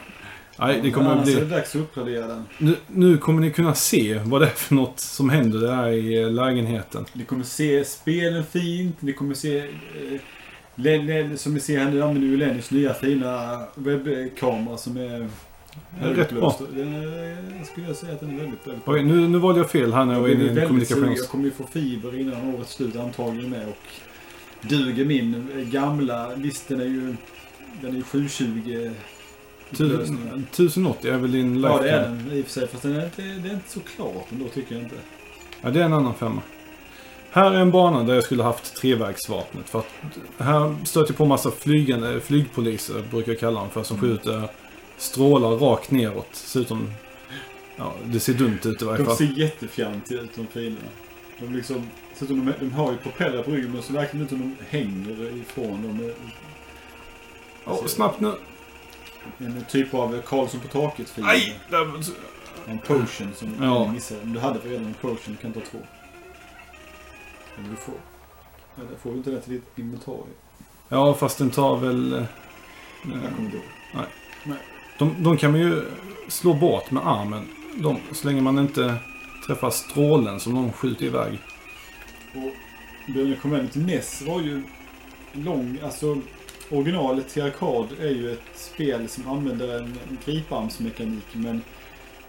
Nej, 0.59 0.79
det 0.83 0.91
kommer 0.91 1.09
att 1.11 1.15
Annars 1.17 1.29
är 1.29 1.35
bli... 1.35 1.43
det 1.43 1.55
dags 1.55 1.75
att 1.75 1.81
uppgradera 1.81 2.27
den. 2.27 2.43
Nu, 2.57 2.75
nu 2.87 3.17
kommer 3.17 3.41
ni 3.41 3.51
kunna 3.51 3.73
se 3.75 4.19
vad 4.25 4.41
det 4.41 4.45
är 4.47 4.51
för 4.51 4.75
något 4.75 4.99
som 4.99 5.29
händer 5.29 5.59
där 5.59 5.87
i 5.89 6.21
eh, 6.21 6.31
lägenheten. 6.31 7.05
Ni 7.13 7.23
kommer 7.25 7.43
se 7.43 7.85
spelen 7.85 8.43
fint. 8.45 9.01
Ni 9.01 9.13
kommer 9.13 9.33
se... 9.33 9.57
Eh, 9.57 9.65
Len, 10.75 11.05
Len, 11.05 11.37
som 11.37 11.53
ni 11.53 11.59
ser 11.59 11.79
här 11.79 11.91
nu 11.91 12.01
använder 12.01 12.27
ju 12.27 12.37
Lennys 12.37 12.71
nya 12.71 12.93
fina 12.93 13.61
webbkamera 13.75 14.77
som 14.77 14.97
är 14.97 15.27
Rätt 16.01 16.31
bra. 16.31 16.55
Den 16.75 16.93
är- 16.95 17.57
Jag 17.57 17.67
skulle 17.67 17.93
säga 17.95 18.13
att 18.13 18.19
den 18.19 18.29
är 18.29 18.41
väldigt, 18.43 18.67
väldigt 18.67 18.85
bra. 18.85 18.93
Okej, 18.93 19.05
nu, 19.05 19.27
nu 19.27 19.37
valde 19.37 19.59
jag 19.59 19.69
fel 19.69 19.93
här 19.93 20.05
när 20.05 20.13
jag 20.13 20.21
var 20.21 20.27
Jag 20.27 20.35
inne 20.35 20.43
i 20.45 20.49
blir 20.51 20.63
en 20.63 20.69
väldigt 20.69 20.87
sugen. 20.87 21.01
kommunikations... 21.01 21.19
Jag 21.19 21.29
kommer 21.31 21.43
ju 21.45 21.51
få 21.51 21.63
fiber 21.67 22.19
innan 22.19 22.55
årets 22.55 22.73
slut 22.73 22.95
antagligen 22.95 23.49
med. 23.49 23.67
Och 23.67 23.77
duger 24.63 25.05
min 25.05 25.49
gamla. 25.71 26.31
Visst, 26.35 26.67
den 26.67 26.81
är 26.81 26.85
ju... 26.85 27.15
Den 27.81 27.91
är 27.91 27.95
ju 27.97 28.03
720 28.03 28.91
upplösning. 29.71 30.19
1080 30.51 31.11
är 31.13 31.17
väl 31.17 31.31
din 31.31 31.59
Ja, 31.63 31.79
det 31.81 31.89
är 31.89 32.09
lifetime? 32.09 32.29
den 32.29 32.37
i 32.37 32.41
och 32.41 32.45
för 32.45 32.51
sig. 32.51 32.67
Fast 32.67 32.83
den 32.83 32.95
är 32.95 33.05
inte, 33.05 33.21
det 33.21 33.49
är 33.49 33.53
inte 33.53 33.69
så 33.69 33.79
klart 33.79 34.25
ändå 34.31 34.47
tycker 34.47 34.75
jag 34.75 34.83
inte. 34.83 34.95
Ja, 35.61 35.69
det 35.69 35.79
är 35.79 35.83
en 35.83 35.93
annan 35.93 36.13
femma. 36.15 36.41
Här 37.31 37.51
är 37.51 37.59
en 37.59 37.71
bana 37.71 38.03
där 38.03 38.13
jag 38.15 38.23
skulle 38.23 38.43
haft 38.43 38.75
trevägsvapnet. 38.75 39.69
För 39.69 39.79
att 39.79 39.87
här 40.37 40.75
stöter 40.85 41.11
jag 41.11 41.17
på 41.17 41.25
massa 41.25 41.51
flygande, 41.51 42.19
flygpoliser, 42.19 43.03
brukar 43.11 43.31
jag 43.31 43.39
kalla 43.39 43.59
dem 43.59 43.69
för, 43.69 43.83
som 43.83 43.97
Mm. 43.97 44.09
skjuter 44.09 44.47
strålar 44.97 45.49
rakt 45.49 45.91
neråt. 45.91 46.27
Ser 46.35 46.59
ut 46.59 46.67
som... 46.67 46.91
Ja, 47.77 47.93
det 48.05 48.19
ser 48.19 48.33
dumt 48.33 48.59
ut 48.63 48.81
i 48.81 48.85
varje 48.85 48.97
De 48.97 49.05
fall. 49.05 49.15
ser 49.15 49.25
jättefjantiga 49.39 50.21
ut 50.21 50.29
de 50.35 50.47
filerna. 50.47 50.87
De 51.39 51.53
liksom... 51.55 51.89
Så 52.15 52.25
de, 52.25 52.53
de 52.59 52.71
har 52.73 52.91
ju 52.91 52.97
propeller 52.97 53.43
på 53.43 53.51
ryggen 53.51 53.71
men 53.71 53.81
så 53.83 53.93
verkar 53.93 54.13
det 54.17 54.21
inte 54.21 54.35
som 54.37 54.55
de 54.59 54.77
hänger 54.77 55.37
ifrån 55.41 55.81
dem. 55.83 56.11
Ja, 57.65 57.79
snabbt 57.87 58.19
nu. 58.19 58.33
En 59.37 59.65
typ 59.69 59.93
av 59.93 60.21
Karlsson 60.21 60.59
på 60.59 60.67
taket-filer. 60.67 61.27
Aj! 61.27 61.59
Där... 61.69 61.91
En 62.67 62.77
potion 62.79 63.33
som 63.35 63.55
Ja. 63.61 63.91
missade. 63.91 64.19
Du 64.23 64.39
hade 64.39 64.59
redan 64.59 64.85
en 64.85 64.93
potion, 64.93 65.17
du 65.25 65.35
kan 65.35 65.53
ta 65.53 65.59
två. 65.59 65.77
Eller 67.57 67.69
du 67.69 67.75
får. 67.75 67.95
Eller 68.77 68.97
får 68.97 69.11
du 69.11 69.17
inte 69.17 69.31
det 69.31 69.41
till 69.41 69.53
ditt 69.53 69.77
inventarium? 69.79 70.27
Ja, 70.89 71.13
fast 71.13 71.37
den 71.37 71.49
tar 71.49 71.77
väl... 71.77 72.13
eh, 72.13 72.23
Jag 73.03 73.21
kommer 73.35 73.45
inte 73.45 73.57
ihåg. 73.57 74.05
De, 74.99 75.23
de 75.23 75.37
kan 75.37 75.51
man 75.51 75.59
ju 75.59 75.85
slå 76.27 76.53
bort 76.53 76.91
med 76.91 77.07
armen. 77.07 77.47
De, 77.75 77.99
så 78.11 78.27
länge 78.27 78.41
man 78.41 78.59
inte 78.59 78.95
träffar 79.47 79.69
strålen 79.69 80.39
som 80.39 80.55
de 80.55 80.71
skjuter 80.71 81.05
iväg. 81.05 81.39
Och 82.35 82.51
Bionic 83.13 83.41
Commando 83.41 83.71
till 83.71 83.85
NES 83.85 84.21
var 84.21 84.41
ju 84.41 84.63
lång, 85.33 85.77
alltså 85.83 86.17
originalet 86.69 87.29
till 87.29 87.43
arkad 87.43 87.87
är 87.99 88.09
ju 88.09 88.31
ett 88.31 88.39
spel 88.55 89.09
som 89.09 89.27
använder 89.27 89.77
en 89.77 89.97
griparmsmekanik 90.25 91.25
men 91.33 91.61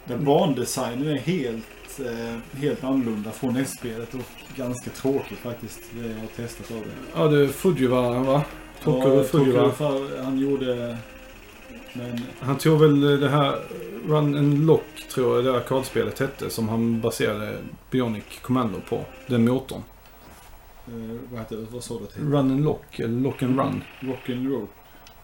där 0.05 0.17
bandesignen 0.17 1.09
är 1.09 1.19
helt, 1.19 2.01
eh, 2.01 2.61
helt 2.61 2.85
annorlunda 2.85 3.31
från 3.31 3.55
NES-spelet 3.55 4.15
och 4.15 4.57
ganska 4.57 4.91
tråkigt 4.91 5.39
faktiskt. 5.39 5.81
Det 5.93 6.09
jag 6.09 6.17
har 6.17 6.27
testat 6.37 6.71
av 6.71 6.77
det. 6.77 7.21
Ja, 7.21 7.29
det 7.29 7.45
är 7.45 7.49
Fujiwara, 7.49 8.19
va? 8.19 8.45
Tokyo 8.83 9.17
Ja, 9.17 9.25
Fujiwara. 9.25 10.23
Han 10.25 10.39
gjorde... 10.39 10.99
Men 11.93 12.21
Han 12.41 12.59
tog 12.59 12.81
väl 12.81 13.21
det 13.21 13.29
här 13.29 13.59
Run 14.07 14.37
and 14.37 14.67
Lock, 14.67 15.09
tror 15.15 15.37
jag 15.37 15.45
det 15.45 15.57
arkadspelet 15.57 16.19
hette, 16.19 16.51
som 16.51 16.69
han 16.69 17.01
baserade 17.01 17.59
Bionic 17.91 18.25
Commando 18.43 18.81
på. 18.89 19.05
Den 19.27 19.45
motorn. 19.45 19.83
Eh, 20.89 21.21
vad 21.31 21.41
heter 21.41 21.57
det? 21.57 21.67
Vad 21.71 21.85
sa 21.85 21.99
du 21.99 22.07
till? 22.07 22.23
Run 22.23 22.51
and 22.51 22.65
Lock, 22.65 22.99
eller 22.99 23.21
Lock 23.21 23.43
and 23.43 23.59
Run. 23.59 23.83
Rock'n'Roll. 24.01 24.67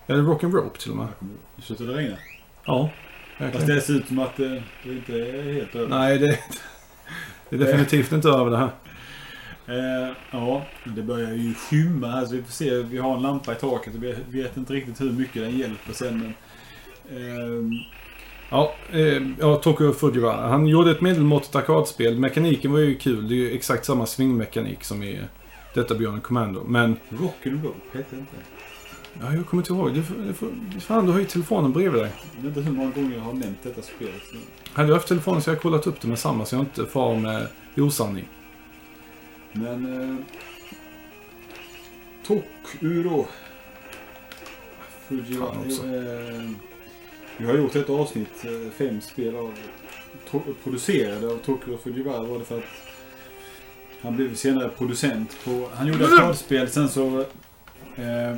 Eller 0.06 0.22
Rock'n'Rope 0.22 0.78
till 0.78 0.90
och 0.90 0.96
med. 0.96 1.08
Det 1.56 1.62
slutade 1.62 1.96
regna. 1.96 2.16
Ja. 2.64 2.90
Fast 3.52 3.66
det 3.66 3.80
ser 3.80 3.94
ut 3.94 4.08
som 4.08 4.18
att 4.18 4.36
det, 4.36 4.62
det 4.84 4.92
inte 4.92 5.12
är 5.12 5.52
helt 5.52 5.74
över. 5.74 5.88
Nej, 5.88 6.18
det, 6.18 6.38
det 7.48 7.56
är 7.56 7.58
definitivt 7.58 8.12
inte 8.12 8.28
över 8.28 8.50
det 8.50 8.56
här. 8.56 8.70
Eh, 9.66 10.16
ja, 10.30 10.62
det 10.84 11.02
börjar 11.02 11.32
ju 11.32 11.54
skymma 11.54 12.06
här 12.06 12.26
så 12.26 12.34
vi 12.34 12.42
får 12.42 12.52
se. 12.52 12.82
Vi 12.82 12.98
har 12.98 13.16
en 13.16 13.22
lampa 13.22 13.52
i 13.52 13.54
taket 13.54 13.94
och 13.94 14.02
vi 14.02 14.14
vet 14.28 14.56
inte 14.56 14.72
riktigt 14.72 15.00
hur 15.00 15.12
mycket 15.12 15.42
den 15.42 15.58
hjälper 15.58 15.92
sen. 15.92 16.18
Men, 16.18 16.34
ehm, 17.18 17.72
Ja, 18.50 18.74
eh, 18.92 19.22
ja 19.40 19.56
Tokyo 19.56 19.92
Fujiwara. 19.92 20.48
Han 20.48 20.66
gjorde 20.66 20.90
ett 20.90 21.00
medelmåttigt 21.00 21.56
arkadspel. 21.56 22.18
Mekaniken 22.18 22.72
var 22.72 22.78
ju 22.78 22.94
kul. 22.94 23.28
Det 23.28 23.34
är 23.34 23.36
ju 23.36 23.50
exakt 23.50 23.84
samma 23.84 24.06
svingmekanik 24.06 24.84
som 24.84 25.02
i 25.02 25.20
detta 25.74 25.94
Beyond 25.94 26.22
Commando. 26.22 26.64
Men, 26.64 26.96
Rock'n'Rope 27.08 27.72
hette 27.92 28.16
inte. 28.16 28.36
ja, 29.20 29.34
jag 29.34 29.46
kommer 29.46 29.62
inte 29.62 29.72
ihåg. 29.72 30.04
Får- 30.06 30.14
du, 30.26 30.32
får- 30.34 30.80
fan, 30.80 31.06
du 31.06 31.12
har 31.12 31.18
ju 31.18 31.24
telefonen 31.24 31.72
bredvid 31.72 32.02
dig. 32.02 32.12
Jag 32.36 32.42
vet 32.48 32.56
inte 32.56 32.60
hur 32.70 32.76
många 32.76 32.90
gånger 32.90 33.16
jag 33.16 33.22
har 33.22 33.32
nämnt 33.32 33.58
detta 33.62 33.82
spelet. 33.82 34.22
Hade 34.72 34.88
jag 34.88 34.94
haft 34.94 35.08
telefonen 35.08 35.42
så 35.42 35.50
hade 35.50 35.56
jag 35.56 35.62
kollat 35.62 35.86
upp 35.86 36.00
det 36.00 36.08
med 36.08 36.18
samma 36.18 36.44
så 36.44 36.54
jag 36.56 36.62
inte 36.62 36.86
far 36.86 37.16
med 37.16 37.46
osanning. 37.76 38.28
Men... 39.52 40.02
Eh, 40.10 40.16
Tokuro. 42.26 43.26
Fujiwara. 45.08 45.54
Eh, 45.54 46.50
vi 47.36 47.46
har 47.46 47.54
gjort 47.54 47.76
ett 47.76 47.90
avsnitt, 47.90 48.44
eh, 48.44 48.70
fem 48.72 49.00
spel 49.00 49.36
av 49.36 49.54
producerade 50.64 51.26
av 51.32 51.36
Tokuro 51.38 51.78
Fujiwara 51.78 52.22
var 52.22 52.38
det 52.38 52.44
för 52.44 52.58
att 52.58 52.64
han 54.02 54.16
blev 54.16 54.34
senare 54.34 54.68
producent 54.68 55.36
på... 55.44 55.68
Han 55.74 55.86
gjorde 55.86 56.04
arkadspel 56.04 56.70
sen 56.70 56.88
så... 56.88 57.20
Eh, 57.96 58.36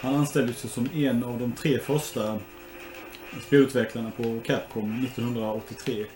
han 0.00 0.14
anställdes 0.14 0.72
som 0.72 0.88
en 0.94 1.24
av 1.24 1.38
de 1.38 1.52
tre 1.52 1.78
första 1.78 2.38
spelutvecklarna 3.46 4.10
på 4.10 4.40
Capcom 4.44 5.04
1983. 5.04 6.06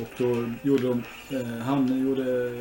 Och 0.00 0.08
då 0.18 0.50
gjorde 0.62 0.82
de... 0.82 1.02
Eh, 1.36 1.58
han 1.58 2.02
gjorde... 2.02 2.52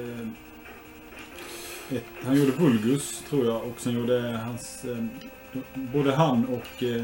Ett, 1.92 2.06
han 2.24 2.36
gjorde 2.36 2.52
Vulgus, 2.52 3.24
tror 3.30 3.46
jag. 3.46 3.64
Och 3.64 3.80
sen 3.80 3.94
gjorde 3.94 4.40
hans... 4.46 4.86
Eh, 4.86 5.06
både 5.74 6.12
han 6.12 6.46
och... 6.46 6.84
Eh, 6.84 7.04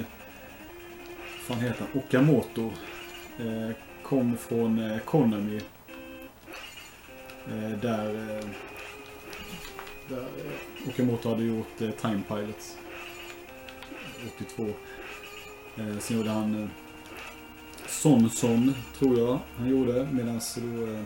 vad 1.48 1.58
fan 1.58 1.68
heter 1.68 1.86
han? 1.94 2.02
Okamoto. 2.02 2.72
Eh, 3.40 3.76
kom 4.04 4.38
från 4.38 4.92
eh, 4.92 4.98
Konami. 4.98 5.62
Eh, 7.52 7.80
där... 7.82 8.10
Eh, 8.10 8.46
där 10.10 10.18
eh, 10.18 10.90
Okamoto 10.90 11.30
hade 11.30 11.44
gjort 11.44 11.82
eh, 11.82 11.90
Time 11.90 12.22
Pilots. 12.28 12.78
82. 14.36 14.66
Eh, 15.76 15.98
sen 16.00 16.18
gjorde 16.18 16.30
han... 16.30 16.64
Eh, 16.64 16.70
Sonson, 17.88 18.74
tror 19.00 19.20
jag 19.20 19.40
han 19.58 19.70
gjorde. 19.70 20.08
Medan 20.12 20.42
då... 20.56 20.88
Eh, 20.88 21.00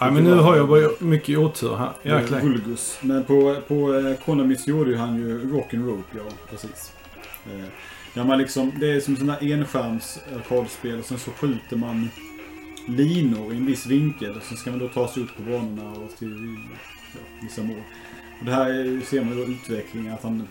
Nej, 0.00 0.10
men 0.10 0.24
nu 0.24 0.34
har 0.34 0.56
jag 0.56 0.68
bara 0.68 0.88
mycket 0.98 1.38
otur 1.38 1.76
här. 1.76 1.92
Jäklar. 2.02 2.40
Vulgus. 2.40 2.98
Men 3.00 3.24
på, 3.24 3.56
på 3.68 3.94
eh, 3.94 4.16
Konami 4.24 4.56
så 4.56 4.70
gjorde 4.70 4.96
han 4.96 5.16
ju 5.16 5.52
Rock'n'Rope, 5.52 6.02
ja 6.16 6.22
precis. 6.50 6.92
Eh, 7.46 7.64
där 8.14 8.24
man 8.24 8.38
liksom, 8.38 8.72
det 8.80 8.92
är 8.92 9.00
som 9.00 9.16
sådana 9.16 9.36
enskärms 9.38 10.18
arkadspel 10.36 10.98
och 10.98 11.04
sen 11.04 11.18
så 11.18 11.30
skjuter 11.30 11.76
man 11.76 12.10
linor 12.96 13.52
i 13.52 13.56
en 13.56 13.66
viss 13.66 13.86
vinkel 13.86 14.40
sen 14.42 14.56
ska 14.56 14.70
man 14.70 14.78
då 14.80 14.88
ta 14.88 15.08
sig 15.08 15.22
ut 15.22 15.36
på 15.36 15.42
banorna 15.42 15.90
och 15.90 16.16
till 16.18 16.56
ja, 17.14 17.20
vissa 17.42 17.62
mål. 17.62 17.82
Och 18.40 18.44
det 18.46 18.52
här 18.52 18.70
är, 18.70 19.00
ser 19.00 19.24
man 19.24 19.38
ju 19.38 19.44
då 19.44 19.52
utvecklingen 19.52 20.14
att 20.14 20.22
han 20.22 20.48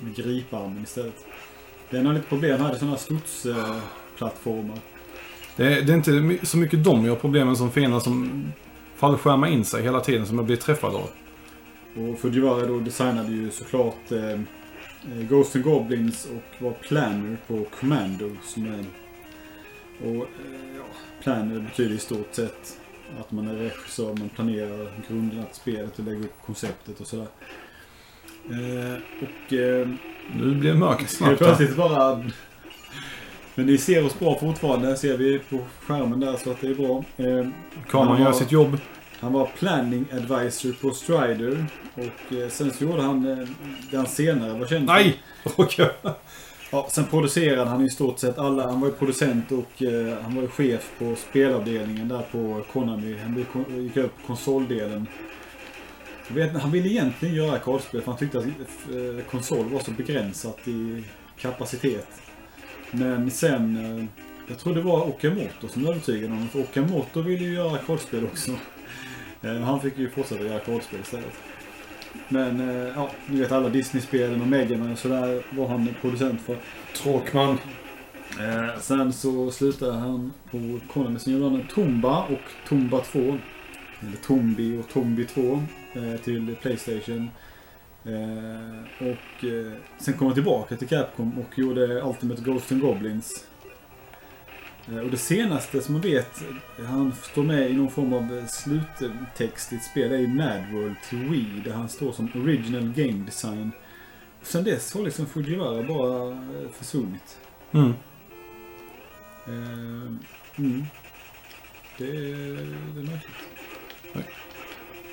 med 0.00 0.14
griparmen 0.16 0.82
istället. 0.82 1.24
Den 1.90 2.06
har 2.06 2.14
lite 2.14 2.26
problem, 2.26 2.56
han 2.56 2.66
hade 2.66 2.78
sådana 2.78 2.96
studsplattformar. 2.96 4.78
Det, 5.56 5.64
är- 5.78 5.82
det 5.82 5.92
är 5.92 5.96
inte 5.96 6.46
så 6.46 6.56
mycket 6.58 6.84
de 6.84 7.04
jag 7.04 7.12
har 7.12 7.16
problemen 7.20 7.56
som 7.56 7.70
fiender 7.70 8.00
som 8.00 8.44
fallskärmar 8.96 9.48
in 9.48 9.64
sig 9.64 9.82
hela 9.82 10.00
tiden 10.00 10.26
som 10.26 10.36
jag 10.36 10.46
blir 10.46 10.56
träffad 10.56 10.94
av. 10.94 11.10
Och 11.96 12.18
Fujiwara 12.18 12.66
då 12.66 12.78
designade 12.78 13.32
ju 13.32 13.50
såklart 13.50 14.12
eh, 14.12 14.30
eh, 14.30 14.38
Ghost 15.28 15.56
and 15.56 15.64
Goblins 15.64 16.26
och 16.30 16.62
var 16.64 16.72
planner 16.72 17.36
på 17.46 17.66
Commando. 17.80 18.30
Som 18.44 18.66
är, 18.66 18.84
och 20.08 20.16
eh, 20.16 20.71
planner 21.22 21.60
betyder 21.60 21.94
i 21.94 21.98
stort 21.98 22.34
sett 22.34 22.78
att 23.20 23.32
man 23.32 23.48
är 23.48 23.54
regissör, 23.54 24.14
man 24.18 24.28
planerar 24.28 24.88
grunderna 25.08 25.44
till 25.44 25.54
spelet 25.54 25.98
och 25.98 26.04
lägger 26.04 26.20
upp 26.20 26.34
konceptet 26.46 27.00
och 27.00 27.06
sådär. 27.06 27.26
Eh, 28.50 28.98
och 29.22 29.52
eh, 29.52 29.88
Nu 30.36 30.54
blir 30.54 30.72
det 30.72 30.78
mörkt 30.78 31.10
snabbt 31.10 31.30
här. 31.30 31.36
plötsligt 31.36 31.76
bara... 31.76 32.24
Men 33.54 33.66
ni 33.66 33.78
ser 33.78 34.06
oss 34.06 34.18
bra 34.18 34.38
fortfarande, 34.40 34.96
ser 34.96 35.16
vi 35.16 35.38
på 35.38 35.58
skärmen 35.80 36.20
där 36.20 36.36
så 36.36 36.50
att 36.50 36.60
det 36.60 36.68
är 36.68 36.74
bra. 36.74 37.04
Eh, 37.16 37.46
Kameran 37.90 38.22
gör 38.22 38.32
sitt 38.32 38.52
jobb. 38.52 38.78
han 39.20 39.32
var 39.32 39.46
planning 39.58 40.04
advisor 40.12 40.72
på 40.72 40.90
Strider. 40.90 41.66
Och 41.94 42.50
sen 42.52 42.70
så 42.70 42.84
gjorde 42.84 43.02
han 43.02 43.46
det 43.90 43.96
han 43.96 44.06
senare 44.06 44.58
var 44.58 44.66
känd 44.66 44.88
för. 44.88 44.94
Nej! 44.94 45.16
Råkade 45.56 45.92
Ja, 46.74 46.86
sen 46.90 47.04
producerade 47.04 47.70
han 47.70 47.84
i 47.84 47.90
stort 47.90 48.18
sett 48.18 48.38
alla. 48.38 48.66
Han 48.66 48.80
var 48.80 48.88
ju 48.88 48.94
producent 48.94 49.52
och 49.52 49.82
eh, 49.82 50.18
han 50.22 50.34
var 50.34 50.42
ju 50.42 50.48
chef 50.48 50.90
på 50.98 51.16
spelavdelningen 51.16 52.08
där 52.08 52.22
på 52.32 52.62
Konami. 52.72 53.16
Han 53.22 53.46
gick 53.82 53.96
upp 53.96 54.12
på 54.20 54.26
konsoldelen. 54.26 55.06
Vet, 56.28 56.56
han 56.56 56.70
ville 56.70 56.88
egentligen 56.88 57.34
göra 57.34 57.52
arkadspel 57.52 58.02
för 58.02 58.10
han 58.10 58.18
tyckte 58.18 58.38
att 58.38 58.44
eh, 58.44 59.24
konsol 59.30 59.68
var 59.68 59.80
så 59.80 59.90
begränsat 59.90 60.68
i 60.68 61.04
kapacitet. 61.38 62.08
Men 62.90 63.30
sen, 63.30 63.76
eh, 63.76 64.04
jag 64.48 64.58
tror 64.58 64.74
det 64.74 64.82
var 64.82 65.08
Okamoto 65.08 65.68
som 65.68 65.86
övertygade 65.86 66.32
honom. 66.32 66.48
För 66.48 66.60
Okamoto 66.60 67.20
ville 67.20 67.44
ju 67.44 67.54
göra 67.54 67.70
arkadspel 67.70 68.24
också. 68.24 68.50
Eh, 69.42 69.56
han 69.56 69.80
fick 69.80 69.98
ju 69.98 70.10
fortsätta 70.10 70.44
göra 70.44 70.56
arkadspel 70.56 71.00
istället. 71.00 71.51
Men 72.28 72.60
eh, 72.60 72.92
ja, 72.96 73.10
ni 73.26 73.40
vet 73.40 73.52
alla 73.52 73.68
Disney-spelen 73.68 74.40
och 74.40 74.48
Megaman 74.48 74.92
och 74.92 74.98
sådär 74.98 75.42
var 75.50 75.68
han 75.68 75.88
producent 76.00 76.40
för. 76.40 76.56
Tråkman. 76.96 77.58
Eh, 78.40 78.80
sen 78.80 79.12
så 79.12 79.50
slutade 79.50 79.92
han 79.92 80.32
på 80.50 80.78
Konami. 80.92 81.18
Sen 81.18 81.32
gjorde 81.32 81.44
han 81.44 81.60
en 81.60 81.66
Tomba 81.66 82.22
och 82.22 82.68
Tomba 82.68 83.00
2. 83.00 83.18
Eller 84.00 84.16
Tombi 84.26 84.78
och 84.80 84.88
Tombi 84.92 85.24
2 85.24 85.62
eh, 85.92 86.20
till 86.24 86.56
Playstation. 86.62 87.30
Eh, 88.04 89.08
och 89.08 89.44
eh, 89.44 89.72
sen 89.98 90.14
kom 90.14 90.26
han 90.26 90.34
tillbaka 90.34 90.76
till 90.76 90.88
Capcom 90.88 91.38
och 91.38 91.58
gjorde 91.58 92.02
Ultimate 92.02 92.42
Ghost 92.42 92.72
and 92.72 92.80
Goblins. 92.80 93.46
Eh, 94.88 94.98
och 94.98 95.10
det 95.10 95.16
senaste 95.16 95.82
som 95.82 95.92
man 95.92 96.02
vet, 96.02 96.44
han 96.86 97.12
står 97.22 97.42
med 97.42 97.70
i 97.70 97.74
någon 97.74 97.90
form 97.90 98.12
av 98.12 98.38
eh, 98.38 98.46
sluttext 98.46 99.72
i 99.72 99.76
ett 99.76 99.84
spel, 99.84 100.10
det 100.10 100.16
är 100.16 100.20
ju 100.20 100.28
Mad 100.28 100.72
World 100.72 100.96
till 101.08 101.18
Wii. 101.18 101.62
Där 101.64 101.72
han 101.72 101.88
står 101.88 102.12
som 102.12 102.28
Original 102.34 102.92
Game 102.92 103.24
Design. 103.24 103.72
Och 104.40 104.46
sen 104.46 104.64
dess 104.64 104.94
har 104.94 105.02
liksom 105.02 105.26
Fujiwara 105.26 105.82
bara 105.82 106.30
eh, 106.30 106.70
försvunnit. 106.72 107.38
Mm. 107.72 107.94
Eh, 109.46 110.12
mm. 110.56 110.84
Det, 111.98 112.06
det 112.06 113.00
är 113.00 113.04
märkligt. 113.04 113.36
Nej. 114.12 114.24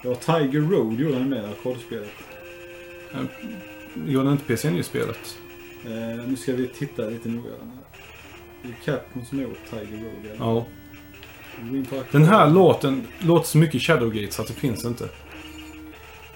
Ja, 0.03 0.15
Tiger 0.15 0.61
Road 0.61 0.99
gjorde 0.99 1.17
han 1.17 1.29
med 1.29 1.45
arkadspelet. 1.45 2.13
Gjorde 4.05 4.31
inte 4.31 4.43
PC 4.43 4.69
i 4.69 4.83
spelet? 4.83 5.37
Eh, 5.85 6.25
nu 6.27 6.35
ska 6.35 6.53
vi 6.53 6.67
titta 6.67 7.01
lite 7.05 7.29
noga. 7.29 7.51
Det 8.63 8.69
är 8.69 8.73
Capcom 8.85 9.25
som 9.25 9.37
har 9.37 9.45
gjort 9.45 9.59
Tiger 9.69 10.03
Road. 10.03 10.25
eller? 10.25 10.35
Ja. 10.45 10.65
Den 12.11 12.23
här 12.23 12.49
låten 12.49 13.07
låter 13.19 13.47
så 13.47 13.57
mycket 13.57 13.81
Shadowgate 13.81 14.31
så 14.33 14.41
att 14.41 14.47
det 14.47 14.53
finns 14.53 14.85
inte. 14.85 15.03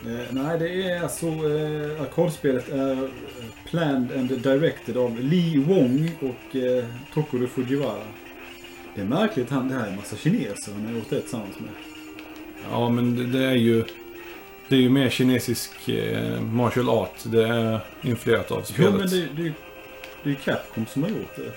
Eh, 0.05 0.19
nej, 0.31 0.59
det 0.59 0.83
är 0.91 1.03
alltså... 1.03 1.25
Eh, 1.27 2.01
arkadspelet 2.01 2.69
är 2.69 2.91
eh, 3.03 3.09
planned 3.69 4.11
and 4.17 4.29
directed 4.41 4.97
av 4.97 5.19
Lee 5.19 5.59
Wong 5.59 6.11
och 6.21 6.55
eh, 6.55 6.85
Tokuro 7.13 7.47
Fujiwara. 7.47 8.03
Det 8.95 9.01
är 9.01 9.05
märkligt, 9.05 9.49
han, 9.49 9.67
det 9.67 9.73
här 9.75 9.85
är 9.85 9.89
en 9.89 9.95
massa 9.95 10.15
kineser 10.15 10.71
han 10.73 10.85
har 10.85 10.93
gjort 10.93 11.09
det 11.09 11.21
tillsammans 11.21 11.59
med. 11.59 11.69
Ja, 12.71 12.89
men 12.89 13.15
det, 13.15 13.39
det 13.39 13.45
är 13.45 13.55
ju... 13.55 13.83
Det 14.69 14.75
är 14.75 14.79
ju 14.79 14.89
mer 14.89 15.09
kinesisk 15.09 15.89
eh, 15.89 16.41
martial 16.41 16.89
art. 16.89 17.15
Det 17.23 17.47
är 17.47 17.79
influerat 18.01 18.51
av 18.51 18.57
Jo, 18.57 18.63
spelet. 18.73 18.93
men 18.93 19.07
det, 19.09 19.43
det, 19.43 19.53
det 20.23 20.29
är 20.29 20.33
ju 20.33 20.35
Capcom 20.35 20.85
som 20.85 21.03
har 21.03 21.09
gjort 21.09 21.35
det. 21.35 21.51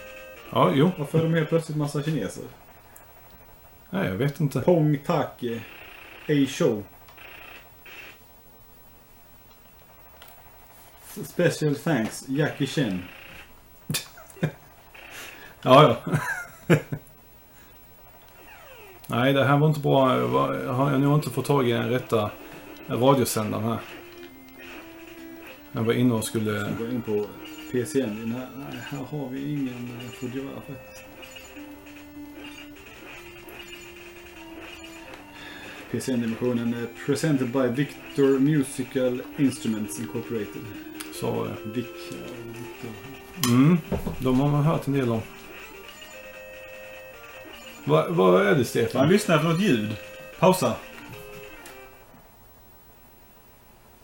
Ja, 0.51 0.73
jo. 0.74 0.90
Varför 0.98 1.18
är 1.18 1.23
de 1.23 1.35
helt 1.35 1.48
plötsligt 1.48 1.78
massa 1.78 2.02
kineser? 2.02 2.44
Nej, 3.90 4.09
jag 4.09 4.14
vet 4.14 4.40
inte. 4.40 4.60
Pong 4.60 4.98
Take. 5.06 5.60
A-show. 6.28 6.82
Special 11.24 11.74
thanks, 11.74 12.24
Jackie 12.28 12.66
Chen. 12.66 13.02
Ja, 15.62 15.98
ja. 16.06 16.18
Nej, 19.06 19.32
det 19.32 19.44
här 19.44 19.56
var 19.56 19.68
inte 19.68 19.81
bra. 19.81 20.18
Jag 20.64 20.73
har 20.73 20.90
nog 20.90 21.14
inte 21.14 21.31
fått 21.31 21.47
tag 21.47 21.68
i 21.68 21.73
den 21.73 21.90
rätta 21.90 22.31
radiosändaren 22.89 23.64
här. 23.64 23.78
Jag 25.73 25.82
var 25.82 25.93
inne 25.93 26.14
och 26.14 26.24
skulle... 26.24 26.51
Jag 26.81 26.90
in 26.93 27.02
på 27.02 27.27
PC 27.72 28.01
Engine. 28.02 28.34
Här, 28.34 28.48
nej, 28.56 28.78
här 28.90 28.98
har 28.98 29.28
vi 29.28 29.52
ingen 29.52 29.90
eh, 30.01 30.10
Fodora 30.10 30.60
faktiskt. 30.66 31.02
PC 35.90 36.12
Engine-versionen 36.12 36.74
är 36.74 37.06
presented 37.06 37.48
by 37.48 37.82
Victor 37.82 38.38
Musical 38.38 39.22
Instruments 39.38 40.01
Incorporated. 40.01 40.62
Så 41.20 41.30
var 41.30 41.47
det. 41.47 41.70
Vic, 41.70 41.86
Victor. 42.47 42.90
Mm, 43.48 43.78
de 44.18 44.40
har 44.40 44.48
man 44.48 44.62
hört 44.64 44.86
en 44.86 44.93
del 44.93 45.10
om. 45.10 45.20
Va, 47.84 48.06
vad 48.10 48.40
är 48.40 48.51
det 48.51 48.56
Man 48.56 48.64
Stefan? 48.64 49.09
lyssnar 49.09 49.36
efter 49.36 49.48
något 49.48 49.60
ljud. 49.60 49.97
Pausa. 50.38 50.74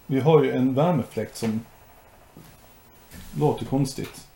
Vi 0.06 0.20
har 0.20 0.44
ju 0.44 0.50
en 0.50 0.74
värmefläkt 0.74 1.36
som 1.36 1.60
låter 3.38 3.64
konstigt. 3.64 4.26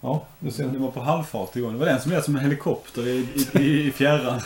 Ja, 0.00 0.24
du 0.38 0.50
ser. 0.50 0.64
Den 0.64 0.82
var 0.82 0.90
på 0.90 1.00
halvfart 1.00 1.56
igår. 1.56 1.72
Det 1.72 1.78
var 1.78 1.86
den 1.86 2.00
som 2.00 2.12
lät 2.12 2.24
som 2.24 2.36
en 2.36 2.42
helikopter 2.42 3.08
i, 3.08 3.28
i, 3.52 3.86
i, 3.88 3.92
fjärran. 3.92 4.40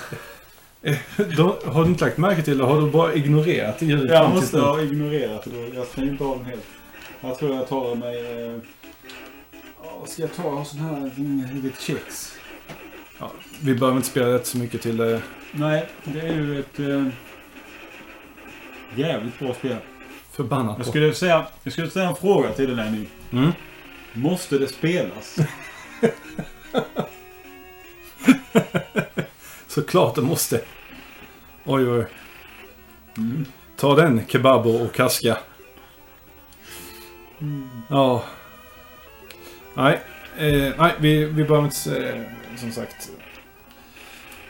Då, 1.37 1.59
har 1.67 1.85
du 1.85 1.91
inte 1.91 2.05
lagt 2.05 2.19
märke 2.19 2.43
till 2.43 2.59
det? 2.59 2.65
Har 2.65 2.81
du 2.81 2.91
bara 2.91 3.15
ignorerat 3.15 3.83
ljudet? 3.83 4.11
Jag 4.11 4.31
måste 4.31 4.61
ha 4.61 4.83
ignorerat 4.83 5.45
det. 5.45 5.77
Jag 5.77 5.87
stänger 5.87 6.11
inte 6.11 6.25
av 6.25 6.39
den 6.39 6.47
helt. 6.47 6.65
Jag 7.21 7.39
tror 7.39 7.55
jag 7.55 7.69
tar 7.69 7.95
mig... 7.95 8.45
Eh, 8.45 8.59
ska 10.07 10.23
jag 10.23 10.35
ta? 10.35 10.59
En 10.59 10.65
sån 10.65 10.79
här 10.79 11.11
litet 11.55 11.81
kex. 11.81 12.33
Ja, 13.19 13.33
vi 13.61 13.75
behöver 13.75 13.97
inte 13.97 14.09
spela 14.09 14.27
det 14.27 14.47
så 14.47 14.59
mycket 14.59 14.83
till 14.83 15.01
eh, 15.01 15.07
det. 15.07 15.23
Nej, 15.53 15.89
det 16.05 16.21
är 16.21 16.35
ju 16.35 16.61
ett... 16.61 16.79
Eh, 16.79 17.07
jävligt 18.95 19.39
bra 19.39 19.55
spel. 19.55 19.77
Förbannat 20.33 20.79
Jag 20.79 20.87
skulle 20.87 21.15
säga, 21.15 21.47
jag 21.63 21.73
skulle 21.73 21.91
säga 21.91 22.09
en 22.09 22.17
fråga 22.17 22.53
till 22.53 22.67
dig 22.67 22.77
Lenny. 22.77 23.07
Mm. 23.33 23.53
Måste 24.17 24.59
det 24.59 24.69
spelas? 24.69 25.37
Såklart 29.67 30.15
det 30.15 30.23
måste. 30.23 30.61
Oj, 31.65 31.91
oj. 31.91 32.07
Mm. 33.17 33.45
Ta 33.77 33.95
den, 33.95 34.27
kebab 34.27 34.67
och 34.67 34.93
kaska. 34.93 35.39
Ja. 37.89 38.25
Nej, 39.75 40.01
eh, 40.37 40.73
nej 40.79 40.95
vi, 40.99 41.25
vi 41.25 41.45
behöver 41.45 41.65
inte... 41.65 42.09
Eh, 42.09 42.23
som 42.57 42.73
sagt. 42.73 43.11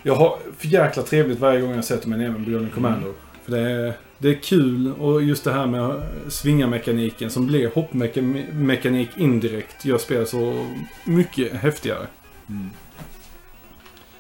Jag 0.03 0.15
har 0.15 0.39
för 0.59 0.67
jäkla 0.67 1.03
trevligt 1.03 1.39
varje 1.39 1.61
gång 1.61 1.75
jag 1.75 1.85
sätter 1.85 2.09
mig 2.09 2.19
ner 2.19 2.31
med 2.31 2.41
Björn 2.41 2.71
Commando. 2.75 3.15
För 3.45 3.53
det 3.53 3.61
är, 3.61 3.95
det 4.19 4.29
är 4.29 4.35
kul 4.43 4.93
och 4.93 5.23
just 5.23 5.45
det 5.45 5.53
här 5.53 5.67
med 5.67 6.03
svingarmekaniken 6.29 7.31
som 7.31 7.47
blir 7.47 7.71
hoppmekanik 7.75 9.09
indirekt 9.17 9.85
gör 9.85 9.99
spelet 9.99 10.29
så 10.29 10.67
mycket 11.05 11.53
häftigare. 11.53 12.07
Mm. 12.49 12.71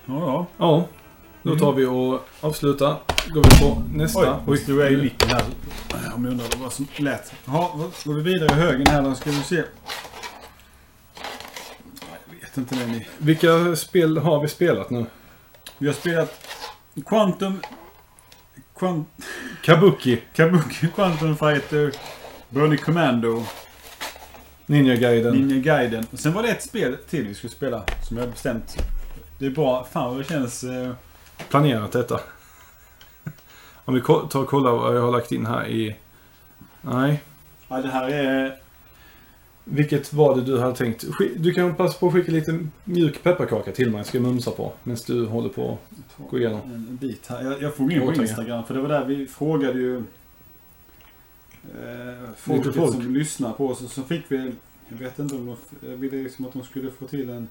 Ja, 0.06 0.14
ja. 0.27 0.47
Ja, 0.59 0.86
då 1.43 1.51
Mm. 1.51 1.60
tar 1.60 1.73
vi 1.73 1.85
och 1.86 2.28
avslutar. 2.40 2.97
Går 3.28 3.43
vi 3.43 3.60
på 3.60 3.82
nästa. 3.94 4.40
Oj, 4.47 4.59
stod 4.59 4.81
jag 4.81 4.93
i 4.93 4.97
micken 4.97 5.28
här. 5.28 5.43
Om 6.14 6.24
jag 6.24 6.31
undrar 6.32 6.47
vad 6.59 6.73
som 6.73 6.86
lät. 6.97 7.32
Jaha, 7.44 7.68
vad- 7.74 7.90
går 8.05 8.14
vi 8.14 8.23
vidare 8.32 8.59
i 8.59 8.62
högen 8.62 8.86
här 8.86 9.02
då 9.02 9.14
ska 9.14 9.31
vi 9.31 9.36
se. 9.43 9.62
Jag 12.31 12.40
vet 12.40 12.56
inte 12.56 12.74
Lenny. 12.74 13.05
Vilka 13.18 13.77
spel 13.77 14.18
har 14.18 14.40
vi 14.40 14.48
spelat 14.48 14.90
nu? 14.90 15.06
Vi 15.78 15.86
har 15.86 15.94
spelat 15.94 16.40
Quantum... 17.06 17.60
Quant, 18.78 19.09
Kabuki, 19.62 20.23
Kabuki 20.32 20.89
Quantum 20.94 21.36
Fighter, 21.36 21.93
Burning 22.48 22.78
Commando, 22.78 23.43
Ninja 24.66 24.97
Gaiden. 24.97 25.35
Ninja 25.35 25.57
Gaiden. 25.57 26.07
Och 26.12 26.19
sen 26.19 26.32
var 26.32 26.43
det 26.43 26.48
ett 26.48 26.62
spel 26.62 26.97
till 27.09 27.28
vi 27.28 27.35
skulle 27.35 27.53
spela 27.53 27.85
som 28.09 28.16
jag 28.16 28.28
bestämt. 28.28 28.77
Det 29.39 29.47
är 29.47 29.51
bra. 29.51 29.86
Fan 29.93 30.11
vad 30.11 30.19
det 30.19 30.24
känns... 30.24 30.65
Eh, 30.65 30.93
Planerat 31.48 31.93
detta. 31.93 32.20
Om 33.85 33.94
vi 33.94 34.01
tar 34.01 34.36
och 34.36 34.48
kollar 34.48 34.73
vad 34.73 34.97
jag 34.97 35.03
har 35.03 35.12
lagt 35.12 35.32
in 35.32 35.47
här 35.47 35.66
i... 35.66 35.97
Nej. 36.81 37.23
ja, 37.69 37.77
det 37.77 37.89
här 37.89 38.09
är... 38.09 38.57
Vilket 39.69 40.13
var 40.13 40.37
det 40.37 40.43
du 40.43 40.61
hade 40.61 40.77
tänkt? 40.77 41.05
Du 41.37 41.53
kan 41.53 41.75
passa 41.75 41.99
på 41.99 42.07
att 42.07 42.13
skicka 42.13 42.33
lite 42.33 42.67
mjuk 42.85 43.23
pepparkaka 43.23 43.73
till 43.73 43.91
mig. 43.91 44.05
Ska 44.05 44.19
jag 44.19 44.23
mumsa 44.27 44.51
på. 44.51 44.73
Medan 44.83 44.99
du 45.07 45.27
håller 45.27 45.49
på 45.49 45.79
att 45.97 46.31
gå 46.31 46.39
igenom. 46.39 46.61
En 46.61 46.97
bit 47.01 47.27
här. 47.27 47.45
Jag, 47.45 47.63
jag 47.63 47.75
får 47.75 47.93
in 47.93 48.01
på. 48.01 48.23
Instagram 48.23 48.65
för 48.65 48.75
det 48.75 48.81
var 48.81 48.89
där 48.89 49.05
vi 49.05 49.27
frågade 49.27 49.79
ju 49.79 49.97
eh, 49.97 50.03
folket 52.37 52.75
folk. 52.75 52.93
som 52.95 53.15
lyssnar 53.15 53.53
på 53.53 53.69
oss. 53.69 53.83
Och 53.83 53.91
så 53.91 54.03
fick 54.03 54.25
vi, 54.29 54.53
jag 54.89 54.97
vet 54.97 55.19
inte 55.19 55.35
om 55.35 55.47
de, 55.47 55.57
jag 55.89 55.97
ville 55.97 56.17
liksom 56.17 56.45
att 56.45 56.53
de 56.53 56.63
skulle 56.63 56.91
få 56.91 57.07
till 57.07 57.31
en, 57.31 57.49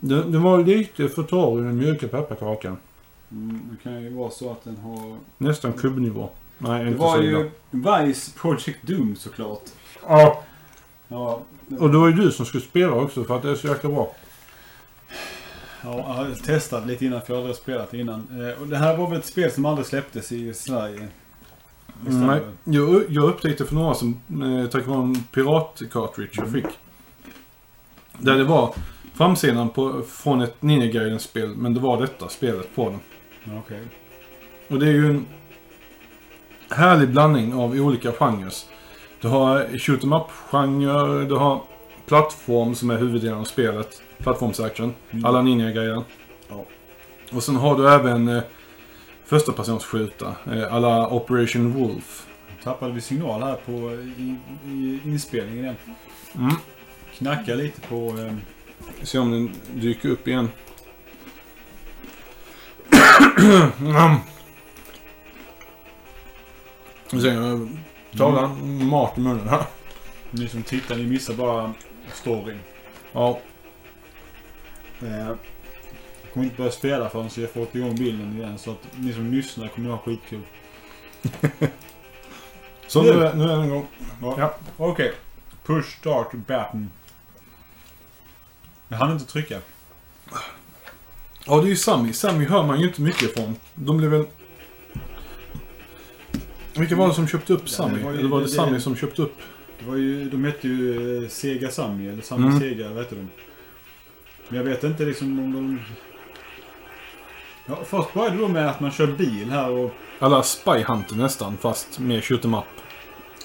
Det, 0.00 0.22
det 0.22 0.38
var 0.38 0.64
lite 0.64 1.08
för 1.08 1.22
torr 1.22 1.60
i 1.60 1.64
den 1.64 1.76
mjuka 1.76 2.08
pepparkakan. 2.08 2.76
mm, 3.30 3.60
det 3.70 3.82
kan 3.82 4.02
ju 4.02 4.08
vara 4.08 4.30
så 4.30 4.50
att 4.50 4.64
den 4.64 4.76
har, 4.76 5.16
Nästan 5.38 5.72
kubbnivå. 5.72 6.28
Nej, 6.58 6.84
det 6.84 6.88
inte 6.88 7.00
var 7.00 7.16
så 7.16 7.22
ju. 7.22 7.50
Vice 7.70 8.32
Project 8.38 8.78
Doom 8.82 9.16
såklart. 9.16 9.62
Ja, 10.08 10.42
Ja, 11.08 11.42
och 11.78 11.90
det 11.90 11.98
var 11.98 12.08
ju 12.08 12.14
du 12.14 12.30
som 12.32 12.46
skulle 12.46 12.62
spela 12.64 12.92
också 12.92 13.24
för 13.24 13.36
att 13.36 13.42
det 13.42 13.50
är 13.50 13.54
så 13.54 13.68
jäkla 13.68 13.90
bra. 13.90 14.14
ja, 15.82 15.96
jag 15.96 16.02
har 16.02 16.34
testat 16.44 16.86
lite 16.86 17.06
innan 17.06 17.22
för 17.22 17.32
jag 17.32 17.36
har 17.36 17.40
aldrig 17.40 17.56
spelat 17.56 17.94
innan. 17.94 18.26
Eh, 18.48 18.62
och 18.62 18.68
det 18.68 18.76
här 18.76 18.96
var 18.96 19.10
väl 19.10 19.18
ett 19.18 19.26
spel 19.26 19.50
som 19.50 19.64
aldrig 19.64 19.86
släpptes 19.86 20.32
i 20.32 20.54
Sverige? 20.54 21.08
Visst 22.00 22.18
Nej, 22.18 22.40
jag, 22.64 23.04
jag 23.08 23.24
upptäckte 23.24 23.64
för 23.64 23.74
några 23.74 23.94
som 23.94 24.20
eh, 24.42 24.70
tack 24.70 24.86
vare 24.86 24.98
en 24.98 25.14
pirat-cartridge 25.14 26.32
jag 26.32 26.52
fick. 26.52 26.66
Där 28.18 28.38
det 28.38 28.44
var 28.44 28.74
framsidan 29.14 29.68
på, 29.68 30.02
från 30.08 30.40
ett 30.40 30.62
Ninja 30.62 30.86
Gaiden-spel, 30.86 31.54
men 31.56 31.74
det 31.74 31.80
var 31.80 32.00
detta 32.00 32.28
spelet 32.28 32.74
på 32.74 32.90
den. 32.90 33.00
Ja, 33.44 33.58
Okej. 33.58 33.82
Och 34.68 34.78
det 34.78 34.86
är 34.86 34.92
ju 34.92 35.10
en 35.10 35.26
härlig 36.70 37.08
blandning 37.08 37.54
av 37.54 37.70
olika 37.70 38.12
genrer. 38.12 38.52
Du 39.24 39.30
har 39.30 39.78
shoot 39.78 40.04
em 40.04 40.12
up-genre, 40.12 41.24
du 41.24 41.34
har 41.34 41.62
plattform 42.06 42.74
som 42.74 42.90
är 42.90 42.96
huvuddelen 42.98 43.38
av 43.38 43.44
spelet. 43.44 44.02
Plattformsaction. 44.18 44.94
Mm. 45.10 45.24
Alla 45.24 45.42
Ninja 45.42 45.70
Gaiden. 45.70 46.04
Ja. 46.48 46.64
Och 47.32 47.42
sen 47.42 47.56
har 47.56 47.76
du 47.76 47.88
även 47.88 48.28
eh, 48.28 48.42
första 49.24 49.52
persons 49.52 49.84
skjuta. 49.84 50.34
Eh, 50.52 50.74
alla 50.74 51.08
Operation 51.08 51.72
Wolf. 51.72 52.26
Tappade 52.64 52.92
vi 52.92 53.00
signal 53.00 53.42
här 53.42 53.54
på 53.66 53.72
i, 54.18 54.36
i 54.66 55.00
inspelningen. 55.04 55.76
Mm. 56.34 56.54
Knackar 57.14 57.56
lite 57.56 57.80
på... 57.80 57.96
Eh, 58.18 58.34
Se 59.02 59.18
om 59.18 59.30
den 59.30 59.54
dyker 59.74 60.08
upp 60.08 60.28
igen. 60.28 60.48
Mm. 67.10 67.83
Jag 68.16 68.18
talar 68.18 68.48
mat 68.84 69.18
i 69.18 69.20
munnen 69.20 69.48
här. 69.48 69.64
Ni 70.30 70.48
som 70.48 70.62
tittar, 70.62 70.96
ni 70.96 71.06
missar 71.06 71.34
bara 71.34 71.74
storyn. 72.12 72.58
Ja, 73.12 73.40
Eh, 75.02 75.26
jag 75.26 75.36
kommer 76.32 76.44
inte 76.44 76.56
börja 76.56 76.70
spela 76.70 77.10
förrän 77.10 77.30
jag 77.36 77.50
fått 77.50 77.74
igång 77.74 77.94
bilden 77.94 78.36
igen. 78.36 78.58
Så 78.58 78.70
att 78.70 78.88
ni 78.96 79.12
som 79.12 79.32
lyssnar 79.32 79.68
kommer 79.68 79.90
ha 79.90 79.98
skitkul. 79.98 80.42
så 82.86 83.02
Nu. 83.02 83.12
nu 83.12 83.24
är, 83.24 83.34
nu 83.34 83.44
är 83.44 83.48
den 83.48 83.64
igång. 83.64 83.86
Ja. 84.22 84.34
Ja. 84.38 84.54
Okej. 84.76 85.14
Push 85.66 85.98
start 85.98 86.32
button. 86.32 86.90
Jag 88.88 88.96
hann 88.96 89.12
inte 89.12 89.24
trycka. 89.24 89.58
Ja, 91.46 91.56
det 91.56 91.66
är 91.66 91.68
ju 91.68 91.76
Sami. 91.76 92.12
Sami 92.12 92.44
hör 92.44 92.62
man 92.62 92.80
ju 92.80 92.86
inte 92.86 93.02
mycket 93.02 93.22
ifrån. 93.22 93.56
De 93.74 93.96
blev 93.96 94.10
väl... 94.10 94.26
Vilka 96.76 96.96
var 96.96 97.08
det 97.08 97.14
som 97.14 97.28
köpte 97.28 97.52
upp 97.52 97.62
Ja, 97.78 97.84
det 97.86 98.04
var 98.04 98.12
ju- 98.12 98.18
Eller 98.18 98.28
var 98.28 98.38
det, 98.40 98.44
det- 98.46 98.50
Sami 98.50 98.80
som 98.80 98.96
köpte 98.96 99.22
upp? 99.22 99.34
Det 99.78 99.86
var 99.90 99.96
ju, 99.96 100.30
de 100.30 100.44
hette 100.44 100.68
ju 100.68 101.22
eh, 101.24 101.28
Sega 101.28 101.70
Sammy, 101.70 102.08
eller 102.08 102.22
Sammy 102.22 102.46
Mm. 102.46 102.60
Sega, 102.60 102.88
vad 102.88 102.98
heter 102.98 103.16
de? 103.16 103.28
Men 104.48 104.56
jag 104.58 104.64
vet 104.64 104.84
inte 104.84 105.04
liksom 105.04 105.38
om 105.38 105.52
de... 105.52 105.80
Ja, 107.66 107.78
först 107.84 108.14
började 108.14 108.36
de 108.36 108.52
med 108.52 108.68
att 108.70 108.80
man 108.80 108.90
kör 108.90 109.06
bil 109.06 109.50
här 109.50 109.70
och... 109.70 109.94
Alla 110.18 110.42
Spy 110.42 110.82
Hunter 110.82 111.16
nästan, 111.16 111.56
fast 111.56 111.98
med 111.98 112.24
shoot 112.24 112.44
em 112.44 112.54
up. 112.54 112.64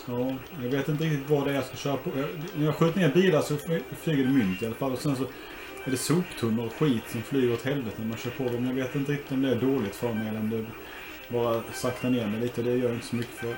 Ja, 0.07 0.35
jag 0.63 0.69
vet 0.69 0.89
inte 0.89 1.03
riktigt 1.03 1.29
vad 1.29 1.45
det 1.45 1.51
är 1.51 1.55
jag 1.55 1.65
ska 1.65 1.75
köra 1.77 1.97
på. 1.97 2.09
Jag, 2.19 2.25
när 2.55 2.65
jag 2.65 2.75
skjuter 2.75 2.99
ner 2.99 3.09
bilar 3.13 3.41
så 3.41 3.57
fly- 3.57 3.81
flyger 4.01 4.23
det 4.23 4.29
mynt 4.29 4.61
i 4.61 4.65
alla 4.65 4.75
fall. 4.75 4.91
Och 4.91 4.99
sen 4.99 5.15
så 5.15 5.23
är 5.85 5.91
det 5.91 5.97
soptunnor 5.97 6.65
och 6.65 6.73
skit 6.73 7.03
som 7.11 7.21
flyger 7.21 7.53
åt 7.53 7.61
helvete 7.65 7.95
när 7.99 8.07
man 8.07 8.17
kör 8.17 8.31
på 8.31 8.43
dem. 8.43 8.65
Jag 8.67 8.73
vet 8.73 8.95
inte 8.95 9.11
riktigt 9.11 9.31
om 9.31 9.41
det 9.41 9.49
är 9.49 9.55
dåligt 9.55 9.95
för 9.95 10.13
mig 10.13 10.27
eller 10.27 10.39
om 10.39 10.49
det 10.49 10.65
bara 11.29 11.63
saktar 11.73 12.09
ner 12.09 12.27
mig 12.27 12.39
lite. 12.39 12.61
Det 12.61 12.75
gör 12.75 12.93
inte 12.93 13.05
så 13.05 13.15
mycket 13.15 13.35
för. 13.35 13.55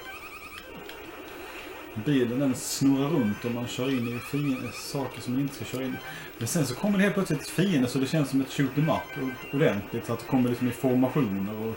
Bilen 2.06 2.40
den 2.40 2.56
snurrar 2.56 3.10
runt 3.10 3.46
och 3.46 3.52
man 3.52 3.68
kör 3.68 3.90
in 3.90 4.18
i 4.18 4.20
fiender, 4.20 4.72
saker 4.74 5.22
som 5.22 5.34
man 5.34 5.42
inte 5.42 5.56
ska 5.56 5.66
köra 5.66 5.84
in 5.84 5.94
i. 5.94 5.98
Men 6.38 6.48
sen 6.48 6.66
så 6.66 6.76
kommer 6.76 6.98
det 6.98 7.04
helt 7.04 7.16
plötsligt 7.16 7.48
fiender 7.48 7.88
så 7.90 8.00
det 8.00 8.06
känns 8.08 8.30
som 8.30 8.42
ett 8.42 8.52
shoot 8.52 8.78
em 8.78 8.90
up 8.90 9.34
ordentligt. 9.54 10.06
Så 10.06 10.14
att 10.14 10.20
det 10.20 10.26
kommer 10.26 10.50
liksom 10.50 10.68
i 10.68 10.72
formationer 10.72 11.54
och... 11.68 11.76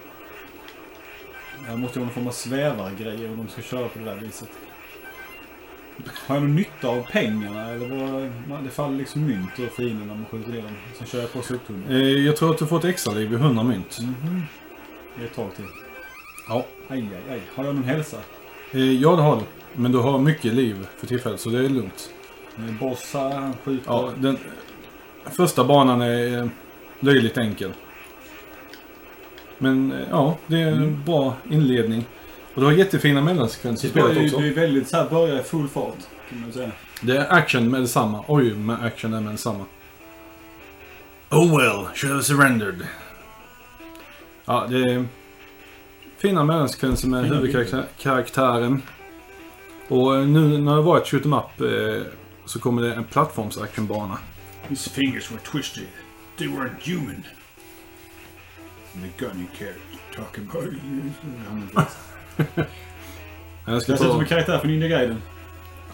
Det 1.69 1.77
måste 1.77 1.99
ju 1.99 2.05
vara 2.05 2.07
någon 2.07 2.15
form 2.15 2.27
av 2.27 2.33
svävargrejer 2.33 3.31
om 3.31 3.37
de 3.37 3.49
ska 3.49 3.63
köra 3.63 3.89
på 3.89 3.99
det 3.99 4.05
där 4.05 4.17
viset. 4.17 4.49
Har 6.27 6.37
jag 6.37 6.43
någon 6.43 6.57
nytta 6.57 6.89
av 6.89 7.03
pengarna? 7.03 7.71
Eller 7.71 7.89
vad, 8.49 8.65
det 8.65 8.71
faller 8.71 8.99
liksom 8.99 9.27
mynt 9.27 9.59
ur 9.59 9.69
fienden 9.69 10.07
när 10.07 10.15
man 10.15 10.25
skjuter 10.31 10.51
ner 10.53 10.63
dem. 10.63 10.77
Sen 10.99 11.07
kör 11.07 11.21
jag 11.21 11.33
på 11.33 11.43
soptunnan. 11.43 11.91
Eh, 11.91 11.97
jag 11.99 12.37
tror 12.37 12.51
att 12.51 12.59
du 12.59 12.67
får 12.67 12.79
ett 12.79 12.85
extra 12.85 13.15
liv 13.15 13.33
i 13.33 13.37
100 13.37 13.63
mynt. 13.63 13.99
Mhm. 14.01 14.43
Det 15.17 15.23
är 15.23 15.27
ett 15.27 15.35
tag 15.35 15.55
till. 15.57 15.65
Ja. 16.49 16.65
Aj, 16.89 16.99
aj, 17.13 17.33
aj. 17.35 17.41
Har 17.55 17.65
jag 17.65 17.75
någon 17.75 17.85
hälsa? 17.85 18.17
Eh, 18.73 18.93
ja, 18.93 19.17
det 19.17 19.23
har 19.23 19.37
du. 19.37 19.43
Men 19.73 19.93
du 19.93 19.99
har 19.99 20.19
mycket 20.19 20.55
liv 20.55 20.87
för 20.99 21.07
tillfället, 21.07 21.41
så 21.41 21.49
det 21.51 21.59
är 21.59 21.69
lugnt. 21.69 22.11
Med 22.57 22.75
bossar, 22.75 23.31
han 23.31 23.55
skjuter. 23.65 23.91
Ja, 23.93 24.11
den 24.19 24.39
första 25.25 25.65
banan 25.65 26.01
är 26.03 26.39
eh, 26.43 26.47
löjligt 27.01 27.39
enkel. 27.39 27.73
Men 29.59 29.93
eh, 29.93 30.07
ja, 30.11 30.37
det 30.47 30.57
är 30.63 30.67
en 30.67 30.75
Mm. 30.83 31.03
bra 31.05 31.35
inledning. 31.51 32.05
Och 32.55 32.61
du 32.61 32.67
har 32.67 32.73
jättefina 32.73 33.21
mellansekvenser 33.21 33.89
i 33.89 33.91
spelet 33.91 34.17
också. 34.25 34.39
det 34.39 34.49
är 34.49 34.55
väldigt 34.55 34.89
så 34.89 34.97
här, 34.97 35.11
börja 35.11 35.41
i 35.41 35.43
full 35.43 35.69
fart. 35.69 35.95
Kan 36.31 36.41
man 36.41 36.53
säga. 36.53 36.71
Det 37.01 37.17
är 37.17 37.33
action 37.33 37.71
med 37.71 37.81
detsamma. 37.81 38.25
Oj, 38.29 38.55
med 38.55 38.85
action 38.85 39.15
är 39.15 39.21
med 39.21 39.33
detsamma. 39.33 39.65
Oh 41.31 41.59
well, 41.59 41.87
should 41.95 42.13
have 42.13 42.23
surrendered. 42.23 42.87
Ja, 44.45 44.67
det 44.71 44.77
är 44.77 45.05
fina 46.25 46.45
mellansekvenser 46.45 47.09
med 47.09 47.25
Fina 47.25 47.37
huvudkaraktären. 47.37 48.83
Och 49.89 50.17
eh, 50.17 50.27
nu 50.27 50.59
när 50.59 50.77
det 50.77 50.83
var 50.83 50.99
ett 50.99 51.07
shoot 51.07 51.25
'em 51.25 51.33
up 51.33 51.61
eh, 51.61 52.07
så 52.45 52.61
kommer 52.61 52.83
det 52.83 52.95
en 52.95 53.05
plattforms-actionbana. 53.05 54.19
His 54.69 54.89
fingers 54.89 55.31
were 55.31 55.41
twisted. 55.41 55.87
They 56.39 56.47
weren't 56.47 56.81
human. 56.85 57.25
And 58.95 59.03
the 59.03 59.25
gun 59.25 59.31
he 59.37 59.59
carried 59.59 59.81
talking 60.17 60.49
about 60.51 61.89
Jag 63.67 63.83
ska 63.83 63.93
Jag 63.93 63.99
ser 63.99 64.07
ut 64.07 64.13
som 64.13 64.21
en 64.21 64.27
karaktär 64.27 64.59
från 64.59 64.71
Ninja 64.71 64.89
Gaiden. 64.89 65.23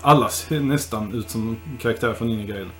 Alla 0.01 0.29
ser 0.29 0.61
nästan 0.61 1.15
ut 1.15 1.31
som 1.31 1.57
karaktär 1.81 2.15
från 2.15 2.29
Ninja 2.29 2.47
Gaiden. 2.47 2.71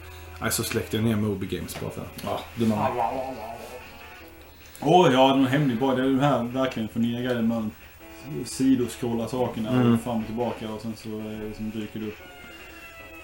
Nej, 0.41 0.53
så 0.53 0.63
släckte 0.65 0.97
jag 0.97 1.05
ner 1.05 1.17
Moby 1.17 1.47
Games 1.47 1.81
bara 1.81 1.91
för 1.91 2.05
Ja, 2.25 2.41
dumma 2.55 2.77
mig. 2.77 3.50
Åh, 4.83 5.09
ja, 5.13 5.29
den 5.29 5.47
hemlig 5.47 5.79
bara. 5.79 5.97
Det 5.97 6.03
är 6.03 6.07
den 6.07 6.21
här 6.21 6.43
verkligen 6.43 6.89
Gaiden. 7.23 7.49
Man 7.49 7.71
sidoskålar 8.45 9.27
sakerna 9.27 9.69
Mm. 9.71 9.99
fram 9.99 10.19
och 10.21 10.27
tillbaka 10.27 10.69
och 10.71 10.81
sen 10.81 10.95
så 10.97 11.09
är 11.09 11.49
det 11.49 11.57
som 11.57 11.71
dyker 11.71 12.01
det 12.01 12.07
upp. 12.07 12.19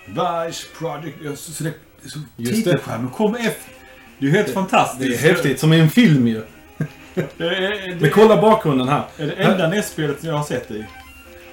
Vice 0.07 0.67
Project. 0.79 1.17
Ja, 1.25 1.37
så, 1.37 1.53
så 1.53 1.65
det, 1.65 1.73
så 2.09 2.19
det. 2.37 2.47
titelskärmen 2.47 3.11
kommer 3.11 3.39
efter. 3.39 3.73
Det 4.19 4.27
är 4.27 4.31
ju 4.31 4.37
helt 4.37 4.51
fantastiskt. 4.51 5.01
Det 5.23 5.29
är 5.29 5.31
häftigt, 5.35 5.61
som 5.61 5.73
i 5.73 5.81
en 5.81 5.91
film 5.91 6.29
ju. 6.29 6.43
Det 7.15 7.45
är, 7.47 7.89
det 7.95 8.01
Men 8.01 8.11
kolla 8.11 8.41
bakgrunden 8.41 8.89
här. 8.89 9.03
är 9.17 9.27
det 9.27 9.33
enda 9.33 9.69
NES-spelet 9.69 10.25
jag 10.25 10.33
har 10.35 10.45
sett 10.45 10.71
i. 10.71 10.85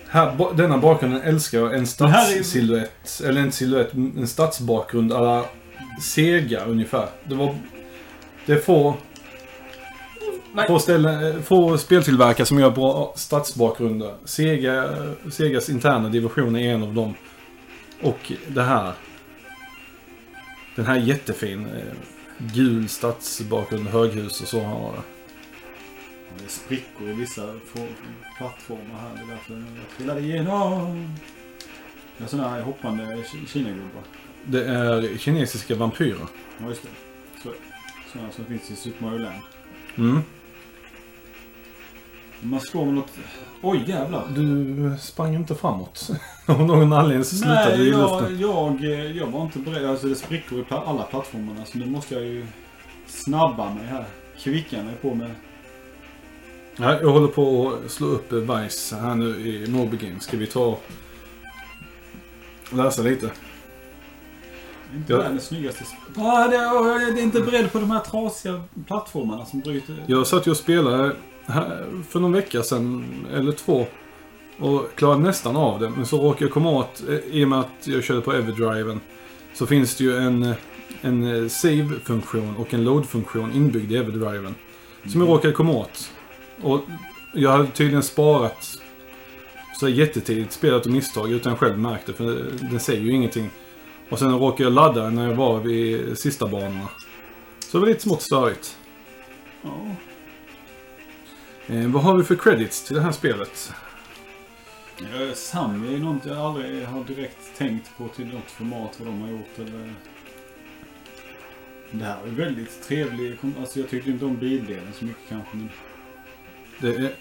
Här, 0.10 0.54
denna 0.56 0.78
bakgrunden 0.78 1.22
älskar 1.22 1.60
jag. 1.60 1.74
En 1.76 1.86
Det 1.98 2.08
här 2.08 2.22
är- 2.32 2.34
stadssilhuett. 2.34 3.22
Eller 3.26 3.42
en 3.42 3.52
silhuett, 3.52 3.94
en 3.94 4.28
stadsbakgrund 4.28 5.14
alla 5.14 5.46
Sega 6.02 6.66
ungefär. 6.66 7.08
Det 7.24 7.36
var... 7.36 7.56
Det 8.46 8.54
är 8.54 8.58
få... 8.60 8.96
Nej. 10.56 10.68
Få, 10.68 10.80
ställen, 10.80 11.44
få 11.44 11.78
speltillverkare 11.78 12.46
som 12.46 12.60
gör 12.60 12.72
bra 12.72 13.14
stadsbakgrunder. 13.16 14.16
Sega, 14.26 14.96
Segas 15.32 15.70
interna 15.70 16.10
division 16.10 16.56
är 16.56 16.74
en 16.74 16.84
av 16.84 16.94
dem. 16.94 17.14
Och 18.02 18.32
det 18.48 18.62
här. 18.64 18.94
Den 20.76 20.86
här 20.86 20.96
är 20.96 21.00
jättefin. 21.02 21.66
eh, 21.66 21.82
Gul 22.38 22.90
stadsbakgrund, 22.90 23.88
höghus 23.88 24.42
och 24.42 24.48
så 24.48 24.60
har 24.62 24.92
det. 24.92 25.02
Det 26.38 26.46
är 26.46 26.50
sprickor 26.50 27.10
i 27.10 27.14
vissa 27.14 27.42
plattformar 28.38 29.00
här. 29.02 29.10
Det 29.16 29.22
är 29.22 29.28
därför 29.36 29.54
jag 29.54 29.98
trillade 29.98 30.22
igenom. 30.22 31.14
Det 32.18 32.24
är 32.24 32.28
sådana 32.28 32.50
här 32.50 32.62
hoppande 32.62 33.04
ki- 33.04 33.48
Kina-gubbar. 33.48 34.04
Det 34.46 34.66
är 34.66 35.18
kinesiska 35.18 35.76
vampyrer. 35.76 36.18
Ja, 36.62 36.68
just 36.70 36.84
det. 36.84 36.90
Så, 37.44 37.50
sådana 38.14 38.32
som 38.32 38.46
finns 38.46 38.72
i 38.72 38.76
Super 38.76 39.06
Mario 39.06 39.18
Land. 39.18 39.42
Mm. 39.96 40.22
Man 42.44 42.60
slår 42.60 42.86
med 42.86 42.94
något... 42.94 43.12
Oj, 43.62 43.84
jävlar. 43.88 44.24
Du 44.36 44.94
sprang 45.00 45.36
inte 45.36 45.56
framåt. 45.56 46.10
Av 46.46 46.66
någon 46.66 46.94
anledning 46.94 47.24
så 47.26 47.36
slutade 47.36 47.78
du 47.78 47.84
i 47.84 47.90
jag, 47.90 48.22
luften. 48.22 48.40
jag, 48.40 48.84
eh, 48.84 49.18
jag 49.18 49.28
var 49.28 49.42
inte 49.42 49.60
beredd. 49.60 49.86
Alltså 49.86 50.08
det 50.08 50.16
sprickor 50.16 50.60
i 50.60 50.64
alla 50.70 51.04
plattformarna. 51.04 51.66
Så 51.66 51.78
nu 51.78 51.86
måste 51.86 52.14
jag 52.14 52.24
ju 52.24 52.46
snabba 53.08 53.74
mig 53.74 53.86
här. 53.86 54.06
Kvicka 54.38 54.84
mig 54.84 54.96
på 55.02 55.14
med... 55.14 55.32
Ja, 56.78 57.00
jag 57.02 57.10
håller 57.12 57.28
på 57.28 57.74
att 57.86 57.92
slå 57.92 58.08
upp 58.08 58.34
Vice 58.34 58.96
här 58.96 59.16
nu 59.16 59.26
i 59.28 59.72
Moby 59.72 59.98
Game. 59.98 60.20
Ska 60.20 60.38
vi 60.38 60.48
ta 60.48 60.66
och 60.66 60.84
läsa 62.72 63.02
lite? 63.02 63.32
Inte 64.96 65.14
Ja. 65.14 65.18
världens 65.20 65.44
snyggaste... 65.46 65.84
Ah, 66.18 66.48
det, 66.48 66.56
jag 66.56 67.04
är 67.04 67.22
inte 67.22 67.42
beredd 67.42 67.72
på 67.72 67.80
de 67.80 67.92
här 67.92 68.00
trasiga 68.00 68.64
plattformarna 68.88 69.46
som 69.46 69.60
bryter... 69.60 70.04
Jag 70.08 70.28
satt 70.28 70.48
ju 70.48 70.52
och 70.52 70.58
spelade 70.58 71.16
för 72.10 72.20
någon 72.20 72.32
vecka 72.32 72.64
sedan, 72.64 73.06
eller 73.34 73.52
två. 73.52 73.88
Och 74.58 74.96
klarade 74.96 75.22
nästan 75.22 75.56
av 75.56 75.80
det. 75.80 75.90
Men 75.90 76.06
så 76.06 76.22
råkade 76.22 76.46
jag 76.46 76.52
komma 76.52 76.72
åt, 76.72 77.04
eh, 77.10 77.16
i 77.16 77.44
och 77.44 77.50
med 77.50 77.60
att 77.60 77.88
jag 77.88 78.04
körde 78.04 78.22
på 78.22 78.34
Everdriven. 78.34 79.00
Så 79.54 79.66
finns 79.66 79.96
det 79.96 80.04
ju 80.04 80.18
en, 80.18 80.44
eh, 80.44 80.56
en 81.02 81.24
eh, 81.24 81.48
save-funktion 81.48 82.56
och 82.58 82.74
en 82.74 82.84
load-funktion 82.84 83.54
inbyggd 83.54 83.92
i 83.92 83.98
Everdriven. 83.98 84.56
Som 85.08 85.22
jag 85.22 85.30
råkade 85.30 85.54
komma 85.54 85.74
åt. 85.74 86.12
Och 86.62 86.80
jag 87.34 87.52
hade 87.52 87.68
tydligen 87.68 88.04
sparat 88.04 88.80
så 89.80 89.90
jättetidigt 89.90 90.52
spelat 90.52 90.86
och 90.86 90.92
misstag 90.92 91.32
utan 91.32 91.58
själv 91.58 91.80
märkte. 91.80 92.14
För 92.14 92.46
den 92.62 92.80
säger 92.80 93.02
ju 93.02 93.12
ingenting. 93.12 93.50
Och 94.10 94.20
sen 94.20 94.40
råkade 94.40 94.64
jag 94.64 94.74
ladda 94.74 95.10
när 95.10 95.30
jag 95.30 95.36
var 95.36 95.60
vid 95.60 96.18
sista 96.18 96.48
banorna. 96.48 96.90
Så 97.60 97.78
det 97.78 97.82
var 97.82 97.88
lite 97.88 98.02
smått 98.02 98.22
störigt. 98.22 98.78
Ja. 99.62 99.96
Eh, 101.68 101.88
vad 101.88 102.04
har 102.04 102.18
vi 102.18 102.24
för 102.24 102.36
credits 102.36 102.84
till 102.84 102.96
det 102.96 103.02
här 103.02 103.12
spelet? 103.12 103.74
Eh, 105.00 105.34
Sami 105.34 105.96
är 105.96 106.00
något 106.00 106.26
jag 106.26 106.38
aldrig 106.38 106.86
har 106.86 107.04
direkt 107.04 107.58
tänkt 107.58 107.98
på 107.98 108.08
till 108.08 108.28
något 108.28 108.52
format 108.52 108.96
vad 109.00 109.08
de 109.08 109.22
har 109.22 109.30
gjort. 109.30 109.58
Eller... 109.60 109.94
Det 111.92 112.06
här 112.06 112.18
är 112.28 112.32
väldigt 112.32 112.84
trevlig. 112.88 113.38
Alltså 113.60 113.80
jag 113.80 113.90
tyckte 113.90 114.10
inte 114.10 114.26
om 114.26 114.38
bildelen 114.38 114.94
så 115.00 115.06
mycket 115.06 115.30
kanske. 115.30 115.58
Men... 115.58 115.70
Det 116.80 116.96
är 116.96 117.16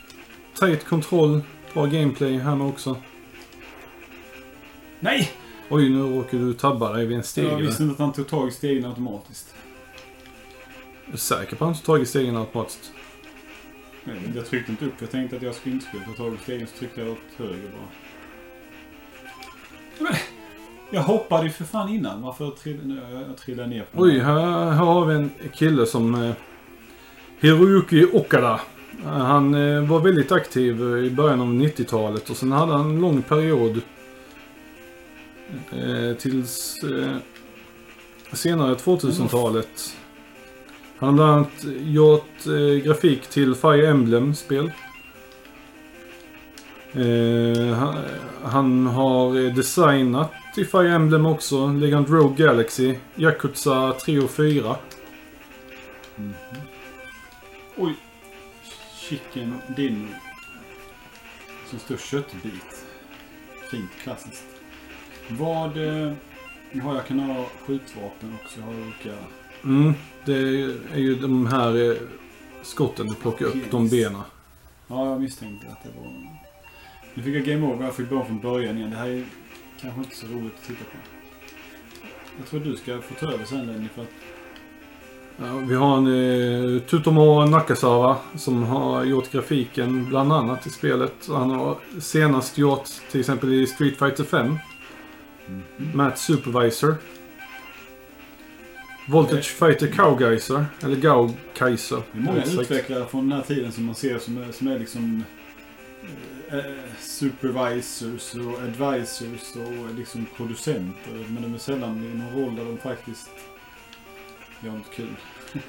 tight 0.54 0.84
kontroll, 0.84 1.40
bra 1.74 1.86
gameplay 1.86 2.38
här 2.38 2.56
med 2.56 2.66
också. 2.66 2.96
Nej! 5.00 5.30
Oj, 5.68 5.88
nu 5.90 5.98
råkar 5.98 6.38
du 6.38 6.54
tabba 6.54 6.92
dig 6.92 7.06
vid 7.06 7.16
en 7.16 7.22
steg. 7.22 7.44
jag 7.44 7.56
visste 7.56 7.82
inte 7.82 7.92
att 7.92 7.98
han 7.98 8.12
tog 8.12 8.28
tag 8.28 8.48
i 8.48 8.50
stegen 8.50 8.84
automatiskt. 8.84 9.54
Är 11.06 11.12
du 11.12 11.18
säker 11.18 11.56
på 11.56 11.64
att 11.64 11.68
han 11.68 11.74
inte 11.74 11.86
tagit 11.86 12.08
stegen 12.08 12.36
automatiskt? 12.36 12.92
Nej, 14.04 14.16
men 14.24 14.36
Jag 14.36 14.46
tryckte 14.46 14.70
inte 14.72 14.84
upp. 14.84 14.92
Jag 14.98 15.10
tänkte 15.10 15.36
att 15.36 15.42
jag 15.42 15.54
skulle 15.54 15.74
inte 15.74 15.86
skulle 15.86 16.04
ta 16.04 16.12
tag 16.12 16.34
i 16.34 16.38
stegen 16.42 16.66
så 16.66 16.78
tryckte 16.78 17.00
jag 17.00 17.10
åt 17.10 17.18
höger 17.36 17.70
bara. 17.72 17.88
Men, 19.98 20.12
jag 20.90 21.02
hoppade 21.02 21.44
ju 21.44 21.50
för 21.50 21.64
fan 21.64 21.88
innan. 21.88 22.22
Varför 22.22 22.50
trillade? 22.50 23.10
Jag, 23.12 23.22
jag 23.22 23.36
trillade 23.36 23.68
ner 23.68 23.84
på 23.92 24.02
Oj, 24.02 24.18
här, 24.18 24.70
här 24.70 24.84
har 24.84 25.06
vi 25.06 25.14
en 25.14 25.30
kille 25.54 25.86
som... 25.86 26.14
Eh, 26.24 26.32
Hiroyuki 27.40 28.04
Okada. 28.12 28.60
Eh, 29.04 29.08
Han 29.10 29.54
eh, 29.54 29.84
var 29.84 30.00
väldigt 30.00 30.32
aktiv 30.32 30.96
eh, 30.96 31.04
i 31.04 31.10
början 31.10 31.40
av 31.40 31.46
90-talet 31.46 32.30
och 32.30 32.36
sen 32.36 32.52
hade 32.52 32.72
han 32.72 32.90
en 32.90 33.00
lång 33.00 33.22
period 33.22 33.80
eh, 35.72 36.16
tills 36.18 36.82
eh, 36.84 37.16
senare 38.32 38.74
2000-talet. 38.74 39.96
Han 41.02 41.08
har 41.08 41.14
bland 41.14 41.30
annat 41.30 41.64
gjort 41.80 42.46
eh, 42.46 42.84
grafik 42.84 43.26
till 43.26 43.54
Fire 43.54 43.88
Emblem-spel. 43.88 44.72
Eh, 46.92 47.74
han, 47.74 47.94
han 48.44 48.86
har 48.86 49.44
eh, 49.46 49.54
designat 49.54 50.32
till 50.54 50.66
Fire 50.66 50.92
Emblem 50.92 51.26
också. 51.26 51.66
Legend 51.66 52.08
Rogue 52.08 52.46
Galaxy, 52.46 52.94
Yakuza 53.16 53.92
3 53.92 54.18
och 54.18 54.30
4. 54.30 54.76
Mhm. 56.16 56.34
Oj. 57.76 57.94
Chicken 58.94 59.54
dinner. 59.76 60.18
Som 61.70 61.78
står 61.78 61.96
köttbit. 61.96 62.84
Fint 63.70 63.90
klassiskt. 64.02 64.46
Vad... 65.28 65.76
Eh, 65.76 66.12
ja, 66.72 66.94
jag 66.94 67.06
kan 67.06 67.20
ha 67.20 67.46
skjutvapen 67.66 68.36
också. 68.44 68.60
Jag 68.60 68.66
har 68.66 68.74
olika... 68.74 69.24
Mm, 69.64 69.94
det 70.24 70.36
är 70.92 70.98
ju 70.98 71.14
de 71.14 71.46
här 71.46 71.90
eh, 71.90 71.96
skotten 72.62 73.06
du 73.06 73.14
plockar 73.14 73.46
upp, 73.46 73.70
de 73.70 73.88
benen. 73.88 74.20
Ja, 74.86 75.10
jag 75.10 75.20
misstänkte 75.20 75.66
att 75.66 75.82
det 75.82 76.00
var... 76.00 76.12
Nu 77.14 77.22
fick 77.22 77.34
jag 77.34 77.44
game 77.44 77.66
over. 77.66 77.84
Jag 77.84 77.94
fick 77.94 78.08
börja 78.08 78.24
från 78.24 78.40
början 78.40 78.76
igen. 78.78 78.90
Det 78.90 78.96
här 78.96 79.08
är 79.08 79.24
kanske 79.80 80.00
inte 80.00 80.16
så 80.16 80.26
roligt 80.26 80.52
att 80.60 80.66
titta 80.66 80.84
på. 80.84 80.96
Jag 82.38 82.46
tror 82.46 82.60
du 82.60 82.76
ska 82.76 83.00
få 83.00 83.14
ta 83.14 83.32
över 83.32 83.44
sen 83.44 83.66
Lenny 83.66 83.88
för 83.88 84.02
att... 84.02 84.08
Ja, 85.36 85.56
vi 85.68 85.74
har 85.74 85.96
en 85.96 86.06
eh, 86.74 86.80
Tutomo 86.80 87.44
Nakasawa 87.44 88.16
som 88.36 88.62
har 88.62 89.04
gjort 89.04 89.32
grafiken 89.32 90.08
bland 90.08 90.32
annat 90.32 90.66
i 90.66 90.70
spelet. 90.70 91.14
Han 91.28 91.50
har 91.50 91.76
senast 92.00 92.58
gjort 92.58 92.84
till 93.10 93.20
exempel 93.20 93.52
i 93.52 93.66
Street 93.66 93.96
Fighter 93.96 94.24
5. 94.24 94.58
Matt 95.76 96.18
Supervisor. 96.18 96.94
Voltage 99.12 99.44
Fighter 99.44 99.86
Cowgeiser. 99.86 100.66
Eller 100.82 100.96
Gaukaiser. 100.96 102.02
Det 102.12 102.18
är 102.18 102.22
många 102.22 102.38
Exakt. 102.38 102.60
utvecklare 102.60 103.06
från 103.06 103.28
den 103.28 103.38
här 103.38 103.44
tiden 103.46 103.72
som 103.72 103.86
man 103.86 103.94
ser 103.94 104.18
som 104.18 104.38
är, 104.38 104.52
som 104.52 104.68
är 104.68 104.78
liksom 104.78 105.24
eh, 106.50 106.58
eh, 106.58 106.64
supervisors 107.00 108.34
och 108.34 108.62
advisors 108.62 109.56
och 109.56 109.94
liksom 109.94 110.26
producenter. 110.36 111.26
Men 111.28 111.42
de 111.42 111.54
är 111.54 111.58
sällan 111.58 112.04
i 112.04 112.18
någon 112.18 112.42
roll 112.42 112.56
där 112.56 112.64
de 112.64 112.78
faktiskt 112.78 113.30
gör 114.60 114.72
något 114.72 114.90
kul. 114.94 115.16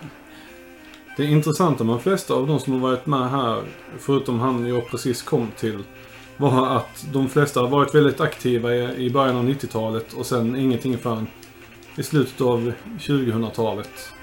Det 1.17 1.25
intressanta 1.25 1.83
med 1.83 1.95
de 1.95 2.01
flesta 2.01 2.33
av 2.33 2.47
de 2.47 2.59
som 2.59 2.73
har 2.73 2.79
varit 2.79 3.05
med 3.05 3.29
här, 3.29 3.63
förutom 3.99 4.39
han 4.39 4.67
jag 4.67 4.87
precis 4.87 5.21
kom 5.21 5.47
till, 5.57 5.83
var 6.37 6.77
att 6.77 7.05
de 7.13 7.29
flesta 7.29 7.59
har 7.59 7.67
varit 7.67 7.95
väldigt 7.95 8.21
aktiva 8.21 8.75
i 8.75 9.05
i 9.05 9.09
början 9.09 9.35
av 9.35 9.49
90-talet 9.49 10.13
och 10.13 10.25
sen 10.25 10.55
ingenting 10.55 10.97
förrän 10.97 11.27
i 11.97 12.03
slutet 12.03 12.41
av 12.41 12.73
2000-talet. 12.99 14.13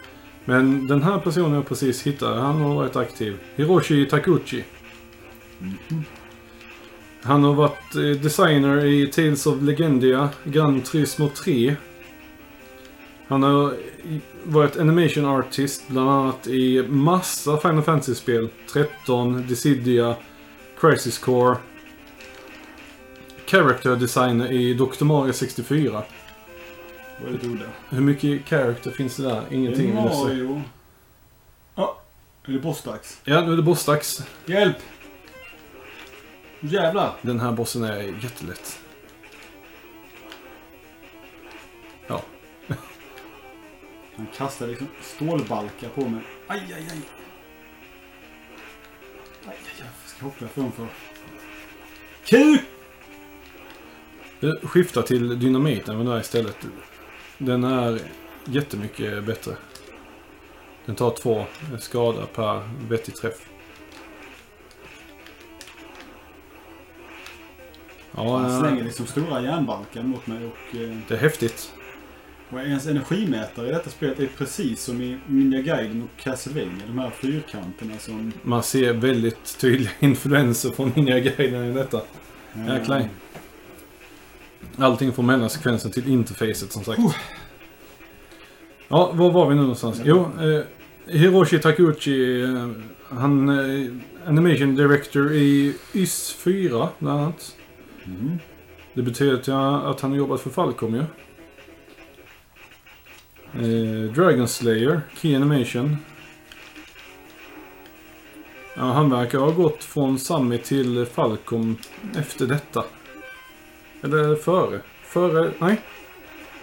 Men 0.45 0.87
den 0.87 1.03
här 1.03 1.19
personen 1.19 1.53
jag 1.55 1.69
precis 1.69 2.03
hittade, 2.03 2.41
han 2.41 2.61
har 2.61 2.75
varit 2.75 2.97
aktiv. 2.97 3.37
Hiroshi 3.57 4.07
Takuchi. 4.07 4.65
Han 7.23 7.45
har 7.45 7.55
varit 7.55 7.95
eh, 7.95 8.23
designer 8.23 8.85
i 8.85 9.07
Tales 9.07 9.47
of 9.47 9.63
Legendia, 9.63 10.29
Gran 10.45 10.81
Turismo 10.81 11.29
3. 11.29 11.77
Han 13.29 13.43
har 13.43 13.73
i- 13.75 14.21
varit 14.45 14.77
animation 14.77 15.25
artist 15.27 15.89
bland 15.89 16.11
annat 16.11 16.47
i 16.47 16.83
massa 16.89 17.57
Final 17.57 17.83
Fantasy-spel. 17.83 18.49
13, 18.73 19.47
Dissidia, 19.49 20.15
Crisis 20.81 21.19
Core. 21.19 21.57
Character 23.47 23.97
designer 23.97 24.53
i 24.53 24.75
Dr. 24.75 25.05
Mario 25.05 25.33
64. 25.33 26.03
Vad 27.23 27.35
är 27.35 27.39
det 27.39 27.49
ordet? 27.49 27.69
Hur 27.89 28.01
mycket 28.01 28.49
character 28.49 28.91
finns 28.91 29.17
det 29.17 29.23
där? 29.23 29.45
Ingenting 29.51 29.95
jag 29.95 30.15
säga. 30.15 30.25
Mario. 30.25 30.63
Ja, 31.75 32.01
är 32.47 32.53
det 32.53 32.59
bossdags? 32.59 33.21
Ja, 33.25 33.41
nu 33.41 33.53
är 33.53 33.57
det 33.57 33.63
bossdags. 33.63 34.27
Hjälp! 34.47 34.77
Jävlar! 36.61 37.15
Den 37.23 37.41
här 37.41 37.53
bossen 37.53 37.85
är 37.85 38.03
jättelätt. 38.03 38.81
Ja. 42.07 42.23
Han 44.17 44.27
kastar 44.37 44.67
liksom 44.67 44.87
stålbalkar 45.03 45.89
på 45.89 46.09
mig. 46.09 46.23
Aj, 46.47 46.61
aj, 46.67 46.73
aj. 46.75 46.83
Aj, 46.91 47.01
aj, 49.47 49.57
aj. 49.79 49.85
Vad 50.03 50.11
ska 50.11 50.19
jag 50.19 50.25
hoppa 50.25 50.45
ifrån 50.45 50.73
för? 50.73 50.87
Kuk! 52.25 52.61
Du 54.41 54.61
skiftar 54.63 55.03
till 55.03 55.41
dynamiten 55.41 55.97
men 55.97 56.07
där 56.07 56.21
istället. 56.21 56.57
Den 57.43 57.65
är 57.65 58.01
jättemycket 58.45 59.25
bättre. 59.25 59.53
Den 60.87 60.95
tar 60.95 61.11
två 61.11 61.45
skada 61.79 62.27
per 62.27 62.63
vettig 62.89 63.15
träff. 63.15 63.49
Ja, 68.17 68.37
Han 68.37 68.51
eh, 68.51 68.61
slänger 68.61 68.85
liksom 68.85 69.07
stora 69.07 69.43
järnbalkar 69.43 70.03
mot 70.03 70.27
mig 70.27 70.39
och, 70.47 70.77
eh, 70.77 70.97
det 71.09 71.15
är 71.15 71.19
häftigt. 71.19 71.73
och 72.51 72.61
ens 72.61 72.87
energimätare 72.87 73.69
i 73.69 73.73
detta 73.73 73.91
spelet 73.91 74.21
är 74.21 74.27
precis 74.39 74.83
som 74.83 75.03
i 75.03 75.19
Ninja 75.27 75.61
Gaiden 75.61 76.03
och 76.03 76.23
Castlevania. 76.23 76.87
De 76.87 76.99
här 76.99 77.11
fyrkanterna 77.11 77.99
som... 77.99 78.33
Man 78.43 78.63
ser 78.63 78.93
väldigt 78.93 79.59
tydliga 79.59 79.91
influenser 80.01 80.71
från 80.71 80.93
Ninja 80.97 81.19
Gaiden 81.21 81.65
i 81.65 81.73
detta. 81.73 82.01
Jäklar. 82.69 83.09
Allting 84.79 85.13
från 85.13 85.27
mellansekvensen 85.27 85.91
till 85.91 86.09
interfacet 86.09 86.73
som 86.73 86.85
sagt. 86.85 86.99
Oh. 86.99 87.15
Ja, 88.89 89.13
var 89.15 89.31
var 89.31 89.49
vi 89.49 89.55
nu 89.55 89.61
någonstans? 89.61 90.01
Jo, 90.05 90.19
eh, 90.21 90.65
Hiroshi 91.07 91.59
Takuchi. 91.59 92.43
Eh, 92.43 92.71
han 93.09 93.49
är 93.49 94.01
animation 94.27 94.77
director 94.77 95.33
i 95.33 95.75
YS 95.93 96.33
4 96.33 96.89
bland 96.99 97.21
annat. 97.21 97.57
Mm. 98.05 98.39
Det 98.95 99.03
betyder 99.03 99.53
att 99.91 100.01
han 100.01 100.11
har 100.11 100.19
jobbat 100.19 100.41
för 100.41 100.51
Falcom 100.51 100.95
ju. 100.95 101.05
Eh, 103.55 104.13
Dragon 104.13 104.49
Slayer, 104.49 105.01
Key 105.17 105.37
Animation. 105.37 105.97
Ja, 108.77 108.83
han 108.83 109.11
verkar 109.11 109.39
ha 109.39 109.51
gått 109.51 109.85
från 109.85 110.19
Sami 110.19 110.59
till 110.59 111.07
Falcom 111.07 111.77
efter 112.17 112.47
detta. 112.47 112.85
Eller 114.03 114.37
före. 114.37 114.81
Före, 115.03 115.53
nej. 115.59 115.81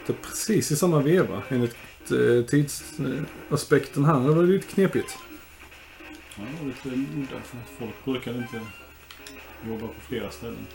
Det 0.06 0.14
är 0.14 0.18
precis 0.18 0.72
i 0.72 0.76
samma 0.76 1.00
veva 1.00 1.42
enligt 1.50 1.76
eh, 2.12 2.46
tidsaspekten 2.50 4.06
här. 4.06 4.20
Det 4.20 4.32
var 4.34 4.44
lite 4.44 4.68
knepigt. 4.68 5.18
Ja, 6.36 6.44
det 6.52 6.64
var 6.64 6.68
lite 6.68 6.90
udda 7.20 7.42
folk 7.80 8.06
brukar 8.06 8.32
inte 8.38 8.60
jobba 9.68 9.88
på 9.88 10.02
flera 10.08 10.32
ställen. 10.32 10.68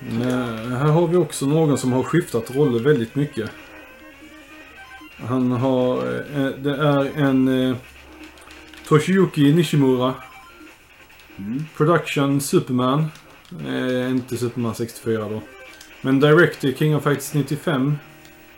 Eh, 0.00 0.68
här 0.78 0.88
har 0.88 1.06
vi 1.06 1.16
också 1.16 1.46
någon 1.46 1.78
som 1.78 1.92
har 1.92 2.02
skiftat 2.02 2.54
roller 2.54 2.80
väldigt 2.80 3.14
mycket. 3.14 3.50
Han 5.16 5.52
har... 5.52 5.96
eh, 6.36 6.46
Det 6.48 6.76
är 6.76 7.10
en 7.16 7.48
eh, 7.70 7.76
Toshiyuki 8.86 9.52
Nishimura. 9.52 10.14
Mm. 11.38 11.64
Production 11.76 12.40
Superman. 12.40 13.06
Eh, 13.66 14.10
inte 14.10 14.36
Superman 14.36 14.74
64 14.74 15.28
då. 15.28 15.42
Men 16.02 16.20
Director 16.20 16.72
King 16.72 16.96
of 16.96 17.02
Fights 17.04 17.34
95. 17.34 17.98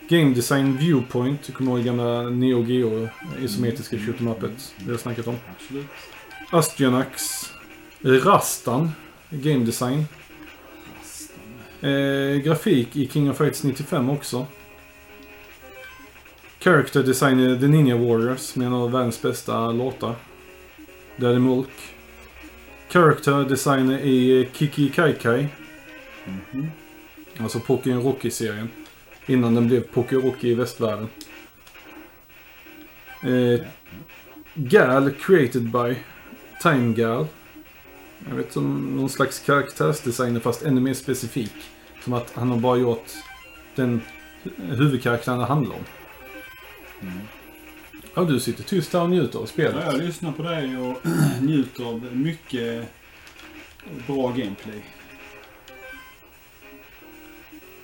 Game 0.09 0.33
Design 0.33 0.77
Viewpoint. 0.77 1.43
Du 1.47 1.53
kommer 1.53 1.71
ihåg 1.71 1.85
gamla 1.85 2.21
Neo 2.29 2.63
Geo 2.63 3.09
isometriska 3.41 3.97
shoot 3.97 4.19
'em 4.21 4.27
upet. 4.27 4.75
Det 4.77 4.91
har 4.91 4.97
snackat 4.97 5.27
om. 5.27 5.35
Absolut. 5.55 5.85
Astronax. 6.51 7.21
Rastan. 8.01 8.91
Game 9.29 9.65
Design. 9.65 10.05
Eh, 11.81 12.41
grafik 12.43 12.95
i 12.95 13.07
King 13.07 13.29
of 13.29 13.37
Fights 13.37 13.63
95 13.63 14.09
också. 14.09 14.47
Character 16.59 17.03
design 17.03 17.39
i 17.39 17.59
The 17.59 17.67
Ninja 17.67 17.97
Warriors 17.97 18.55
med 18.55 18.67
en 18.67 18.73
av 18.73 18.91
världens 18.91 19.21
bästa 19.21 19.71
låtar. 19.71 20.15
Daddy 21.17 21.39
Mulk. 21.39 21.92
Character 22.93 23.43
designer 23.49 23.99
i 23.99 24.49
Kiki 24.53 24.89
Kai 24.89 25.13
Kai. 25.13 25.47
Mhm. 26.25 26.71
Alltså 27.39 27.59
Pokémon 27.59 28.03
Rocky-serien. 28.03 28.69
Innan 29.25 29.55
den 29.55 29.67
blev 29.67 29.81
Pokémon 29.81 30.23
Rocky 30.23 30.47
i 30.47 30.53
västvärlden. 30.53 31.07
Eh, 33.23 33.59
Gal 34.55 35.11
created 35.11 35.71
by 35.71 35.95
Time 36.61 36.93
Gal. 36.93 37.27
Jag 38.29 38.35
vet 38.35 38.53
som 38.53 38.97
någon 38.97 39.09
slags 39.09 39.39
karaktärsdesigner 39.39 40.39
fast 40.39 40.63
ännu 40.63 40.81
mer 40.81 40.93
specifik. 40.93 41.53
Som 42.03 42.13
att 42.13 42.31
han 42.35 42.49
har 42.49 42.57
bara 42.57 42.77
gjort 42.77 43.05
den 43.75 44.01
hu- 44.43 44.75
huvudkaraktären 44.75 45.39
det 45.39 45.45
handlar 45.45 45.75
om. 45.75 45.83
Mm. 47.01 47.19
Ja, 48.15 48.23
du 48.23 48.39
sitter 48.39 48.63
tyst 48.63 48.93
här 48.93 49.01
och 49.01 49.09
njuter 49.09 49.39
av 49.39 49.45
spelet. 49.45 49.75
Ja, 49.85 49.91
jag 49.91 50.01
lyssnar 50.01 50.31
på 50.31 50.43
dig 50.43 50.77
och 50.77 50.97
njuter 51.41 51.83
av 51.83 52.15
mycket 52.15 52.89
bra 54.07 54.27
gameplay. 54.27 54.83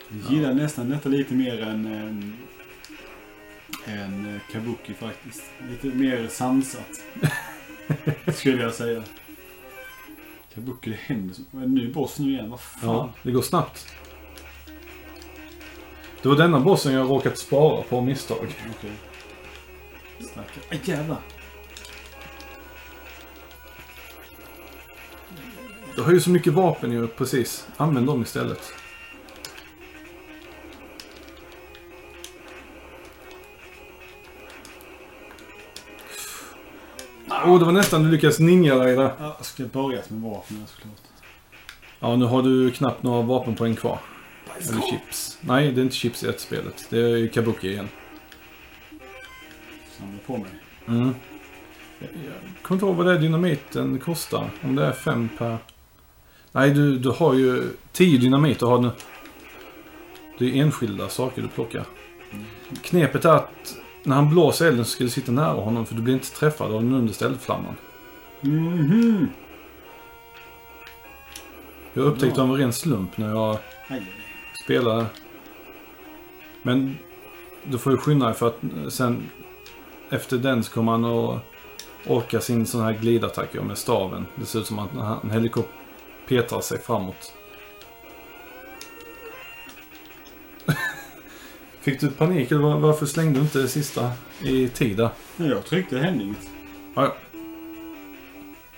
Jag 0.10 0.34
gillar 0.34 0.53
nästan 0.53 0.89
detta 0.89 1.10
lite 1.10 1.34
mer 1.34 1.61
än, 1.61 1.85
än, 1.85 2.34
än 3.85 4.35
eh, 4.35 4.41
Kabuki 4.51 4.93
faktiskt. 4.93 5.43
Lite 5.69 5.97
mer 5.97 6.27
sansat. 6.27 7.03
skulle 8.35 8.64
jag 8.64 8.73
säga. 8.73 9.03
Kabuki, 10.53 10.89
det 10.89 10.95
händer 10.95 11.35
är 11.53 11.60
det 11.60 11.68
ny 11.68 11.93
boss 11.93 12.19
nu 12.19 12.31
igen? 12.31 12.49
Vad 12.49 12.60
fan? 12.60 12.80
Ja, 12.81 13.14
det 13.23 13.31
går 13.31 13.41
snabbt. 13.41 13.88
Det 16.22 16.30
var 16.30 16.35
denna 16.35 16.60
bossen 16.60 16.93
jag 16.93 17.10
råkat 17.10 17.38
spara 17.38 17.81
på 17.81 18.01
misstag. 18.01 18.56
Okej. 18.77 19.09
Stackare. 20.20 20.64
Aj 20.72 20.82
jävlar. 20.84 21.18
Du 25.96 26.02
har 26.02 26.12
ju 26.12 26.20
så 26.20 26.30
mycket 26.30 26.54
vapen 26.54 26.91
ju, 26.91 27.08
precis. 27.08 27.68
Använd 27.78 28.08
dem 28.08 28.22
istället. 28.22 28.74
Åh, 37.30 37.56
oh, 37.56 37.60
det 37.60 37.66
var 37.66 37.72
nästan 37.72 38.04
du 38.04 38.12
lyckades 38.12 38.40
ninja 38.40 38.76
dig 38.76 38.96
där. 38.96 39.16
Ja, 39.20 39.36
jag 39.38 39.46
skulle 39.46 39.68
börjat 39.68 40.10
med 40.10 40.22
vapnen 40.22 40.68
såklart. 40.68 41.02
Ja, 42.00 42.16
nu 42.16 42.26
har 42.26 42.44
du 42.44 42.72
knappt 42.72 43.04
några 43.04 43.22
vapenpoäng 43.22 43.76
kvar. 43.76 44.00
Eller 44.58 44.82
chips. 44.82 45.38
Nej, 45.41 45.72
det 45.72 45.82
är 45.82 45.84
inte 45.84 45.96
chips 45.96 46.24
i 46.24 46.28
ett 46.28 46.40
spelet. 46.40 46.88
Det 46.90 46.98
är 46.98 47.18
ju 47.18 47.30
Kabuki 47.30 47.72
igen. 47.72 47.90
Samla 49.99 50.19
på 50.26 50.38
mig. 50.38 50.51
Mm. 50.88 51.15
Jag 51.99 52.09
jag 52.26 52.63
kommer 52.63 52.76
inte 52.76 52.85
ihåg 52.85 52.95
vad 52.95 53.05
det 53.05 53.13
är 53.13 53.19
dynamiten 53.19 53.99
kostar. 53.99 54.49
Om 54.63 54.76
det 54.76 54.85
är 54.85 54.91
fem 54.91 55.30
per... 55.38 55.57
Nej, 56.51 56.71
du, 56.71 56.97
du 56.97 57.09
har 57.09 57.34
ju 57.34 57.63
10 57.91 58.17
dynamit 58.17 58.59
du 58.59 58.65
har 58.65 58.80
nu. 58.80 58.91
Det 60.38 60.45
är 60.45 60.61
enskilda 60.61 61.09
saker 61.09 61.41
du 61.41 61.47
plockar. 61.47 61.85
Knepet 62.81 63.26
är 63.26 63.30
att 63.30 63.76
när 64.03 64.15
han 64.15 64.30
blåser 64.30 64.67
elden 64.67 64.85
så 64.85 64.91
ska 64.91 65.03
du 65.03 65.09
sitta 65.09 65.31
nära 65.31 65.61
honom 65.61 65.85
för 65.85 65.95
du 65.95 66.01
blir 66.01 66.13
inte 66.13 66.31
träffad 66.31 66.71
av 66.71 66.84
den 66.84 66.93
understa 66.93 67.26
eldflamman. 67.26 67.76
Mhm. 68.41 69.27
Jag 71.93 72.05
upptäckte 72.05 72.41
av 72.41 72.49
en 72.49 72.55
ren 72.55 72.73
slump 72.73 73.17
när 73.17 73.30
jag 73.30 73.57
Aj. 73.88 74.03
spelade. 74.63 75.05
Men 76.63 76.97
du 77.63 77.77
får 77.77 77.91
ju 77.91 77.97
skynda 77.97 78.26
dig 78.26 78.35
för 78.35 78.47
att 78.47 78.93
sen 78.93 79.30
efter 80.10 80.38
den 80.38 80.64
så 80.64 80.72
kommer 80.72 80.91
han 80.91 81.06
att 81.06 81.40
orka 82.07 82.40
sin 82.41 82.65
sån 82.65 82.81
här 82.81 82.94
glidattack 82.94 83.53
med 83.53 83.77
staven. 83.77 84.26
Det 84.36 84.45
ser 84.45 84.60
ut 84.60 84.65
som 84.68 84.80
att 84.80 84.90
han 84.91 85.30
helikoptrar 85.31 86.61
sig 86.61 86.80
framåt. 86.81 87.34
Fick 91.81 91.99
du 92.02 92.10
panik 92.11 92.52
eller 92.52 92.61
var- 92.61 92.80
varför 92.80 93.06
slängde 93.06 93.40
du 93.40 93.41
inte 93.44 93.60
det 93.60 93.68
sista 93.68 94.11
i 94.44 94.68
tid 94.69 94.98
där? 94.98 95.10
Nej, 95.38 95.49
Jag 95.49 95.65
tryckte 95.65 95.95
det 95.95 96.02
hände 96.02 96.23
inget. 96.23 96.49
Ja, 96.95 97.03
ja. 97.03 97.15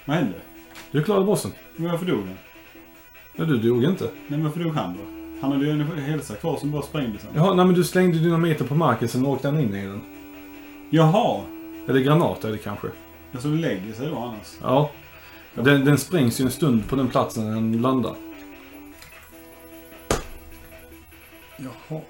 Vad 0.05 0.15
hände? 0.17 0.33
Du 0.91 1.03
klarade 1.03 1.25
bossen. 1.25 1.51
Men 1.75 1.91
varför 1.91 2.05
dog 2.05 2.19
han? 2.19 2.37
Ja, 3.35 3.45
du 3.45 3.57
dog 3.57 3.83
inte. 3.83 4.03
Nej, 4.03 4.13
men 4.27 4.43
varför 4.43 4.59
dog 4.63 4.75
han 4.75 4.93
då? 4.93 4.99
Han 5.41 5.51
hade 5.51 5.65
ju 5.65 5.71
en 5.71 5.81
hälsa 5.97 6.35
kvar 6.35 6.57
som 6.57 6.71
bara 6.71 6.81
sprängde 6.81 7.19
sen. 7.19 7.29
Jaha, 7.35 7.53
nej 7.53 7.65
men 7.65 7.75
du 7.75 7.83
slängde 7.83 8.19
dynamiten 8.19 8.67
på 8.67 8.75
marken 8.75 9.07
sen 9.07 9.25
åkte 9.25 9.47
han 9.47 9.59
in 9.59 9.75
i 9.75 9.85
den. 9.85 10.01
Jaha! 10.93 11.41
Eller 11.89 11.99
granat 11.99 12.43
är 12.43 12.51
det 12.51 12.57
kanske. 12.57 12.87
Det 13.31 13.47
lägger 13.47 13.93
sig 13.93 14.07
då 14.07 14.17
annars. 14.17 14.57
Ja. 14.61 14.91
Den, 15.53 15.85
den 15.85 15.97
sprängs 15.97 16.41
ju 16.41 16.45
en 16.45 16.51
stund 16.51 16.89
på 16.89 16.95
den 16.95 17.07
platsen 17.07 17.45
den 17.45 17.81
landar. 17.81 18.15
Jaha. 21.57 22.01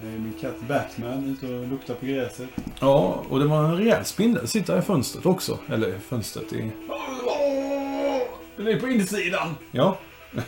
Det 0.00 0.08
är 0.08 0.18
min 0.18 0.34
katt 0.40 0.60
Batman 0.68 1.24
ute 1.24 1.54
och 1.54 1.66
luktar 1.66 1.94
på 1.94 2.06
gräset. 2.06 2.48
Ja, 2.80 3.24
och 3.28 3.38
det 3.38 3.46
var 3.46 3.64
en 3.64 3.76
rejäl 3.76 4.04
spindel. 4.04 4.48
Sitter 4.48 4.78
i 4.78 4.82
fönstret 4.82 5.26
också. 5.26 5.58
Eller 5.68 5.98
fönstret 5.98 6.52
i... 6.52 6.70
Den 8.56 8.68
är 8.68 8.80
på 8.80 8.88
insidan! 8.88 9.56
Ja. 9.70 9.98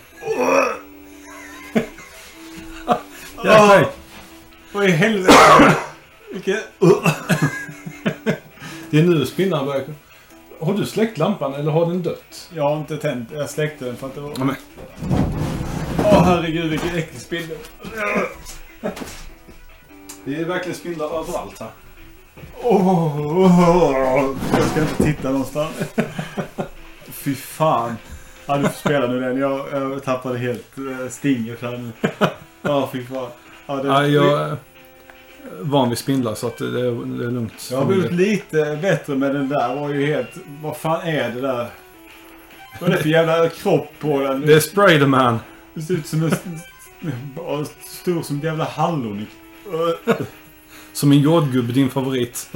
Jäklar. 3.37 3.87
Vad 4.73 4.85
i 4.85 4.91
helvete? 4.91 5.75
Vilket... 6.35 6.69
Det 8.91 8.99
är 8.99 9.03
nu 9.03 9.27
spindlarna 9.27 9.65
börjar... 9.65 9.85
Har 10.61 10.75
du 10.75 10.87
släckt 10.87 11.19
lampan 11.19 11.55
eller 11.55 11.71
har 11.71 11.87
den 11.87 12.03
dött? 12.03 12.51
Jag 12.55 12.63
har 12.63 12.77
inte 12.77 12.97
tänt. 12.97 13.29
Jag 13.33 13.51
släckte 13.51 13.85
den 13.85 13.97
för 13.97 14.07
att 14.07 14.15
det 14.15 14.21
var... 14.21 14.33
Åh 15.99 16.25
herregud 16.25 16.71
vilken 16.71 16.89
äcklig 16.89 17.21
spindel. 17.21 17.57
det 20.25 20.37
är 20.37 20.45
verkligen 20.45 20.79
spindlar 20.79 21.07
överallt 21.07 21.61
här. 21.61 21.71
Åh, 22.63 24.35
jag 24.53 24.65
ska 24.65 24.81
inte 24.81 25.05
titta 25.05 25.31
någonstans. 25.31 25.77
Fy 27.09 27.35
fan. 27.35 27.97
Ja, 28.47 28.57
du 28.57 28.63
får 28.63 28.71
spela 28.71 29.07
nu 29.07 29.21
den. 29.21 29.39
Jag, 29.39 29.67
jag 29.73 30.03
tappade 30.05 30.39
helt 30.39 30.79
uh, 30.79 31.09
stinget 31.09 31.63
här 31.63 31.79
nu. 31.79 31.93
Ja, 32.63 32.89
fy 32.93 33.05
fan. 33.05 33.31
Ja, 33.67 33.75
det, 33.75 33.89
Ja, 33.89 34.07
jag 34.07 34.57
van 35.61 35.89
vid 35.89 35.99
spindlar 35.99 36.35
så 36.35 36.47
att 36.47 36.57
det 36.59 36.67
är, 36.67 37.17
det 37.19 37.25
är 37.25 37.31
lugnt. 37.31 37.69
jag 37.71 37.79
har 37.79 37.85
blivit 37.85 38.13
lite 38.13 38.79
bättre 38.83 39.15
med 39.15 39.35
den 39.35 39.49
där. 39.49 39.75
var 39.77 39.89
ju 39.89 40.07
helt... 40.07 40.31
Vad 40.63 40.77
fan 40.77 41.07
är 41.07 41.31
det 41.31 41.41
där? 41.41 41.69
Vad 42.81 42.91
är 42.91 42.97
det 42.97 43.03
för 43.03 43.09
jävla 43.09 43.49
kropp 43.49 43.89
på 43.99 44.21
den? 44.21 44.41
Det 44.41 44.55
är 44.55 44.61
Spiderman. 44.61 45.39
Det 45.75 45.83
ser 45.83 45.95
ut 45.95 46.07
som 46.07 46.23
en... 46.23 46.31
Stor 47.87 48.23
som 48.23 48.39
ett 48.39 48.45
jävla 48.45 48.65
hallon. 48.65 49.27
Som 50.93 51.13
en 51.13 51.19
jordgubbe, 51.19 51.73
din 51.73 51.91
favorit. 51.91 52.51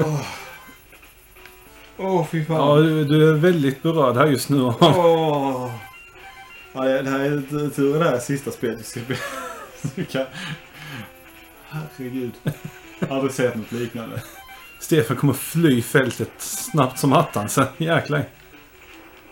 Åh, 1.96 2.20
oh, 2.20 2.26
fy 2.26 2.44
fan. 2.44 2.56
Ja, 2.56 2.76
du, 2.76 3.04
du 3.04 3.28
är 3.28 3.32
väldigt 3.32 3.82
berörd 3.82 4.16
här 4.16 4.26
just 4.26 4.48
nu. 4.48 4.62
Åh. 4.62 5.70
Ja, 6.72 6.82
det 6.82 7.10
här 7.10 7.20
är 7.20 7.70
tur- 7.70 7.98
det 7.98 8.04
här 8.04 8.12
är 8.12 8.18
sista 8.18 8.50
spelet 8.50 8.78
vi 8.78 8.84
ska 8.84 9.00
spela. 9.00 10.26
Herregud. 11.68 12.32
Aldrig 13.08 13.32
sett 13.32 13.54
något 13.54 13.72
liknande. 13.72 14.22
Stefan 14.80 15.16
kommer 15.16 15.32
fly 15.32 15.82
fältet 15.82 16.30
snabbt 16.38 16.98
som 16.98 17.12
attan 17.12 17.48
sen. 17.48 17.66
Jäklar. 17.76 18.24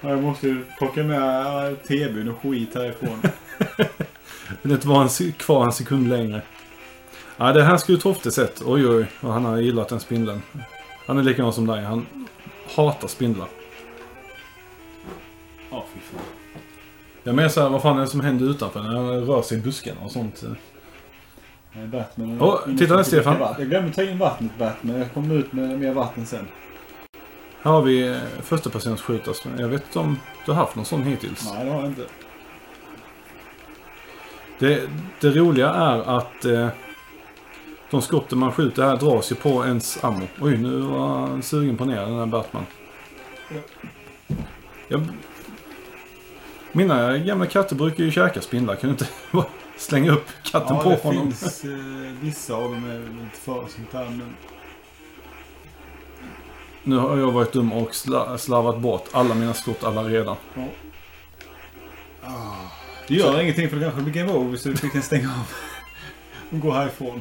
Ja, 0.00 0.08
Jag 0.08 0.22
måste 0.22 0.46
ju 0.48 0.64
plocka 0.78 1.02
med 1.02 1.82
tvn 1.88 2.28
och 2.28 2.42
skit 2.42 2.74
härifrån. 2.74 3.22
Vill 4.62 4.72
inte 4.72 4.88
vara 4.88 5.02
en, 5.02 5.32
kvar 5.32 5.64
en 5.64 5.72
sekund 5.72 6.08
längre. 6.08 6.42
Ja, 7.36 7.52
det 7.52 7.62
här 7.62 7.76
skulle 7.76 7.98
Tofte 7.98 8.30
sett. 8.30 8.62
Oj, 8.66 8.88
oj. 8.88 9.06
Och 9.20 9.32
han 9.32 9.44
har 9.44 9.58
gillat 9.58 9.88
den 9.88 10.00
spindeln. 10.00 10.42
Han 11.06 11.18
är 11.18 11.22
likadan 11.22 11.52
som 11.52 11.66
dig. 11.66 11.84
Han 11.84 12.06
hatar 12.76 13.08
spindlar. 13.08 13.48
Ja, 15.70 15.84
fy 15.94 16.00
fan. 16.00 16.20
Jag 17.22 17.34
menar 17.34 17.48
så 17.48 17.60
här, 17.60 17.68
vad 17.68 17.82
fan 17.82 17.96
är 17.96 18.00
det 18.00 18.06
som 18.06 18.20
händer 18.20 18.50
utanför 18.50 18.82
när 18.82 18.96
han 18.96 19.26
rör 19.26 19.42
sig 19.42 19.58
i 19.58 19.60
buskarna 19.60 20.00
och 20.00 20.10
sånt? 20.10 20.44
Är 21.82 21.86
Batman. 21.86 22.42
Åh, 22.42 22.58
titta 22.78 22.96
där, 22.96 23.02
Stefan. 23.02 23.36
Jag 23.58 23.68
glömde 23.68 23.92
ta 23.92 24.02
in 24.02 24.18
vattnet 24.18 24.58
Batman. 24.58 24.98
Jag 24.98 25.12
kommer 25.12 25.34
ut 25.34 25.52
med 25.52 25.78
mer 25.78 25.92
vatten 25.92 26.26
sen. 26.26 26.48
Här 27.62 27.72
har 27.72 27.82
vi 27.82 28.08
eh, 28.08 28.16
första 28.42 28.70
persons 28.70 29.02
skjutast. 29.02 29.46
Jag 29.58 29.68
vet 29.68 29.82
inte 29.82 29.98
om 29.98 30.18
du 30.46 30.52
har 30.52 30.58
haft 30.58 30.76
någon 30.76 30.84
sån 30.84 31.02
hittills. 31.02 31.52
Nej, 31.52 31.64
det 31.64 31.70
har 31.70 31.80
jag 31.80 31.88
inte. 31.88 32.06
Det, 34.58 34.88
det 35.20 35.30
roliga 35.30 35.70
är 35.70 36.16
att 36.16 36.44
eh, 36.44 36.68
de 37.90 38.02
skotten 38.02 38.38
man 38.38 38.52
skjuter 38.52 38.82
här 38.82 38.96
dras 38.96 39.32
ju 39.32 39.34
på 39.34 39.64
ens 39.64 40.04
ammo. 40.04 40.26
Oj, 40.40 40.56
nu 40.56 40.80
var 40.80 41.08
han 41.08 41.42
sugen 41.42 41.76
på 41.76 41.84
ner 41.84 42.00
den 42.00 42.18
här 42.18 42.26
Batman. 42.26 42.66
Jag, 44.88 45.06
mina 46.72 47.18
gamla 47.18 47.46
katter 47.46 47.76
brukar 47.76 48.04
ju 48.04 48.10
käka 48.10 48.40
spindlar. 48.40 48.74
Kan 48.74 48.88
du 48.88 48.92
inte 48.92 49.08
slänga 49.76 50.12
upp 50.12 50.26
katten 50.42 50.76
Ja, 50.76 50.82
på 50.82 50.90
det 50.90 50.96
honom? 51.02 51.32
finns 51.32 51.64
eh, 51.64 51.70
vissa 52.20 52.54
av 52.54 52.62
dem 52.62 52.90
är 52.90 52.98
väl 52.98 53.18
inte 53.22 53.36
för 53.36 53.54
sånt 53.54 53.92
här 53.92 54.04
men... 54.04 54.36
Nu 56.82 56.96
har 56.96 57.16
jag 57.18 57.32
varit 57.32 57.52
dum 57.52 57.72
och 57.72 57.94
sla, 57.94 58.38
slavat 58.38 58.78
bort 58.80 59.08
alla 59.12 59.34
mina 59.34 59.54
skott 59.54 59.84
alla 59.84 60.02
redan. 60.02 60.36
Ja. 60.54 60.68
Ah. 62.22 62.70
Det 63.08 63.14
gör 63.14 63.40
ingenting 63.40 63.68
för 63.68 63.76
det 63.76 63.82
kanske 63.82 64.00
blir 64.02 64.14
game 64.14 64.32
over 64.32 64.56
så 64.56 64.70
vi 64.70 64.90
kan 64.90 65.02
stänga 65.02 65.28
av. 65.28 65.52
Och 66.50 66.60
gå 66.60 66.72
härifrån. 66.72 67.20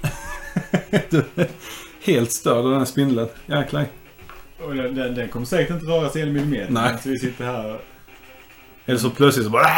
Helt 2.04 2.32
störd 2.32 2.56
av 2.56 2.70
den 2.70 2.78
här 2.78 2.84
spindeln. 2.84 3.28
Jäklar. 3.46 3.86
Den, 4.58 5.14
den 5.14 5.28
kommer 5.28 5.46
säkert 5.46 5.70
inte 5.74 5.86
röra 5.86 6.10
sig 6.10 6.22
en 6.22 6.32
millimeter. 6.32 6.72
Nej. 6.72 6.98
Så 7.02 7.08
vi 7.08 7.18
sitter 7.18 7.44
här. 7.44 7.80
Eller 8.86 8.98
så 8.98 9.10
plötsligt 9.10 9.44
så 9.44 9.50
bara... 9.50 9.68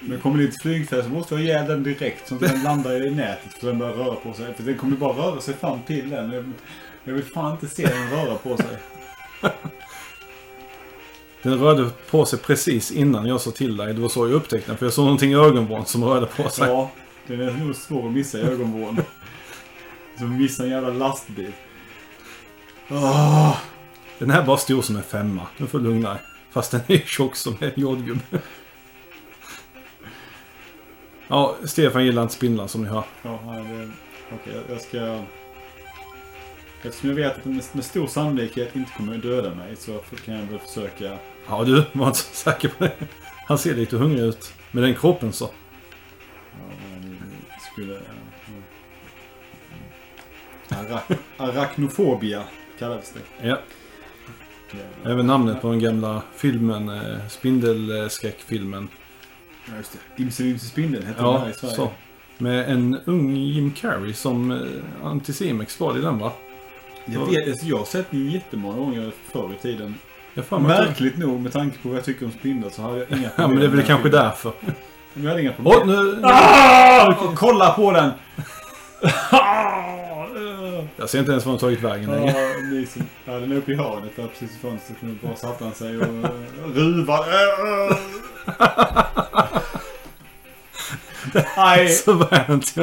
Men 0.00 0.20
kommer 0.20 0.38
det 0.38 0.44
ett 0.44 0.62
flygfält 0.62 1.04
så 1.04 1.10
måste 1.10 1.34
ha 1.34 1.40
ihjäl 1.40 1.66
den 1.66 1.82
direkt. 1.82 2.28
Så 2.28 2.34
att 2.34 2.40
den 2.40 2.62
landar 2.62 3.06
i 3.06 3.10
nätet. 3.10 3.54
För 3.54 3.66
den 3.66 3.78
börjar 3.78 3.94
röra 3.94 4.14
på 4.14 4.32
sig. 4.32 4.54
För 4.54 4.62
den 4.62 4.78
kommer 4.78 4.96
bara 4.96 5.12
röra 5.12 5.40
sig 5.40 5.54
fram 5.54 5.82
till 5.82 6.10
den. 6.10 6.32
Jag, 6.32 6.52
jag 7.04 7.14
vill 7.14 7.24
fan 7.24 7.52
inte 7.52 7.66
se 7.68 7.86
den 7.86 8.10
röra 8.10 8.34
på 8.34 8.56
sig. 8.56 8.78
Den 11.42 11.58
rörde 11.58 11.90
på 12.10 12.24
sig 12.24 12.38
precis 12.38 12.90
innan 12.90 13.26
jag 13.26 13.40
sa 13.40 13.50
till 13.50 13.76
dig. 13.76 13.94
Det 13.94 14.00
var 14.00 14.08
så 14.08 14.26
jag 14.26 14.32
upptäckte 14.32 14.70
den. 14.70 14.78
För 14.78 14.86
jag 14.86 14.92
såg 14.92 15.04
någonting 15.04 15.32
i 15.32 15.34
ögonvrån 15.34 15.86
som 15.86 16.04
rörde 16.04 16.26
på 16.26 16.48
sig. 16.48 16.68
Ja, 16.68 16.90
den 17.26 17.40
är 17.40 17.52
nog 17.52 17.76
svår 17.76 18.06
att 18.06 18.12
missa 18.12 18.38
i 18.38 18.42
ögonvrån. 18.42 19.02
Som 20.18 20.36
missa 20.36 20.62
en 20.62 20.70
jävla 20.70 20.88
lastbil. 20.88 21.52
Åh! 22.90 23.56
Den 24.18 24.30
här 24.30 24.42
är 24.42 24.46
bara 24.46 24.56
stor 24.56 24.82
som 24.82 24.96
en 24.96 25.02
femma. 25.02 25.42
Nu 25.56 25.66
får 25.66 25.78
du 25.78 25.84
lugna 25.84 26.10
dig. 26.10 26.18
Fast 26.56 26.70
den 26.70 26.80
är 26.86 26.98
tjock 26.98 27.36
som 27.36 27.56
en 27.60 27.70
jordgubbe. 27.76 28.20
Ja, 31.28 31.56
Stefan 31.64 32.04
gillar 32.04 32.22
inte 32.22 32.34
spindlar 32.34 32.66
som 32.66 32.82
ni 32.82 32.88
hör. 32.88 33.04
Ja, 33.22 33.40
det... 33.68 33.90
Okej, 34.34 34.52
jag- 34.54 34.62
jag 34.76 34.80
ska... 34.80 35.22
Eftersom 36.82 37.08
jag 37.08 37.16
vet 37.16 37.36
att 37.36 37.44
den 37.44 37.62
med, 37.72 37.84
stor 37.84 38.06
sannolikhet 38.06 38.76
inte 38.76 38.92
kommer 38.96 39.14
att 39.16 39.22
döda 39.22 39.54
mig 39.54 39.76
så 39.76 39.98
kan 40.24 40.34
jag 40.34 40.42
väl 40.46 40.58
försöka... 40.58 41.18
Ja 41.48 41.64
du, 41.64 41.84
var 41.92 42.06
inte 42.06 42.18
så 42.18 42.34
säker 42.34 42.68
på 42.68 42.84
det. 42.84 42.92
Han 43.46 43.58
ser 43.58 43.74
lite 43.74 43.96
hungrig 43.96 44.22
ut. 44.24 44.52
Med 44.70 44.82
den 44.82 44.94
kroppen 44.94 45.32
så. 45.32 45.50
Ja, 46.52 46.58
skulle... 47.72 47.92
ja. 50.68 50.76
Ara, 50.78 51.00
arachnofobia 51.36 52.44
kallades 52.78 53.12
det. 53.12 53.48
Ja, 53.48 53.58
även 55.04 55.26
namnet 55.26 55.62
på 55.62 55.68
den 55.70 55.78
gamla 55.78 56.22
filmen. 56.36 56.88
Eh, 56.88 57.28
Spindelskräckfilmen. 57.28 58.88
Ja, 59.66 59.72
just 59.76 59.92
det. 60.16 60.22
Imse 60.22 60.42
Vimse 60.42 60.66
Spindeln 60.66 61.06
hette 61.06 61.22
den 61.22 61.40
här 61.40 61.50
i 61.50 61.52
Sverige. 61.52 61.74
så. 61.74 61.90
Med 62.38 62.70
en 62.70 62.98
ung 63.04 63.36
Jim 63.36 63.70
Carrey 63.72 64.12
som 64.12 64.50
eh, 64.50 64.58
Anticimex 65.06 65.80
var 65.80 65.92
det 65.92 65.98
i 65.98 66.02
den 66.02 66.18
va? 66.18 66.32
Jag, 67.04 67.26
vet, 67.26 67.48
alltså, 67.48 67.66
jag 67.66 67.78
har 67.78 67.84
sett 67.84 68.10
den 68.10 68.30
jättemånga 68.30 68.76
gånger 68.78 69.12
förr 69.32 69.50
i 69.58 69.62
tiden. 69.62 69.94
Jag 70.34 70.44
du- 70.50 70.58
Märkligt 70.58 71.18
nog 71.18 71.40
med 71.40 71.52
tanke 71.52 71.78
på 71.82 71.88
vad 71.88 71.98
jag 71.98 72.04
tycker 72.04 72.26
om 72.26 72.32
spindlar 72.32 72.70
så 72.70 72.82
har 72.82 72.96
jag 72.96 73.18
inga 73.18 73.28
problem. 73.28 73.30
Ja, 73.36 73.48
men 73.48 73.58
det 73.58 73.64
är 73.64 73.68
väl 73.68 73.82
kanske 73.82 74.02
filmen. 74.10 74.24
därför. 74.24 74.52
Men 75.14 75.24
jag 75.24 75.30
hade 75.30 75.42
inga 75.42 75.52
problem. 75.52 75.74
Åh, 75.80 75.86
nu... 75.86 76.20
Ah! 76.22 77.14
Kolla 77.36 77.70
på 77.72 77.92
den! 77.92 78.10
Jag 81.06 81.10
ser 81.10 81.18
inte 81.18 81.30
ens 81.32 81.44
var 81.46 81.52
den 81.52 81.60
tagit 81.60 81.82
vägen 81.82 82.10
längre. 82.10 82.34
Ja, 83.24 83.32
den 83.38 83.52
är 83.52 83.56
uppe 83.56 83.72
i 83.72 83.74
hörnet 83.74 84.16
där 84.16 84.26
precis 84.26 84.56
i 84.56 84.58
fönstret. 84.58 84.96
Nu 85.00 85.16
bara 85.22 85.36
satte 85.36 85.64
han 85.64 85.74
sig 85.74 85.96
och 85.98 86.04
eh, 86.04 86.30
ruvar. 86.74 87.24
Nej, 91.56 91.88
Så 91.88 92.12
vänt. 92.12 92.74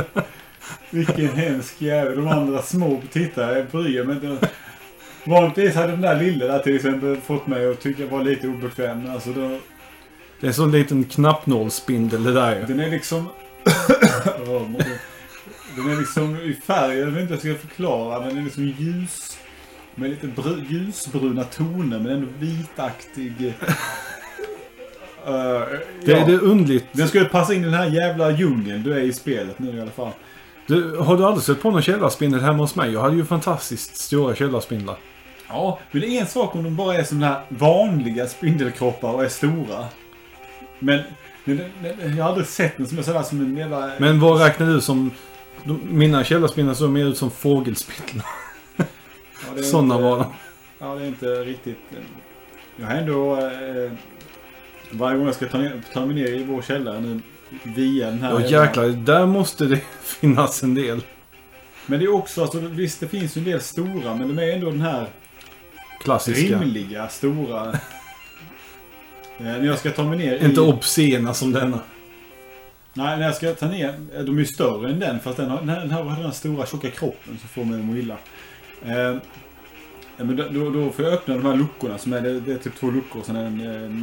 vilken 0.89 1.29
hemsk 1.29 1.81
jävel. 1.81 2.15
De 2.15 2.27
andra 2.27 2.61
små 2.61 3.01
tittare 3.11 3.65
bryr 3.71 4.03
mig 4.03 4.15
inte. 4.15 4.47
Vanligtvis 5.25 5.75
hade 5.75 5.87
den 5.91 6.01
där 6.01 6.15
lilla 6.19 6.45
där 6.47 6.59
till 6.59 6.75
exempel 6.75 7.17
fått 7.25 7.47
mig 7.47 7.71
att 7.71 7.81
tycka 7.81 8.01
jag 8.03 8.09
var 8.09 8.23
lite 8.23 8.47
obekväm. 8.47 9.11
Alltså 9.11 9.29
då, 9.29 9.41
Det 10.39 10.45
är 10.45 10.47
en 10.47 10.53
sån 10.53 10.71
liten 10.71 11.03
knappnålsspindel 11.03 12.23
det 12.23 12.33
där 12.33 12.55
ju. 12.59 12.65
den 12.65 12.79
är 12.79 12.89
liksom... 12.89 13.29
Det- 14.77 14.92
den 15.75 15.89
är 15.91 15.99
liksom 15.99 16.37
i 16.37 16.53
färg, 16.53 16.97
jag 16.97 17.07
vet 17.07 17.21
inte 17.21 17.43
hur 17.43 17.49
jag 17.49 17.59
ska 17.59 17.67
förklara. 17.67 18.19
Den 18.19 18.37
är 18.37 18.41
liksom 18.41 18.63
ljus. 18.63 19.37
Med 19.95 20.09
lite 20.09 20.27
br- 20.27 20.65
ljusbruna 20.69 21.43
toner 21.43 21.99
men 21.99 22.11
ändå 22.11 22.27
vitaktig. 22.39 23.33
Uh, 23.39 23.53
Det, 26.05 26.11
ja. 26.11 26.25
det 26.25 26.33
är 26.33 26.43
underligt. 26.43 26.85
Den 26.91 27.07
skulle 27.07 27.25
passa 27.25 27.53
in 27.53 27.61
i 27.61 27.65
den 27.65 27.73
här 27.73 27.89
jävla 27.89 28.31
djungeln 28.31 28.83
du 28.83 28.93
är 28.93 28.99
i 28.99 29.13
spelet 29.13 29.59
nu 29.59 29.77
i 29.77 29.81
alla 29.81 29.91
fall. 29.91 30.11
Du, 30.67 30.97
har 30.97 31.17
du 31.17 31.25
aldrig 31.25 31.43
sett 31.43 31.61
på 31.61 31.71
någon 31.71 31.81
källarspindel 31.81 32.41
hemma 32.41 32.57
hos 32.57 32.75
mig? 32.75 32.91
Jag 32.93 33.01
hade 33.01 33.15
ju 33.15 33.25
fantastiskt 33.25 33.97
stora 33.97 34.35
källarspindlar. 34.35 34.97
Ja, 35.47 35.79
men 35.91 36.01
det 36.01 36.07
är 36.07 36.21
en 36.21 36.27
sak 36.27 36.55
om 36.55 36.63
de 36.63 36.75
bara 36.75 36.95
är 36.95 37.03
som 37.03 37.21
här 37.21 37.41
vanliga 37.49 38.27
spindelkroppar 38.27 39.11
och 39.11 39.23
är 39.23 39.29
stora. 39.29 39.85
Men, 40.79 41.01
men, 41.43 41.59
men 41.81 42.17
jag 42.17 42.23
har 42.23 42.29
aldrig 42.29 42.47
sett 42.47 42.77
den 42.77 42.87
som 42.87 42.97
är 42.97 43.01
sådär 43.01 43.23
som 43.23 43.41
en 43.41 43.57
jävla... 43.57 43.91
Men 43.97 44.19
vad 44.19 44.41
räknar 44.41 44.67
du 44.67 44.81
som... 44.81 45.11
De, 45.63 45.79
mina 45.83 46.23
källarspindlar 46.23 46.73
såg 46.73 46.89
mer 46.89 47.05
ut 47.05 47.17
som 47.17 47.31
fågelspindlar. 47.31 48.25
Ja, 48.77 49.63
Sådana 49.63 49.93
inte- 49.95 50.03
var 50.03 50.17
de. 50.17 50.25
Ja, 50.79 50.95
det 50.95 51.03
är 51.03 51.07
inte 51.07 51.25
riktigt... 51.27 51.77
Jag 52.77 52.87
har 52.87 52.93
ändå... 52.95 53.35
Eh, 53.35 53.91
varje 54.91 55.17
gång 55.17 55.25
jag 55.25 55.35
ska 55.35 55.45
ta, 55.47 55.57
ner, 55.57 55.81
ta 55.93 56.05
mig 56.05 56.15
ner 56.15 56.27
i 56.27 56.43
vår 56.43 56.61
källare 56.61 57.01
nu 57.01 57.19
via 57.63 58.05
den 58.05 58.21
här... 58.21 58.31
Ja 58.31 58.65
jäklar, 58.65 58.87
där 58.87 59.25
måste 59.25 59.65
det 59.65 59.79
finnas 60.03 60.63
en 60.63 60.75
del. 60.75 61.01
Men 61.85 61.99
det 61.99 62.05
är 62.05 62.13
också, 62.13 62.41
alltså, 62.41 62.59
visst 62.59 62.99
det 62.99 63.07
finns 63.07 63.37
ju 63.37 63.39
en 63.39 63.45
del 63.45 63.61
stora, 63.61 64.15
men 64.15 64.35
de 64.35 64.39
är 64.43 64.53
ändå 64.53 64.69
den 64.69 64.81
här 64.81 65.07
Klassiska. 66.03 66.59
rimliga, 66.59 67.07
stora. 67.07 67.69
eh, 67.71 67.75
när 69.37 69.65
jag 69.65 69.79
ska 69.79 69.91
ta 69.91 70.03
mig 70.03 70.17
ner 70.17 70.45
Inte 70.45 70.61
i... 70.61 70.63
obscena 70.63 71.33
som 71.33 71.51
denna. 71.51 71.79
Nej, 72.93 73.17
när 73.17 73.25
jag 73.25 73.35
ska 73.35 73.53
ta 73.53 73.67
ner... 73.67 73.93
De 74.23 74.35
är 74.35 74.39
ju 74.39 74.45
större 74.45 74.89
än 74.89 74.99
den, 74.99 75.19
fast 75.19 75.37
den 75.37 75.49
har 75.49 75.59
den 75.59 75.69
här, 75.69 75.79
den 75.79 75.91
här, 75.91 76.03
har 76.03 76.15
den 76.15 76.25
här 76.25 76.31
stora 76.31 76.65
tjocka 76.65 76.89
kroppen 76.89 77.37
som 77.39 77.49
får 77.49 77.65
mig 77.65 77.79
att 77.79 77.85
må 77.85 77.95
illa. 77.95 78.17
Eh, 78.85 79.15
men 80.17 80.35
då, 80.35 80.43
då, 80.51 80.69
då 80.69 80.89
får 80.91 81.05
jag 81.05 81.13
öppna 81.13 81.33
de 81.37 81.45
här 81.45 81.55
luckorna 81.55 81.97
som 81.97 82.13
är, 82.13 82.21
det, 82.21 82.39
det 82.39 82.51
är 82.53 82.57
typ 82.57 82.75
två 82.75 82.91
luckor 82.91 83.19
och 83.19 83.25
sen 83.25 83.35
är 83.35 83.41
det 83.41 83.47
en, 83.47 83.61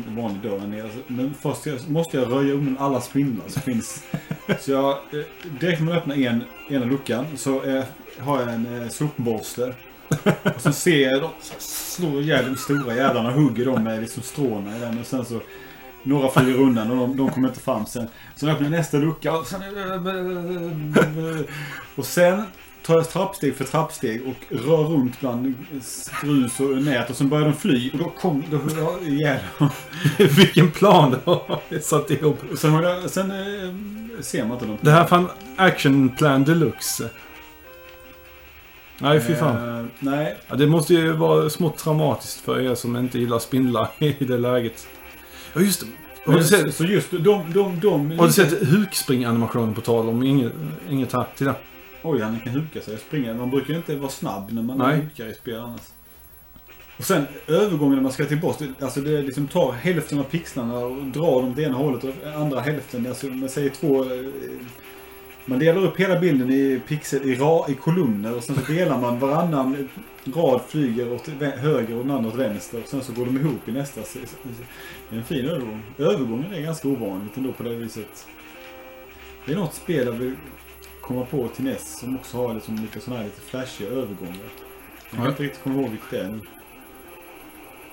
en 0.08 0.16
vanlig 0.16 0.42
dörr 0.42 0.58
där 0.58 0.66
nere. 0.66 0.82
Alltså, 0.82 0.98
men 1.06 1.34
först 1.42 1.66
jag- 1.66 1.88
måste 1.90 2.16
jag 2.16 2.32
röja 2.32 2.54
undan 2.54 2.78
alla 2.78 3.00
spindlar 3.00 3.48
som 3.48 3.62
finns. 3.62 4.04
Så 4.60 4.70
jag, 4.70 4.90
eh, 4.90 5.20
direkt 5.60 5.80
när 5.80 5.86
man 5.88 5.96
öppnar 5.96 6.16
en, 6.16 6.42
ena 6.70 6.84
luckan 6.84 7.26
så 7.36 7.62
eh, 7.64 7.84
har 8.18 8.40
jag 8.40 8.48
en 8.54 8.82
eh, 8.82 8.88
sopborste. 8.88 9.74
Och 10.54 10.60
så 10.60 10.72
ser 10.72 11.10
jag 11.10 11.22
dem 11.22 11.30
slår 11.58 12.20
ihjäl 12.22 12.44
de 12.44 12.56
stora 12.56 12.94
jävlarna 12.94 13.28
och 13.28 13.34
hugger 13.34 13.64
dem 13.64 13.84
med 13.84 14.00
liksom 14.00 14.22
stråna 14.22 14.76
i 14.76 14.80
den. 14.80 14.98
Och 14.98 15.06
sen 15.06 15.24
så 15.24 15.40
några 16.02 16.28
flyger 16.28 16.60
undan 16.60 16.90
och 16.90 16.96
de, 16.96 17.16
de 17.16 17.30
kommer 17.30 17.48
inte 17.48 17.60
fram 17.60 17.86
sen. 17.86 18.08
Sen 18.36 18.48
öppnar 18.48 18.66
jag 18.66 18.70
nästa 18.70 18.96
lucka 18.96 19.38
och 19.38 19.46
sen... 19.46 19.62
Och 21.94 22.04
sen 22.04 22.42
tar 22.82 22.94
jag 22.94 23.10
trappsteg 23.10 23.56
för 23.56 23.64
trappsteg 23.64 24.22
och 24.26 24.56
rör 24.56 24.84
runt 24.84 25.20
bland 25.20 25.54
grus 26.22 26.60
och 26.60 26.82
nät 26.82 27.10
och 27.10 27.16
sen 27.16 27.28
börjar 27.28 27.44
de 27.44 27.54
fly 27.54 27.90
och 27.90 27.98
då 27.98 28.04
kom... 28.04 28.44
Då, 28.50 28.58
då, 28.76 29.06
ihjäl 29.06 29.38
dem. 29.58 29.68
Vilken 30.36 30.70
plan 30.70 31.10
du 31.10 31.30
har 31.30 31.80
satt 31.80 32.10
ihop. 32.10 32.38
Och 32.52 32.58
Sen, 32.58 32.74
jag, 32.74 33.10
sen 33.10 33.30
eh, 33.30 34.20
ser 34.20 34.44
man 34.44 34.52
inte 34.52 34.66
dem. 34.66 34.78
Det 34.80 34.90
här 34.90 35.00
är 35.00 35.06
fan 35.06 35.28
action 35.56 36.08
plan 36.08 36.44
deluxe. 36.44 37.10
Nej, 38.98 39.20
fy 39.20 39.34
fan. 39.34 39.78
Eh, 39.78 39.86
nej. 39.98 40.36
Ja, 40.48 40.56
det 40.56 40.66
måste 40.66 40.94
ju 40.94 41.12
vara 41.12 41.50
smått 41.50 41.78
traumatiskt 41.78 42.40
för 42.40 42.60
er 42.60 42.74
som 42.74 42.96
inte 42.96 43.18
gillar 43.18 43.38
spindlar 43.38 43.88
i 43.98 44.24
det 44.24 44.38
läget. 44.38 44.86
Ja, 45.54 45.60
just 45.60 45.80
det. 45.80 45.86
Har 46.24 46.38
du 46.38 46.44
sett, 46.44 46.74
Så 46.74 46.84
just 46.84 47.10
de, 47.10 47.18
de, 47.52 47.80
de... 47.80 48.18
har 48.18 48.26
du 48.26 48.32
sett 48.32 48.68
hukspring-animationen 48.68 49.74
på 49.74 49.80
tal 49.80 50.08
om 50.08 50.22
inget, 50.22 50.52
inget 50.90 51.12
här 51.12 51.26
till 51.36 51.46
det? 51.46 51.54
Oj, 52.02 52.20
han 52.20 52.40
kan 52.40 52.52
huka 52.52 52.80
sig 52.80 52.94
och 52.94 53.00
springa. 53.00 53.34
Man 53.34 53.50
brukar 53.50 53.70
ju 53.70 53.76
inte 53.76 53.96
vara 53.96 54.10
snabb 54.10 54.52
när 54.52 54.62
man 54.62 54.78
Nej. 54.78 54.96
hukar 55.00 55.26
i 55.26 55.34
spel 55.34 55.60
annars. 55.60 55.80
Och 56.98 57.04
sen 57.04 57.26
övergången 57.46 57.94
när 57.94 58.02
man 58.02 58.12
ska 58.12 58.24
till 58.24 58.40
boss. 58.40 58.58
Alltså 58.80 59.00
det 59.00 59.22
liksom 59.22 59.46
tar 59.48 59.72
hälften 59.72 60.18
av 60.18 60.22
pixlarna 60.22 60.78
och 60.78 60.96
drar 61.04 61.42
dem 61.42 61.52
åt 61.52 61.58
ena 61.58 61.76
hållet 61.76 62.04
och 62.04 62.10
andra 62.36 62.60
hälften. 62.60 63.06
Alltså 63.06 63.26
man 63.26 63.48
säger 63.48 63.70
två... 63.70 64.04
eh, 64.04 64.08
Man 65.44 65.58
delar 65.58 65.84
upp 65.84 65.96
hela 66.00 66.20
bilden 66.20 66.50
i 66.50 66.80
pixel, 66.88 67.22
i, 67.30 67.34
ra, 67.34 67.66
i 67.68 67.74
kolumner 67.74 68.36
och 68.36 68.44
sen 68.44 68.56
så 68.56 68.72
delar 68.72 69.00
man 69.00 69.18
varannan 69.18 69.88
rad 70.24 70.60
flyger 70.68 71.12
åt 71.12 71.26
höger 71.40 71.94
och 71.96 72.04
den 72.06 72.10
andra 72.16 72.28
åt 72.30 72.34
vänster. 72.36 72.82
Och 72.82 72.88
sen 72.88 73.02
så 73.04 73.12
går 73.12 73.26
de 73.26 73.36
ihop 73.36 73.68
i 73.68 73.72
nästa. 73.72 74.00
Det 74.00 75.14
är 75.16 75.18
en 75.18 75.24
fin 75.24 75.46
övergång. 75.46 75.82
Övergången 75.98 76.52
är 76.54 76.60
ganska 76.60 76.88
ovanligt 76.88 77.36
ändå 77.36 77.52
på 77.52 77.62
det 77.62 77.74
viset. 77.76 78.26
Det 79.46 79.52
är 79.52 79.56
något 79.56 79.74
spel 79.74 80.06
jag 80.06 80.12
vill 80.12 80.36
komma 81.00 81.24
på 81.26 81.48
till 81.48 81.64
NES 81.64 81.98
som 82.00 82.16
också 82.16 82.36
har 82.36 82.54
liksom 82.54 82.76
lite 82.76 83.00
sådana 83.00 83.18
här 83.20 83.26
lite 83.28 83.40
flashiga 83.40 83.88
övergångar. 83.88 84.36
Jag 85.10 85.10
kan 85.10 85.24
Ja. 85.24 85.28
inte 85.30 85.42
riktigt 85.42 85.62
komma 85.62 85.80
ihåg 85.80 85.90
vilket 85.90 86.10
det 86.10 86.18
är 86.20 86.28
nu. 86.28 86.40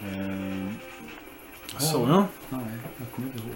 Ehm, 0.01 0.69
Så 1.77 2.05
ja. 2.09 2.25
Nej, 2.49 2.61
jag 2.97 3.11
kommer 3.11 3.27
inte 3.27 3.39
ihåg. 3.39 3.55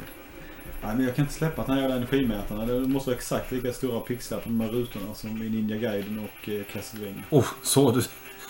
Nej, 0.83 0.95
men 0.95 1.05
jag 1.05 1.15
kan 1.15 1.23
inte 1.25 1.33
släppa 1.35 1.63
den 1.63 1.71
här 1.75 1.81
jävla 1.81 1.95
energimätarna. 1.95 2.65
Det 2.65 2.79
måste 2.87 3.09
vara 3.09 3.17
exakt 3.17 3.51
lika 3.51 3.73
stora 3.73 3.99
pixlar 3.99 4.37
på 4.39 4.49
de 4.49 4.61
här 4.61 4.67
rutorna 4.69 5.13
som 5.13 5.29
i 5.43 5.49
Ninja 5.49 5.77
Gaiden 5.77 6.19
och 6.19 6.49
eh, 6.49 6.63
Castlevania. 6.73 7.23
Oh, 7.29 7.47
så 7.61 7.91
du. 7.91 8.01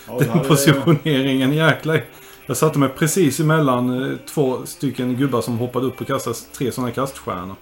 Ja, 0.06 0.18
Den 0.18 0.28
hade- 0.28 0.48
positioneringen, 0.48 1.52
jäklar. 1.52 2.04
Jag 2.46 2.56
satte 2.56 2.78
mig 2.78 2.88
precis 2.88 3.40
emellan 3.40 4.10
eh, 4.12 4.16
två 4.18 4.66
stycken 4.66 5.16
gubbar 5.16 5.40
som 5.42 5.58
hoppade 5.58 5.86
upp 5.86 6.00
och 6.00 6.06
kastade 6.06 6.36
tre 6.52 6.72
sådana 6.72 6.92
kaststjärnor. 6.92 7.56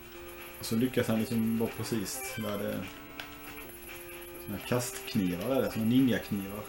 Så 0.60 0.76
lyckas 0.76 1.08
han 1.08 1.18
liksom 1.18 1.58
vara 1.58 1.70
precis 1.76 2.20
där 2.36 2.58
det... 2.58 2.74
Såna 4.46 4.58
kastknivar 4.68 5.56
är 5.56 5.62
det, 5.62 5.72
såna 5.72 5.84
ninjaknivar. 5.84 6.60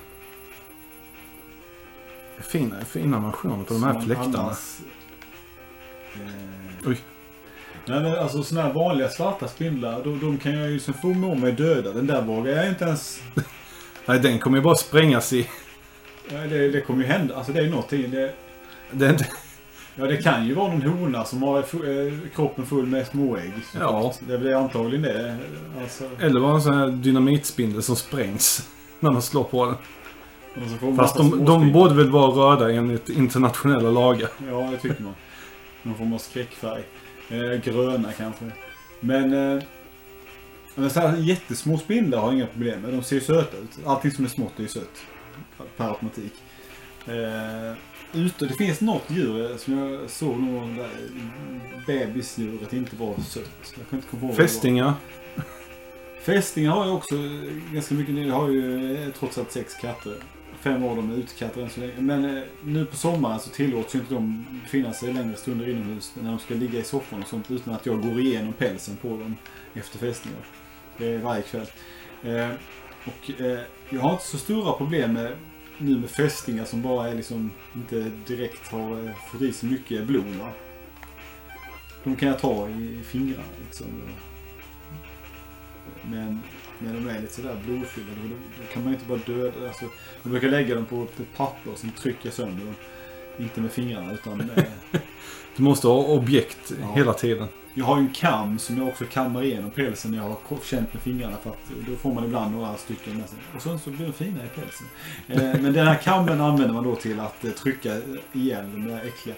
Fina, 2.39 2.85
fina 2.85 3.19
versioner 3.19 3.63
på 3.63 3.73
de 3.73 3.83
här 3.83 4.01
fläktarna. 4.01 4.39
annars, 4.39 4.77
eh, 6.15 6.89
Oj. 6.89 6.97
Nej 7.85 7.99
men 8.01 8.15
alltså 8.19 8.43
såna 8.43 8.61
här 8.61 8.73
vanliga 8.73 9.09
svarta 9.09 9.47
spindlar, 9.47 10.03
de, 10.03 10.19
de 10.19 10.37
kan 10.37 10.51
jag 10.57 10.69
ju 10.71 10.79
som 10.79 10.93
få 10.93 11.07
må 11.07 11.35
mig 11.35 11.51
döda. 11.51 11.91
Den 11.93 12.07
där 12.07 12.21
vågar 12.21 12.51
jag 12.51 12.67
inte 12.69 12.85
ens... 12.85 13.21
Nej, 14.05 14.19
den 14.19 14.39
kommer 14.39 14.57
ju 14.57 14.63
bara 14.63 14.75
sprängas 14.75 15.33
i... 15.33 15.49
Ja, 16.33 16.37
det, 16.49 16.69
det 16.69 16.81
kommer 16.81 17.03
ju 17.03 17.09
hända. 17.09 17.35
Alltså 17.35 17.51
det 17.51 17.59
är 17.59 17.69
någonting. 17.69 18.11
Det, 18.11 18.33
Det 18.91 19.05
är 19.05 19.09
inte... 19.09 19.27
ja 19.95 20.05
det 20.05 20.17
kan 20.17 20.47
ju 20.47 20.53
vara 20.53 20.73
någon 20.73 20.81
hona 20.81 21.25
som 21.25 21.43
har 21.43 21.57
eh, 21.59 22.13
kroppen 22.35 22.65
full 22.65 22.85
med 22.85 23.07
småägg. 23.07 23.53
Ja. 23.79 24.13
Det 24.27 24.37
blir 24.37 24.55
antagligen 24.55 25.01
det. 25.01 25.37
Alltså, 25.81 26.09
Eller 26.19 26.41
bara 26.41 26.55
en 26.55 26.61
sån 26.61 26.77
här 26.77 26.87
dynamitspindel 26.87 27.83
som 27.83 27.95
sprängs. 27.95 28.69
När 28.99 29.11
man 29.11 29.21
slår 29.21 29.43
på 29.43 29.65
den. 29.65 29.75
Fast 30.95 31.17
de, 31.17 31.45
de 31.45 31.71
borde 31.71 31.93
väl 31.95 32.09
vara 32.09 32.53
röda 32.53 32.71
enligt 32.73 33.09
internationella 33.09 33.91
lagar. 33.91 34.29
Ja, 34.49 34.69
det 34.71 34.77
tycker 34.77 35.03
man. 35.03 35.13
Någon 35.83 35.95
form 35.97 36.13
av 36.13 36.17
skräckfärg. 36.17 36.83
Eh, 37.29 37.61
gröna 37.63 38.11
kanske. 38.17 38.45
Men... 38.99 39.57
Eh, 39.57 39.63
men 40.75 40.89
så 40.89 40.99
här, 40.99 41.17
jättesmå 41.17 41.77
spindlar 41.77 42.19
har 42.19 42.33
inga 42.33 42.45
problem 42.45 42.81
med. 42.81 42.93
De 42.93 43.03
ser 43.03 43.15
ju 43.15 43.21
söta 43.21 43.57
ut. 43.57 43.85
Allting 43.85 44.11
som 44.11 44.25
är 44.25 44.29
smått 44.29 44.51
är 44.57 44.61
ju 44.61 44.67
sött. 44.67 45.01
Per 45.77 45.89
automatik. 45.89 46.33
Eh, 47.07 47.77
ute, 48.13 48.45
det 48.45 48.53
finns 48.53 48.81
något 48.81 49.03
djur 49.07 49.51
eh, 49.51 49.57
som 49.57 49.77
jag 49.77 50.09
såg 50.09 50.39
någon 50.39 50.75
där 50.77 50.89
bebisdjuret 51.87 52.73
inte 52.73 52.95
var 52.95 53.15
sött. 53.15 53.73
Jag 53.77 53.89
kan 53.89 53.99
inte 53.99 54.07
komma 54.07 54.23
ihåg. 54.23 54.35
Fästingar. 54.35 54.93
Fästingar 56.21 56.71
har 56.71 56.85
ju 56.85 56.91
också 56.91 57.15
ganska 57.73 57.95
mycket. 57.95 58.15
Jag 58.15 58.35
har 58.35 58.49
ju 58.49 58.95
eh, 58.95 59.09
trots 59.19 59.37
allt 59.37 59.51
sex 59.51 59.73
katter. 59.75 60.15
Fem 60.59 60.83
av 60.83 60.95
dem 60.95 61.11
är 61.11 61.15
utekatter 61.15 61.61
än 61.61 61.69
så 61.69 61.79
länge. 61.79 61.93
Men 61.97 62.37
eh, 62.37 62.43
nu 62.63 62.85
på 62.85 62.95
sommaren 62.95 63.39
så 63.39 63.49
tillåts 63.49 63.95
ju 63.95 63.99
inte 63.99 64.13
de 64.13 64.45
befinna 64.63 64.93
sig 64.93 65.13
längre 65.13 65.35
stunder 65.35 65.69
inomhus 65.69 66.13
när 66.21 66.29
de 66.29 66.39
ska 66.39 66.53
ligga 66.53 66.79
i 66.79 66.83
soffan 66.83 67.21
och 67.21 67.27
sånt 67.27 67.51
utan 67.51 67.73
att 67.73 67.85
jag 67.85 68.01
går 68.01 68.19
igenom 68.19 68.53
pälsen 68.53 68.97
på 68.97 69.07
dem 69.07 69.37
efter 69.73 69.97
fästingar. 69.99 70.39
Det 70.97 71.07
är 71.07 71.17
varje 71.17 71.41
kväll. 71.41 71.67
Eh, 73.05 73.09
och 73.09 73.41
eh, 73.41 73.59
jag 73.89 74.01
har 74.01 74.11
inte 74.11 74.25
så 74.25 74.37
stora 74.37 74.73
problem 74.73 75.13
med 75.13 75.31
nu 75.77 75.99
med 75.99 76.09
fästingar 76.09 76.65
som 76.65 76.81
bara 76.81 77.09
är 77.09 77.15
liksom 77.15 77.51
inte 77.75 78.11
direkt 78.27 78.67
har 78.71 79.05
eh, 79.07 79.11
fått 79.31 79.41
i 79.41 79.53
sig 79.53 79.69
mycket 79.69 80.07
blod. 80.07 80.25
Va? 80.25 80.49
De 82.03 82.15
kan 82.15 82.29
jag 82.29 82.39
ta 82.39 82.69
i 82.69 82.99
fingrarna 83.03 83.43
liksom. 83.65 83.87
Men 86.01 86.39
när 86.79 86.93
de 86.93 87.07
är 87.09 87.21
lite 87.21 87.33
sådär 87.33 87.61
blodfyllda 87.65 88.11
då, 88.23 88.27
då 88.29 88.73
kan 88.73 88.83
man 88.83 88.91
ju 88.93 88.97
inte 88.99 89.09
bara 89.09 89.19
döda. 89.37 89.67
Alltså, 89.67 89.85
man 90.23 90.31
brukar 90.31 90.47
lägga 90.49 90.75
dem 90.75 90.85
på 90.85 91.03
ett 91.03 91.37
papper 91.37 91.71
och 91.71 91.77
sen 91.77 91.91
trycka 91.91 92.31
sönder 92.31 92.65
dem. 92.65 92.75
Inte 93.37 93.61
med 93.61 93.71
fingrarna 93.71 94.13
utan 94.13 94.37
med, 94.37 94.65
Du 95.55 95.63
måste 95.63 95.87
ha 95.87 95.95
objekt 96.03 96.73
Ja. 96.81 96.93
hela 96.95 97.13
tiden. 97.13 97.47
Jag 97.73 97.85
har 97.85 97.97
ju 97.97 98.03
en 98.03 98.13
kam 98.13 98.59
som 98.59 98.77
jag 98.77 98.87
också 98.87 99.05
kammar 99.05 99.43
igenom 99.43 99.71
pälsen 99.71 100.11
när 100.11 100.17
jag 100.17 100.23
har 100.23 100.59
känt 100.63 100.93
med 100.93 101.03
fingrarna. 101.03 101.37
För 101.43 101.49
att 101.49 101.71
då 101.87 101.95
får 101.95 102.13
man 102.13 102.25
ibland 102.25 102.55
några 102.55 102.77
stycken 102.77 103.17
med 103.17 103.29
sig. 103.29 103.39
Och 103.55 103.61
sen 103.61 103.79
så 103.79 103.89
blir 103.89 104.05
de 104.05 104.13
fina 104.13 104.45
i 104.45 104.47
pälsen. 104.47 104.87
Eh, 105.27 105.61
men 105.61 105.73
den 105.73 105.87
här 105.87 105.97
kammen 106.03 106.41
använder 106.41 106.73
man 106.73 106.83
då 106.83 106.95
till 106.95 107.19
att 107.19 107.45
eh, 107.45 107.51
trycka 107.51 107.97
igen 108.33 108.71
de 108.73 108.87
där 108.87 109.05
äckliga. 109.05 109.35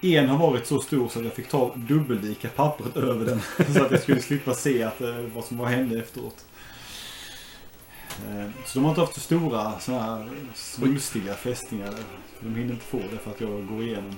En 0.00 0.28
har 0.28 0.38
varit 0.38 0.66
så 0.66 0.80
stor 0.80 1.08
så 1.08 1.18
att 1.18 1.24
jag 1.24 1.34
fick 1.34 1.48
ta 1.48 1.74
dubbeldika 1.74 2.48
pappret 2.48 2.96
över 2.96 3.26
den. 3.26 3.40
Så 3.74 3.84
att 3.84 3.90
jag 3.90 4.00
skulle 4.00 4.20
slippa 4.20 4.54
se 4.54 4.82
att, 4.82 5.00
eh, 5.00 5.14
vad 5.34 5.44
som 5.44 5.58
var 5.58 5.66
hände 5.66 5.98
efteråt. 5.98 6.44
Så 8.66 8.78
de 8.78 8.84
har 8.84 8.90
inte 8.90 9.00
haft 9.00 9.14
så 9.14 9.20
stora 9.20 9.78
sådana 9.80 10.04
här 10.04 10.28
svulstiga 10.54 11.34
fästingar. 11.34 11.94
De 12.40 12.54
hinner 12.54 12.72
inte 12.72 12.84
få 12.84 12.98
det 12.98 13.18
för 13.18 13.30
att 13.30 13.40
jag 13.40 13.66
går 13.66 13.82
igenom. 13.82 14.16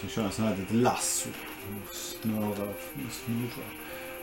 Så 0.00 0.06
kör 0.08 0.22
jag 0.22 0.32
sån 0.32 0.44
här 0.44 0.56
litet 0.56 0.74
lasso. 0.76 1.28
Och 1.88 1.94
snörar 1.94 2.48
och 2.68 3.12
snurrar. 3.24 3.68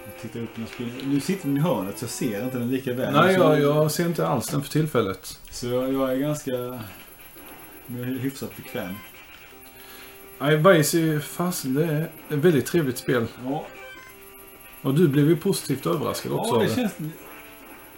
Jag 0.06 0.22
tittar 0.22 0.40
upp 0.40 0.58
när 0.58 0.68
jag. 0.78 1.08
Nu 1.08 1.20
sitter 1.20 1.48
den 1.48 1.58
i 1.58 1.60
hörnet 1.60 1.98
så 1.98 2.04
jag 2.04 2.10
ser 2.10 2.44
inte 2.46 2.58
den 2.58 2.72
lika 2.72 2.94
väl. 2.94 3.14
Nej, 3.14 3.34
jag, 3.34 3.62
jag 3.62 3.92
ser 3.92 4.06
inte 4.06 4.28
alls 4.28 4.48
den 4.48 4.62
för 4.64 4.70
tillfället. 4.72 5.40
så 5.52 5.68
jag, 5.68 5.94
jag 5.94 6.12
är 6.12 6.16
ganska... 6.18 6.52
Jag 6.52 8.00
är 8.00 8.20
hyfsat 8.20 8.56
bekväm. 8.58 8.94
Nej, 10.40 10.58
Vice 10.58 11.00
är 11.00 11.20
fasen, 11.20 11.74
det 11.74 11.84
är 11.86 12.02
ett 12.30 12.46
väldigt 12.46 12.66
trevligt 12.66 12.98
spel. 12.98 13.26
Ja, 13.46 13.66
Och 14.82 14.94
du 14.94 15.08
blev 15.08 15.30
ju 15.30 15.36
positivt 15.36 15.86
överraskad 15.86 16.32
också 16.32 16.56
ja 16.56 16.62
det. 16.64 16.76
känns... 16.76 16.94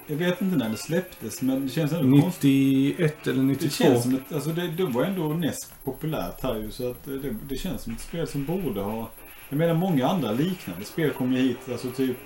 Jag 0.10 0.18
vet 0.18 0.42
inte 0.42 0.58
när 0.58 0.70
det 0.70 0.78
släpptes 0.78 1.42
men 1.42 1.66
det 1.66 1.72
känns 1.72 1.94
ändå 1.94 2.22
konstigt. 2.22 2.44
91 2.44 3.28
eller 3.28 3.38
Det 3.38 3.44
92. 3.44 3.70
känns 3.70 4.04
som 4.04 4.16
ett, 4.16 4.34
alltså 4.34 4.50
det, 4.50 4.68
det 4.68 4.86
var 4.86 5.04
ändå 5.04 5.28
näst 5.28 5.74
populärt 5.84 6.44
här 6.44 6.56
ju 6.56 6.72
så 6.72 6.92
att 6.92 7.04
det, 7.06 7.36
det 7.50 7.58
känns 7.58 7.82
som 7.82 7.94
ett 7.94 8.02
spel 8.02 8.28
som 8.28 8.46
borde 8.46 8.82
ha... 8.82 9.10
Jag 9.50 9.58
menar 9.58 9.74
många 9.74 10.08
andra 10.08 10.32
liknande 10.32 10.86
spel 10.86 11.12
kom 11.12 11.34
ju 11.34 11.40
hit, 11.40 11.58
alltså 11.72 11.92
typ 11.92 12.18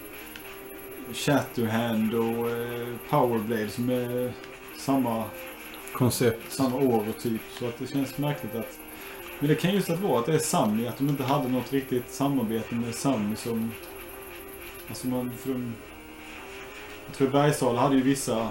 Shatterhand 1.14 2.14
och 2.14 2.49
eh, 2.49 2.88
Powerblade 3.10 3.69
som 3.69 3.89
är 3.89 4.34
samma, 4.80 5.23
koncept. 5.93 6.53
samma 6.53 6.77
år 6.77 7.05
och 7.10 7.23
typ. 7.23 7.41
Så 7.60 7.68
att 7.68 7.80
det 7.80 7.88
känns 7.88 8.18
märkligt 8.18 8.55
att... 8.55 8.80
Men 9.39 9.49
det 9.49 9.55
kan 9.55 9.73
just 9.73 9.89
att 9.89 9.99
vara 9.99 10.19
att 10.19 10.26
det 10.26 10.34
är 10.34 10.39
Sammy, 10.39 10.88
att 10.88 10.97
de 10.97 11.10
inte 11.10 11.23
hade 11.23 11.49
något 11.49 11.73
riktigt 11.73 12.11
samarbete 12.11 12.76
med 12.76 12.95
Sammy 12.95 13.35
som... 13.35 13.72
Alltså 14.89 15.07
man... 15.07 15.31
För 15.38 15.49
de, 15.49 15.73
jag 17.08 17.16
tror 17.18 17.28
Bergsala 17.30 17.82
hade 17.82 17.96
ju 17.96 18.02
vissa 18.02 18.50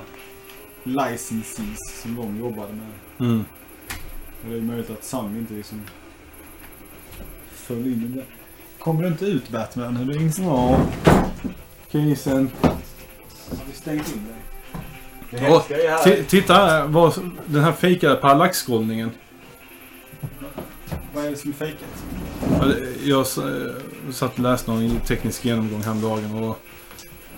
licenses 0.84 2.00
som 2.02 2.16
de 2.16 2.38
jobbade 2.38 2.72
med. 2.72 3.28
Mm. 3.28 3.44
Och 4.44 4.50
det 4.50 4.56
är 4.56 4.60
möjligt 4.60 4.90
att 4.90 5.04
Sam 5.04 5.36
inte 5.38 5.54
liksom 5.54 5.82
föll 7.50 7.86
in 7.86 8.10
i 8.12 8.16
det. 8.18 8.24
Kommer 8.78 9.02
det 9.02 9.08
inte 9.08 9.24
ut 9.24 9.48
Batman? 9.48 9.96
Är 9.96 10.04
du 10.04 10.14
inställd? 10.14 10.48
Ja. 10.48 10.86
Casen. 11.92 12.50
Har 12.62 13.64
vi 13.66 13.72
stängt 13.72 14.08
in 14.14 14.24
dig? 14.24 14.34
Det 15.30 15.38
här. 15.38 15.50
Ti- 16.04 16.24
Titta 16.24 16.54
här, 16.54 16.84
vad, 16.86 17.14
den 17.46 17.62
här 17.64 17.72
fejkade 17.72 18.16
parallaxskrollningen. 18.16 19.10
Vad 21.14 21.24
är 21.26 21.30
det 21.30 21.36
som 21.36 21.50
är 21.50 21.54
fejkat? 21.54 21.88
Ja, 22.60 22.64
det- 22.66 23.06
Jag 23.06 23.20
eh, 23.20 23.72
satt 24.12 24.32
och 24.32 24.38
läste 24.38 24.70
någon 24.70 25.00
teknisk 25.00 25.44
genomgång 25.44 25.82
häromdagen 25.82 26.44
och 26.44 26.58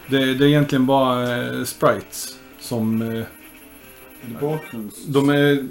det, 0.09 0.35
det 0.35 0.45
är 0.45 0.49
egentligen 0.49 0.87
bara 0.87 1.37
eh, 1.37 1.65
sprites 1.65 2.39
som... 2.61 3.03
Eh, 3.03 3.25
bakgrunds... 4.41 5.05
de 5.07 5.29
är... 5.29 5.69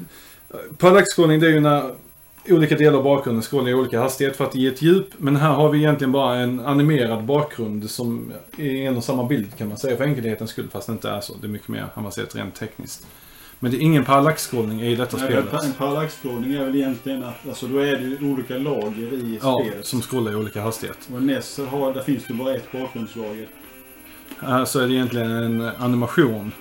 Parallaxskrollning 0.77 1.39
det 1.39 1.47
är 1.47 1.51
ju 1.51 1.60
när 1.60 1.91
olika 2.49 2.76
delar 2.76 2.97
av 2.97 3.03
bakgrunden 3.03 3.41
scrollar 3.41 3.69
i 3.69 3.73
olika 3.73 3.99
hastighet 3.99 4.35
för 4.35 4.45
att 4.45 4.55
ge 4.55 4.68
ett 4.68 4.81
djup. 4.81 5.07
Men 5.18 5.35
här 5.35 5.51
har 5.51 5.69
vi 5.69 5.77
egentligen 5.77 6.11
bara 6.11 6.35
en 6.35 6.60
animerad 6.60 7.23
bakgrund 7.23 7.89
som 7.89 8.34
är 8.57 8.76
en 8.76 8.97
och 8.97 9.03
samma 9.03 9.23
bild 9.23 9.57
kan 9.57 9.68
man 9.68 9.77
säga 9.77 9.97
för 9.97 10.03
enkelhetens 10.03 10.49
skull. 10.49 10.68
Fast 10.72 10.88
det 10.88 10.93
inte 10.93 11.10
är 11.10 11.22
så. 11.22 11.34
Det 11.41 11.47
är 11.47 11.49
mycket 11.49 11.68
mer 11.68 11.88
avancerat 11.93 12.35
rent 12.35 12.55
tekniskt. 12.55 13.07
Men 13.60 13.72
det 13.72 13.77
är 13.77 13.81
ingen 13.81 14.05
parallaxskrollning 14.05 14.81
i 14.81 14.95
detta 14.95 15.18
Nej, 15.18 15.26
spelet. 15.26 15.64
En 15.64 15.73
parallaxstrålning 15.73 16.53
är 16.53 16.65
väl 16.65 16.76
egentligen 16.76 17.23
att 17.23 17.47
alltså, 17.47 17.68
då 17.68 17.77
är 17.77 17.97
det 17.97 18.26
olika 18.26 18.57
lager 18.57 19.14
i 19.14 19.39
Ja, 19.41 19.61
spelet. 19.64 19.85
som 19.85 20.01
scrollar 20.01 20.31
i 20.31 20.35
olika 20.35 20.61
hastighet. 20.61 20.97
Och 21.14 21.23
NES 21.23 21.57
har, 21.57 21.93
där 21.93 22.01
finns 22.01 22.23
det 22.27 22.34
bara 22.34 22.55
ett 22.55 22.72
bakgrundslager. 22.72 23.47
Så 24.65 24.80
är 24.80 24.88
det 24.88 24.94
egentligen 24.94 25.32
en 25.32 25.61
animation. 25.61 26.52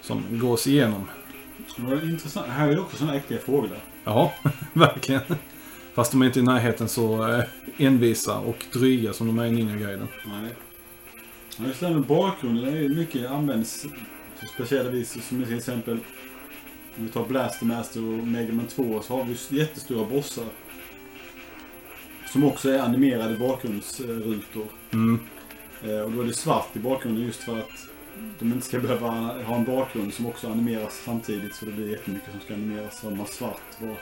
Som 0.00 0.22
gås 0.30 0.66
igenom. 0.66 1.08
Det 1.76 1.82
var 1.82 2.10
intressant. 2.10 2.46
Här 2.46 2.68
är 2.68 2.74
det 2.74 2.80
också 2.80 2.96
sådana 2.96 3.16
äckliga 3.16 3.40
fåglar. 3.40 3.78
Ja, 4.04 4.32
verkligen. 4.72 5.22
Fast 5.94 6.12
de 6.12 6.22
är 6.22 6.26
inte 6.26 6.40
i 6.40 6.42
närheten 6.42 6.88
så 6.88 7.28
eh, 7.28 7.44
envisa 7.76 8.38
och 8.38 8.66
dryga 8.72 9.12
som 9.12 9.26
de 9.26 9.38
är 9.38 9.46
i 9.46 9.50
Ninja-guiden. 9.50 10.08
Nej. 10.24 10.54
Ja, 11.58 11.66
just 11.66 11.80
det 11.80 11.86
här 11.86 11.94
med 11.94 12.02
bakgrunden 12.02 12.74
är 12.74 12.78
ju 12.78 12.88
mycket 12.88 13.30
används 13.30 13.86
på 14.40 14.46
speciella 14.46 14.90
vis. 14.90 15.28
Som 15.28 15.44
till 15.44 15.56
exempel 15.56 15.98
om 16.96 17.04
vi 17.04 17.08
tar 17.08 17.24
Blaster 17.24 17.66
Master 17.66 18.00
och 18.00 18.26
Mega 18.26 18.52
Man 18.52 18.66
2 18.66 19.02
så 19.02 19.16
har 19.16 19.24
vi 19.24 19.58
jättestora 19.58 20.04
bossar. 20.04 20.44
Som 22.32 22.44
också 22.44 22.70
är 22.70 22.78
animerade 22.78 23.36
bakgrundsrutor. 23.36 24.66
Mm. 24.92 25.20
Eh, 25.84 26.00
och 26.00 26.12
då 26.12 26.20
är 26.20 26.26
det 26.26 26.32
svart 26.32 26.76
i 26.76 26.78
bakgrunden 26.78 27.24
just 27.24 27.40
för 27.40 27.58
att 27.58 27.88
de 28.38 28.52
inte 28.52 28.66
ska 28.66 28.78
behöva 28.78 29.08
ha 29.44 29.56
en 29.56 29.64
bakgrund 29.64 30.14
som 30.14 30.26
också 30.26 30.48
animeras 30.48 31.02
samtidigt. 31.04 31.54
Så 31.54 31.64
det 31.64 31.72
blir 31.72 31.90
jättemycket 31.90 32.30
som 32.30 32.40
ska 32.40 32.54
animeras. 32.54 33.00
Så 33.00 33.10
de 33.10 33.18
har 33.18 33.26
svart 33.26 33.78
bara. 33.80 33.96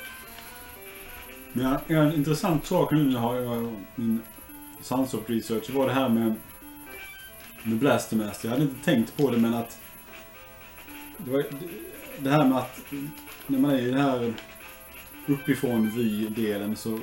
Men 1.53 1.79
en, 1.87 2.15
intressant 2.15 2.67
sak 2.67 2.93
nu 2.93 3.05
när 3.05 3.13
jag 3.13 3.21
har 3.21 3.73
min 3.95 4.21
Sunsoft 4.83 5.31
research 5.31 5.71
var 5.71 5.87
det 5.87 5.93
här 5.93 6.09
med, 6.09 6.35
med 7.63 7.79
Blastermaster. 7.79 8.49
Jag 8.49 8.53
hade 8.53 8.63
inte 8.63 8.85
tänkt 8.85 9.17
på 9.17 9.31
det 9.31 9.39
men 9.39 9.55
att 9.55 9.79
det, 11.17 11.31
var, 11.31 11.45
det 12.19 12.31
här 12.31 12.45
med 12.45 12.59
att 12.59 12.81
när 13.47 13.59
man 13.59 13.71
är 13.71 13.79
i 13.79 13.91
den 13.91 14.01
här 14.01 14.35
uppifrån 15.27 15.91
vy-delen 15.97 16.77
så 16.77 16.99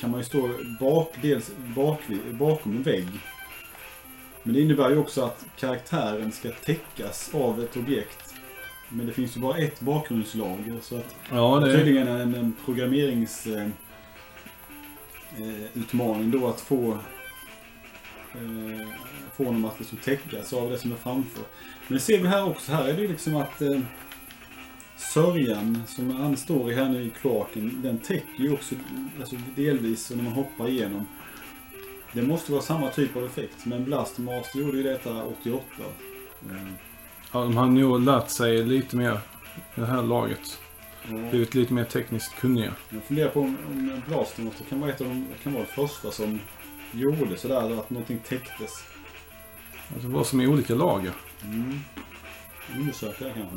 kan 0.00 0.10
man 0.10 0.20
ju 0.20 0.24
stå 0.24 0.50
bak, 0.80 1.14
dels 1.22 1.50
bak, 1.74 2.00
bakom 2.32 2.76
en 2.76 2.82
vägg. 2.82 3.08
Men 4.42 4.54
det 4.54 4.60
innebär 4.60 4.90
ju 4.90 4.96
också 4.96 5.24
att 5.24 5.46
karaktären 5.56 6.32
ska 6.32 6.50
täckas 6.50 7.30
av 7.34 7.62
ett 7.62 7.76
objekt. 7.76 8.34
Men 8.88 9.06
det 9.06 9.12
finns 9.12 9.36
ju 9.36 9.40
bara 9.40 9.58
ett 9.58 9.80
bakgrundslager 9.80 10.78
så 10.82 10.96
att 10.96 11.14
Ja, 11.30 11.60
det 11.60 11.72
är 11.72 11.76
tydligen 11.76 12.08
en, 12.08 12.34
en 12.34 12.56
programmerings... 12.64 13.46
Eh, 13.46 13.66
eh, 15.38 16.18
då 16.20 16.48
att 16.48 16.60
få 16.60 16.98
eh, 18.34 18.88
få 19.36 19.44
honom 19.44 19.64
att 19.64 19.78
liksom 19.78 19.98
täckas 19.98 20.52
av 20.52 20.70
det 20.70 20.78
som 20.78 20.92
är 20.92 20.96
framför. 20.96 21.42
Men 21.88 21.98
det 21.98 22.00
ser 22.00 22.18
vi 22.18 22.28
här 22.28 22.44
också. 22.44 22.72
Här 22.72 22.88
är 22.88 22.92
det 22.92 23.02
ju 23.02 23.08
liksom 23.08 23.36
att 23.36 23.62
eh, 23.62 23.80
sörjan 24.96 25.82
som 25.86 26.10
han 26.10 26.36
står 26.36 26.72
i 26.72 26.74
här 26.74 26.88
nu 26.88 27.02
i 27.02 27.10
kloaken, 27.10 27.82
den 27.82 27.98
täcker 27.98 28.42
ju 28.42 28.52
också 28.52 28.74
alltså 29.20 29.36
delvis 29.56 30.10
när 30.10 30.22
man 30.22 30.32
hoppar 30.32 30.68
igenom. 30.68 31.06
Det 32.12 32.22
måste 32.22 32.52
vara 32.52 32.62
samma 32.62 32.88
typ 32.90 33.16
av 33.16 33.24
effekt. 33.24 33.56
Men 33.66 33.84
Blastmaster 33.84 34.58
gjorde 34.58 34.76
ju 34.76 34.82
detta 34.82 35.24
88. 35.24 35.64
Eh, 36.50 36.56
Ja, 37.32 37.40
de 37.40 37.56
har 37.56 37.66
nog 37.66 38.00
lärt 38.00 38.30
sig 38.30 38.64
lite 38.64 38.96
mer 38.96 39.20
det 39.74 39.86
här 39.86 40.02
laget. 40.02 40.60
och- 41.02 41.30
Blivit 41.30 41.54
lite 41.54 41.72
mer 41.74 41.84
tekniskt 41.84 42.34
kunniga. 42.36 42.72
Jag 42.90 43.02
funderar 43.04 43.28
på 43.28 43.40
om, 43.40 43.58
om 43.66 44.02
Blastermaster 44.08 44.64
kan 44.64 44.80
vara 44.80 44.90
ett 44.90 45.00
av 45.00 45.06
de, 45.08 45.26
kan 45.42 45.52
vara 45.54 45.64
det 45.64 45.70
första 45.72 46.10
som 46.10 46.40
gjorde 46.92 47.36
sådär 47.36 47.78
att 47.80 47.90
någonting 47.90 48.18
täcktes. 48.28 48.84
Alltså 49.94 50.08
vad 50.08 50.26
som 50.26 50.40
är 50.40 50.46
olika 50.46 50.74
lager. 50.74 51.12
Mm. 51.44 51.80
Undersöka 52.76 53.24
det 53.24 53.32
kanske. 53.36 53.56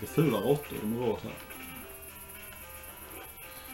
Det 0.00 0.06
är 0.06 0.10
fula 0.10 0.38
råttor 0.38 0.76
de 0.82 0.92
har 0.98 1.06
varit 1.08 1.22
här. 1.22 1.32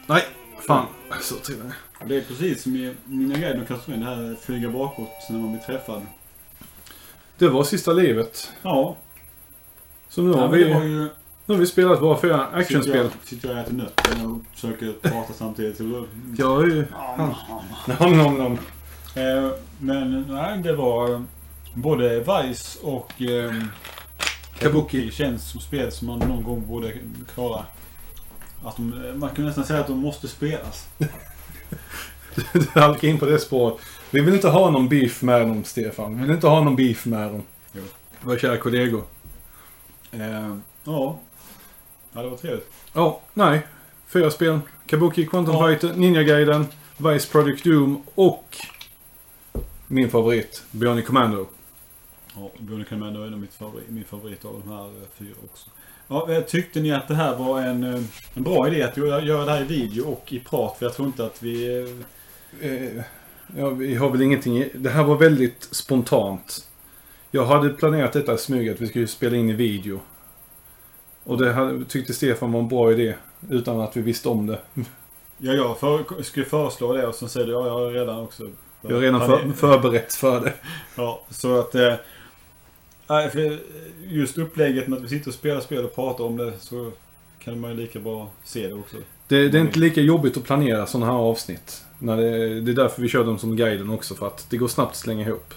Nej, 0.06 0.22
fan. 0.66 0.86
Så 1.20 1.34
till 1.34 1.58
det. 1.58 1.72
Det 2.06 2.16
är 2.16 2.20
precis 2.20 2.62
som 2.62 2.76
i 2.76 2.94
mina 3.04 3.34
guider 3.38 3.62
och 3.62 3.68
Castlevania, 3.68 4.10
det 4.10 4.26
här 4.28 4.34
flyga 4.34 4.70
bakåt 4.70 5.08
när 5.30 5.38
man 5.38 5.50
blir 5.52 5.60
träffad. 5.62 6.02
Det 7.38 7.48
var 7.48 7.64
sista 7.64 7.92
livet. 7.92 8.52
Ja, 8.62 8.96
Så 10.08 10.22
nu 10.22 10.32
har, 10.32 10.48
vi, 10.48 10.72
var 10.72 10.80
nu 10.80 10.86
ju... 10.88 11.08
har 11.54 11.54
vi 11.60 11.66
spelat 11.66 12.02
våra 12.02 12.18
fyra 12.20 12.46
Sitter 12.46 12.58
actionspel. 12.58 12.96
jag, 12.96 13.10
sitter 13.28 13.48
jag 13.48 13.56
och 13.58 13.62
äter 13.64 13.74
nötter 13.74 14.26
och 14.26 14.38
försöker 14.54 14.92
prata 14.92 15.32
samtidigt. 15.32 15.80
Jag 16.38 16.62
är 16.62 16.66
ju... 16.66 16.86
Nom, 18.00 18.16
nom, 18.16 18.34
nom. 18.38 18.52
Eh, 19.14 19.50
Men 19.78 20.24
nej, 20.28 20.58
det 20.62 20.72
var... 20.76 21.24
Både 21.74 22.18
Vice 22.18 22.78
och 22.82 23.12
ehm, 23.22 23.68
Kabuki 24.58 25.10
känns 25.10 25.50
som 25.50 25.60
spel 25.60 25.92
som 25.92 26.06
man 26.08 26.18
någon 26.18 26.42
gång 26.42 26.66
borde 26.66 26.92
klara. 27.34 27.64
Att 28.64 28.76
de, 28.76 29.12
man 29.14 29.30
kan 29.30 29.44
nästan 29.46 29.64
säga 29.64 29.80
att 29.80 29.86
de 29.86 29.98
måste 29.98 30.28
spelas. 30.28 30.88
Du 32.52 32.80
halkar 32.80 33.08
in 33.08 33.18
på 33.18 33.26
det 33.26 33.38
spåret. 33.38 33.76
Vi 34.10 34.20
vill 34.20 34.34
inte 34.34 34.48
ha 34.48 34.70
någon 34.70 34.88
beef 34.88 35.22
med 35.22 35.40
dem, 35.40 35.64
Stefan. 35.64 36.16
Vi 36.16 36.22
vill 36.22 36.34
inte 36.34 36.46
ha 36.46 36.64
någon 36.64 36.76
beef 36.76 37.06
med 37.06 37.30
dem. 37.32 37.42
Jo. 37.72 37.82
Våra 38.20 38.38
kära 38.38 38.56
kollegor. 38.56 39.02
Eh, 40.12 40.56
ja. 40.84 41.18
Ja, 42.12 42.22
det 42.22 42.28
var 42.28 42.36
trevligt. 42.36 42.70
Ja, 42.92 43.20
nej. 43.34 43.66
Fyra 44.08 44.30
spel. 44.30 44.60
Kabuki, 44.86 45.26
Quantum 45.26 45.54
Ja. 45.54 45.66
Fighter, 45.66 45.94
Ninja 45.96 46.22
Gaiden, 46.22 46.66
Vice 46.96 47.32
Project 47.32 47.64
Doom 47.64 48.02
och 48.14 48.56
min 49.86 50.10
favorit, 50.10 50.62
Bionic 50.70 51.06
Commando. 51.06 51.46
Ja, 52.36 52.50
Bionic 52.58 52.88
Commando 52.88 53.22
är 53.22 53.30
nog 53.30 53.40
mitt 53.40 53.54
favorit, 53.54 53.88
min 53.88 54.04
favorit 54.04 54.44
av 54.44 54.62
de 54.64 54.72
här 54.72 54.84
eh, 54.84 55.08
fyra 55.18 55.34
också. 55.52 55.70
Ja, 56.08 56.32
eh, 56.32 56.40
tyckte 56.40 56.80
ni 56.80 56.92
att 56.92 57.08
det 57.08 57.14
här 57.14 57.36
var 57.36 57.60
en, 57.60 57.84
eh, 57.84 58.02
en 58.34 58.42
bra 58.42 58.68
idé 58.68 58.82
att 58.82 58.96
göra 58.96 59.22
göra 59.22 59.44
det 59.44 59.50
här 59.50 59.60
i 59.60 59.64
video 59.64 60.04
och 60.04 60.32
i 60.32 60.40
prat? 60.40 60.78
För 60.78 60.86
jag 60.86 60.94
tror 60.94 61.08
inte 61.08 61.26
att 61.26 61.42
vi... 61.42 61.86
eh, 62.60 63.02
ja, 63.56 63.70
vi 63.70 63.94
har 63.94 64.10
väl 64.10 64.22
ingenting. 64.22 64.68
Det 64.74 64.90
här 64.90 65.04
var 65.04 65.16
väldigt 65.16 65.68
spontant. 65.70 66.68
Jag 67.30 67.46
hade 67.46 67.68
planerat 67.68 68.12
detta 68.12 68.34
i 68.34 68.38
smyg 68.38 68.68
att 68.68 68.80
vi 68.80 68.86
skulle 68.86 69.06
spela 69.06 69.36
in 69.36 69.50
i 69.50 69.52
video. 69.52 70.00
Och 71.24 71.38
det 71.38 71.52
hade, 71.52 71.84
tyckte 71.84 72.14
Stefan 72.14 72.52
var 72.52 72.60
en 72.60 72.68
bra 72.68 72.92
idé. 72.92 73.14
Utan 73.50 73.80
att 73.80 73.96
vi 73.96 74.00
visste 74.00 74.28
om 74.28 74.46
det. 74.46 74.58
Ja, 75.38 75.52
jag 75.52 75.78
för, 75.78 76.22
skulle 76.22 76.46
föreslå 76.46 76.92
det 76.92 77.06
och 77.06 77.14
sen 77.14 77.28
säger 77.28 77.46
du 77.46 77.52
ja, 77.52 77.66
jag 77.66 77.72
har 77.72 77.90
redan 77.90 78.18
också... 78.18 78.50
Jag 78.82 78.94
har 78.94 79.00
redan 79.00 79.20
för, 79.20 79.52
förberett 79.52 80.14
för 80.14 80.40
det. 80.40 80.52
Ja, 80.96 81.22
så 81.30 81.58
att... 81.58 81.74
Eh, 81.74 81.94
för 83.06 83.58
just 84.08 84.38
upplägget 84.38 84.88
med 84.88 84.96
att 84.96 85.04
vi 85.04 85.08
sitter 85.08 85.28
och 85.28 85.34
spelar 85.34 85.60
spel 85.60 85.84
och 85.84 85.94
pratar 85.94 86.24
om 86.24 86.36
det 86.36 86.52
så 86.58 86.92
kan 87.38 87.60
man 87.60 87.70
ju 87.70 87.76
lika 87.76 88.00
bra 88.00 88.30
se 88.44 88.68
det 88.68 88.74
också. 88.74 88.96
Det, 89.28 89.48
det 89.48 89.58
är 89.58 89.62
inte 89.62 89.78
lika 89.78 90.00
jobbigt 90.00 90.36
att 90.36 90.44
planera 90.44 90.86
sådana 90.86 91.12
här 91.12 91.18
avsnitt. 91.18 91.84
När 92.04 92.16
det, 92.16 92.60
det 92.60 92.70
är 92.70 92.74
därför 92.74 93.02
vi 93.02 93.08
kör 93.08 93.24
dem 93.24 93.38
som 93.38 93.56
guiden 93.56 93.90
också. 93.90 94.14
För 94.14 94.26
att 94.26 94.46
det 94.50 94.56
går 94.56 94.68
snabbt 94.68 94.90
att 94.90 94.96
slänga 94.96 95.28
ihop. 95.28 95.54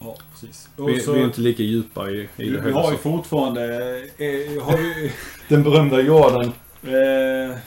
Ja, 0.00 0.16
precis. 0.32 0.68
Vi, 0.76 1.00
så, 1.00 1.12
vi 1.12 1.20
är 1.20 1.24
inte 1.24 1.40
lika 1.40 1.62
djupa 1.62 2.10
i, 2.10 2.14
i 2.14 2.28
vi, 2.36 2.50
det 2.50 2.60
vi 2.60 2.72
har 2.72 2.92
ju 2.92 2.98
fortfarande... 2.98 3.64
Eh, 4.18 4.62
har 4.62 4.78
ju, 4.78 5.10
Den 5.48 5.62
berömda 5.62 6.00
Jordan. 6.00 6.52
Eh, 6.82 7.58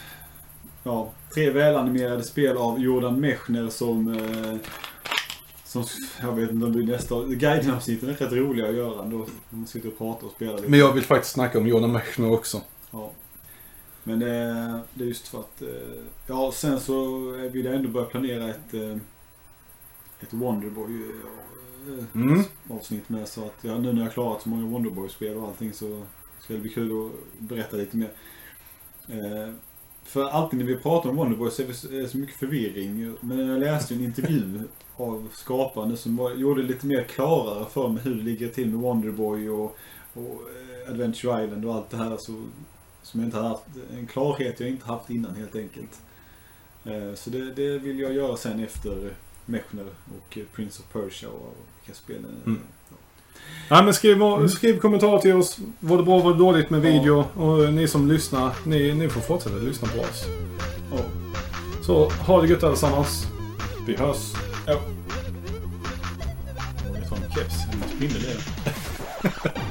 ja, 0.83 1.11
tre 1.33 1.49
välanimerade 1.49 2.23
spel 2.23 2.57
av 2.57 2.79
Jordan 2.79 3.19
Mechner 3.19 3.69
som... 3.69 4.13
Eh, 4.13 4.69
som 5.65 5.83
jag 6.21 6.31
vet 6.31 6.51
inte 6.51 6.65
om 6.65 6.71
det 6.71 6.77
blir 6.77 6.93
nästa... 6.93 7.23
Guideavsnitten 7.23 8.09
är 8.09 8.13
rätt 8.13 8.31
roliga 8.31 8.69
att 8.69 8.75
göra 8.75 9.03
ändå. 9.03 9.25
Man 9.49 9.67
sitter 9.67 9.87
och 9.87 9.97
pratar 9.97 10.27
och 10.27 10.33
spelar 10.33 10.55
lite. 10.55 10.69
Men 10.69 10.79
jag 10.79 10.93
vill 10.93 11.03
faktiskt 11.03 11.33
snacka 11.33 11.57
om 11.57 11.67
Jordan 11.67 11.91
Mechner 11.91 12.31
också. 12.31 12.61
Ja. 12.91 13.11
Men 14.07 14.21
eh, 14.21 14.79
det 14.93 15.03
är 15.03 15.07
just 15.07 15.27
för 15.27 15.39
att... 15.39 15.61
Eh, 15.61 16.03
ja, 16.27 16.51
sen 16.53 16.79
så 16.79 17.19
vill 17.31 17.65
jag 17.65 17.75
ändå 17.75 17.89
börja 17.89 18.05
planera 18.05 18.49
ett... 18.49 18.73
Eh, 18.73 18.97
ett 20.19 20.33
Wonderboy 20.33 20.93
eh, 20.95 22.05
Mm. 22.15 22.43
avsnitt 22.69 23.09
med. 23.09 23.27
Så 23.27 23.45
att 23.45 23.55
ja, 23.61 23.77
nu 23.77 23.93
när 23.93 23.99
jag 24.01 24.07
har 24.07 24.13
klarat 24.13 24.41
så 24.41 24.49
många 24.49 24.65
Wonderboy-spel 24.65 25.37
och 25.37 25.47
allting 25.47 25.73
så 25.73 26.01
ska 26.39 26.53
det 26.53 26.59
bli 26.59 26.69
kul 26.69 27.05
att 27.05 27.39
berätta 27.39 27.77
lite 27.77 27.97
mer. 27.97 28.11
För 30.03 30.23
alltid 30.29 30.59
när 30.59 30.65
vi 30.65 30.75
pratar 30.77 31.09
om 31.09 31.15
Wonderboy 31.15 31.51
så 31.51 31.61
är 31.61 31.67
det 31.67 31.97
är 31.97 32.01
det 32.01 32.09
så 32.09 32.17
mycket 32.17 32.35
förvirring. 32.35 33.17
Men 33.21 33.47
jag 33.47 33.59
läste 33.59 33.93
en 33.93 34.03
intervju 34.03 34.61
av 34.95 35.27
skaparen 35.33 35.97
som 35.97 36.15
var, 36.17 36.31
gjorde 36.31 36.61
det 36.61 36.67
lite 36.67 36.85
mer 36.87 37.03
klarare 37.03 37.65
för 37.69 37.87
mig 37.89 38.03
hur 38.03 38.15
det 38.15 38.23
ligger 38.23 38.47
till 38.47 38.69
med 38.69 38.79
Wonderboy 38.79 39.49
och, 39.49 39.77
och 40.13 40.41
Adventure 40.89 41.45
Island 41.45 41.65
och 41.65 41.75
allt 41.75 41.89
det 41.89 41.97
här. 41.97 42.17
Så, 42.17 42.43
som 43.07 43.19
jag 43.19 43.27
inte 43.27 43.37
har 43.37 43.49
haft, 43.49 43.63
en 43.97 44.07
klarhet 44.07 44.59
jag 44.59 44.69
inte 44.69 44.85
haft 44.85 45.09
innan 45.09 45.35
helt 45.35 45.55
enkelt. 45.55 45.99
Eh, 46.85 47.13
så 47.15 47.29
det, 47.29 47.53
det 47.53 47.77
vill 47.77 47.99
jag 47.99 48.13
göra 48.13 48.37
sen 48.37 48.63
efter 48.63 49.13
Mechner 49.45 49.85
och 50.17 50.37
Prince 50.55 50.81
of 50.83 50.93
Persia 50.93 51.29
och 51.29 51.55
vilka 51.81 51.99
spel. 51.99 52.25
Mm. 52.45 52.59
Ja, 53.69 53.81
men 53.81 53.93
skriv, 53.93 54.47
skriv 54.47 54.79
kommentarer 54.79 55.19
till 55.19 55.35
oss. 55.35 55.57
Var 55.79 55.97
det 55.97 56.03
bra, 56.03 56.19
var 56.19 56.31
det 56.31 56.37
dåligt 56.39 56.69
med 56.69 56.85
Ja. 56.85 56.91
video? 56.91 57.25
Och 57.35 57.73
ni 57.73 57.87
som 57.87 58.07
lyssnar, 58.07 58.55
ni, 58.65 58.93
ni 58.93 59.09
får 59.09 59.21
fortsätta 59.21 59.55
lyssna 59.55 59.87
på 59.87 59.99
oss. 60.01 60.25
Ja. 60.91 60.97
Så 61.83 62.09
ha 62.09 62.41
det 62.41 62.47
gött 62.47 62.63
allesammans. 62.63 63.27
Vi 63.87 63.95
hörs. 63.95 64.33
Jag 64.67 64.77
tar 67.09 67.15
en 67.15 67.31
keps, 67.31 67.55
en 67.73 67.89
spindel 67.97 68.25
är 68.25 68.35
det. 68.35 69.51